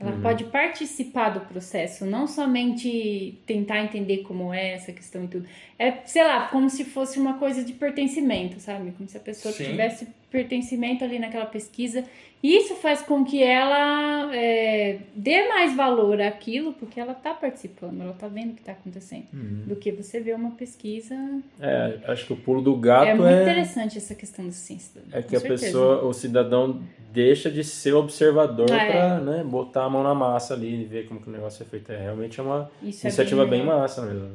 Ela 0.01 0.12
Uhum. 0.12 0.22
pode 0.22 0.44
participar 0.44 1.28
do 1.28 1.40
processo, 1.40 2.06
não 2.06 2.27
somente 2.27 3.39
tentar 3.47 3.85
entender 3.85 4.18
como 4.22 4.52
é 4.52 4.72
essa 4.72 4.93
questão 4.93 5.24
e 5.24 5.28
tudo. 5.28 5.47
É, 5.78 5.93
sei 6.06 6.24
lá, 6.24 6.48
como 6.48 6.70
se 6.70 6.85
fosse 6.86 7.20
uma 7.20 7.35
coisa 7.39 7.62
de 7.62 7.74
pertencimento, 7.74 8.59
sabe? 8.60 8.93
Como 8.93 9.06
se 9.06 9.16
a 9.18 9.20
pessoa 9.20 9.52
Sim. 9.52 9.64
tivesse 9.66 10.09
pertencimento 10.31 11.05
ali 11.05 11.19
naquela 11.19 11.47
pesquisa. 11.47 12.05
E 12.43 12.57
isso 12.57 12.74
faz 12.77 13.02
com 13.02 13.23
que 13.23 13.43
ela 13.43 14.35
é, 14.35 14.98
dê 15.15 15.47
mais 15.48 15.77
valor 15.77 16.23
àquilo, 16.23 16.73
porque 16.73 16.98
ela 16.98 17.12
está 17.12 17.35
participando, 17.35 18.01
ela 18.01 18.12
está 18.12 18.28
vendo 18.28 18.52
o 18.52 18.55
que 18.55 18.61
está 18.62 18.73
acontecendo. 18.73 19.27
Do 19.32 19.77
que 19.77 19.93
você 19.93 20.20
ver 20.20 20.35
uma 20.36 20.52
pesquisa. 20.52 21.15
É, 21.61 21.98
acho 22.07 22.24
que 22.27 22.32
o 22.32 22.36
pulo 22.36 22.62
do 22.62 22.74
gato 22.77 23.09
é 23.09 23.11
é, 23.11 23.15
muito 23.15 23.43
interessante 23.43 23.98
essa 23.98 24.15
questão 24.15 24.47
da 24.47 24.52
ciência 24.52 24.89
cidadã. 25.02 25.19
é 25.19 25.23
com 25.23 25.28
que 25.28 25.36
a 25.36 25.40
certeza. 25.40 25.66
pessoa, 25.66 26.05
o 26.07 26.15
cidadão 26.15 26.81
deixa 27.12 27.51
de 27.51 27.62
ser 27.62 27.93
observador 27.93 28.70
É. 28.73 28.90
pra 28.90 29.19
né, 29.20 29.44
botar 29.44 29.85
a 29.85 29.90
mão 29.90 30.02
na 30.02 30.15
massa 30.15 30.55
ali 30.55 30.81
e 30.81 30.85
ver 30.86 31.09
como 31.09 31.20
que 31.20 31.28
o 31.28 31.32
negócio 31.32 31.62
é 31.62 31.66
feito. 31.66 31.93
É 31.93 32.01
realmente 32.05 32.40
é 32.40 32.43
uma 32.43 32.70
Isso 32.82 33.07
é 33.07 33.11
iniciativa 33.11 33.44
bem 33.44 33.61
legal. 33.61 33.81
massa 33.81 34.01
mesmo. 34.07 34.31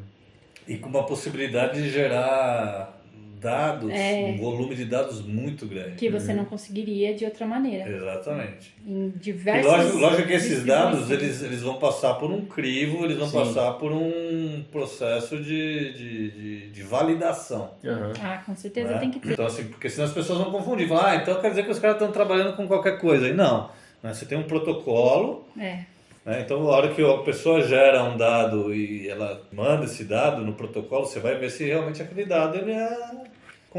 e 0.67 0.77
com 0.77 0.89
uma 0.89 1.03
possibilidade 1.07 1.81
de 1.81 1.89
gerar 1.89 3.01
dados, 3.45 3.91
É. 3.91 4.33
um 4.33 4.37
volume 4.37 4.73
de 4.75 4.85
dados 4.85 5.21
muito 5.21 5.67
grande. 5.67 5.95
Que 5.97 6.09
você 6.09 6.33
não 6.33 6.45
conseguiria 6.45 7.13
de 7.13 7.23
outra 7.25 7.45
maneira. 7.45 7.87
Exatamente. 7.89 8.73
Em 8.85 9.09
diversos. 9.15 9.71
lógico, 9.71 9.97
lógico 9.97 10.27
que 10.27 10.33
esses 10.33 10.65
dados 10.65 11.11
eles, 11.11 11.43
eles 11.43 11.61
vão 11.61 11.75
passar 11.77 12.15
por 12.15 12.31
um 12.31 12.41
crivo, 12.45 13.05
eles 13.05 13.17
vão 13.17 13.27
Sim. 13.27 13.37
passar 13.37 13.73
por 13.73 13.91
um 13.91 14.63
processo 14.71 15.37
de, 15.37 15.93
de, 15.93 16.31
de, 16.31 16.69
de 16.71 16.83
validação. 16.83 17.69
Aham. 17.85 18.13
Ah, 18.21 18.41
com 18.45 18.55
certeza 18.55 18.91
né? 18.93 18.97
tem 18.97 19.11
que 19.11 19.19
ter. 19.19 19.33
Então, 19.33 19.45
assim, 19.45 19.65
porque 19.65 19.89
senão 19.89 20.05
as 20.07 20.13
pessoas 20.13 20.39
vão 20.39 20.51
confundir. 20.51 20.87
Falar, 20.87 21.11
ah, 21.11 21.15
então 21.17 21.39
quer 21.39 21.49
dizer 21.49 21.63
que 21.63 21.71
os 21.71 21.79
caras 21.79 21.97
estão 21.97 22.11
trabalhando 22.11 22.55
com 22.55 22.67
qualquer 22.67 22.97
coisa. 22.99 23.27
E 23.27 23.33
não. 23.33 23.69
né? 24.01 24.13
Você 24.13 24.25
tem 24.25 24.37
um 24.37 24.43
protocolo, 24.43 25.45
É. 25.59 25.79
né? 26.25 26.41
então 26.41 26.61
a 26.67 26.75
hora 26.75 26.93
que 26.93 27.01
a 27.03 27.17
pessoa 27.19 27.61
gera 27.61 28.03
um 28.03 28.17
dado 28.17 28.73
e 28.73 29.07
ela 29.07 29.41
manda 29.53 29.85
esse 29.85 30.03
dado 30.03 30.41
no 30.43 30.53
protocolo, 30.53 31.05
você 31.05 31.19
vai 31.19 31.35
ver 31.37 31.49
se 31.51 31.63
realmente 31.65 32.01
aquele 32.01 32.25
dado 32.25 32.57
ele 32.57 32.71
é 32.71 32.97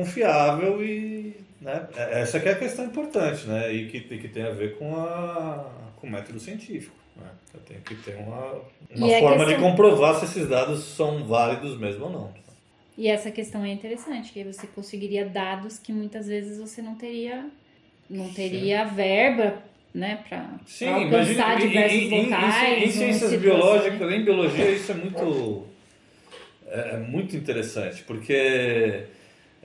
confiável 0.07 0.85
e... 0.85 1.35
Né? 1.59 1.87
É- 1.97 2.21
Essa 2.21 2.39
que 2.39 2.49
é 2.49 2.53
a 2.53 2.59
questão 2.59 2.85
importante, 2.85 3.47
né? 3.47 3.73
E 3.73 3.89
que, 3.89 4.01
que 4.01 4.29
tem 4.29 4.43
a 4.45 4.51
ver 4.51 4.77
com, 4.77 4.95
a, 4.95 5.71
com 5.97 6.07
o 6.07 6.11
método 6.11 6.39
científico. 6.39 6.95
Né? 7.17 7.27
Você 7.51 7.59
tem 7.73 7.81
que 7.81 7.95
ter 8.03 8.15
uma, 8.17 8.61
uma 8.95 9.09
forma 9.19 9.47
de 9.47 9.53
questão- 9.53 9.71
comprovar 9.71 10.17
se 10.17 10.27
esses 10.27 10.47
dados 10.49 10.85
são 10.85 11.25
válidos 11.25 11.79
mesmo 11.79 12.05
ou 12.05 12.11
não. 12.11 12.35
E 12.99 13.09
essa 13.09 13.31
questão 13.31 13.65
é 13.65 13.71
interessante, 13.71 14.33
que 14.33 14.45
você 14.45 14.67
conseguiria 14.67 15.25
dados 15.25 15.79
que 15.79 15.93
muitas 15.93 16.27
vezes 16.27 16.59
você 16.59 16.83
não 16.83 16.95
teria, 16.95 17.47
não 18.09 18.29
teria 18.33 18.85
verba, 18.85 19.55
né, 19.95 20.23
para 20.29 20.47
Sim, 20.67 20.89
alcançar 20.89 21.33
imagina, 21.33 21.59
diversos 21.59 21.99
em, 21.99 22.05
em- 22.07 22.15
em- 22.15 22.31
locais. 22.31 22.79
em, 22.83 22.85
ou 22.85 22.91
ciências 22.91 23.35
biológicas, 23.41 24.13
em 24.13 24.25
biologia, 24.25 24.71
isso 24.71 24.93
é 24.93 24.95
muito, 24.95 25.67
é, 26.69 26.91
é 26.95 26.97
muito 26.99 27.35
interessante, 27.37 28.03
porque 28.05 29.05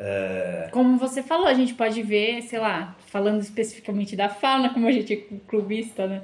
é, 0.03 0.69
Como 0.72 0.98
você 0.98 1.22
falou, 1.22 1.45
a 1.45 1.53
gente 1.53 1.76
pode 1.76 2.02
ver, 2.02 2.41
sei 2.41 2.57
lá, 2.57 2.95
falando 3.06 3.40
especificamente 3.40 4.15
da 4.15 4.30
fauna, 4.30 4.73
como 4.73 4.88
a 4.88 4.91
gente 4.91 5.14
é 5.14 5.18
clubista, 5.48 6.07
né? 6.07 6.23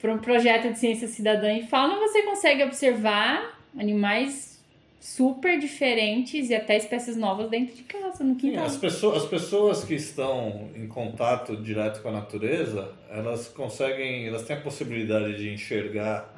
Para 0.00 0.14
um 0.14 0.18
projeto 0.18 0.72
de 0.72 0.78
ciência 0.78 1.06
cidadã 1.06 1.52
e 1.52 1.66
fauna, 1.66 1.96
você 1.96 2.22
consegue 2.22 2.64
observar 2.64 3.60
animais 3.78 4.58
super 4.98 5.58
diferentes 5.58 6.48
e 6.48 6.54
até 6.54 6.76
espécies 6.76 7.16
novas 7.16 7.50
dentro 7.50 7.74
de 7.74 7.82
casa, 7.82 8.24
no 8.24 8.34
sim, 8.34 8.50
quintal. 8.50 8.64
as, 8.64 8.76
pessoas, 8.76 9.24
as 9.24 9.28
pessoas 9.28 9.84
que 9.84 9.94
estão 9.94 10.70
em 10.74 10.86
contato 10.86 11.54
direto 11.56 12.00
com 12.00 12.08
a 12.08 12.12
natureza, 12.12 12.92
elas 13.10 13.46
conseguem, 13.48 14.26
elas 14.26 14.42
têm 14.42 14.56
a 14.56 14.60
possibilidade 14.60 15.36
de 15.36 15.52
enxergar 15.52 16.31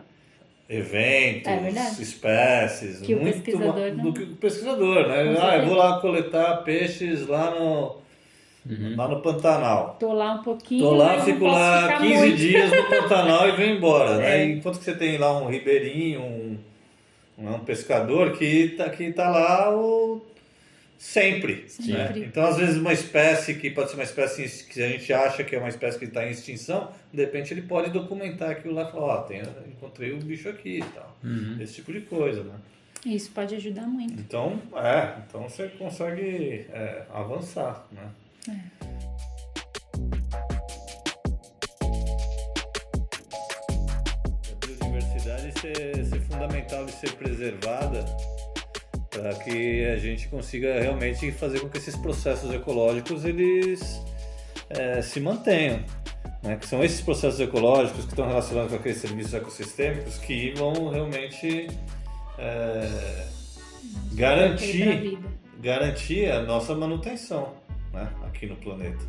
eventos, 0.68 1.46
É 1.52 2.02
espécies, 2.02 3.00
Que 3.00 3.14
o 3.14 3.20
muito 3.20 3.42
pesquisador 3.42 3.74
ma- 3.80 3.90
não- 3.90 4.04
do 4.04 4.12
que 4.14 4.22
o 4.22 4.36
pesquisador, 4.36 5.08
né? 5.08 5.34
Com 5.34 5.42
Ah, 5.42 5.56
eu 5.58 5.66
vou 5.66 5.74
lá 5.76 6.00
coletar 6.00 6.56
peixes 6.64 7.26
lá 7.26 7.50
no, 7.50 7.96
Uhum. 8.68 8.94
lá 8.96 9.08
no 9.08 9.20
Pantanal. 9.20 9.96
Tô 10.00 10.12
lá 10.14 10.32
um 10.34 10.42
pouquinho. 10.42 10.82
Tô 10.84 10.94
lá, 10.94 11.06
mas 11.08 11.18
não 11.18 11.24
fico 11.26 11.38
posso 11.40 11.52
lá 11.58 11.82
ficar 11.82 12.00
15 12.00 12.18
muito. 12.18 12.36
dias 12.36 12.70
no 12.70 12.84
Pantanal 12.84 13.48
e 13.48 13.52
venho 13.52 13.76
embora, 13.76 14.16
né? 14.16 14.40
É. 14.40 14.44
Enquanto 14.46 14.78
que 14.78 14.84
você 14.84 14.94
tem 14.94 15.18
lá 15.18 15.36
um 15.38 15.48
ribeirinho, 15.48 16.22
um, 16.22 16.58
um 17.38 17.58
pescador 17.60 18.32
que 18.32 18.68
tá, 18.70 18.88
que 18.88 19.12
tá 19.12 19.28
lá 19.28 19.70
o... 19.76 20.24
sempre. 21.04 21.66
né? 21.86 22.12
Então, 22.16 22.46
às 22.46 22.56
vezes, 22.56 22.78
uma 22.78 22.92
espécie 22.92 23.54
que 23.54 23.70
pode 23.70 23.90
ser 23.90 23.96
uma 23.96 24.04
espécie 24.04 24.64
que 24.64 24.82
a 24.82 24.88
gente 24.88 25.12
acha 25.12 25.44
que 25.44 25.54
é 25.54 25.58
uma 25.58 25.68
espécie 25.68 25.98
que 25.98 26.06
está 26.06 26.26
em 26.26 26.30
extinção, 26.30 26.90
de 27.12 27.20
repente 27.20 27.52
ele 27.52 27.60
pode 27.60 27.90
documentar 27.90 28.52
aquilo 28.52 28.72
lá 28.72 28.88
e 28.88 28.90
falar, 28.90 29.04
ó, 29.04 29.22
tem, 29.22 29.42
encontrei 29.68 30.12
o 30.12 30.18
bicho 30.18 30.48
aqui 30.48 30.78
e 30.78 30.82
tal. 30.82 31.14
Uhum. 31.22 31.58
Esse 31.60 31.74
tipo 31.74 31.92
de 31.92 32.00
coisa, 32.00 32.42
né? 32.42 32.54
Isso 33.04 33.30
pode 33.32 33.54
ajudar 33.54 33.86
muito. 33.86 34.18
Então, 34.18 34.58
é, 34.76 35.18
então 35.28 35.42
você 35.42 35.68
consegue 35.68 36.66
é, 36.72 37.02
avançar, 37.12 37.86
né? 37.92 38.10
A 44.50 44.66
biodiversidade 44.66 45.60
ser, 45.60 46.06
ser 46.06 46.20
fundamental 46.20 46.86
de 46.86 46.92
ser 46.92 47.12
preservada 47.12 48.02
para 49.14 49.32
que 49.36 49.84
a 49.86 49.96
gente 49.96 50.26
consiga 50.28 50.80
realmente 50.80 51.30
fazer 51.32 51.60
com 51.60 51.68
que 51.68 51.78
esses 51.78 51.94
processos 51.96 52.52
ecológicos 52.52 53.24
eles 53.24 54.00
é, 54.68 55.00
se 55.00 55.20
mantenham. 55.20 55.82
Né? 56.42 56.56
Que 56.56 56.66
são 56.66 56.82
esses 56.84 57.00
processos 57.00 57.38
ecológicos 57.40 58.04
que 58.04 58.10
estão 58.10 58.26
relacionados 58.26 58.70
com 58.72 58.76
aqueles 58.76 58.98
serviços 58.98 59.32
ecossistêmicos 59.32 60.18
que 60.18 60.52
vão 60.56 60.88
realmente 60.90 61.68
é, 62.38 63.26
garantir 64.12 65.18
garantir 65.60 66.30
a 66.30 66.42
nossa 66.42 66.74
manutenção 66.74 67.54
né, 67.92 68.06
aqui 68.26 68.46
no 68.46 68.56
planeta. 68.56 69.02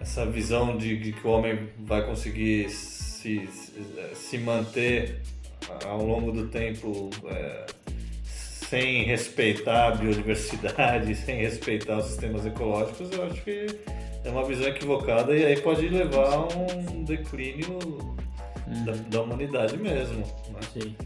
Essa 0.00 0.26
visão 0.26 0.76
de, 0.76 0.96
de 0.98 1.12
que 1.12 1.24
o 1.26 1.30
homem 1.30 1.68
vai 1.78 2.04
conseguir 2.04 2.68
se, 2.70 3.46
se- 3.46 3.72
se 4.14 4.38
manter 4.38 5.20
ao 5.84 6.04
longo 6.04 6.32
do 6.32 6.48
tempo 6.48 7.10
é, 7.26 7.66
sem 8.70 9.02
respeitar 9.02 9.88
a 9.88 9.90
biodiversidade, 9.96 11.12
sem 11.26 11.40
respeitar 11.40 11.98
os 11.98 12.06
sistemas 12.06 12.46
ecológicos, 12.46 13.10
eu 13.10 13.24
acho 13.24 13.42
que 13.42 13.66
é 14.24 14.30
uma 14.30 14.44
visão 14.44 14.68
equivocada 14.68 15.36
e 15.36 15.44
aí 15.44 15.60
pode 15.60 15.88
levar 15.88 16.34
a 16.34 16.46
um 16.46 17.02
declínio 17.02 17.78
da, 18.84 18.92
da 19.08 19.22
humanidade 19.22 19.76
mesmo. 19.76 20.18
Né? 20.18 20.60
Sim. 20.72 20.96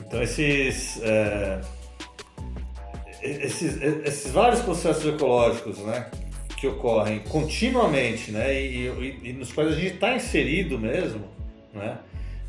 Então 0.00 0.22
esses, 0.22 1.00
é, 1.02 1.60
esses, 3.22 3.80
esses 3.80 4.30
vários 4.30 4.60
processos 4.60 5.06
ecológicos, 5.06 5.78
né, 5.78 6.10
que 6.58 6.66
ocorrem 6.66 7.20
continuamente, 7.20 8.30
né, 8.32 8.60
e, 8.60 8.88
e, 8.88 9.30
e 9.30 9.32
nos 9.32 9.50
quais 9.50 9.72
a 9.72 9.74
gente 9.74 9.94
está 9.94 10.14
inserido 10.14 10.78
mesmo, 10.78 11.24
né, 11.72 11.98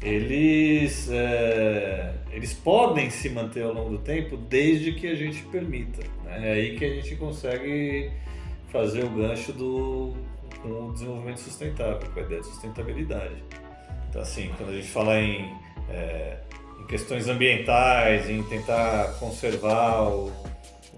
eles, 0.02 1.10
é, 1.12 2.14
eles 2.32 2.54
podem 2.54 3.10
se 3.10 3.30
manter 3.30 3.64
ao 3.64 3.74
longo 3.74 3.92
do 3.92 3.98
tempo 4.00 4.38
desde 4.38 4.94
que 4.94 5.08
a 5.08 5.16
gente 5.16 5.42
permita. 5.44 6.02
Né? 6.24 6.50
É 6.50 6.54
aí 6.54 6.78
que 6.78 6.86
a 6.86 6.90
gente 6.90 7.16
consegue 7.16 8.12
fazer 8.72 9.04
o 9.04 9.10
gancho 9.10 9.52
do, 9.52 10.14
com 10.62 10.88
o 10.88 10.94
desenvolvimento 10.94 11.40
sustentável, 11.40 12.10
com 12.14 12.20
a 12.20 12.24
ideia 12.24 12.42
de 12.42 12.48
sustentabilidade. 12.48 13.44
Então, 14.10 14.22
assim, 14.22 14.50
quando 14.58 14.70
a 14.70 14.76
gente 14.76 14.88
fala 14.88 15.20
em, 15.20 15.54
é, 15.90 16.38
em 16.80 16.88
questões 16.88 17.28
ambientais, 17.28 18.30
em 18.30 18.42
tentar 18.44 19.18
conservar 19.20 20.04
o, 20.04 20.32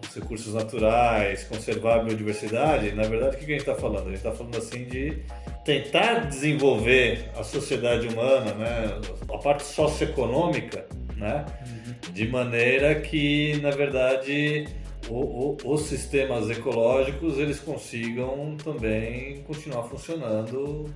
os 0.02 0.16
recursos 0.16 0.54
naturais, 0.54 1.44
conservar 1.44 2.00
a 2.00 2.04
biodiversidade, 2.04 2.92
na 2.94 3.04
verdade, 3.04 3.36
o 3.36 3.40
que 3.40 3.46
a 3.46 3.48
gente 3.50 3.60
está 3.60 3.76
falando? 3.76 4.08
A 4.08 4.10
gente 4.10 4.16
está 4.16 4.32
falando 4.32 4.58
assim 4.58 4.86
de 4.86 5.24
tentar 5.64 6.26
desenvolver 6.28 7.30
a 7.36 7.44
sociedade 7.44 8.08
humana, 8.08 8.54
né, 8.54 9.00
a 9.32 9.38
parte 9.38 9.64
socioeconômica, 9.64 10.88
né, 11.16 11.46
uhum. 11.68 12.14
de 12.14 12.28
maneira 12.28 12.96
que, 12.96 13.60
na 13.62 13.72
verdade, 13.72 14.68
o, 15.10 15.16
o, 15.16 15.58
os 15.66 15.82
sistemas 15.84 16.50
ecológicos 16.50 17.38
eles 17.38 17.60
consigam 17.60 18.56
também 18.64 19.44
continuar 19.44 19.84
funcionando 19.84 20.94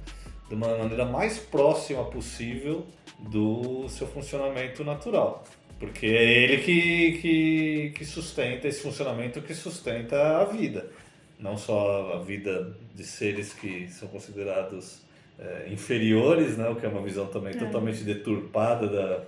de 0.48 0.56
uma 0.56 0.77
maneira 0.77 1.06
mais 1.06 1.38
próxima 1.40 2.03
possível 2.06 2.86
do 3.19 3.88
seu 3.90 4.07
funcionamento 4.07 4.84
natural. 4.84 5.44
Porque 5.80 6.06
é 6.06 6.23
ele 6.23 6.57
que, 6.60 7.19
que, 7.22 7.93
que 7.95 8.06
sustenta 8.06 8.68
esse 8.68 8.81
funcionamento 8.81 9.41
que 9.41 9.53
sustenta 9.53 10.39
a 10.39 10.45
vida. 10.45 10.89
Não 11.38 11.57
só 11.57 12.14
a 12.14 12.23
vida 12.23 12.76
de 12.93 13.03
seres 13.03 13.53
que 13.53 13.89
são 13.89 14.07
considerados 14.07 15.02
é, 15.38 15.68
inferiores, 15.69 16.57
né? 16.57 16.69
o 16.69 16.76
que 16.76 16.85
é 16.85 16.89
uma 16.89 17.02
visão 17.02 17.27
também 17.27 17.53
é. 17.53 17.57
totalmente 17.57 18.03
deturpada 18.03 18.88
da, 18.88 19.23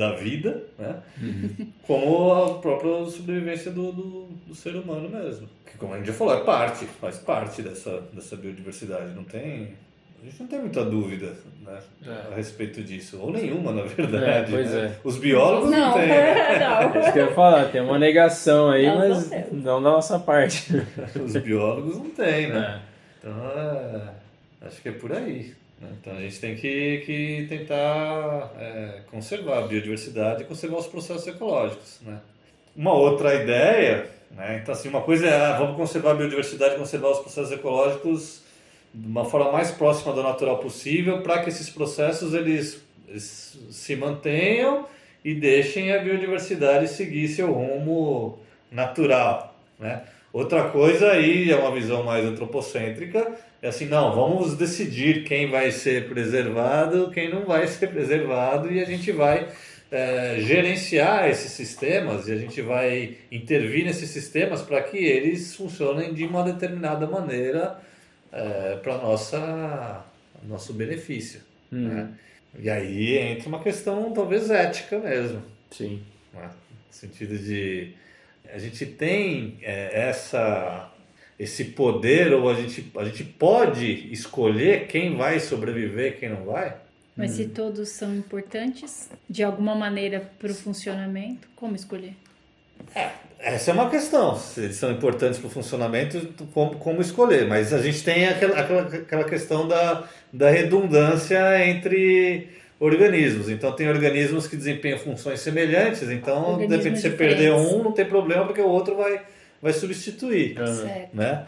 da 0.00 0.12
vida, 0.12 0.64
né? 0.78 1.02
Uhum. 1.20 1.72
como 1.86 2.32
a 2.32 2.58
própria 2.58 3.04
sobrevivência 3.06 3.70
do, 3.70 3.92
do, 3.92 4.26
do, 4.46 4.54
ser 4.54 4.76
humano 4.76 5.08
mesmo. 5.08 5.48
Que, 5.64 5.78
como 5.78 5.94
a 5.94 5.96
gente 5.96 6.06
já 6.06 6.12
falou, 6.12 6.34
é 6.34 6.44
parte, 6.44 6.84
faz 6.84 7.18
parte 7.18 7.62
dessa, 7.62 8.00
dessa 8.12 8.36
biodiversidade. 8.36 9.14
Não 9.14 9.24
tem 9.24 9.74
a 10.22 10.26
gente 10.26 10.40
não 10.40 10.46
tem 10.46 10.60
muita 10.60 10.84
dúvida 10.84 11.34
né, 11.62 11.78
é. 12.06 12.32
a 12.32 12.36
respeito 12.36 12.82
disso, 12.82 13.18
ou 13.20 13.32
nenhuma, 13.32 13.72
na 13.72 13.82
verdade. 13.82 14.24
É, 14.26 14.56
pois 14.56 14.70
né? 14.70 14.86
é. 14.86 14.98
Os 15.02 15.16
biólogos 15.16 15.70
não, 15.70 15.78
não 15.78 15.92
têm. 15.94 16.08
Não. 16.08 16.94
É 16.94 17.00
isso 17.00 17.12
que 17.12 17.18
eu 17.18 17.26
ia 17.26 17.34
falar, 17.34 17.64
tem 17.70 17.80
uma 17.80 17.98
negação 17.98 18.70
aí, 18.70 18.86
não, 18.86 18.98
mas 18.98 19.30
não 19.50 19.82
da 19.82 19.90
nossa 19.90 20.18
parte. 20.18 20.70
Os 21.24 21.34
biólogos 21.36 21.96
não 21.96 22.10
têm, 22.10 22.48
né? 22.48 22.82
É. 22.84 22.90
Então, 23.18 23.50
é, 23.50 24.66
acho 24.66 24.82
que 24.82 24.90
é 24.90 24.92
por 24.92 25.12
aí. 25.12 25.54
Né? 25.80 25.88
Então 25.98 26.14
a 26.14 26.20
gente 26.20 26.38
tem 26.38 26.54
que, 26.54 26.98
que 27.06 27.46
tentar 27.48 28.52
é, 28.58 29.00
conservar 29.10 29.58
a 29.58 29.66
biodiversidade 29.66 30.42
e 30.42 30.44
conservar 30.44 30.78
os 30.78 30.86
processos 30.86 31.26
ecológicos. 31.26 31.98
Né? 32.02 32.18
Uma 32.76 32.92
outra 32.92 33.34
ideia, 33.34 34.06
né? 34.30 34.60
então 34.62 34.74
assim, 34.74 34.88
uma 34.88 35.00
coisa 35.00 35.26
é 35.26 35.34
ah, 35.34 35.58
vamos 35.58 35.76
conservar 35.76 36.10
a 36.10 36.14
biodiversidade, 36.14 36.76
conservar 36.76 37.08
os 37.08 37.20
processos 37.20 37.52
ecológicos 37.52 38.39
de 38.92 39.06
uma 39.06 39.24
forma 39.24 39.52
mais 39.52 39.70
próxima 39.70 40.12
do 40.12 40.22
natural 40.22 40.58
possível 40.58 41.22
para 41.22 41.42
que 41.42 41.48
esses 41.48 41.70
processos 41.70 42.34
eles, 42.34 42.82
eles, 43.08 43.58
se 43.70 43.94
mantenham 43.96 44.86
e 45.24 45.34
deixem 45.34 45.92
a 45.92 45.98
biodiversidade 45.98 46.88
seguir 46.88 47.28
seu 47.28 47.52
rumo 47.52 48.38
natural, 48.70 49.54
né? 49.78 50.02
Outra 50.32 50.68
coisa 50.68 51.10
aí 51.10 51.50
é 51.50 51.56
uma 51.56 51.74
visão 51.74 52.04
mais 52.04 52.24
antropocêntrica, 52.24 53.32
é 53.60 53.66
assim, 53.66 53.86
não, 53.86 54.14
vamos 54.14 54.56
decidir 54.56 55.24
quem 55.24 55.50
vai 55.50 55.72
ser 55.72 56.08
preservado, 56.08 57.10
quem 57.10 57.28
não 57.28 57.44
vai 57.44 57.66
ser 57.68 57.88
preservado 57.88 58.72
e 58.72 58.80
a 58.80 58.84
gente 58.84 59.10
vai 59.10 59.48
é, 59.90 60.36
gerenciar 60.38 61.28
esses 61.28 61.50
sistemas 61.50 62.28
e 62.28 62.32
a 62.32 62.36
gente 62.36 62.62
vai 62.62 63.16
intervir 63.30 63.84
nesses 63.84 64.10
sistemas 64.10 64.62
para 64.62 64.80
que 64.82 64.98
eles 64.98 65.54
funcionem 65.56 66.14
de 66.14 66.24
uma 66.24 66.44
determinada 66.44 67.08
maneira 67.08 67.80
é, 68.32 68.76
para 68.76 68.98
nossa 68.98 70.04
nosso 70.44 70.72
benefício. 70.72 71.40
Hum. 71.72 71.88
Né? 71.88 72.08
E 72.58 72.70
aí 72.70 73.18
entra 73.18 73.48
uma 73.48 73.62
questão 73.62 74.12
talvez 74.12 74.50
ética 74.50 74.98
mesmo. 74.98 75.42
Sim. 75.70 76.02
Né? 76.32 76.50
No 76.88 76.92
sentido 76.92 77.38
de 77.38 77.94
a 78.52 78.58
gente 78.58 78.86
tem 78.86 79.58
é, 79.62 80.08
essa 80.08 80.90
esse 81.38 81.64
poder 81.64 82.34
ou 82.34 82.50
a 82.50 82.54
gente 82.54 82.90
a 82.96 83.04
gente 83.04 83.24
pode 83.24 84.12
escolher 84.12 84.86
quem 84.86 85.16
vai 85.16 85.40
sobreviver, 85.40 86.18
quem 86.18 86.28
não 86.28 86.44
vai. 86.44 86.76
Mas 87.16 87.32
hum. 87.32 87.36
se 87.36 87.46
todos 87.48 87.88
são 87.90 88.14
importantes 88.16 89.10
de 89.28 89.42
alguma 89.42 89.74
maneira 89.74 90.20
para 90.38 90.50
o 90.50 90.54
funcionamento, 90.54 91.48
como 91.56 91.76
escolher? 91.76 92.14
É, 92.94 93.10
essa 93.42 93.70
é 93.70 93.74
uma 93.74 93.88
questão. 93.88 94.36
Se 94.36 94.60
eles 94.60 94.76
são 94.76 94.90
importantes 94.90 95.38
para 95.38 95.48
o 95.48 95.50
funcionamento, 95.50 96.28
como, 96.52 96.76
como, 96.76 97.00
escolher. 97.00 97.46
Mas 97.46 97.72
a 97.72 97.80
gente 97.80 98.02
tem 98.04 98.26
aquela, 98.28 98.60
aquela, 98.60 98.82
aquela 98.82 99.24
questão 99.24 99.66
da, 99.66 100.04
da 100.32 100.50
redundância 100.50 101.66
entre 101.66 102.48
organismos. 102.78 103.48
Então, 103.48 103.72
tem 103.72 103.88
organismos 103.88 104.46
que 104.46 104.56
desempenham 104.56 104.98
funções 104.98 105.40
semelhantes. 105.40 106.10
Então, 106.10 106.58
de 106.58 106.66
repente, 106.66 107.00
você 107.00 107.10
perder 107.10 107.52
um, 107.52 107.82
não 107.82 107.92
tem 107.92 108.04
problema, 108.04 108.44
porque 108.44 108.60
o 108.60 108.68
outro 108.68 108.96
vai, 108.96 109.22
vai 109.60 109.72
substituir. 109.72 110.56
Certo. 110.56 111.16
Né? 111.16 111.44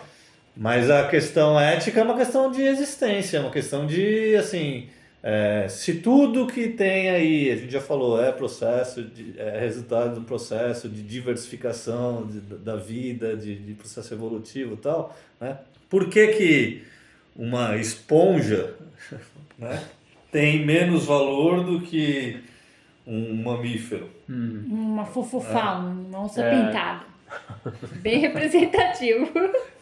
Mas 0.57 0.91
a 0.91 1.09
questão 1.09 1.59
ética 1.59 2.01
é 2.01 2.03
uma 2.03 2.17
questão 2.17 2.51
de 2.51 2.63
existência, 2.63 3.39
é 3.39 3.41
uma 3.41 3.51
questão 3.51 3.87
de, 3.87 4.37
assim 4.37 4.89
é, 5.23 5.69
se 5.69 6.01
tudo 6.01 6.49
que 6.49 6.69
tem 6.69 7.09
aí, 7.09 7.51
a 7.53 7.55
gente 7.55 7.71
já 7.71 7.81
falou, 7.81 8.21
é 8.21 8.33
processo, 8.33 9.05
de, 9.05 9.39
é 9.39 9.61
resultado 9.61 10.15
de 10.15 10.21
um 10.21 10.25
processo 10.25 10.89
de 10.89 11.01
diversificação 11.01 12.27
de, 12.27 12.41
da 12.41 12.75
vida, 12.75 13.37
de, 13.37 13.55
de, 13.55 13.75
processo 13.75 14.13
evolutivo 14.13 14.75
e 14.75 14.79
tal, 14.79 15.17
né? 15.41 15.59
por 15.89 16.09
que, 16.09 16.27
que 16.29 16.83
uma 17.37 17.77
esponja 17.77 18.75
né, 19.57 19.85
tem 20.33 20.67
menos 20.67 21.07
valor 21.07 21.63
do 21.63 21.81
que 21.83 22.43
um 23.07 23.45
mamífero? 23.45 24.11
Hum. 24.29 24.65
Uma 24.69 25.07
fufufá, 25.07 25.75
é. 25.75 25.79
uma 25.79 26.25
onça 26.25 26.43
é. 26.43 26.51
pintada. 26.51 27.05
Bem 28.01 28.19
representativo. 28.21 29.31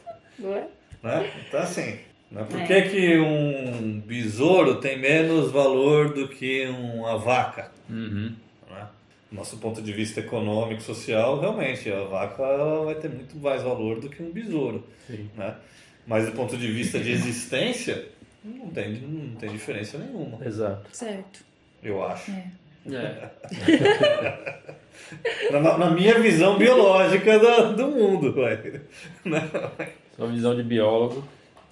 Né? 1.02 1.30
Então, 1.46 1.60
assim, 1.60 1.98
né? 2.31 2.47
Por 2.48 2.61
é. 2.61 2.66
que, 2.66 2.82
que 2.90 3.19
um 3.19 4.01
besouro 4.01 4.77
tem 4.77 4.98
menos 4.98 5.51
valor 5.51 6.15
do 6.15 6.28
que 6.28 6.66
uma 6.66 7.19
vaca? 7.19 7.70
Uhum. 7.89 8.35
Né? 8.70 8.86
Nosso 9.32 9.57
ponto 9.57 9.82
de 9.82 9.93
vista 9.93 10.20
econômico, 10.20 10.81
social, 10.81 11.40
realmente, 11.40 11.90
a 11.90 12.05
vaca 12.05 12.44
vai 12.85 12.94
ter 12.94 13.09
muito 13.09 13.36
mais 13.36 13.62
valor 13.62 14.01
do 14.01 14.09
que 14.09 14.23
um 14.23 14.31
besouro. 14.31 14.86
Né? 15.36 15.55
Mas 16.07 16.27
do 16.27 16.32
ponto 16.32 16.57
de 16.57 16.70
vista 16.70 16.98
de 17.01 17.11
existência, 17.11 18.09
não 18.44 18.69
tem, 18.69 18.93
não 19.01 19.36
tem 19.36 19.51
diferença 19.51 19.98
nenhuma. 19.98 20.39
Exato. 20.44 20.89
Certo. 20.93 21.44
Eu 21.82 22.05
acho. 22.05 22.31
É. 22.31 22.44
É. 22.86 23.31
na, 25.52 25.78
na, 25.78 25.90
minha 25.90 26.19
visão 26.19 26.57
biológica 26.57 27.39
do, 27.39 27.77
do 27.77 27.89
mundo. 27.89 28.35
Sua 30.16 30.27
visão 30.28 30.57
de 30.57 30.62
biólogo. 30.62 31.23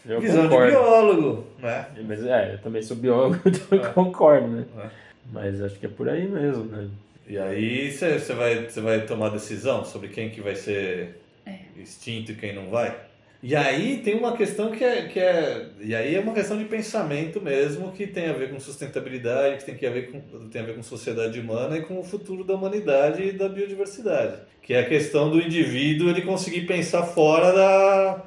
Eu 0.07 0.21
Visão 0.21 0.45
concordo. 0.45 0.67
de 0.67 0.73
biólogo, 0.73 1.47
né? 1.59 1.87
Mas 2.07 2.25
é, 2.25 2.55
eu 2.55 2.59
também 2.59 2.83
sou 2.83 2.97
biólogo, 2.97 3.41
então 3.47 3.79
é. 3.79 3.93
concordo, 3.93 4.49
né? 4.49 4.65
É. 4.79 4.89
Mas 5.33 5.61
acho 5.63 5.79
que 5.79 5.87
é 5.87 5.89
por 5.89 6.09
aí 6.09 6.27
mesmo, 6.27 6.65
né? 6.65 6.89
E 7.29 7.37
aí 7.39 7.93
você 7.93 8.19
vai, 8.33 8.67
vai 8.67 9.05
tomar 9.05 9.29
decisão 9.29 9.85
sobre 9.85 10.09
quem 10.09 10.31
que 10.31 10.41
vai 10.41 10.55
ser 10.55 11.21
é. 11.45 11.59
extinto 11.77 12.33
e 12.33 12.35
quem 12.35 12.55
não 12.55 12.71
vai? 12.71 12.97
E 13.41 13.55
aí 13.55 13.99
tem 13.99 14.17
uma 14.17 14.37
questão 14.37 14.73
que 14.73 14.83
é, 14.83 15.07
que 15.07 15.21
é. 15.21 15.67
E 15.81 15.95
aí 15.95 16.17
é 16.17 16.21
uma 16.21 16.35
questão 16.35 16.59
de 16.59 16.65
pensamento 16.65 17.41
mesmo 17.41 17.93
que 17.93 18.07
tem 18.07 18.29
a 18.29 18.33
ver 18.33 18.51
com 18.51 18.59
sustentabilidade, 18.59 19.59
que 19.59 19.65
tem, 19.65 19.77
que 19.77 19.87
a 19.87 19.91
ver 19.91 20.11
com, 20.11 20.49
tem 20.49 20.63
a 20.63 20.65
ver 20.65 20.75
com 20.75 20.83
sociedade 20.83 21.39
humana 21.39 21.77
e 21.77 21.83
com 21.83 22.01
o 22.01 22.03
futuro 22.03 22.43
da 22.43 22.55
humanidade 22.55 23.23
e 23.23 23.33
da 23.33 23.49
biodiversidade. 23.49 24.41
Que 24.61 24.75
é 24.75 24.81
a 24.81 24.89
questão 24.89 25.31
do 25.31 25.41
indivíduo 25.41 26.11
ele 26.11 26.23
conseguir 26.23 26.63
pensar 26.63 27.05
fora 27.05 27.53
da, 27.53 28.25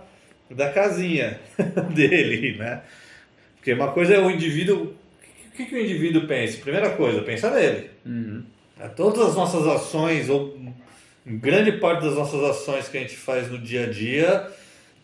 da 0.55 0.71
casinha 0.71 1.39
dele, 1.93 2.57
né? 2.57 2.81
Porque 3.55 3.73
uma 3.73 3.91
coisa 3.91 4.15
é 4.15 4.19
o 4.19 4.29
indivíduo. 4.29 4.93
O 5.47 5.51
que, 5.55 5.65
que 5.65 5.75
o 5.75 5.79
indivíduo 5.79 6.27
pensa? 6.27 6.59
Primeira 6.61 6.91
coisa, 6.91 7.21
pensa 7.21 7.51
nele. 7.51 7.89
Uhum. 8.05 8.43
É, 8.79 8.87
todas 8.87 9.29
as 9.29 9.35
nossas 9.35 9.67
ações, 9.67 10.29
ou 10.29 10.57
grande 11.25 11.73
parte 11.73 12.03
das 12.03 12.15
nossas 12.15 12.43
ações 12.43 12.87
que 12.87 12.97
a 12.97 13.01
gente 13.01 13.15
faz 13.15 13.51
no 13.51 13.59
dia 13.59 13.85
a 13.85 13.89
dia, 13.89 14.51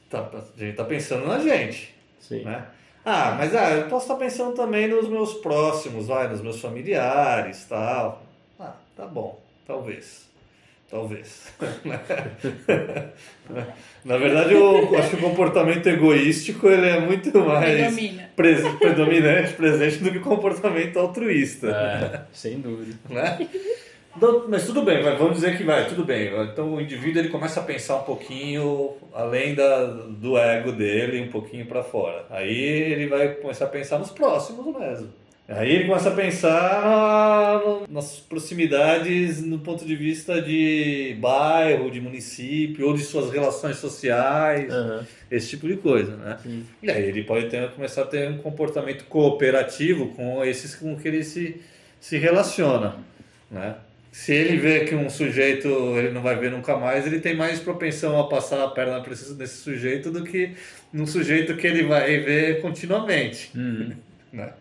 tá, 0.10 0.30
a 0.34 0.60
gente 0.60 0.76
tá 0.76 0.84
pensando 0.84 1.28
na 1.28 1.40
gente, 1.40 1.94
Sim. 2.20 2.44
né? 2.44 2.66
Ah, 3.06 3.36
mas 3.38 3.56
ah, 3.56 3.72
eu 3.72 3.88
posso 3.88 4.06
estar 4.06 4.16
pensando 4.16 4.54
também 4.54 4.88
nos 4.88 5.08
meus 5.08 5.36
próximos, 5.36 6.08
vai, 6.08 6.28
nos 6.28 6.42
meus 6.42 6.60
familiares, 6.60 7.66
tal. 7.70 8.24
Ah, 8.60 8.74
tá 8.96 9.06
bom, 9.06 9.42
talvez. 9.66 10.27
Talvez. 10.90 11.48
Na 14.06 14.18
verdade, 14.18 14.54
eu 14.54 14.98
acho 14.98 15.10
que 15.12 15.16
o 15.18 15.20
comportamento 15.30 15.86
egoístico 15.88 16.68
ele 16.70 16.88
é 16.88 17.00
muito 17.00 17.38
mais 17.40 17.66
Predomina. 17.92 18.30
pres- 18.36 18.68
predominante, 18.80 19.54
presente 19.54 19.98
do 19.98 20.12
que 20.12 20.18
o 20.20 20.22
comportamento 20.22 20.98
altruísta. 20.98 21.68
É, 21.72 22.22
sem 22.32 22.60
dúvida. 22.60 22.96
né? 23.10 23.48
Então, 24.16 24.46
Mas 24.48 24.66
tudo 24.66 24.82
bem, 24.82 25.04
vamos 25.04 25.34
dizer 25.36 25.58
que 25.58 25.64
vai, 25.64 25.88
tudo 25.88 26.04
bem. 26.04 26.32
Então 26.52 26.74
o 26.74 26.82
indivíduo 26.82 27.22
ele 27.22 27.30
começa 27.30 27.60
a 27.60 27.64
pensar 27.64 27.98
um 27.98 28.04
pouquinho 28.04 28.94
além 29.14 29.54
da, 29.54 29.84
do 29.86 30.38
ego 30.38 30.72
dele, 30.72 31.22
um 31.22 31.30
pouquinho 31.30 31.66
para 31.68 31.84
fora. 31.84 32.26
Aí 32.30 32.58
ele 32.58 33.08
vai 33.08 33.28
começar 33.36 33.66
a 33.66 33.70
pensar 33.70 34.00
nos 34.00 34.10
próximos 34.10 34.66
mesmo. 34.76 35.10
Aí 35.50 35.72
ele 35.76 35.86
começa 35.86 36.10
a 36.10 36.14
pensar 36.16 37.62
na- 37.90 38.02
nas 38.02 38.20
proximidades 38.20 39.42
no 39.42 39.60
ponto 39.60 39.86
de 39.86 39.96
vista 39.96 40.42
de 40.42 41.16
bairro, 41.22 41.90
de 41.90 42.02
município, 42.02 42.86
ou 42.88 42.94
de 42.94 43.02
suas 43.04 43.32
relações 43.32 43.78
sociais, 43.78 44.70
Aham. 44.72 45.06
esse 45.32 45.50
tipo 45.52 45.68
de 45.68 45.78
coisa, 45.78 46.18
né? 46.18 46.38
Sim. 46.44 46.66
E 46.84 46.92
aí 46.92 47.04
ele 47.06 47.24
pode 47.24 47.48
ter, 47.50 47.70
começar 47.72 48.02
a 48.02 48.06
ter 48.06 48.30
um 48.30 48.38
comportamento 48.40 49.06
cooperativo 49.06 50.08
com 50.10 50.44
esses 50.44 50.76
com 50.76 50.96
que 50.98 51.08
ele 51.08 51.24
se, 51.24 51.62
se 52.00 52.18
relaciona, 52.18 52.98
né? 53.50 53.76
Se 54.12 54.34
ele 54.34 54.58
vê 54.58 54.82
que 54.82 54.96
um 54.96 55.10
sujeito 55.10 55.68
ele 55.98 56.10
não 56.12 56.22
vai 56.24 56.36
ver 56.36 56.50
nunca 56.52 56.76
mais, 56.76 57.06
ele 57.06 57.20
tem 57.20 57.36
mais 57.36 57.60
propensão 57.60 58.20
a 58.20 58.28
passar 58.28 58.64
a 58.64 58.68
perna 58.68 59.02
esse- 59.12 59.34
nesse 59.36 59.58
sujeito 59.58 60.12
do 60.12 60.24
que 60.24 60.52
num 60.92 61.06
sujeito 61.06 61.56
que 61.56 61.68
ele 61.68 61.84
vai 61.84 62.18
ver 62.20 62.60
continuamente, 62.62 63.52
Uhum. 63.56 63.92
né? 64.34 64.52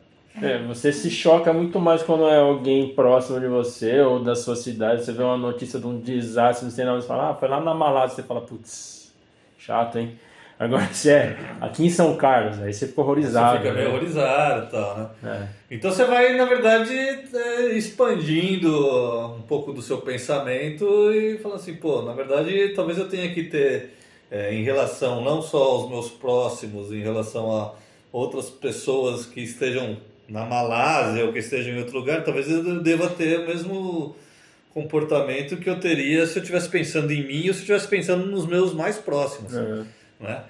É, 0.43 0.59
você 0.65 0.93
se 0.93 1.11
choca 1.11 1.53
muito 1.53 1.81
mais 1.81 2.03
quando 2.03 2.29
é 2.29 2.39
alguém 2.39 2.95
próximo 2.95 3.41
de 3.41 3.47
você 3.47 4.01
ou 4.01 4.23
da 4.23 4.35
sua 4.35 4.55
cidade. 4.55 5.05
Você 5.05 5.13
vê 5.13 5.23
uma 5.23 5.37
notícia 5.37 5.79
de 5.81 5.87
um 5.87 5.99
desastre, 5.99 6.67
não 6.67 6.73
sei 6.73 6.85
nada, 6.85 7.01
você 7.01 7.07
fala, 7.07 7.31
ah, 7.31 7.35
foi 7.35 7.49
lá 7.49 7.61
na 7.61 7.73
Malásia. 7.73 8.17
Você 8.17 8.23
fala, 8.23 8.43
putz, 8.43 9.15
chato, 9.59 9.99
hein? 9.99 10.19
Agora, 10.59 10.87
se 10.93 11.11
é 11.11 11.37
aqui 11.61 11.85
em 11.85 11.91
São 11.91 12.17
Carlos, 12.17 12.61
aí 12.63 12.73
você 12.73 12.87
fica 12.87 13.01
horrorizado. 13.03 13.59
Você 13.59 13.63
fica 13.63 13.75
meio 13.75 13.89
né? 13.89 13.95
horrorizado 13.95 14.67
e 14.67 14.71
tal, 14.71 14.97
né? 14.97 15.09
É. 15.71 15.75
Então 15.75 15.91
você 15.91 16.05
vai, 16.05 16.35
na 16.35 16.47
verdade, 16.47 16.95
é, 16.95 17.77
expandindo 17.77 18.71
um 19.37 19.43
pouco 19.43 19.73
do 19.73 19.83
seu 19.83 19.99
pensamento 19.99 21.13
e 21.13 21.37
falando 21.39 21.59
assim, 21.59 21.75
pô, 21.75 22.03
na 22.03 22.13
verdade, 22.13 22.73
talvez 22.75 22.97
eu 22.97 23.07
tenha 23.07 23.33
que 23.35 23.45
ter, 23.45 23.97
é, 24.31 24.55
em 24.55 24.63
relação 24.63 25.23
não 25.23 25.43
só 25.43 25.63
aos 25.63 25.91
meus 25.91 26.11
próximos, 26.11 26.91
em 26.91 27.03
relação 27.03 27.55
a 27.55 27.75
outras 28.11 28.49
pessoas 28.49 29.27
que 29.27 29.41
estejam 29.41 29.99
na 30.28 30.44
Malásia 30.44 31.24
ou 31.24 31.32
que 31.32 31.39
estejam 31.39 31.74
em 31.74 31.78
outro 31.78 31.98
lugar, 31.98 32.24
talvez 32.24 32.51
eu 32.51 32.81
deva 32.82 33.09
ter 33.09 33.40
o 33.40 33.47
mesmo 33.47 34.16
comportamento 34.74 35.57
que 35.57 35.70
eu 35.70 35.81
teria 35.81 36.27
se 36.27 36.39
eu 36.39 36.43
estivesse 36.43 36.69
pensando 36.69 37.11
em 37.11 37.27
mim 37.27 37.48
ou 37.48 37.55
se 37.55 37.61
eu 37.61 37.77
estivesse 37.77 37.89
pensando 37.89 38.27
nos 38.27 38.47
meus 38.47 38.74
mais 38.74 38.98
próximos 38.98 39.55
É. 39.55 39.85
né? 40.20 40.44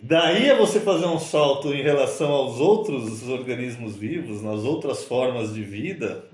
Daí 0.00 0.48
é 0.48 0.56
você 0.56 0.78
fazer 0.78 1.06
um 1.06 1.18
salto 1.18 1.74
em 1.74 1.82
relação 1.82 2.30
aos 2.30 2.60
outros 2.60 3.28
organismos 3.28 3.96
vivos, 3.96 4.42
nas 4.42 4.62
outras 4.62 5.02
formas 5.02 5.52
de 5.52 5.62
vida, 5.62 6.24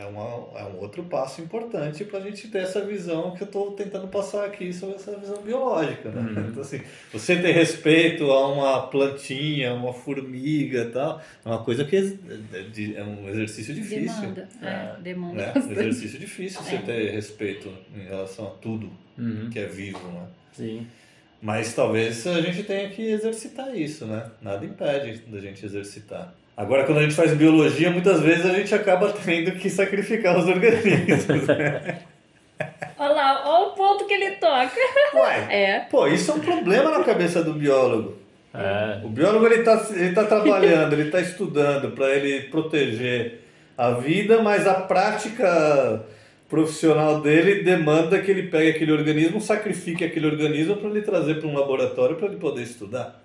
é, 0.00 0.06
uma, 0.06 0.58
é 0.58 0.64
um 0.64 0.78
outro 0.80 1.02
passo 1.04 1.40
importante 1.42 2.04
para 2.04 2.18
a 2.18 2.22
gente 2.22 2.48
ter 2.48 2.58
essa 2.58 2.80
visão 2.84 3.32
que 3.32 3.42
eu 3.42 3.46
estou 3.46 3.72
tentando 3.72 4.08
passar 4.08 4.44
aqui 4.46 4.72
sobre 4.72 4.96
essa 4.96 5.14
visão 5.16 5.42
biológica. 5.42 6.10
Né? 6.10 6.46
Então, 6.48 6.62
assim, 6.62 6.80
você 7.12 7.36
ter 7.36 7.52
respeito 7.52 8.24
a 8.30 8.48
uma 8.52 8.86
plantinha, 8.86 9.74
uma 9.74 9.92
formiga 9.92 10.86
tal, 10.86 11.20
é 11.44 11.48
uma 11.48 11.62
coisa 11.62 11.84
que 11.84 11.96
é, 11.96 12.00
é 12.96 13.04
um 13.04 13.28
exercício 13.28 13.74
difícil. 13.74 14.30
Demanda. 14.32 14.48
É, 14.62 15.00
demanda 15.02 15.34
Né? 15.34 15.52
Um 15.56 15.70
exercício 15.72 16.18
difícil 16.18 16.62
você 16.62 16.76
É. 16.76 16.78
ter 16.82 17.10
respeito 17.12 17.70
em 17.94 18.04
relação 18.04 18.46
a 18.46 18.50
tudo 18.50 18.90
Uhum. 19.18 19.50
que 19.50 19.58
é 19.58 19.66
vivo. 19.66 20.00
Né? 20.08 20.26
Sim. 20.52 20.86
Mas 21.42 21.74
talvez 21.74 22.26
a 22.26 22.40
gente 22.40 22.62
tenha 22.64 22.88
que 22.90 23.02
exercitar 23.02 23.74
isso, 23.74 24.04
né? 24.06 24.30
Nada 24.42 24.64
impede 24.64 25.22
da 25.26 25.38
gente 25.40 25.64
exercitar. 25.64 26.34
Agora, 26.56 26.84
quando 26.84 26.98
a 26.98 27.02
gente 27.02 27.14
faz 27.14 27.32
biologia, 27.34 27.90
muitas 27.90 28.20
vezes 28.20 28.44
a 28.44 28.52
gente 28.52 28.74
acaba 28.74 29.10
tendo 29.12 29.52
que 29.52 29.70
sacrificar 29.70 30.38
os 30.38 30.46
organismos. 30.46 31.46
né? 31.46 31.98
Olha 32.98 33.14
lá, 33.14 33.42
olha 33.48 33.68
o 33.68 33.70
ponto 33.72 34.04
que 34.06 34.12
ele 34.12 34.32
toca. 34.32 34.70
Uai, 35.14 35.46
É. 35.48 35.78
pô, 35.90 36.06
isso 36.06 36.30
é 36.30 36.34
um 36.34 36.40
problema 36.40 36.90
na 36.90 37.02
cabeça 37.02 37.42
do 37.42 37.54
biólogo. 37.54 38.18
É. 38.52 39.00
O 39.02 39.08
biólogo 39.08 39.46
ele 39.46 39.60
está 39.60 39.86
ele 39.94 40.12
tá 40.12 40.24
trabalhando, 40.24 40.92
ele 40.92 41.04
está 41.04 41.18
estudando 41.18 41.92
para 41.92 42.10
ele 42.14 42.48
proteger 42.48 43.40
a 43.78 43.92
vida, 43.92 44.42
mas 44.42 44.66
a 44.66 44.74
prática 44.74 46.04
profissional 46.50 47.22
dele 47.22 47.62
demanda 47.62 48.20
que 48.20 48.30
ele 48.30 48.48
pegue 48.48 48.70
aquele 48.70 48.92
organismo, 48.92 49.40
sacrifique 49.40 50.04
aquele 50.04 50.26
organismo 50.26 50.76
para 50.76 50.90
ele 50.90 51.00
trazer 51.00 51.36
para 51.36 51.48
um 51.48 51.54
laboratório 51.54 52.16
para 52.16 52.26
ele 52.26 52.36
poder 52.36 52.62
estudar. 52.64 53.18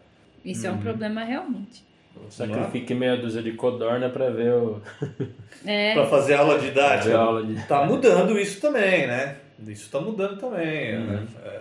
Isso 0.45 0.65
é 0.65 0.69
Uhum. 0.69 0.77
um 0.77 0.79
problema 0.81 1.25
realmente. 1.25 1.83
Sacrifique 2.29 2.93
meia 2.93 3.15
dúzia 3.17 3.41
de 3.41 3.51
codorna 3.53 4.09
pra 4.09 4.29
ver 4.29 4.53
o. 4.53 4.81
É. 5.67 5.93
Para 5.95 6.05
fazer 6.05 6.35
aula 6.35 6.59
didática. 6.59 7.17
a 7.17 7.21
aula 7.21 7.43
de. 7.43 7.59
Tá 7.67 7.83
mudando 7.85 8.37
isso 8.39 8.61
também, 8.61 9.07
né? 9.07 9.37
Isso 9.67 9.89
tá 9.89 9.99
mudando 9.99 10.37
também. 10.37 10.99
né? 10.99 11.25
É, 11.43 11.59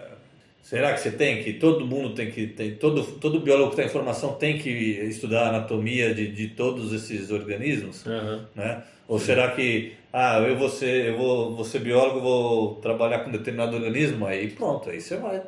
será 0.62 0.92
que 0.92 1.00
você 1.00 1.10
tem 1.10 1.42
que. 1.42 1.54
Todo 1.54 1.86
mundo 1.86 2.10
tem 2.14 2.30
que. 2.30 2.48
Tem, 2.48 2.72
todo, 2.74 3.02
todo 3.02 3.40
biólogo 3.40 3.70
que 3.70 3.76
tem 3.76 3.86
informação 3.86 4.34
tem 4.34 4.58
que 4.58 4.68
estudar 4.68 5.44
a 5.44 5.48
anatomia 5.50 6.12
de, 6.14 6.26
de 6.28 6.48
todos 6.48 6.92
esses 6.92 7.30
organismos? 7.30 8.06
Aham. 8.06 8.46
Né? 8.54 8.82
Ou 9.08 9.18
será 9.18 9.52
que. 9.52 9.94
Ah, 10.12 10.38
eu 10.40 10.56
vou 10.56 10.68
ser, 10.68 11.06
eu 11.06 11.16
vou, 11.16 11.56
vou 11.56 11.64
ser 11.64 11.78
biólogo, 11.78 12.20
vou 12.20 12.74
trabalhar 12.76 13.20
com 13.20 13.30
determinado 13.30 13.74
organismo, 13.74 14.26
aí 14.26 14.48
pronto, 14.50 14.90
aí 14.90 15.00
você 15.00 15.16
vai 15.16 15.40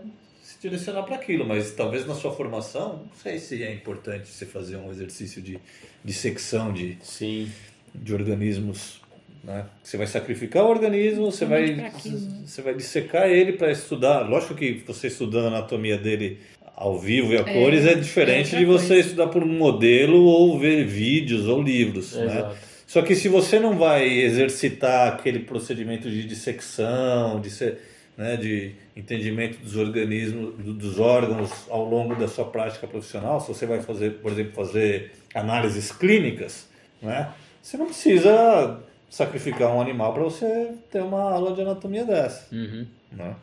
se 0.57 0.69
direcionar 0.69 1.03
para 1.03 1.17
aquilo, 1.17 1.45
mas 1.47 1.73
talvez 1.73 2.07
na 2.07 2.15
sua 2.15 2.33
formação, 2.33 3.05
não 3.05 3.11
sei 3.23 3.39
se 3.39 3.63
é 3.63 3.73
importante 3.73 4.29
você 4.29 4.47
fazer 4.47 4.77
um 4.77 4.91
exercício 4.91 5.43
de 5.43 5.59
dissecção 6.05 6.73
de, 6.73 6.97
Sim. 7.03 7.51
de 7.95 8.15
organismos. 8.15 9.01
Né? 9.45 9.65
Você 9.83 9.97
vai 9.97 10.07
sacrificar 10.07 10.65
o 10.65 10.69
organismo, 10.69 11.31
você 11.31 11.45
vai, 11.45 11.69
Somente 11.69 12.09
né? 12.09 12.43
você 12.47 12.63
vai 12.63 12.75
dissecar 12.75 13.29
ele 13.29 13.53
para 13.53 13.71
estudar. 13.71 14.23
Lógico 14.29 14.55
que 14.55 14.83
você 14.87 15.07
estudando 15.09 15.45
a 15.47 15.49
anatomia 15.59 15.97
dele 15.99 16.39
ao 16.75 16.99
vivo 16.99 17.33
e 17.33 17.37
a 17.39 17.41
É, 17.43 17.45
cores 17.45 17.87
é 17.87 17.93
é 17.93 17.95
diferente 17.95 18.47
outra 18.47 18.59
de 18.59 18.65
você 18.65 18.87
coisa. 18.89 19.01
estudar 19.03 19.29
por 19.29 19.43
um 19.45 19.47
modelo 19.59 20.25
ou 20.25 20.59
ver 20.59 20.85
vídeos 20.85 21.47
ou 21.47 21.63
livros. 21.63 22.15
Né? 22.15 22.25
Exato. 22.25 22.57
Só 22.87 23.03
que 23.03 23.15
se 23.15 23.29
você 23.29 23.59
não 23.59 23.77
vai 23.77 24.07
exercitar 24.09 25.13
aquele 25.15 25.41
procedimento 25.41 26.09
de 26.11 26.25
dissecção, 26.25 27.41
de, 27.41 27.51
ser, 27.51 27.79
né, 28.17 28.37
de 28.37 28.73
entendimento 28.97 29.59
dos 29.59 29.77
organismos, 29.77 30.55
do- 30.57 30.73
dos 30.73 30.99
órgãos 30.99 31.51
ao 31.69 31.85
longo 31.85 32.15
da 32.17 32.27
sua 32.27 32.47
prática 32.47 32.87
profissional, 32.87 33.41
se 33.41 33.49
você 33.49 33.67
vai 33.67 33.83
fazer, 33.83 34.15
por 34.23 34.33
exemplo, 34.33 34.53
fazer 34.55 35.13
análises 35.35 35.93
clínicas, 35.93 36.67
né, 37.03 37.31
você 37.63 37.77
não 37.77 37.87
precisa 37.87 38.81
sacrificar 39.11 39.71
um 39.75 39.81
animal 39.81 40.15
para 40.15 40.23
você 40.23 40.73
ter 40.91 41.03
uma 41.03 41.21
aula 41.31 41.55
de 41.55 41.61
anatomia 41.61 42.05
dessa. 42.05 42.55
Uhum. 42.55 42.87
Né? 43.13 43.37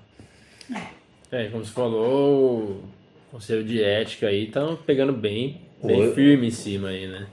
É, 1.31 1.47
como 1.49 1.63
você 1.63 1.71
falou, 1.71 2.61
o 2.61 2.83
conselho 3.31 3.63
de 3.63 3.83
ética 3.83 4.27
aí 4.27 4.47
tá 4.47 4.75
pegando 4.85 5.13
bem, 5.13 5.61
bem 5.83 6.01
Oi. 6.01 6.13
firme 6.13 6.47
em 6.47 6.51
cima 6.51 6.89
aí, 6.89 7.07
né? 7.07 7.27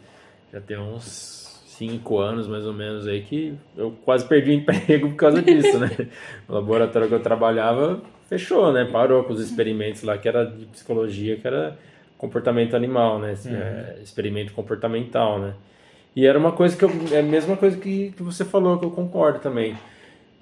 Já 0.53 0.61
tem 0.61 0.79
uns 0.79 1.40
cinco 1.81 2.19
anos 2.19 2.47
mais 2.47 2.67
ou 2.67 2.75
menos 2.75 3.09
aí 3.09 3.23
que 3.23 3.55
eu 3.75 3.93
quase 4.05 4.27
perdi 4.27 4.51
o 4.51 4.53
emprego 4.53 5.09
por 5.09 5.17
causa 5.17 5.41
disso, 5.41 5.79
né? 5.79 5.89
O 6.47 6.53
laboratório 6.53 7.09
que 7.09 7.15
eu 7.15 7.23
trabalhava 7.23 8.03
fechou, 8.29 8.71
né? 8.71 8.85
Parou 8.85 9.25
com 9.25 9.33
os 9.33 9.41
experimentos 9.41 10.03
lá 10.03 10.19
que 10.19 10.29
era 10.29 10.45
de 10.45 10.67
psicologia, 10.67 11.37
que 11.37 11.47
era 11.47 11.79
comportamento 12.19 12.77
animal, 12.77 13.19
né? 13.19 13.35
É, 13.47 13.99
experimento 14.03 14.53
comportamental, 14.53 15.39
né? 15.39 15.55
E 16.15 16.27
era 16.27 16.39
uma 16.39 16.53
coisa 16.53 16.77
que 16.77 16.85
eu, 16.85 16.91
é 17.13 17.21
a 17.21 17.23
mesma 17.23 17.57
coisa 17.57 17.79
que, 17.79 18.13
que 18.15 18.23
você 18.23 18.45
falou, 18.45 18.79
que 18.79 18.85
eu 18.85 18.91
concordo 18.91 19.39
também. 19.39 19.75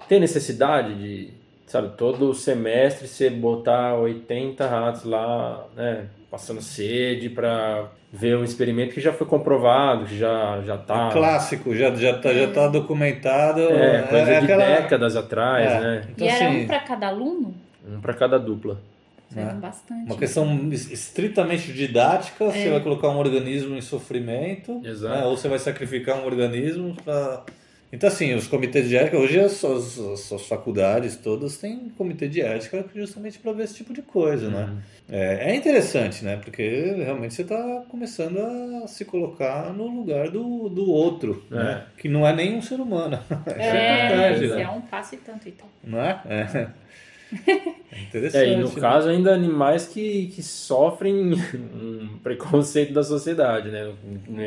Tem 0.09 0.19
necessidade 0.19 0.93
de, 0.95 1.29
sabe, 1.67 1.95
todo 1.95 2.33
semestre 2.33 3.07
você 3.07 3.29
botar 3.29 3.95
80 3.95 4.67
ratos 4.67 5.03
lá, 5.05 5.67
né, 5.75 6.07
passando 6.29 6.61
sede 6.61 7.29
para 7.29 7.87
ver 8.11 8.37
um 8.37 8.43
experimento 8.43 8.93
que 8.93 9.01
já 9.01 9.11
foi 9.13 9.25
comprovado, 9.27 10.05
que 10.05 10.17
já 10.17 10.61
já 10.65 10.77
tá 10.77 11.09
Clássico, 11.11 11.75
já 11.75 11.93
já 11.95 12.17
tá, 12.17 12.33
já 12.33 12.47
tá 12.51 12.67
documentado. 12.67 13.61
é, 13.61 14.01
coisa 14.03 14.25
de 14.25 14.35
aquela- 14.35 14.65
décadas 14.65 15.15
atrás, 15.15 15.71
É. 15.71 15.79
né? 15.79 16.03
Então, 16.11 16.27
e 16.27 16.29
era 16.29 16.47
assim, 16.47 16.63
um 16.63 16.67
para 16.67 16.79
cada 16.81 17.07
aluno? 17.07 17.53
Um 17.87 17.99
para 18.01 18.13
cada 18.13 18.37
dupla. 18.39 18.79
Né? 19.31 19.45
bastante. 19.61 20.05
Uma 20.07 20.17
questão 20.17 20.69
es- 20.71 20.89
estritamente 20.91 21.71
didática, 21.71 22.45
você 22.45 22.63
É. 22.67 22.71
vai 22.71 22.79
colocar 22.79 23.09
um 23.09 23.17
organismo 23.17 23.75
em 23.75 23.81
sofrimento, 23.81 24.81
Exato. 24.83 25.19
né? 25.19 25.25
ou 25.27 25.37
você 25.37 25.47
vai 25.47 25.59
sacrificar 25.59 26.17
um 26.17 26.25
organismo 26.25 26.95
para 27.05 27.43
Então, 27.91 28.07
assim, 28.07 28.35
os 28.35 28.47
comitês 28.47 28.87
de 28.87 28.95
ética, 28.95 29.17
hoje 29.17 29.39
as, 29.39 29.63
as, 29.65 29.97
as, 29.97 30.31
as 30.31 30.45
faculdades 30.45 31.15
todas 31.15 31.57
têm 31.57 31.89
comitê 31.97 32.27
de 32.27 32.39
ética 32.39 32.85
justamente 32.93 33.39
para 33.39 33.51
ver 33.51 33.63
esse 33.63 33.75
tipo 33.75 33.91
de 33.93 34.03
coisa, 34.03 34.47
né? 34.47 34.65
Uhum. 34.65 34.79
É, 35.09 35.51
é 35.51 35.55
interessante, 35.55 36.23
né? 36.23 36.37
Porque 36.37 36.93
realmente 36.97 37.33
você 37.33 37.41
está 37.41 37.83
começando 37.89 38.37
a 38.83 38.87
se 38.87 39.05
colocar 39.05 39.73
no 39.73 39.87
lugar 39.87 40.29
do, 40.29 40.69
do 40.69 40.87
outro, 40.87 41.43
É. 41.51 41.55
né? 41.55 41.85
Que 41.97 42.07
não 42.07 42.27
é 42.27 42.35
nem 42.35 42.55
um 42.55 42.61
ser 42.61 42.79
humano. 42.79 43.19
É, 43.57 44.33
esse 44.33 44.47
né? 44.47 44.61
é 44.61 44.69
um 44.69 44.81
passo 44.81 45.15
e 45.15 45.17
tanto, 45.17 45.49
então. 45.49 45.67
Não 45.83 45.99
é? 45.99 46.21
É. 46.27 46.67
É 47.91 48.01
interessante. 48.01 48.43
É, 48.43 48.53
e 48.53 48.55
no 48.55 48.69
né? 48.69 48.75
caso 48.79 49.09
ainda 49.09 49.33
animais 49.33 49.87
que, 49.87 50.27
que 50.27 50.41
sofrem 50.41 51.33
um 51.73 52.17
preconceito 52.23 52.93
da 52.93 53.03
sociedade, 53.03 53.69
né? 53.69 53.93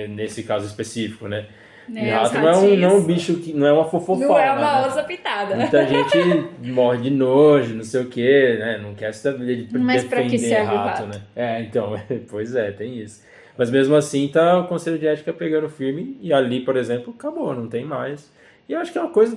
Nesse 0.08 0.42
caso 0.42 0.66
específico, 0.66 1.28
né? 1.28 1.46
Né, 1.88 2.06
E 2.06 2.10
rato 2.10 2.34
não 2.34 2.48
é, 2.48 2.56
um, 2.56 2.76
não 2.76 2.88
é 2.90 2.92
um 2.94 3.04
bicho 3.04 3.34
que 3.38 3.52
não 3.52 3.66
é 3.66 3.72
uma 3.72 3.84
fofofada. 3.84 4.28
Não 4.28 4.38
é 4.38 4.52
uma 4.52 4.80
né? 4.82 4.86
onça 4.88 5.02
pitada. 5.02 5.56
Muita 5.56 5.86
gente 5.86 6.16
morre 6.70 6.98
de 6.98 7.10
nojo, 7.10 7.74
não 7.74 7.82
sei 7.84 8.02
o 8.02 8.06
que, 8.06 8.56
né? 8.58 8.78
Não 8.82 8.94
quer 8.94 9.12
saber 9.12 9.64
de 9.66 9.78
Mas 9.78 10.04
pra 10.04 10.22
que 10.22 10.28
defender 10.30 10.48
serve 10.48 10.72
o 10.72 10.76
rato, 10.76 11.02
rato? 11.04 11.06
né? 11.14 11.22
É, 11.34 11.60
então, 11.60 12.00
pois 12.30 12.54
é, 12.54 12.70
tem 12.70 12.98
isso. 12.98 13.22
Mas 13.58 13.70
mesmo 13.70 13.94
assim, 13.96 14.28
tá 14.28 14.58
o 14.60 14.66
Conselho 14.68 14.98
de 14.98 15.06
Ética 15.06 15.32
pegando 15.32 15.68
firme 15.68 16.16
e 16.22 16.32
ali, 16.32 16.60
por 16.60 16.76
exemplo, 16.76 17.12
acabou, 17.18 17.54
não 17.54 17.66
tem 17.68 17.84
mais. 17.84 18.32
E 18.68 18.72
eu 18.72 18.78
acho 18.80 18.90
que 18.92 18.98
é 18.98 19.00
uma 19.00 19.10
coisa 19.10 19.36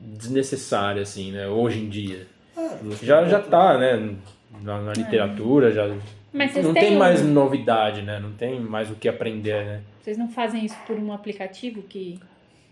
desnecessária, 0.00 1.02
assim, 1.02 1.32
né? 1.32 1.48
Hoje 1.48 1.80
em 1.80 1.88
dia. 1.88 2.26
Ah, 2.56 2.76
Já, 3.02 3.24
já 3.26 3.40
tá, 3.40 3.76
né? 3.78 4.14
Na, 4.62 4.80
na 4.80 4.92
literatura, 4.92 5.72
já. 5.72 5.88
Mas 6.32 6.52
vocês 6.52 6.66
Não 6.66 6.74
tem 6.74 6.94
um- 6.96 6.98
mais 6.98 7.22
novidade, 7.22 8.02
né? 8.02 8.18
Não 8.20 8.32
tem 8.32 8.60
mais 8.60 8.90
o 8.90 8.94
que 8.94 9.08
aprender, 9.08 9.64
né? 9.64 9.80
Vocês 10.06 10.16
não 10.16 10.28
fazem 10.28 10.64
isso 10.64 10.76
por 10.86 10.96
um 10.96 11.12
aplicativo 11.12 11.82
que. 11.82 12.20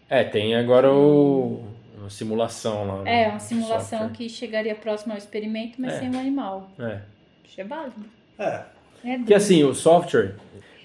É, 0.08 0.22
tem 0.22 0.54
agora 0.54 0.88
o. 0.92 1.64
a 2.06 2.08
simulação 2.08 2.86
lá. 2.86 3.10
É, 3.10 3.24
no 3.24 3.30
uma 3.32 3.40
simulação 3.40 3.98
software. 4.02 4.16
que 4.16 4.28
chegaria 4.28 4.72
próximo 4.76 5.14
ao 5.14 5.18
experimento, 5.18 5.80
mas 5.82 5.94
É. 5.94 5.98
sem 5.98 6.10
o 6.14 6.16
animal. 6.16 6.70
É. 6.78 7.00
Isso 7.44 7.60
é 7.60 7.64
válido. 7.64 7.96
É. 8.38 8.60
É 9.04 9.16
Porque 9.18 9.34
assim, 9.34 9.64
o 9.64 9.74
software, 9.74 10.36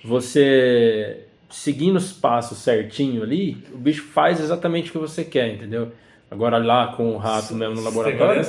você 0.03 1.27
seguindo 1.51 1.97
os 1.97 2.11
passos 2.11 2.57
certinho 2.57 3.21
ali, 3.21 3.63
o 3.71 3.77
bicho 3.77 4.05
faz 4.05 4.39
exatamente 4.39 4.89
o 4.89 4.93
que 4.93 4.97
você 4.97 5.23
quer, 5.23 5.53
entendeu? 5.53 5.91
Agora 6.31 6.57
lá 6.57 6.93
com 6.93 7.11
o 7.11 7.17
rato 7.17 7.53
mesmo 7.53 7.76
no 7.76 7.81
laboratório, 7.84 8.41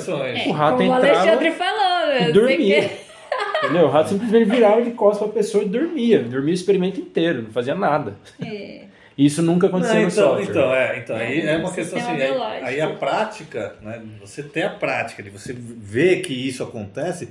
o 0.47 0.51
rato 0.51 0.77
Como 0.77 0.91
o 0.91 0.97
entrava 0.97 1.19
Alexandre 1.19 1.51
falou, 1.51 2.07
né? 2.07 2.21
e 2.21 2.25
Você 2.25 2.31
dormia. 2.33 2.91
Entendeu? 3.63 3.85
O 3.85 3.89
rato 3.89 4.09
simplesmente 4.09 4.49
virava 4.49 4.81
de 4.81 4.91
costas 4.91 5.27
pra 5.27 5.33
pessoa 5.37 5.63
e 5.63 5.67
dormia. 5.69 6.23
Dormia 6.23 6.51
o 6.51 6.55
experimento 6.55 6.99
inteiro, 6.99 7.43
não 7.43 7.51
fazia 7.51 7.75
nada. 7.75 8.15
É. 8.43 8.81
Isso 9.17 9.41
nunca 9.41 9.67
aconteceu 9.67 9.95
Não, 9.95 10.01
no 10.03 10.07
então, 10.09 10.23
software. 10.29 10.49
então, 10.49 10.73
é, 10.73 10.97
então 10.99 11.15
aí 11.15 11.41
É, 11.41 11.45
é 11.53 11.57
uma 11.57 11.69
um 11.69 11.73
questão 11.73 11.99
assim, 11.99 12.11
aí, 12.11 12.63
aí 12.63 12.81
a 12.81 12.89
prática, 12.91 13.75
né, 13.81 14.01
você 14.19 14.41
ter 14.41 14.63
a 14.63 14.69
prática 14.69 15.21
de 15.21 15.29
você 15.29 15.53
ver 15.53 16.21
que 16.21 16.33
isso 16.33 16.63
acontece, 16.63 17.29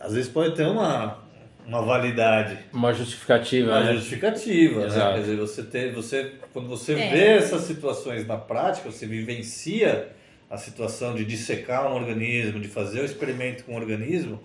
às 0.00 0.14
vezes 0.14 0.28
pode 0.28 0.56
ter 0.56 0.66
uma, 0.66 1.18
uma 1.66 1.82
validade, 1.82 2.58
Uma 2.72 2.92
justificativa, 2.92 3.70
uma 3.72 3.84
né? 3.84 3.92
justificativa, 3.92 4.80
né? 4.80 4.86
Exato. 4.86 5.14
Quer 5.14 5.20
dizer, 5.20 5.36
você 5.36 5.62
ter, 5.62 5.92
você, 5.92 6.32
quando 6.52 6.66
você 6.66 6.94
É. 6.94 7.10
vê 7.10 7.24
essas 7.36 7.60
situações 7.62 8.26
na 8.26 8.36
prática, 8.38 8.90
você 8.90 9.06
vivencia 9.06 10.08
a 10.50 10.56
situação 10.56 11.14
de 11.14 11.24
dissecar 11.26 11.92
um 11.92 11.94
organismo, 11.94 12.58
de 12.58 12.68
fazer 12.68 13.00
o 13.00 13.04
experimento 13.04 13.64
com 13.64 13.74
um 13.74 13.76
organismo, 13.76 14.40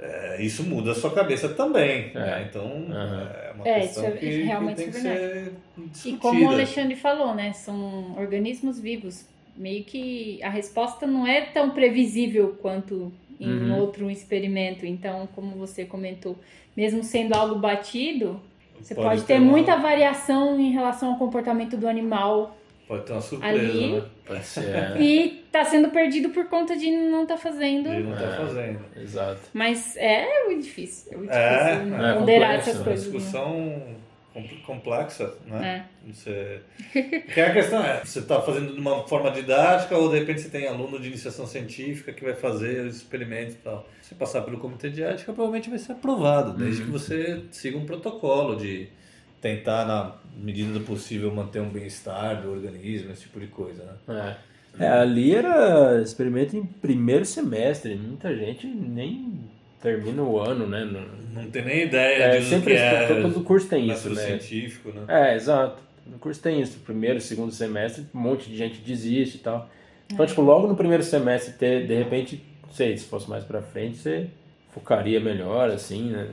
é, 0.00 0.42
isso 0.42 0.62
muda 0.64 0.92
a 0.92 0.94
sua 0.94 1.10
cabeça 1.12 1.48
também. 1.50 2.10
É. 2.14 2.18
né? 2.18 2.46
Então, 2.48 2.86
Aham. 2.90 3.30
é 3.44 3.52
uma 3.54 3.68
É, 3.68 3.80
questão 3.80 4.04
isso 4.04 4.12
é- 4.14 4.16
que, 4.18 4.26
isso 4.26 4.46
realmente 4.46 4.76
que 4.76 4.82
tem 4.84 4.92
que 4.92 5.00
ser 5.00 5.52
E 6.06 6.16
como 6.16 6.44
o 6.46 6.48
Alexandre 6.50 6.96
falou, 6.96 7.34
né? 7.34 7.52
São 7.52 8.14
organismos 8.18 8.80
vivos. 8.80 9.24
Meio 9.56 9.84
que 9.84 10.42
a 10.42 10.48
resposta 10.48 11.06
não 11.06 11.26
é 11.26 11.42
tão 11.42 11.70
previsível 11.70 12.56
quanto 12.62 13.12
em 13.38 13.48
Uhum. 13.70 13.78
outro 13.78 14.10
experimento. 14.10 14.86
Então, 14.86 15.28
como 15.34 15.50
você 15.56 15.84
comentou, 15.84 16.36
mesmo 16.76 17.02
sendo 17.02 17.34
algo 17.34 17.56
batido, 17.58 18.40
você 18.80 18.94
pode, 18.94 19.08
Pode 19.08 19.20
ter, 19.22 19.34
ter 19.34 19.40
uma- 19.40 19.50
muita 19.50 19.76
variação 19.76 20.58
em 20.58 20.70
relação 20.72 21.10
ao 21.12 21.18
comportamento 21.18 21.76
do 21.76 21.86
animal 21.88 22.56
Pode 22.90 23.04
ter 23.04 23.12
uma 23.12 23.20
surpresa, 23.20 23.54
Ali- 23.56 23.92
né? 23.92 24.02
Pode 24.26 24.44
ser. 24.44 24.64
é. 24.74 25.00
e 25.00 25.44
tá 25.52 25.64
sendo 25.64 25.90
perdido 25.90 26.30
por 26.30 26.46
conta 26.48 26.76
de 26.76 26.90
não 26.90 27.22
estar 27.22 27.36
fazendo. 27.36 27.88
Ele 27.88 28.02
não 28.02 28.16
tá 28.16 28.24
É. 28.24 28.36
fazendo. 28.36 28.80
né? 28.80 28.86
Exato. 29.00 29.40
Mas 29.54 29.96
é 29.96 30.44
muito 30.46 30.62
difícil. 30.64 31.12
É 31.12 31.16
muito 31.16 31.30
É, 31.32 31.74
difícil 31.76 31.94
é 32.04 32.14
ponderar 32.14 32.48
complexo, 32.58 32.68
essas 32.70 32.78
né? 32.80 32.84
coisas. 32.84 33.06
né? 33.06 33.12
Discussão 33.12 33.82
com- 34.34 34.48
complexa, 34.66 35.34
né? 35.46 35.86
É. 36.04 36.10
Você... 36.12 36.60
Porque 37.26 37.40
a 37.40 37.52
questão 37.52 37.84
é, 37.84 38.04
você 38.04 38.18
está 38.18 38.42
fazendo 38.42 38.74
de 38.74 38.80
uma 38.80 39.06
forma 39.06 39.30
didática 39.30 39.96
ou 39.96 40.10
de 40.10 40.18
repente 40.18 40.40
você 40.40 40.48
tem 40.48 40.66
aluno 40.66 40.98
de 40.98 41.06
iniciação 41.06 41.46
científica 41.46 42.12
que 42.12 42.24
vai 42.24 42.34
fazer 42.34 42.86
os 42.86 42.96
experimentos 42.96 43.54
e 43.54 43.58
tal. 43.58 43.86
Se 44.02 44.16
passar 44.16 44.42
pelo 44.42 44.58
comitê 44.58 44.90
de 44.90 45.00
ética, 45.04 45.32
provavelmente 45.32 45.70
vai 45.70 45.78
ser 45.78 45.92
aprovado, 45.92 46.54
desde 46.54 46.82
que 46.82 46.90
você 46.90 47.44
siga 47.52 47.78
um 47.78 47.86
protocolo 47.86 48.56
de 48.56 48.88
tentar, 49.40 49.86
na 49.86 50.14
medida 50.36 50.72
do 50.72 50.80
possível, 50.84 51.32
manter 51.34 51.60
um 51.60 51.68
bem-estar 51.68 52.42
do 52.42 52.50
organismo, 52.52 53.10
esse 53.12 53.22
tipo 53.22 53.40
de 53.40 53.46
coisa, 53.46 53.84
né? 54.06 54.36
É. 54.78 54.84
É, 54.84 54.88
ali 54.88 55.34
era 55.34 56.00
experimento 56.00 56.56
em 56.56 56.64
primeiro 56.64 57.24
semestre. 57.24 57.94
Muita 57.96 58.34
gente 58.36 58.66
nem 58.68 59.40
termina 59.82 60.22
o 60.22 60.38
ano, 60.38 60.66
né? 60.66 60.84
Não- 60.84 61.42
Não 61.42 61.50
tem 61.50 61.64
nem 61.64 61.82
ideia 61.84 62.24
É, 62.24 62.38
de 62.38 62.44
sempre 62.44 62.74
que 62.74 62.80
é 62.80 63.06
todo, 63.08 63.22
todo 63.34 63.44
curso 63.44 63.68
tem 63.68 63.90
isso, 63.90 64.10
né? 64.10 64.22
científico, 64.38 64.90
né? 64.92 65.02
É, 65.08 65.34
exato. 65.34 65.82
No 66.06 66.18
curso 66.18 66.40
tem 66.40 66.60
isso. 66.60 66.78
Primeiro, 66.80 67.20
segundo 67.20 67.52
semestre, 67.52 68.06
um 68.14 68.18
monte 68.20 68.48
de 68.48 68.56
gente 68.56 68.78
desiste 68.80 69.38
e 69.38 69.40
tal. 69.40 69.68
Então, 70.12 70.24
tipo, 70.26 70.40
logo 70.40 70.66
no 70.68 70.76
primeiro 70.76 71.02
semestre, 71.02 71.54
ter, 71.54 71.86
de 71.86 71.94
repente, 71.94 72.42
não 72.66 72.72
sei, 72.72 72.96
se 72.96 73.04
fosse 73.06 73.28
mais 73.28 73.44
pra 73.44 73.62
frente, 73.62 73.96
você 73.98 74.28
focaria 74.72 75.18
melhor, 75.20 75.68
assim, 75.70 76.10
né? 76.10 76.28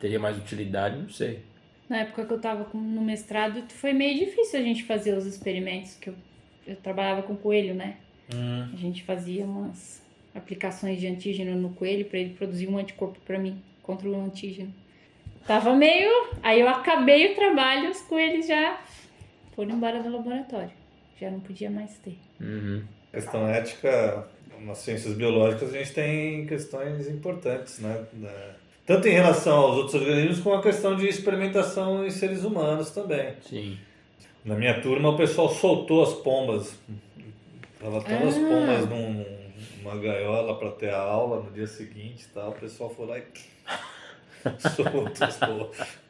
Teria 0.00 0.18
mais 0.18 0.36
utilidade, 0.38 0.96
não 0.96 1.08
sei. 1.10 1.40
Na 1.88 1.98
época 1.98 2.24
que 2.24 2.32
eu 2.32 2.40
tava 2.40 2.64
com- 2.64 2.78
no 2.78 3.02
mestrado, 3.02 3.62
foi 3.68 3.92
meio 3.92 4.18
difícil 4.18 4.58
a 4.58 4.62
gente 4.62 4.84
fazer 4.84 5.16
os 5.16 5.26
experimentos, 5.26 5.94
que 5.96 6.08
eu, 6.08 6.14
eu 6.66 6.76
trabalhava 6.76 7.22
com 7.22 7.36
coelho, 7.36 7.74
né? 7.74 7.96
Hum. 8.34 8.70
A 8.72 8.76
gente 8.76 9.02
fazia 9.02 9.44
umas 9.44 10.02
aplicações 10.34 10.98
de 10.98 11.06
antígeno 11.06 11.54
no 11.56 11.70
coelho 11.70 12.06
para 12.06 12.18
ele 12.18 12.34
produzir 12.34 12.66
um 12.68 12.78
anticorpo 12.78 13.18
para 13.26 13.38
mim 13.38 13.62
contra 13.82 14.08
o 14.08 14.14
antígeno. 14.24 14.72
Tava 15.46 15.74
meio. 15.74 16.10
Aí 16.42 16.60
eu 16.60 16.68
acabei 16.68 17.32
o 17.32 17.34
trabalho, 17.34 17.90
os 17.90 18.00
coelhos 18.00 18.46
já 18.46 18.80
foram 19.54 19.72
embora 19.76 20.02
do 20.02 20.08
laboratório. 20.10 20.70
Já 21.20 21.30
não 21.30 21.38
podia 21.40 21.70
mais 21.70 21.96
ter. 21.98 22.16
Uhum. 22.40 22.82
questão 23.12 23.46
ética 23.46 24.26
nas 24.62 24.78
ciências 24.78 25.14
biológicas 25.14 25.72
a 25.72 25.78
gente 25.78 25.92
tem 25.92 26.46
questões 26.46 27.08
importantes, 27.08 27.78
né? 27.78 28.04
Da- 28.14 28.54
Tanto 28.86 29.08
em 29.08 29.12
relação 29.12 29.56
aos 29.56 29.76
outros 29.76 29.94
organismos, 29.94 30.40
como 30.40 30.56
a 30.56 30.62
questão 30.62 30.94
de 30.94 31.08
experimentação 31.08 32.04
em 32.06 32.10
seres 32.10 32.44
humanos 32.44 32.90
também. 32.90 33.34
Sim. 33.42 33.78
Na 34.44 34.54
minha 34.54 34.78
turma, 34.82 35.08
o 35.08 35.16
pessoal 35.16 35.48
soltou 35.48 36.02
as 36.02 36.12
pombas. 36.12 36.78
Tava 37.80 38.02
todas 38.02 38.36
as 38.36 38.36
Ah. 38.36 38.46
pombas 38.46 38.88
num- 38.90 39.24
numa 39.82 39.96
gaiola 39.96 40.58
para 40.58 40.70
ter 40.72 40.90
a 40.90 41.00
aula 41.00 41.42
no 41.42 41.50
dia 41.50 41.66
seguinte 41.66 42.24
e 42.24 42.28
tal. 42.34 42.50
O 42.50 42.54
pessoal 42.54 42.90
foi 42.90 43.06
lá 43.06 43.18
e 43.18 43.22
soltou 44.76 45.08
as 45.26 45.36
pombas. 45.38 46.04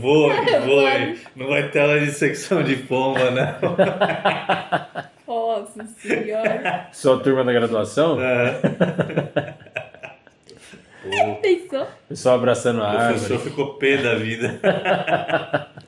Voe, 0.00 0.32
voe. 0.66 1.18
Não 1.34 1.46
vai 1.48 1.70
ter 1.70 1.80
aula 1.80 1.98
de 2.00 2.10
secção 2.12 2.62
de 2.62 2.76
pomba, 2.76 3.30
né? 3.30 3.56
Nossa 5.26 5.84
senhora! 5.98 6.88
Sua 6.92 7.20
turma 7.20 7.44
da 7.44 7.52
graduação, 7.52 8.18
É. 8.20 8.60
O 11.08 11.34
Pensou? 11.36 11.86
pessoal 12.08 12.34
abraçando 12.36 12.82
a 12.82 12.90
professor 12.90 13.32
árvore. 13.34 13.50
ficou 13.50 13.74
pé 13.74 13.96
da 13.98 14.14
vida. 14.14 14.60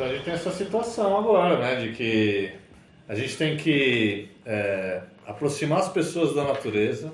Então 0.00 0.06
a 0.06 0.08
gente 0.14 0.24
tem 0.24 0.34
essa 0.34 0.50
situação 0.50 1.16
agora, 1.16 1.58
né? 1.58 1.76
De 1.76 1.92
que 1.92 2.52
a 3.08 3.14
gente 3.14 3.36
tem 3.36 3.56
que 3.56 4.28
é, 4.46 5.02
aproximar 5.26 5.80
as 5.80 5.88
pessoas 5.88 6.34
da 6.34 6.44
natureza, 6.44 7.12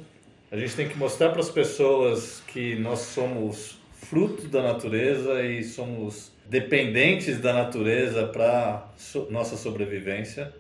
a 0.51 0.57
gente 0.57 0.75
tem 0.75 0.89
que 0.89 0.97
mostrar 0.97 1.31
para 1.31 1.41
as 1.41 1.51
pessoas 1.51 2.43
que 2.47 2.77
nós 2.77 3.01
somos 3.01 3.79
fruto 3.93 4.47
da 4.49 4.63
natureza 4.63 5.43
e 5.43 5.65
somos 5.65 6.33
dependentes 6.49 7.41
da 7.41 7.53
natureza 7.53 8.27
para 8.27 8.89
nossa 9.31 9.57
sobrevivência. 9.57 10.53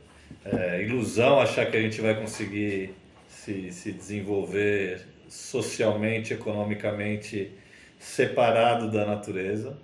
É, 0.44 0.82
ilusão 0.82 1.40
achar 1.40 1.66
que 1.66 1.76
a 1.76 1.80
gente 1.80 2.00
vai 2.00 2.14
conseguir 2.14 2.94
se, 3.28 3.72
se 3.72 3.92
desenvolver 3.92 5.00
socialmente, 5.28 6.32
economicamente 6.32 7.52
separado 7.98 8.90
da 8.90 9.04
natureza, 9.04 9.76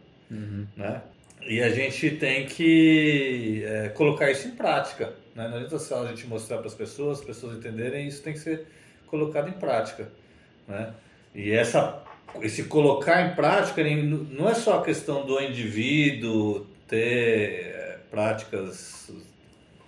né? 0.77 1.03
E 1.45 1.61
a 1.61 1.71
gente 1.71 2.11
tem 2.11 2.47
que 2.47 3.65
é, 3.65 3.89
colocar 3.89 4.31
isso 4.31 4.47
em 4.47 4.53
prática. 4.53 5.13
Né? 5.35 5.49
Não 5.49 5.57
adianta 5.57 5.79
só 5.79 6.05
a 6.05 6.07
gente 6.07 6.27
mostrar 6.27 6.59
para 6.59 6.69
as 6.69 6.75
pessoas, 6.75 7.19
as 7.19 7.25
pessoas 7.25 7.57
entenderem, 7.59 8.07
isso 8.07 8.23
tem 8.23 8.33
que 8.33 8.39
ser 8.39 8.67
colocado 9.09 9.49
em 9.49 9.53
prática. 9.53 10.09
Né? 10.69 10.95
E 11.35 11.51
essa 11.51 12.01
esse 12.41 12.65
colocar 12.65 13.27
em 13.27 13.35
prática 13.35 13.83
não 13.85 14.49
é 14.49 14.55
só 14.55 14.79
a 14.79 14.85
questão 14.85 15.27
do 15.27 15.39
indivíduo 15.41 16.67
ter 16.87 17.75
é, 17.75 17.99
práticas 18.11 19.11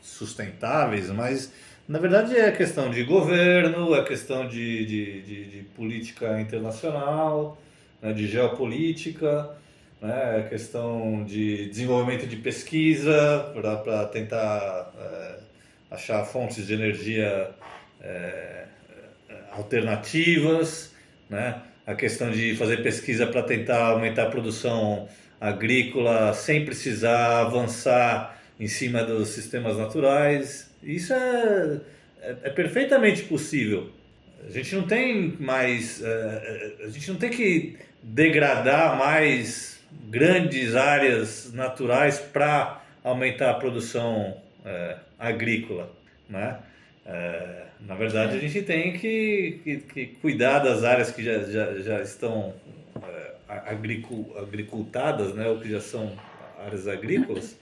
sustentáveis, 0.04 1.10
mas 1.10 1.52
na 1.88 1.98
verdade 1.98 2.36
é 2.36 2.50
questão 2.52 2.90
de 2.90 3.02
governo, 3.02 3.94
é 3.94 4.02
questão 4.04 4.46
de, 4.46 4.84
de, 4.84 5.22
de, 5.22 5.44
de 5.44 5.62
política 5.76 6.40
internacional, 6.40 7.60
né, 8.00 8.12
de 8.12 8.26
geopolítica, 8.28 9.50
né, 10.00 10.40
é 10.40 10.48
questão 10.48 11.24
de 11.24 11.68
desenvolvimento 11.68 12.26
de 12.26 12.36
pesquisa 12.36 13.52
para 13.54 14.06
tentar 14.06 14.92
é, 14.98 15.34
achar 15.90 16.24
fontes 16.24 16.66
de 16.66 16.74
energia 16.74 17.50
é, 18.00 18.64
alternativas, 19.52 20.92
né? 21.28 21.62
a 21.86 21.94
questão 21.94 22.30
de 22.30 22.56
fazer 22.56 22.82
pesquisa 22.82 23.26
para 23.26 23.42
tentar 23.42 23.88
aumentar 23.88 24.24
a 24.24 24.30
produção 24.30 25.08
agrícola 25.40 26.32
sem 26.32 26.64
precisar 26.64 27.40
avançar 27.40 28.33
em 28.58 28.68
cima 28.68 29.02
dos 29.02 29.28
sistemas 29.28 29.76
naturais. 29.76 30.70
Isso 30.82 31.12
é, 31.12 31.80
é, 32.22 32.36
é 32.44 32.50
perfeitamente 32.50 33.22
possível. 33.22 33.90
A 34.46 34.50
gente 34.50 34.74
não 34.74 34.86
tem 34.86 35.36
mais. 35.40 36.02
É, 36.02 36.08
é, 36.80 36.84
a 36.86 36.88
gente 36.88 37.10
não 37.10 37.18
tem 37.18 37.30
que 37.30 37.76
degradar 38.02 38.98
mais 38.98 39.80
grandes 40.08 40.74
áreas 40.74 41.52
naturais 41.52 42.18
para 42.18 42.82
aumentar 43.02 43.50
a 43.50 43.54
produção 43.54 44.36
é, 44.64 44.96
agrícola. 45.18 45.90
Né? 46.28 46.58
É, 47.06 47.64
na 47.80 47.94
verdade, 47.94 48.36
a 48.36 48.40
gente 48.40 48.62
tem 48.62 48.92
que, 48.94 49.60
que, 49.62 49.76
que, 49.76 50.06
cuidar 50.20 50.60
das 50.60 50.84
áreas 50.84 51.10
que 51.10 51.22
já, 51.22 51.40
já, 51.40 51.74
já 51.78 52.00
estão 52.02 52.54
é, 53.02 53.34
agricultadas, 54.36 55.34
né, 55.34 55.46
ou 55.48 55.60
que 55.60 55.70
já 55.70 55.80
são 55.80 56.12
áreas 56.64 56.88
agrícolas, 56.88 57.58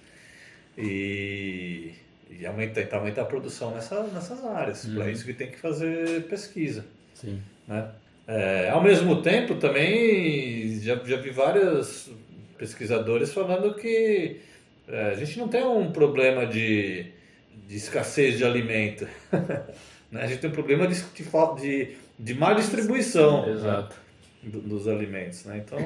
e, 0.76 1.92
e 2.30 2.46
aumentar, 2.46 2.82
tentar 2.82 2.98
aumentar 2.98 3.22
a 3.22 3.26
produção 3.26 3.72
nessa, 3.72 4.02
nessas 4.04 4.44
áreas. 4.44 4.84
Uhum. 4.84 4.94
Para 4.96 5.10
isso 5.10 5.24
que 5.24 5.34
tem 5.34 5.50
que 5.50 5.58
fazer 5.58 6.24
pesquisa. 6.24 6.84
Sim. 7.14 7.40
Né? 7.66 7.88
É, 8.26 8.70
ao 8.70 8.82
mesmo 8.82 9.20
tempo, 9.22 9.56
também 9.56 10.78
já, 10.80 10.96
já 10.96 11.16
vi 11.16 11.30
vários 11.30 12.10
pesquisadores 12.56 13.32
falando 13.32 13.74
que 13.74 14.40
é, 14.88 15.10
a 15.10 15.14
gente 15.14 15.38
não 15.38 15.48
tem 15.48 15.64
um 15.64 15.90
problema 15.90 16.46
de 16.46 17.12
de 17.72 17.78
escassez 17.78 18.36
de 18.36 18.44
alimento. 18.44 19.08
né? 20.12 20.22
A 20.22 20.26
gente 20.26 20.40
tem 20.40 20.50
um 20.50 20.52
problema 20.52 20.86
de, 20.86 20.94
de, 21.60 21.96
de 22.18 22.34
má 22.34 22.52
distribuição 22.52 23.48
Exato. 23.48 23.96
Do, 24.42 24.60
dos 24.60 24.86
alimentos. 24.86 25.44
Né? 25.44 25.64
Então, 25.64 25.78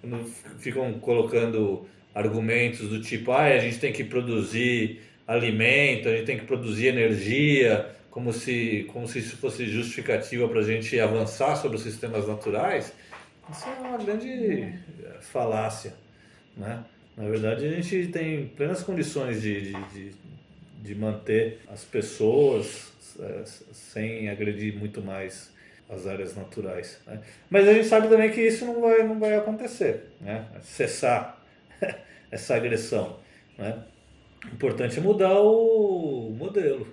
quando 0.00 0.24
ficam 0.58 0.92
colocando 0.94 1.86
argumentos 2.14 2.88
do 2.88 3.00
tipo, 3.00 3.32
ah, 3.32 3.44
a 3.44 3.58
gente 3.58 3.78
tem 3.78 3.92
que 3.92 4.04
produzir 4.04 5.00
alimento, 5.26 6.08
a 6.08 6.12
gente 6.12 6.26
tem 6.26 6.38
que 6.38 6.44
produzir 6.44 6.88
energia, 6.88 7.90
como 8.10 8.32
se, 8.32 8.86
como 8.92 9.08
se 9.08 9.20
isso 9.20 9.36
fosse 9.38 9.66
justificativa 9.66 10.46
para 10.48 10.60
a 10.60 10.64
gente 10.64 10.98
avançar 11.00 11.56
sobre 11.56 11.76
os 11.76 11.82
sistemas 11.82 12.28
naturais, 12.28 12.92
isso 13.50 13.64
é 13.66 13.88
uma 13.88 13.96
grande 13.96 14.74
falácia. 15.20 15.94
Né? 16.56 16.84
Na 17.16 17.28
verdade, 17.28 17.66
a 17.66 17.70
gente 17.70 18.08
tem 18.08 18.46
plenas 18.48 18.82
condições 18.82 19.40
de, 19.40 19.72
de, 19.72 20.12
de 20.82 20.94
manter 20.94 21.60
as 21.72 21.84
pessoas 21.84 22.92
é, 23.18 23.42
sem 23.72 24.28
agredir 24.28 24.76
muito 24.76 25.02
mais 25.02 25.50
as 25.88 26.06
áreas 26.06 26.36
naturais. 26.36 26.98
Né? 27.06 27.20
Mas 27.50 27.68
a 27.68 27.72
gente 27.72 27.86
sabe 27.86 28.08
também 28.08 28.30
que 28.30 28.40
isso 28.40 28.64
não 28.64 28.80
vai, 28.80 29.02
não 29.02 29.18
vai 29.18 29.34
acontecer, 29.34 30.04
né? 30.20 30.46
cessar 30.62 31.41
essa 32.30 32.54
agressão. 32.54 33.16
Né? 33.58 33.76
O 34.44 34.54
importante 34.54 34.98
é 34.98 35.02
mudar 35.02 35.40
o 35.40 36.34
modelo. 36.36 36.86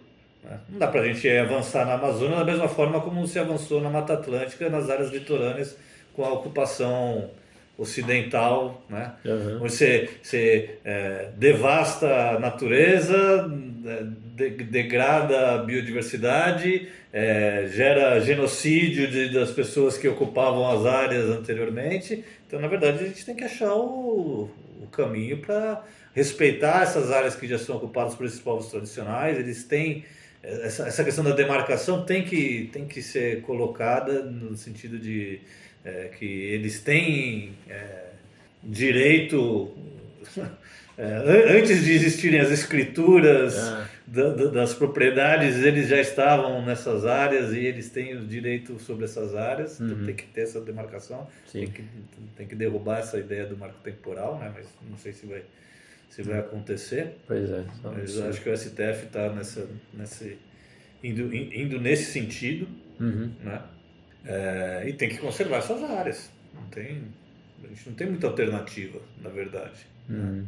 Né? 0.44 0.60
Não 0.70 0.80
dá 0.80 0.88
para 0.88 1.02
a 1.02 1.06
gente 1.06 1.28
avançar 1.30 1.86
na 1.86 1.94
Amazônia 1.94 2.38
da 2.38 2.46
mesma 2.46 2.68
forma 2.68 3.02
como 3.02 3.26
se 3.28 3.40
avançou 3.40 3.82
na 3.82 3.90
Mata 3.90 4.14
Atlântica, 4.14 4.70
nas 4.70 4.90
áreas 4.90 5.12
litorâneas, 5.12 5.78
com 6.14 6.24
a 6.24 6.34
ocupação 6.34 7.30
ocidental, 7.78 8.84
né? 8.90 9.14
Uhum. 9.24 9.60
Você, 9.60 10.10
você 10.22 10.78
é, 10.84 11.30
devasta 11.38 12.32
a 12.32 12.40
natureza, 12.40 13.50
de, 14.36 14.50
degrada 14.50 15.54
a 15.54 15.58
biodiversidade, 15.60 16.90
é, 17.14 17.70
gera 17.72 18.20
genocídio 18.20 19.10
de, 19.10 19.34
das 19.34 19.52
pessoas 19.52 19.98
que 19.98 20.10
ocupavam 20.10 20.70
as 20.70 20.86
áreas 20.86 21.30
anteriormente. 21.30 22.24
Então, 22.46 22.60
na 22.60 22.68
verdade, 22.68 23.02
a 23.02 23.08
gente 23.08 23.26
tem 23.26 23.36
que 23.36 23.46
achar 23.46 23.74
o, 23.74 24.50
o 24.80 24.88
caminho 24.88 25.38
para 25.38 25.84
respeitar 26.14 26.84
essas 26.84 27.12
áreas 27.12 27.36
que 27.36 27.48
já 27.48 27.60
são 27.60 27.76
ocupadas 27.76 28.16
por 28.16 28.26
esses 28.26 28.40
povos 28.40 28.68
tradicionais. 28.70 29.38
Eles 29.38 29.64
têm 29.64 30.06
essa, 30.42 30.88
essa 30.88 31.04
questão 31.04 31.24
da 31.24 31.32
demarcação 31.32 32.06
tem 32.06 32.24
que, 32.24 32.70
tem 32.72 32.86
que 32.86 33.02
ser 33.02 33.42
colocada 33.42 34.24
no 34.24 34.56
sentido 34.56 34.98
de 34.98 35.42
é, 35.84 36.10
que 36.18 36.26
eles 36.26 36.82
têm 36.82 37.54
é, 37.70 38.06
direito, 38.64 39.72
é, 40.98 41.58
antes 41.58 41.84
de 41.84 41.92
existirem 41.94 42.40
as 42.40 42.52
escrituras 42.52 43.56
da, 43.56 43.90
das 44.52 44.74
propriedades, 44.74 45.58
eles 45.58 45.88
já 45.88 46.00
estavam 46.00 46.66
nessas 46.66 47.06
áreas 47.06 47.54
e 47.54 47.60
eles 47.60 47.90
têm 47.90 48.16
o 48.16 48.26
direito 48.26 48.80
sobre 48.80 49.06
essas 49.06 49.36
áreas, 49.36 49.76
então 49.76 49.88
uhum. 49.88 49.94
então 49.94 50.06
tem 50.06 50.16
que 50.16 50.26
ter 50.26 50.42
essa 50.42 50.60
demarcação, 50.60 51.28
tem 51.52 51.68
que, 51.68 51.84
tem 52.36 52.48
que 52.48 52.56
derrubar 52.56 53.00
essa 53.00 53.20
ideia 53.20 53.46
do 53.46 53.56
marco 53.56 53.80
temporal, 53.84 54.40
né? 54.40 54.52
mas 54.54 54.68
não 54.90 54.98
sei 54.98 55.14
se 55.14 55.26
vai, 55.28 55.44
se 56.10 56.24
vai 56.24 56.40
acontecer. 56.40 57.18
Pois 57.28 57.50
é. 57.52 57.64
Mas 57.84 58.20
acho 58.20 58.42
que 58.42 58.50
o 58.50 58.58
STF 58.58 59.06
está 59.06 59.30
nessa, 59.32 59.68
nessa, 59.94 60.26
indo, 61.04 61.34
indo 61.34 61.80
nesse 61.80 62.12
sentido, 62.12 62.68
uhum. 63.00 63.32
né? 63.44 63.62
É, 64.26 64.84
e 64.88 64.94
tem 64.94 65.08
que 65.08 65.18
conservar 65.18 65.58
essas 65.58 65.82
áreas. 65.84 66.30
Não 66.54 66.64
tem, 66.68 67.04
a 67.64 67.68
gente 67.68 67.90
não 67.90 67.96
tem 67.96 68.08
muita 68.08 68.28
alternativa, 68.28 69.00
na 69.22 69.30
verdade. 69.30 69.88
Uhum. 70.10 70.46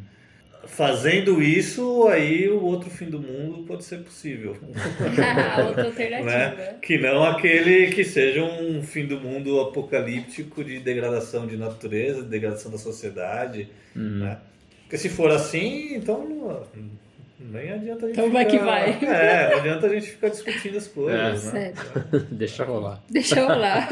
Fazendo 0.66 1.42
isso, 1.42 2.06
aí 2.08 2.48
o 2.48 2.62
outro 2.62 2.88
fim 2.88 3.06
do 3.06 3.20
mundo 3.20 3.64
pode 3.64 3.84
ser 3.84 3.98
possível. 3.98 4.56
Outra 5.66 5.84
alternativa. 5.84 6.24
Né? 6.24 6.76
Que 6.80 6.98
não 6.98 7.24
aquele 7.24 7.88
que 7.88 8.04
seja 8.04 8.42
um 8.42 8.82
fim 8.82 9.06
do 9.06 9.20
mundo 9.20 9.60
apocalíptico 9.60 10.62
de 10.62 10.78
degradação 10.80 11.46
de 11.46 11.56
natureza, 11.56 12.22
de 12.22 12.28
degradação 12.28 12.70
da 12.70 12.78
sociedade. 12.78 13.68
Uhum. 13.94 14.20
Né? 14.20 14.38
Porque 14.82 14.98
se 14.98 15.08
for 15.08 15.30
assim, 15.30 15.94
então 15.94 16.26
nem 17.50 17.72
adianta 17.72 18.06
a 18.06 18.08
gente. 18.08 18.18
Então 18.18 18.30
vai 18.30 18.46
que 18.46 18.58
vai. 18.58 18.90
É, 19.02 19.50
não 19.50 19.58
adianta 19.58 19.86
a 19.86 19.88
gente 19.88 20.10
ficar 20.10 20.28
discutindo 20.28 20.78
as 20.78 20.86
coisas, 20.86 21.54
é. 21.54 21.58
né? 21.58 21.72
Deixa 22.30 22.64
rolar. 22.64 23.02
Deixa 23.10 23.44
rolar. 23.44 23.88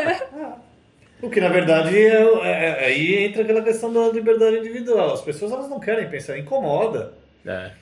O 1.23 1.29
que 1.29 1.41
na 1.41 1.49
verdade 1.49 1.97
é, 1.97 2.23
é, 2.23 2.51
é, 2.51 2.87
aí 2.87 3.25
entra 3.25 3.43
aquela 3.43 3.63
questão 3.63 3.93
da 3.93 4.09
liberdade 4.09 4.59
individual. 4.59 5.13
As 5.13 5.23
pessoas 5.23 5.53
elas 5.53 5.69
não 5.69 5.79
querem 5.79 6.09
pensar, 6.09 6.39
incomoda. 6.39 7.13
É. 7.47 7.73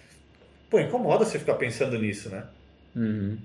Pô, 0.69 0.81
incomoda 0.81 1.25
você 1.25 1.39
ficar 1.39 1.55
pensando 1.55 1.99
nisso, 1.99 2.29
né? 2.29 2.45
Uhum. 2.95 3.39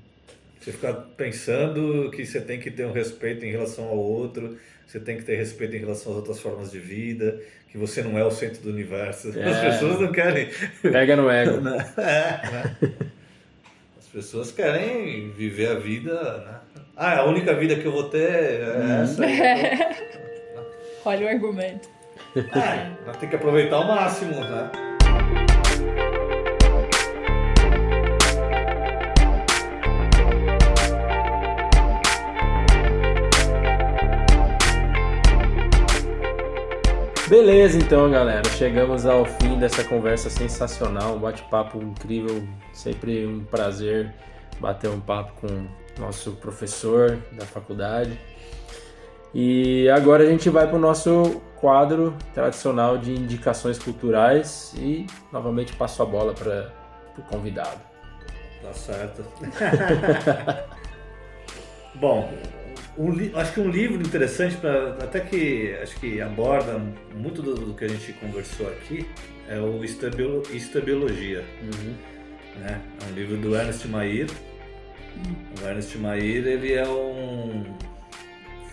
Você 0.60 0.72
ficar 0.72 0.94
pensando 0.94 2.10
que 2.12 2.26
você 2.26 2.42
tem 2.42 2.60
que 2.60 2.72
ter 2.72 2.86
um 2.86 2.92
respeito 2.92 3.46
em 3.46 3.52
relação 3.52 3.86
ao 3.86 3.98
outro, 3.98 4.58
você 4.88 5.00
tem 5.00 5.18
que 5.18 5.24
ter 5.24 5.36
respeito 5.36 5.76
em 5.76 5.80
relação 5.80 6.12
às 6.12 6.18
outras 6.18 6.40
formas 6.40 6.72
de 6.72 6.80
vida, 6.80 7.40
que 7.70 7.78
você 7.78 8.02
não 8.02 8.18
é 8.18 8.24
o 8.24 8.32
centro 8.32 8.62
do 8.62 8.70
universo. 8.70 9.38
É. 9.38 9.44
As 9.44 9.60
pessoas 9.60 10.00
não 10.00 10.12
querem. 10.12 10.50
Pega 10.82 11.16
no 11.16 11.30
ego. 11.30 11.60
Né? 11.62 11.94
é, 11.98 12.52
né? 12.52 12.78
As 13.98 14.08
pessoas 14.08 14.52
querem 14.52 15.32
viver 15.32 15.68
a 15.68 15.76
vida. 15.76 16.14
Né? 16.40 16.60
Ah, 16.96 17.22
a 17.22 17.26
única 17.26 17.56
vida 17.56 17.76
que 17.76 17.86
eu 17.86 17.92
vou 17.92 18.04
ter 18.04 18.62
é 18.62 18.78
hum. 18.78 19.02
essa. 19.02 19.24
Olha 21.06 21.26
o 21.26 21.30
argumento. 21.30 21.90
É, 22.36 23.14
tem 23.14 23.30
que 23.30 23.36
aproveitar 23.36 23.78
ao 23.78 23.88
máximo, 23.88 24.40
né? 24.40 24.72
Beleza, 37.28 37.80
então, 37.80 38.12
galera. 38.12 38.48
Chegamos 38.52 39.08
ao 39.08 39.26
fim 39.26 39.58
dessa 39.58 39.84
conversa 39.84 40.30
sensacional, 40.30 41.16
um 41.16 41.20
bate-papo 41.20 41.82
incrível. 41.82 42.48
Sempre 42.72 43.26
um 43.26 43.44
prazer 43.44 44.14
bater 44.60 44.92
um 44.92 45.00
papo 45.00 45.34
com 45.42 45.68
nosso 46.00 46.32
professor 46.34 47.18
da 47.32 47.46
faculdade. 47.46 48.20
E 49.34 49.90
agora 49.90 50.24
a 50.24 50.28
gente 50.28 50.50
vai 50.50 50.68
para 50.68 50.76
o 50.76 50.80
nosso 50.80 51.42
quadro 51.56 52.16
tradicional 52.34 52.98
de 52.98 53.12
indicações 53.12 53.80
culturais 53.80 54.74
e 54.78 55.08
novamente 55.32 55.74
passo 55.74 56.04
a 56.04 56.06
bola 56.06 56.34
para 56.34 56.72
o 57.18 57.22
convidado. 57.24 57.82
Tá 58.62 58.74
certo. 58.74 59.26
Bom, 61.96 62.32
um, 62.98 63.12
acho 63.38 63.54
que 63.54 63.60
um 63.60 63.70
livro 63.70 64.02
interessante 64.02 64.56
para 64.58 64.90
até 65.02 65.20
que 65.20 65.76
acho 65.82 66.00
que 66.00 66.22
aborda 66.22 66.80
muito 67.16 67.42
do, 67.42 67.56
do, 67.56 67.74
que 67.74 67.86
a 67.86 67.88
gente 67.88 68.14
conversou 68.14 68.68
aqui 68.68 69.08
é 69.48 69.60
o 69.60 69.84
Isto 69.84 70.06
é 70.06 70.82
Biologia. 70.82 71.44
Uhum. 71.62 71.96
Né? 72.60 72.82
É 73.02 73.12
um 73.12 73.16
livro 73.16 73.38
do 73.38 73.56
Ernest 73.56 73.88
Mayr. 73.88 74.28
O 75.62 75.68
Ernest 75.68 75.98
Mayr 75.98 76.48
ele 76.48 76.74
é 76.74 76.88
um 76.88 77.64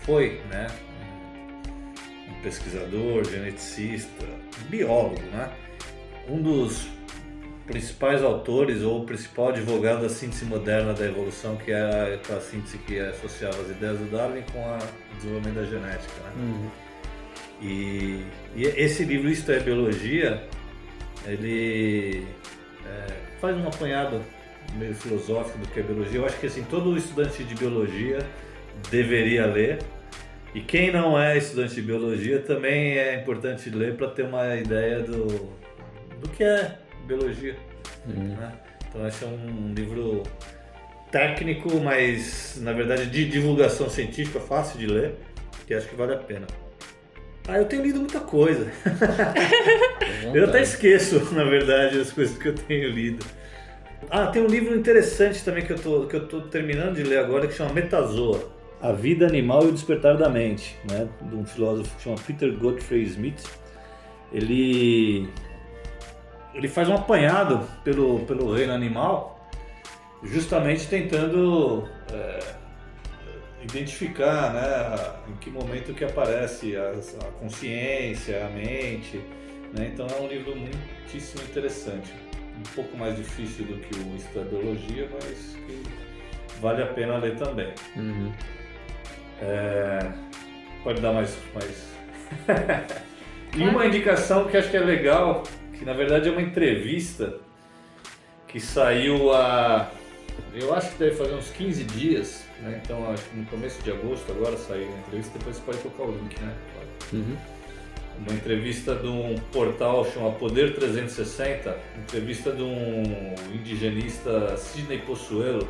foi, 0.01 0.41
né? 0.49 0.67
Um 2.29 2.41
pesquisador, 2.41 3.23
geneticista, 3.23 4.25
biólogo, 4.69 5.21
né? 5.31 5.51
Um 6.27 6.41
dos 6.41 6.87
principais 7.65 8.23
autores 8.23 8.81
ou 8.81 9.05
principal 9.05 9.49
advogado 9.49 10.01
da 10.01 10.09
síntese 10.09 10.45
moderna 10.45 10.93
da 10.93 11.05
evolução, 11.05 11.55
que 11.55 11.71
é 11.71 12.15
aquela 12.15 12.41
síntese 12.41 12.77
que 12.79 12.99
associava 12.99 13.61
as 13.61 13.69
ideias 13.69 13.99
do 13.99 14.05
Darwin 14.11 14.43
com 14.51 14.59
o 14.59 15.15
desenvolvimento 15.15 15.55
da 15.55 15.65
genética. 15.65 16.13
Né? 16.23 16.31
Uhum. 16.37 16.69
E, 17.61 18.25
e, 18.55 18.65
esse 18.65 19.05
livro, 19.05 19.29
Isto 19.29 19.51
é 19.51 19.59
Biologia, 19.59 20.43
ele 21.25 22.25
é, 22.85 23.07
faz 23.39 23.55
um 23.55 23.67
apanhado 23.67 24.21
meio 24.75 24.95
filosófico 24.95 25.57
do 25.59 25.67
que 25.67 25.79
é 25.79 25.83
biologia. 25.83 26.19
Eu 26.19 26.25
acho 26.25 26.39
que 26.39 26.47
assim, 26.47 26.63
todo 26.63 26.95
estudante 26.97 27.43
de 27.43 27.55
biologia 27.55 28.19
deveria 28.89 29.45
ler. 29.45 29.79
E 30.53 30.59
quem 30.59 30.91
não 30.91 31.19
é 31.19 31.37
estudante 31.37 31.75
de 31.75 31.81
biologia 31.81 32.39
também 32.39 32.97
é 32.97 33.15
importante 33.15 33.69
ler 33.69 33.95
para 33.95 34.09
ter 34.09 34.23
uma 34.23 34.55
ideia 34.55 34.99
do, 34.99 35.27
do 36.19 36.29
que 36.29 36.43
é 36.43 36.77
biologia. 37.05 37.55
Uhum. 38.05 38.35
Né? 38.35 38.51
Então 38.89 39.07
esse 39.07 39.23
é 39.23 39.27
um 39.27 39.73
livro 39.73 40.23
técnico, 41.09 41.79
mas 41.79 42.57
na 42.61 42.73
verdade 42.73 43.05
de 43.05 43.29
divulgação 43.29 43.89
científica, 43.89 44.39
fácil 44.39 44.79
de 44.79 44.87
ler, 44.87 45.15
que 45.65 45.73
acho 45.73 45.87
que 45.87 45.95
vale 45.95 46.13
a 46.13 46.17
pena. 46.17 46.47
Ah, 47.47 47.57
eu 47.57 47.65
tenho 47.65 47.83
lido 47.83 47.99
muita 47.99 48.19
coisa. 48.19 48.71
eu 50.33 50.45
até 50.45 50.61
esqueço, 50.61 51.33
na 51.33 51.43
verdade, 51.43 51.99
as 51.99 52.11
coisas 52.11 52.37
que 52.37 52.47
eu 52.47 52.55
tenho 52.55 52.89
lido. 52.89 53.25
Ah, 54.09 54.27
tem 54.27 54.41
um 54.41 54.47
livro 54.47 54.75
interessante 54.75 55.43
também 55.43 55.65
que 55.65 55.71
eu 55.71 55.79
tô, 55.79 56.05
que 56.05 56.15
eu 56.15 56.27
tô 56.27 56.41
terminando 56.41 56.95
de 56.95 57.03
ler 57.03 57.19
agora 57.19 57.47
que 57.47 57.53
chama 57.53 57.73
Metazoa. 57.73 58.49
A 58.81 58.91
Vida 58.91 59.27
Animal 59.27 59.65
e 59.65 59.67
o 59.67 59.71
Despertar 59.71 60.17
da 60.17 60.27
Mente, 60.27 60.75
né? 60.89 61.07
De 61.21 61.35
um 61.35 61.45
filósofo 61.45 61.95
que 61.97 62.03
chama 62.03 62.15
Peter 62.25 62.51
Godfrey 62.57 63.03
Smith. 63.03 63.43
Ele 64.33 65.29
ele 66.53 66.67
faz 66.67 66.89
um 66.89 66.95
apanhado 66.95 67.65
pelo, 67.83 68.19
pelo 68.25 68.53
reino 68.53 68.73
animal, 68.73 69.49
justamente 70.23 70.87
tentando 70.87 71.87
é, 72.11 72.39
identificar 73.63 74.53
né, 74.53 75.31
em 75.31 75.37
que 75.37 75.49
momento 75.49 75.93
que 75.93 76.03
aparece 76.03 76.75
a, 76.75 76.91
a 76.91 77.31
consciência, 77.39 78.45
a 78.45 78.49
mente. 78.49 79.17
Né? 79.73 79.91
Então 79.93 80.07
é 80.07 80.19
um 80.19 80.27
livro 80.27 80.53
muitíssimo 80.55 81.43
interessante. 81.43 82.11
Um 82.61 82.75
pouco 82.75 82.95
mais 82.95 83.17
difícil 83.17 83.65
do 83.65 83.77
que 83.79 83.95
o 83.95 84.15
Isto 84.15 84.39
Biologia, 84.49 85.09
mas 85.11 85.55
que 85.65 85.83
vale 86.61 86.83
a 86.83 86.87
pena 86.87 87.17
ler 87.17 87.35
também. 87.35 87.73
Uhum. 87.95 88.31
É, 89.41 90.11
pode 90.83 91.01
dar 91.01 91.11
mais. 91.11 91.35
mais... 91.55 91.91
e 93.57 93.63
uma 93.63 93.87
indicação 93.87 94.47
que 94.47 94.55
acho 94.55 94.69
que 94.69 94.77
é 94.77 94.81
legal 94.81 95.43
que 95.73 95.85
na 95.85 95.93
verdade 95.93 96.29
é 96.29 96.31
uma 96.31 96.43
entrevista 96.43 97.39
que 98.47 98.59
saiu 98.59 99.33
a. 99.33 99.89
Eu 100.53 100.75
acho 100.75 100.91
que 100.91 100.99
deve 100.99 101.15
fazer 101.15 101.33
uns 101.33 101.49
15 101.49 101.83
dias, 101.85 102.45
né? 102.61 102.79
Então 102.83 103.11
acho 103.11 103.23
que 103.23 103.37
no 103.37 103.45
começo 103.47 103.81
de 103.81 103.91
agosto 103.91 104.31
agora 104.31 104.55
saiu 104.57 104.87
a 104.87 104.99
entrevista, 104.99 105.39
depois 105.39 105.55
você 105.55 105.63
pode 105.63 105.77
colocar 105.79 106.03
o 106.03 106.11
link, 106.11 106.39
né? 106.39 106.53
Uhum. 107.13 107.37
Uma 108.21 108.33
entrevista 108.33 108.93
de 108.93 109.07
um 109.07 109.35
portal 109.51 110.05
chamado 110.05 110.37
Poder 110.37 110.75
360, 110.75 111.75
entrevista 112.03 112.51
de 112.51 112.61
um 112.61 113.03
indigenista 113.51 114.55
Sidney 114.57 114.99
Possuelo, 114.99 115.67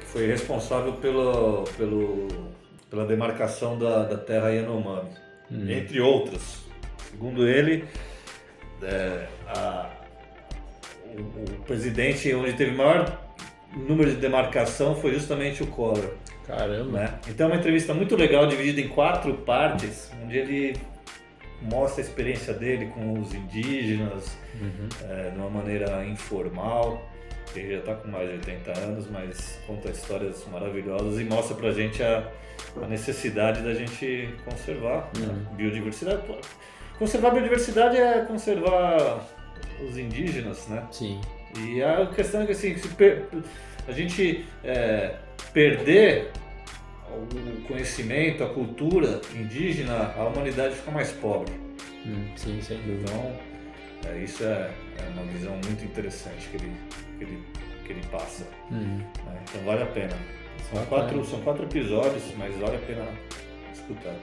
que 0.00 0.06
foi 0.06 0.26
responsável 0.26 0.94
pelo, 0.94 1.62
pelo, 1.76 2.26
pela 2.90 3.06
demarcação 3.06 3.78
da, 3.78 4.02
da 4.02 4.16
terra 4.16 4.48
Yanomami, 4.48 5.10
uhum. 5.48 5.70
entre 5.70 6.00
outras. 6.00 6.64
Segundo 7.08 7.46
ele, 7.48 7.84
é, 8.82 9.28
a, 9.46 9.90
o, 11.16 11.20
o, 11.20 11.64
presidente 11.64 12.34
onde 12.34 12.54
teve 12.54 12.72
maior 12.72 13.16
número 13.76 14.10
de 14.10 14.16
demarcação 14.16 14.96
foi 14.96 15.14
justamente 15.14 15.62
o 15.62 15.68
Collor. 15.68 16.14
Caramba! 16.48 16.98
Né? 16.98 17.18
Então 17.28 17.46
é 17.46 17.52
uma 17.52 17.58
entrevista 17.58 17.94
muito 17.94 18.16
legal, 18.16 18.48
dividida 18.48 18.80
em 18.80 18.88
quatro 18.88 19.34
partes, 19.34 20.10
onde 20.24 20.36
ele 20.36 20.76
mostra 21.62 22.02
a 22.02 22.06
experiência 22.06 22.54
dele 22.54 22.86
com 22.86 23.20
os 23.20 23.34
indígenas 23.34 24.36
uhum. 24.60 24.88
é, 25.08 25.30
de 25.30 25.38
uma 25.38 25.50
maneira 25.50 26.04
informal. 26.06 27.10
Ele 27.56 27.72
já 27.72 27.78
está 27.78 27.94
com 27.94 28.08
mais 28.08 28.28
de 28.28 28.34
80 28.34 28.78
anos, 28.78 29.10
mas 29.10 29.58
conta 29.66 29.90
histórias 29.90 30.44
maravilhosas 30.50 31.18
e 31.20 31.24
mostra 31.24 31.56
pra 31.56 31.72
gente 31.72 32.02
a, 32.02 32.30
a 32.82 32.86
necessidade 32.86 33.62
da 33.62 33.74
gente 33.74 34.34
conservar 34.44 35.10
uhum. 35.16 35.46
a 35.50 35.54
biodiversidade. 35.54 36.22
Conservar 36.98 37.28
a 37.28 37.30
biodiversidade 37.32 37.96
é 37.96 38.24
conservar 38.24 39.26
os 39.88 39.96
indígenas, 39.96 40.66
né? 40.68 40.86
Sim. 40.90 41.20
E 41.56 41.82
a 41.82 42.06
questão 42.06 42.42
é 42.42 42.46
que 42.46 42.52
assim, 42.52 42.76
a 43.86 43.92
gente 43.92 44.46
é, 44.62 45.14
perder 45.52 46.30
o 47.14 47.62
conhecimento, 47.66 48.44
a 48.44 48.48
cultura 48.48 49.20
indígena, 49.34 50.12
a 50.16 50.24
humanidade 50.24 50.74
fica 50.74 50.90
mais 50.90 51.10
pobre. 51.12 51.52
Hum, 52.06 52.28
sim, 52.36 52.60
sem 52.60 52.78
dúvida. 52.78 53.10
Então, 53.10 54.12
é, 54.12 54.22
isso 54.22 54.44
é, 54.44 54.70
é, 54.98 55.08
uma 55.14 55.24
visão 55.24 55.52
muito 55.52 55.84
interessante 55.84 56.48
que 56.48 56.56
ele, 56.56 56.72
que 57.18 57.24
ele, 57.24 57.42
que 57.84 57.92
ele 57.92 58.06
passa. 58.10 58.46
Hum. 58.70 59.00
É, 59.26 59.38
então 59.42 59.62
vale 59.64 59.82
a 59.82 59.86
pena. 59.86 60.16
São 60.70 60.84
quatro, 60.86 61.24
são 61.24 61.40
quatro 61.40 61.64
episódios, 61.64 62.22
mas 62.36 62.54
vale 62.56 62.76
a 62.76 62.80
pena 62.80 63.06
escutar. 63.72 64.14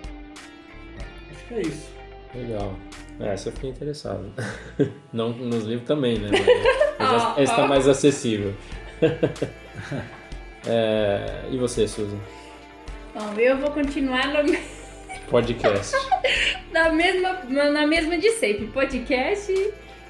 Acho 1.32 1.46
que 1.48 1.54
é 1.54 1.62
isso. 1.62 1.90
Legal. 2.34 2.76
É, 3.20 3.30
essa 3.30 3.50
eu 3.50 3.54
fiquei 3.54 3.70
interessado. 3.70 4.32
Não 5.12 5.30
nos 5.30 5.64
livros 5.64 5.88
também, 5.88 6.20
né? 6.20 6.30
Mas 7.00 7.38
esse 7.40 7.52
está 7.52 7.68
mais 7.68 7.88
acessível. 7.88 8.54
É, 10.68 11.44
e 11.52 11.58
você, 11.60 11.88
Susan? 11.88 12.18
Bom, 13.16 13.34
eu 13.40 13.58
vou 13.58 13.72
continuar 13.72 14.28
no 14.28 14.54
podcast. 15.32 15.96
na, 16.70 16.90
mesma, 16.90 17.44
na 17.46 17.88
mesma 17.88 18.18
de 18.18 18.30
sempre, 18.32 18.68
podcast 18.68 19.54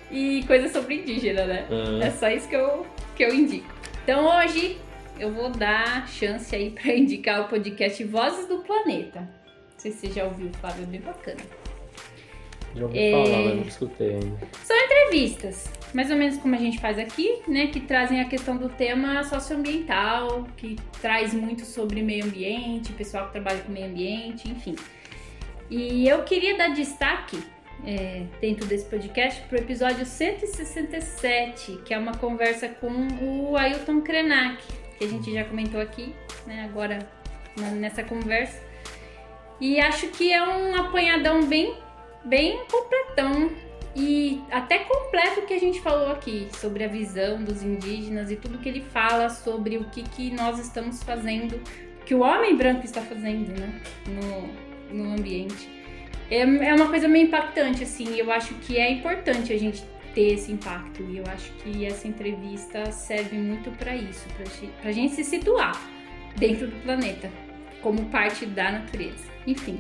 e 0.10 0.44
coisa 0.48 0.68
sobre 0.70 0.96
indígena, 0.96 1.46
né? 1.46 1.68
Uhum. 1.70 2.02
É 2.02 2.10
só 2.10 2.28
isso 2.30 2.50
que 2.50 2.56
eu, 2.56 2.84
que 3.16 3.24
eu 3.24 3.32
indico. 3.32 3.72
Então 4.04 4.26
hoje 4.26 4.80
eu 5.20 5.32
vou 5.32 5.52
dar 5.52 6.08
chance 6.08 6.56
aí 6.56 6.72
para 6.72 6.92
indicar 6.98 7.42
o 7.42 7.48
podcast 7.48 8.04
Vozes 8.06 8.48
do 8.48 8.64
Planeta. 8.64 9.20
Não 9.20 9.78
sei 9.78 9.92
se 9.92 10.08
você 10.08 10.14
já 10.14 10.24
ouviu, 10.24 10.50
Flávio, 10.60 10.82
é 10.82 10.88
bem 10.88 11.02
bacana. 11.02 11.42
Já 12.76 12.86
ouvi 12.86 12.98
é... 12.98 13.12
falar, 13.12 13.38
mas 13.38 13.56
não 13.56 13.68
escutei 13.68 14.10
ainda. 14.16 14.48
São 14.64 14.76
entrevistas, 14.76 15.70
mais 15.96 16.12
ou 16.12 16.18
menos 16.18 16.38
como 16.38 16.54
a 16.54 16.58
gente 16.58 16.78
faz 16.78 17.00
aqui, 17.00 17.42
né? 17.48 17.68
Que 17.68 17.80
trazem 17.80 18.20
a 18.20 18.26
questão 18.26 18.58
do 18.58 18.68
tema 18.68 19.24
socioambiental, 19.24 20.46
que 20.58 20.76
traz 21.02 21.34
muito 21.34 21.64
sobre 21.64 22.02
meio 22.02 22.26
ambiente, 22.26 22.92
pessoal 22.92 23.28
que 23.28 23.32
trabalha 23.32 23.62
com 23.62 23.72
meio 23.72 23.88
ambiente, 23.88 24.52
enfim. 24.52 24.76
E 25.70 26.06
eu 26.06 26.22
queria 26.24 26.58
dar 26.58 26.74
destaque 26.74 27.42
é, 27.88 28.24
dentro 28.42 28.66
desse 28.68 28.84
podcast 28.90 29.42
para 29.44 29.58
o 29.58 29.62
episódio 29.62 30.06
167, 30.06 31.80
que 31.86 31.94
é 31.94 31.98
uma 31.98 32.16
conversa 32.18 32.68
com 32.68 32.92
o 33.22 33.56
Ailton 33.56 34.02
Krenak, 34.02 34.62
que 35.00 35.06
a 35.06 35.08
gente 35.08 35.34
já 35.34 35.46
comentou 35.46 35.80
aqui, 35.80 36.14
né, 36.46 36.66
agora 36.70 37.08
nessa 37.72 38.04
conversa. 38.04 38.62
E 39.62 39.80
acho 39.80 40.08
que 40.08 40.34
é 40.34 40.46
um 40.46 40.76
apanhadão 40.76 41.46
bem 41.46 41.74
bem 42.26 42.60
completão 42.70 43.50
e 43.96 44.44
até 44.52 44.80
completo 44.80 45.40
o 45.40 45.46
que 45.46 45.54
a 45.54 45.60
gente 45.60 45.80
falou 45.80 46.12
aqui 46.12 46.50
sobre 46.60 46.84
a 46.84 46.88
visão 46.88 47.42
dos 47.42 47.64
indígenas 47.64 48.30
e 48.30 48.36
tudo 48.36 48.58
que 48.58 48.68
ele 48.68 48.82
fala 48.82 49.30
sobre 49.30 49.78
o 49.78 49.86
que, 49.86 50.04
que 50.04 50.32
nós 50.32 50.60
estamos 50.60 51.02
fazendo, 51.02 51.62
que 52.06 52.14
o 52.14 52.20
homem 52.20 52.58
branco 52.58 52.84
está 52.84 53.02
fazendo 53.02 53.58
né, 53.58 53.82
no, 54.92 54.98
no 54.98 55.14
ambiente. 55.14 55.70
É, 56.30 56.42
é 56.42 56.76
uma 56.76 56.90
coisa 56.90 57.08
meio 57.08 57.28
impactante, 57.28 57.84
assim, 57.84 58.18
eu 58.18 58.32
acho 58.32 58.54
que 58.56 58.78
é 58.78 58.92
importante 58.92 59.54
a 59.54 59.58
gente 59.58 59.82
ter 60.14 60.34
esse 60.34 60.52
impacto 60.52 61.04
e 61.04 61.18
eu 61.18 61.24
acho 61.28 61.52
que 61.54 61.86
essa 61.86 62.08
entrevista 62.08 62.92
serve 62.92 63.38
muito 63.38 63.70
para 63.78 63.96
isso, 63.96 64.26
para 64.82 64.92
gente 64.92 65.14
se 65.14 65.24
situar 65.24 65.80
dentro 66.36 66.68
do 66.68 66.76
planeta 66.84 67.30
como 67.82 68.06
parte 68.06 68.46
da 68.46 68.72
natureza. 68.72 69.26
Enfim. 69.46 69.80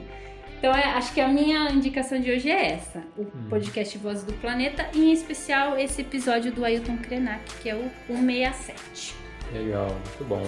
Então, 0.65 0.75
é, 0.75 0.85
acho 0.93 1.13
que 1.13 1.21
a 1.21 1.27
minha 1.27 1.69
indicação 1.69 2.19
de 2.19 2.31
hoje 2.31 2.49
é 2.49 2.71
essa: 2.71 3.03
o 3.15 3.21
hum. 3.21 3.47
podcast 3.51 3.95
Vozes 3.99 4.23
do 4.23 4.33
Planeta, 4.33 4.89
e 4.95 5.11
em 5.11 5.13
especial 5.13 5.77
esse 5.77 6.01
episódio 6.01 6.51
do 6.51 6.65
Ailton 6.65 6.97
Krenak, 6.97 7.43
que 7.61 7.69
é 7.69 7.75
o 7.75 7.87
167. 8.07 9.13
Legal, 9.53 9.85
muito 9.85 10.23
bom. 10.27 10.43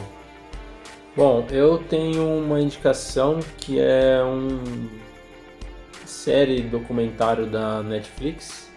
Bom, 1.15 1.45
eu 1.51 1.77
tenho 1.83 2.27
uma 2.39 2.59
indicação 2.59 3.37
que 3.59 3.79
é 3.79 4.23
um 4.23 4.89
série 6.03 6.63
documentário 6.63 7.45
da 7.45 7.83
Netflix. 7.83 8.71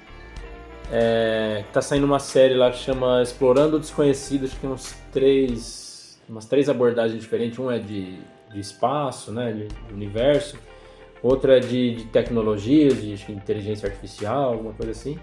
É, 0.93 1.65
tá 1.73 1.81
saindo 1.81 2.05
uma 2.05 2.19
série 2.19 2.53
lá 2.53 2.71
que 2.71 2.81
chama 2.81 3.23
Explorando 3.23 3.79
o 3.79 3.81
Desconhecido, 3.81 4.45
acho 4.45 4.57
que 4.57 4.61
tem 4.61 4.71
uns 4.71 4.95
três, 5.11 6.21
umas 6.29 6.45
três 6.45 6.69
abordagens 6.69 7.19
diferentes. 7.19 7.59
Um 7.59 7.71
é 7.71 7.79
de, 7.79 8.19
de 8.53 8.61
espaço, 8.61 9.33
né, 9.33 9.51
de, 9.55 9.69
de 9.69 9.95
universo. 9.95 10.59
Outro 11.23 11.53
é 11.53 11.61
de, 11.61 11.97
de 11.97 12.05
tecnologias, 12.07 13.01
de 13.01 13.15
de 13.17 13.33
inteligência 13.33 13.89
artificial, 13.89 14.55
alguma 14.55 14.73
coisa 14.73 14.93
assim. 14.93 15.19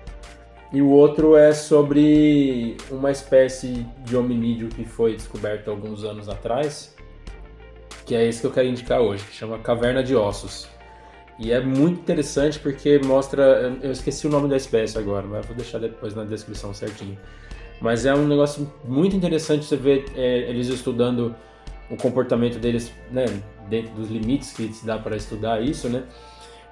E 0.72 0.82
o 0.82 0.90
outro 0.90 1.36
é 1.38 1.54
sobre 1.54 2.76
uma 2.92 3.10
espécie 3.10 3.86
de 4.04 4.18
hominídeo 4.18 4.68
que 4.68 4.84
foi 4.84 5.16
descoberto 5.16 5.70
alguns 5.70 6.04
anos 6.04 6.28
atrás, 6.28 6.94
que 8.06 8.14
é 8.14 8.26
esse 8.28 8.42
que 8.42 8.48
eu 8.48 8.52
quero 8.52 8.68
indicar 8.68 9.00
hoje, 9.00 9.24
que 9.24 9.34
chama 9.34 9.58
Caverna 9.60 10.04
de 10.04 10.16
Ossos. 10.16 10.68
E 11.40 11.52
é 11.52 11.62
muito 11.62 12.00
interessante 12.00 12.60
porque 12.60 13.00
mostra. 13.00 13.78
Eu 13.82 13.92
esqueci 13.92 14.28
o 14.28 14.30
nome 14.30 14.50
da 14.50 14.58
espécie 14.58 14.98
agora, 14.98 15.26
mas 15.26 15.46
vou 15.46 15.56
deixar 15.56 15.80
depois 15.80 16.16
na 16.16 16.24
descrição 16.24 16.74
certinho. 16.74 17.18
Mas 17.80 18.06
é 18.06 18.14
um 18.14 18.28
negócio 18.28 18.72
muito 18.84 19.16
interessante 19.16 19.66
você 19.66 19.76
ver 19.76 20.06
é, 20.16 20.50
eles 20.50 20.68
estudando 20.68 21.36
o 21.90 21.96
comportamento 21.96 22.60
deles, 22.60 22.92
né, 23.12 23.26
dentro 23.70 23.94
dos 23.94 24.10
limites 24.10 24.54
que 24.54 24.72
se 24.72 24.86
dá 24.86 24.98
para 24.98 25.16
estudar 25.16 25.62
isso, 25.62 25.90
né? 25.90 26.04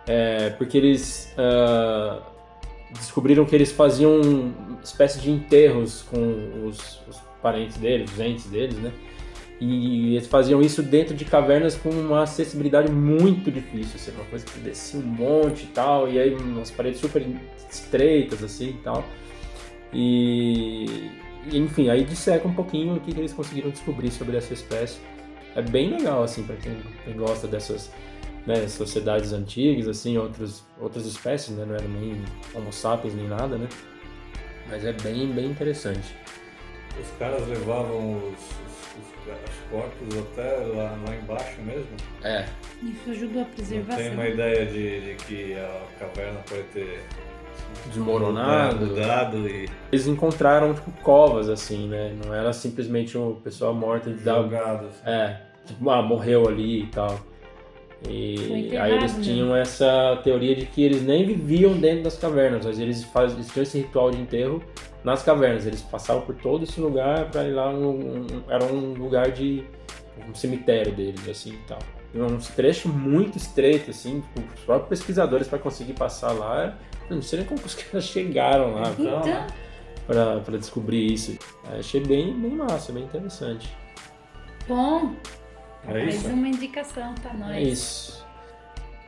É, 0.08 0.52
porque 0.52 0.78
eles 0.78 1.34
uh, 1.38 2.22
descobriram 2.92 3.46
que 3.46 3.56
eles 3.56 3.72
faziam 3.72 4.54
espécie 4.84 5.20
de 5.20 5.32
enterros 5.32 6.04
com 6.04 6.68
os, 6.68 7.02
os 7.08 7.18
parentes 7.42 7.78
deles, 7.78 8.12
os 8.12 8.20
entes 8.20 8.46
deles, 8.46 8.78
né? 8.78 8.92
E 9.60 10.16
eles 10.16 10.28
faziam 10.28 10.62
isso 10.62 10.84
dentro 10.84 11.16
de 11.16 11.24
cavernas 11.24 11.76
com 11.76 11.90
uma 11.90 12.24
acessibilidade 12.24 12.92
muito 12.92 13.50
difícil, 13.50 13.96
assim, 13.96 14.12
uma 14.12 14.26
coisa 14.26 14.46
que 14.46 14.60
descia 14.60 15.00
um 15.00 15.04
monte 15.04 15.64
e 15.64 15.68
tal, 15.68 16.10
e 16.10 16.20
aí 16.20 16.36
umas 16.36 16.70
paredes 16.72 17.00
super 17.00 17.26
estreitas 17.70 18.44
assim 18.44 18.72
e 18.72 18.84
tal. 18.84 19.06
E 19.94 21.10
enfim, 21.54 21.90
aí 21.90 22.04
disseca 22.04 22.48
um 22.48 22.54
pouquinho 22.54 22.96
o 22.96 23.00
que 23.00 23.12
eles 23.12 23.32
conseguiram 23.32 23.70
descobrir 23.70 24.12
sobre 24.12 24.36
essa 24.36 24.54
espécie. 24.54 25.00
É 25.56 25.62
bem 25.62 25.90
legal 25.90 26.24
assim 26.24 26.44
para 26.44 26.56
quem, 26.58 26.78
quem, 27.04 27.14
gosta 27.14 27.48
dessas 27.48 27.92
né, 28.46 28.68
sociedades 28.68 29.34
antigas, 29.34 29.88
assim, 29.88 30.18
outros, 30.18 30.64
outras 30.80 31.06
espécies, 31.06 31.56
né, 31.56 31.66
não 31.66 31.76
era 31.76 31.88
nem 31.88 32.22
Homo 32.54 32.72
sapiens 32.72 33.16
nem 33.16 33.28
nada, 33.28 33.58
né? 33.58 33.68
Mas 34.70 34.84
é 34.84 34.94
bem, 34.94 35.32
bem 35.32 35.46
interessante. 35.46 36.16
Os 37.00 37.10
caras 37.18 37.48
levavam 37.48 38.18
os, 38.18 38.40
os 38.40 39.70
corpos 39.70 40.18
até 40.18 40.58
lá, 40.76 40.98
lá 41.08 41.16
embaixo 41.16 41.62
mesmo? 41.62 41.96
É. 42.24 42.46
Isso 42.84 43.12
ajudou 43.12 43.42
a 43.42 43.46
preservação. 43.46 43.98
Tem 43.98 44.12
uma 44.12 44.28
ideia 44.28 44.66
de, 44.66 45.02
de 45.02 45.16
que 45.26 45.54
a 45.54 45.82
caverna 46.00 46.40
pode 46.48 46.64
ter 46.74 47.04
desmoronado. 47.88 48.86
Mudado 48.86 49.48
e... 49.48 49.70
Eles 49.92 50.08
encontraram 50.08 50.74
tipo, 50.74 50.92
covas 51.02 51.50
assim, 51.50 51.88
né? 51.88 52.16
Não 52.24 52.34
era 52.34 52.52
simplesmente 52.54 53.18
um 53.18 53.36
pessoal 53.36 53.74
morto 53.74 54.12
de 54.12 54.24
Jogado. 54.24 54.88
Assim. 54.88 55.02
É, 55.06 55.42
tipo, 55.66 55.90
ah, 55.90 56.02
morreu 56.02 56.48
ali 56.48 56.84
e 56.84 56.88
tal. 56.88 57.20
E 58.10 58.78
aí 58.78 58.94
eles 58.94 59.16
né? 59.16 59.24
tinham 59.24 59.56
essa 59.56 60.20
teoria 60.24 60.56
de 60.56 60.66
que 60.66 60.84
eles 60.84 61.02
nem 61.04 61.26
viviam 61.26 61.74
dentro 61.74 62.04
das 62.04 62.18
cavernas, 62.18 62.66
mas 62.66 62.80
eles, 62.80 63.04
faz, 63.06 63.34
eles 63.34 63.48
tinham 63.48 63.64
esse 63.64 63.80
ritual 63.80 64.12
de 64.12 64.20
enterro 64.20 64.62
nas 65.04 65.24
cavernas. 65.24 65.66
Eles 65.66 65.82
passavam 65.82 66.24
por 66.24 66.36
todo 66.36 66.64
esse 66.64 66.80
lugar 66.80 67.30
para 67.32 67.44
ir 67.46 67.54
lá, 67.54 67.70
um, 67.70 67.90
um, 67.90 68.28
era 68.48 68.64
um 68.66 68.94
lugar 68.94 69.32
de 69.32 69.64
um 70.30 70.36
cemitério 70.36 70.94
deles, 70.94 71.28
assim 71.28 71.54
e 71.54 71.68
tal. 71.68 71.80
E 72.16 72.22
uns 72.22 72.48
trechos 72.48 72.90
muito 72.90 73.38
estreitos, 73.38 73.90
assim, 73.90 74.22
tipo, 74.22 74.42
os 74.56 74.62
próprios 74.62 75.00
pesquisadores 75.00 75.50
para 75.50 75.60
conseguir 75.60 75.94
passar 75.94 76.32
lá, 76.32 76.78
não 77.10 77.22
sei 77.22 77.40
nem 77.40 77.48
como 77.48 77.60
os 77.66 77.76
caras 77.76 78.06
chegaram 78.06 78.74
lá 78.76 78.84
então... 78.98 79.22
para 80.08 80.58
descobrir 80.58 81.12
isso. 81.12 81.38
achei 81.78 82.00
bem, 82.00 82.34
bem 82.34 82.52
massa, 82.52 82.94
bem 82.94 83.04
interessante. 83.04 83.70
Bom, 84.66 85.14
é 85.86 86.06
mais 86.06 86.26
uma 86.26 86.48
indicação 86.48 87.14
para 87.16 87.34
nós. 87.34 87.52
É 87.52 87.62
isso. 87.62 88.26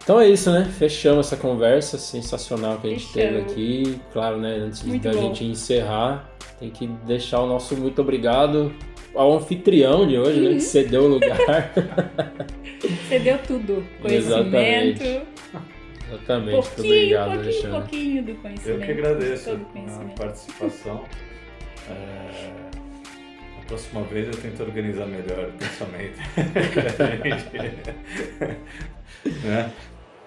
Então 0.04 0.20
é 0.20 0.30
isso, 0.30 0.52
né? 0.52 0.66
Fechamos 0.66 1.28
essa 1.28 1.38
conversa 1.38 1.98
sensacional 1.98 2.78
que 2.78 2.88
a 2.88 2.90
gente 2.90 3.08
Fechamos. 3.08 3.52
teve 3.52 3.52
aqui. 3.52 4.02
Claro, 4.12 4.38
né? 4.38 4.56
Antes 4.56 4.84
Muito 4.84 5.04
da 5.04 5.12
bom. 5.12 5.20
gente 5.20 5.46
encerrar, 5.46 6.30
tem 6.60 6.70
que 6.70 6.88
deixar 6.88 7.42
o 7.42 7.48
nosso 7.48 7.76
muito 7.76 8.02
obrigado 8.02 8.74
ao 9.16 9.34
anfitrião 9.34 10.08
de 10.08 10.18
hoje, 10.18 10.42
né? 10.42 10.54
Que 10.56 10.62
cedeu 10.62 11.04
o 11.04 11.08
lugar. 11.08 11.74
Você 12.82 13.20
deu 13.20 13.38
tudo. 13.40 13.86
Exatamente. 14.04 15.00
Conhecimento. 15.00 15.28
Exatamente. 16.10 16.54
Muito 16.54 16.68
Pouquinho, 16.68 16.94
obrigado, 16.94 17.26
pouquinho, 17.26 17.42
Alexandre. 17.42 17.80
pouquinho 17.80 18.24
do 18.24 18.32
Eu 18.32 18.36
conhecimento. 18.38 18.86
que 18.86 18.92
agradeço 18.92 19.52
a 19.52 19.58
participação. 20.18 21.06
É, 21.90 22.52
A 23.62 23.66
próxima 23.68 24.04
vez 24.04 24.28
eu 24.28 24.34
tento 24.42 24.64
organizar 24.64 25.06
melhor 25.06 25.50
o 25.50 25.52
pensamento. 25.54 26.20
Né? 29.44 29.72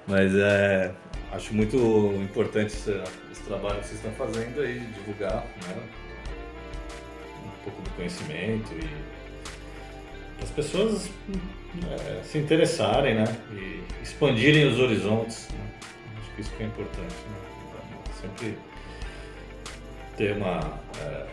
Mas 0.06 0.34
é, 0.34 0.92
acho 1.32 1.54
muito 1.54 1.76
importante 2.22 2.74
esse, 2.74 2.90
esse 3.30 3.42
trabalho 3.44 3.80
que 3.80 3.86
vocês 3.86 4.04
estão 4.04 4.12
fazendo 4.12 4.60
aí, 4.60 4.80
de 4.80 4.86
divulgar 4.92 5.46
né? 5.66 5.76
um 7.44 7.64
pouco 7.64 7.82
do 7.82 7.90
conhecimento 7.90 8.72
e 8.74 10.42
as 10.42 10.50
pessoas 10.50 11.08
é, 11.90 12.22
se 12.22 12.38
interessarem 12.38 13.14
né? 13.14 13.24
e 13.52 13.80
expandirem 14.02 14.66
os 14.68 14.78
horizontes. 14.78 15.48
né? 15.50 15.70
Acho 16.20 16.34
que 16.34 16.40
isso 16.42 16.50
que 16.56 16.62
é 16.62 16.66
importante. 16.66 17.14
Né? 17.28 17.36
Sempre 18.20 18.54
ter 20.16 20.36
uma. 20.36 20.80
é, 21.02 21.26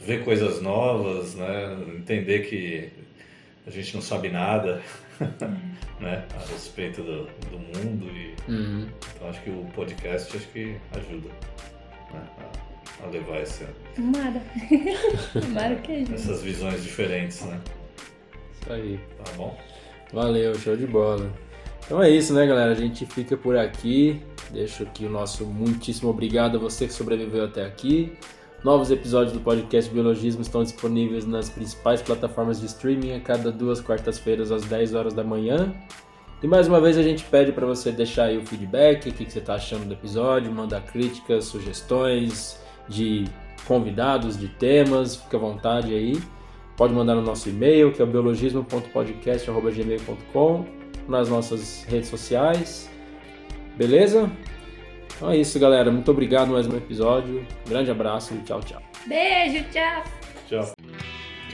ver 0.00 0.24
coisas 0.24 0.60
novas, 0.62 1.34
né? 1.34 1.76
entender 1.96 2.40
que 2.40 2.90
a 3.66 3.70
gente 3.70 3.94
não 3.94 4.02
sabe 4.02 4.28
nada 4.28 4.82
né? 6.00 6.24
a 6.34 6.38
respeito 6.52 7.02
do, 7.02 7.24
do 7.50 7.58
mundo. 7.58 8.06
E, 8.10 8.34
Uhum. 8.46 8.86
então 9.16 9.30
acho 9.30 9.40
que 9.40 9.48
o 9.48 9.64
podcast 9.74 10.36
acho 10.36 10.46
que 10.48 10.76
ajuda 10.94 11.28
né? 12.12 12.22
a, 13.00 13.06
a 13.06 13.08
levar 13.08 13.36
essa, 13.38 13.66
Tomara. 13.96 14.42
Tomara 15.40 15.76
que 15.76 16.04
essas 16.12 16.42
visões 16.42 16.82
diferentes. 16.84 17.40
Né? 17.46 17.58
Isso 18.64 18.72
aí. 18.72 18.98
Tá 19.22 19.30
bom? 19.36 19.54
Valeu, 20.12 20.54
show 20.54 20.74
de 20.74 20.86
bola. 20.86 21.30
Então 21.84 22.02
é 22.02 22.08
isso, 22.08 22.32
né, 22.32 22.46
galera? 22.46 22.72
A 22.72 22.74
gente 22.74 23.04
fica 23.04 23.36
por 23.36 23.56
aqui. 23.56 24.22
Deixo 24.50 24.84
aqui 24.84 25.04
o 25.04 25.10
nosso 25.10 25.44
muitíssimo 25.44 26.08
obrigado 26.08 26.56
a 26.56 26.60
você 26.60 26.86
que 26.86 26.92
sobreviveu 26.94 27.44
até 27.44 27.66
aqui. 27.66 28.16
Novos 28.64 28.90
episódios 28.90 29.34
do 29.34 29.40
podcast 29.40 29.92
Biologismo 29.92 30.40
estão 30.40 30.62
disponíveis 30.62 31.26
nas 31.26 31.50
principais 31.50 32.00
plataformas 32.00 32.60
de 32.60 32.66
streaming 32.66 33.12
a 33.12 33.20
cada 33.20 33.52
duas 33.52 33.82
quartas-feiras 33.82 34.50
às 34.50 34.64
10 34.64 34.94
horas 34.94 35.12
da 35.12 35.22
manhã. 35.22 35.74
E 36.42 36.46
mais 36.46 36.66
uma 36.66 36.80
vez 36.80 36.96
a 36.96 37.02
gente 37.02 37.22
pede 37.24 37.52
para 37.52 37.66
você 37.66 37.92
deixar 37.92 38.24
aí 38.24 38.38
o 38.38 38.46
feedback, 38.46 39.10
o 39.10 39.12
que, 39.12 39.26
que 39.26 39.32
você 39.32 39.40
está 39.40 39.54
achando 39.54 39.84
do 39.84 39.92
episódio, 39.92 40.50
mandar 40.50 40.80
críticas, 40.80 41.44
sugestões 41.44 42.58
de 42.88 43.24
convidados, 43.66 44.38
de 44.38 44.48
temas, 44.48 45.16
fica 45.16 45.36
à 45.36 45.40
vontade 45.40 45.94
aí. 45.94 46.18
Pode 46.76 46.92
mandar 46.92 47.14
no 47.14 47.22
nosso 47.22 47.48
e-mail, 47.48 47.92
que 47.92 48.02
é 48.02 48.04
o 48.04 48.08
biologismo.podcast.gmail.com, 48.08 50.66
nas 51.08 51.28
nossas 51.28 51.84
redes 51.88 52.08
sociais. 52.08 52.90
Beleza? 53.76 54.28
Então 55.16 55.30
é 55.30 55.36
isso, 55.36 55.58
galera. 55.58 55.90
Muito 55.90 56.10
obrigado 56.10 56.50
mais 56.50 56.66
um 56.66 56.76
episódio. 56.76 57.46
Grande 57.68 57.90
abraço 57.90 58.34
e 58.34 58.38
tchau, 58.38 58.60
tchau. 58.60 58.82
Beijo, 59.06 59.64
tchau. 59.70 60.02
Tchau. 60.48 60.72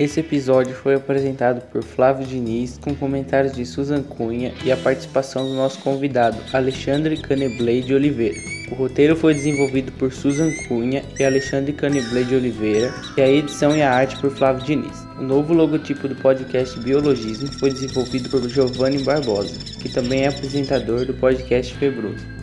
Esse 0.01 0.20
episódio 0.20 0.74
foi 0.74 0.94
apresentado 0.94 1.60
por 1.70 1.85
Flávio 1.85 2.27
Diniz, 2.27 2.78
com 2.78 2.94
comentários 2.94 3.52
de 3.52 3.66
Susan 3.66 4.02
Cunha 4.02 4.51
e 4.64 4.72
a 4.72 4.77
participação 4.78 5.47
do 5.47 5.55
nosso 5.55 5.78
convidado, 5.81 6.39
Alexandre 6.55 7.18
Caneblay 7.18 7.82
de 7.82 7.93
Oliveira. 7.93 8.40
O 8.72 8.77
roteiro 8.77 9.14
foi 9.14 9.35
desenvolvido 9.35 9.93
por 9.93 10.10
Susan 10.10 10.51
Cunha 10.66 11.05
e 11.18 11.22
Alexandre 11.22 11.74
Caneblay 11.74 12.24
de 12.24 12.35
Oliveira, 12.35 12.94
e 13.14 13.20
a 13.20 13.28
edição 13.28 13.77
e 13.77 13.82
a 13.82 13.93
arte 13.93 14.18
por 14.22 14.31
Flávio 14.31 14.64
Diniz. 14.64 15.06
O 15.18 15.22
novo 15.22 15.52
logotipo 15.52 16.09
do 16.09 16.16
podcast 16.16 16.81
Biologismo 16.81 17.52
foi 17.59 17.68
desenvolvido 17.68 18.31
por 18.31 18.48
Giovanni 18.48 19.05
Barbosa, 19.05 19.55
que 19.82 19.90
também 19.90 20.22
é 20.22 20.28
apresentador 20.28 21.05
do 21.05 21.12
podcast 21.12 21.74
Febroso. 21.74 22.40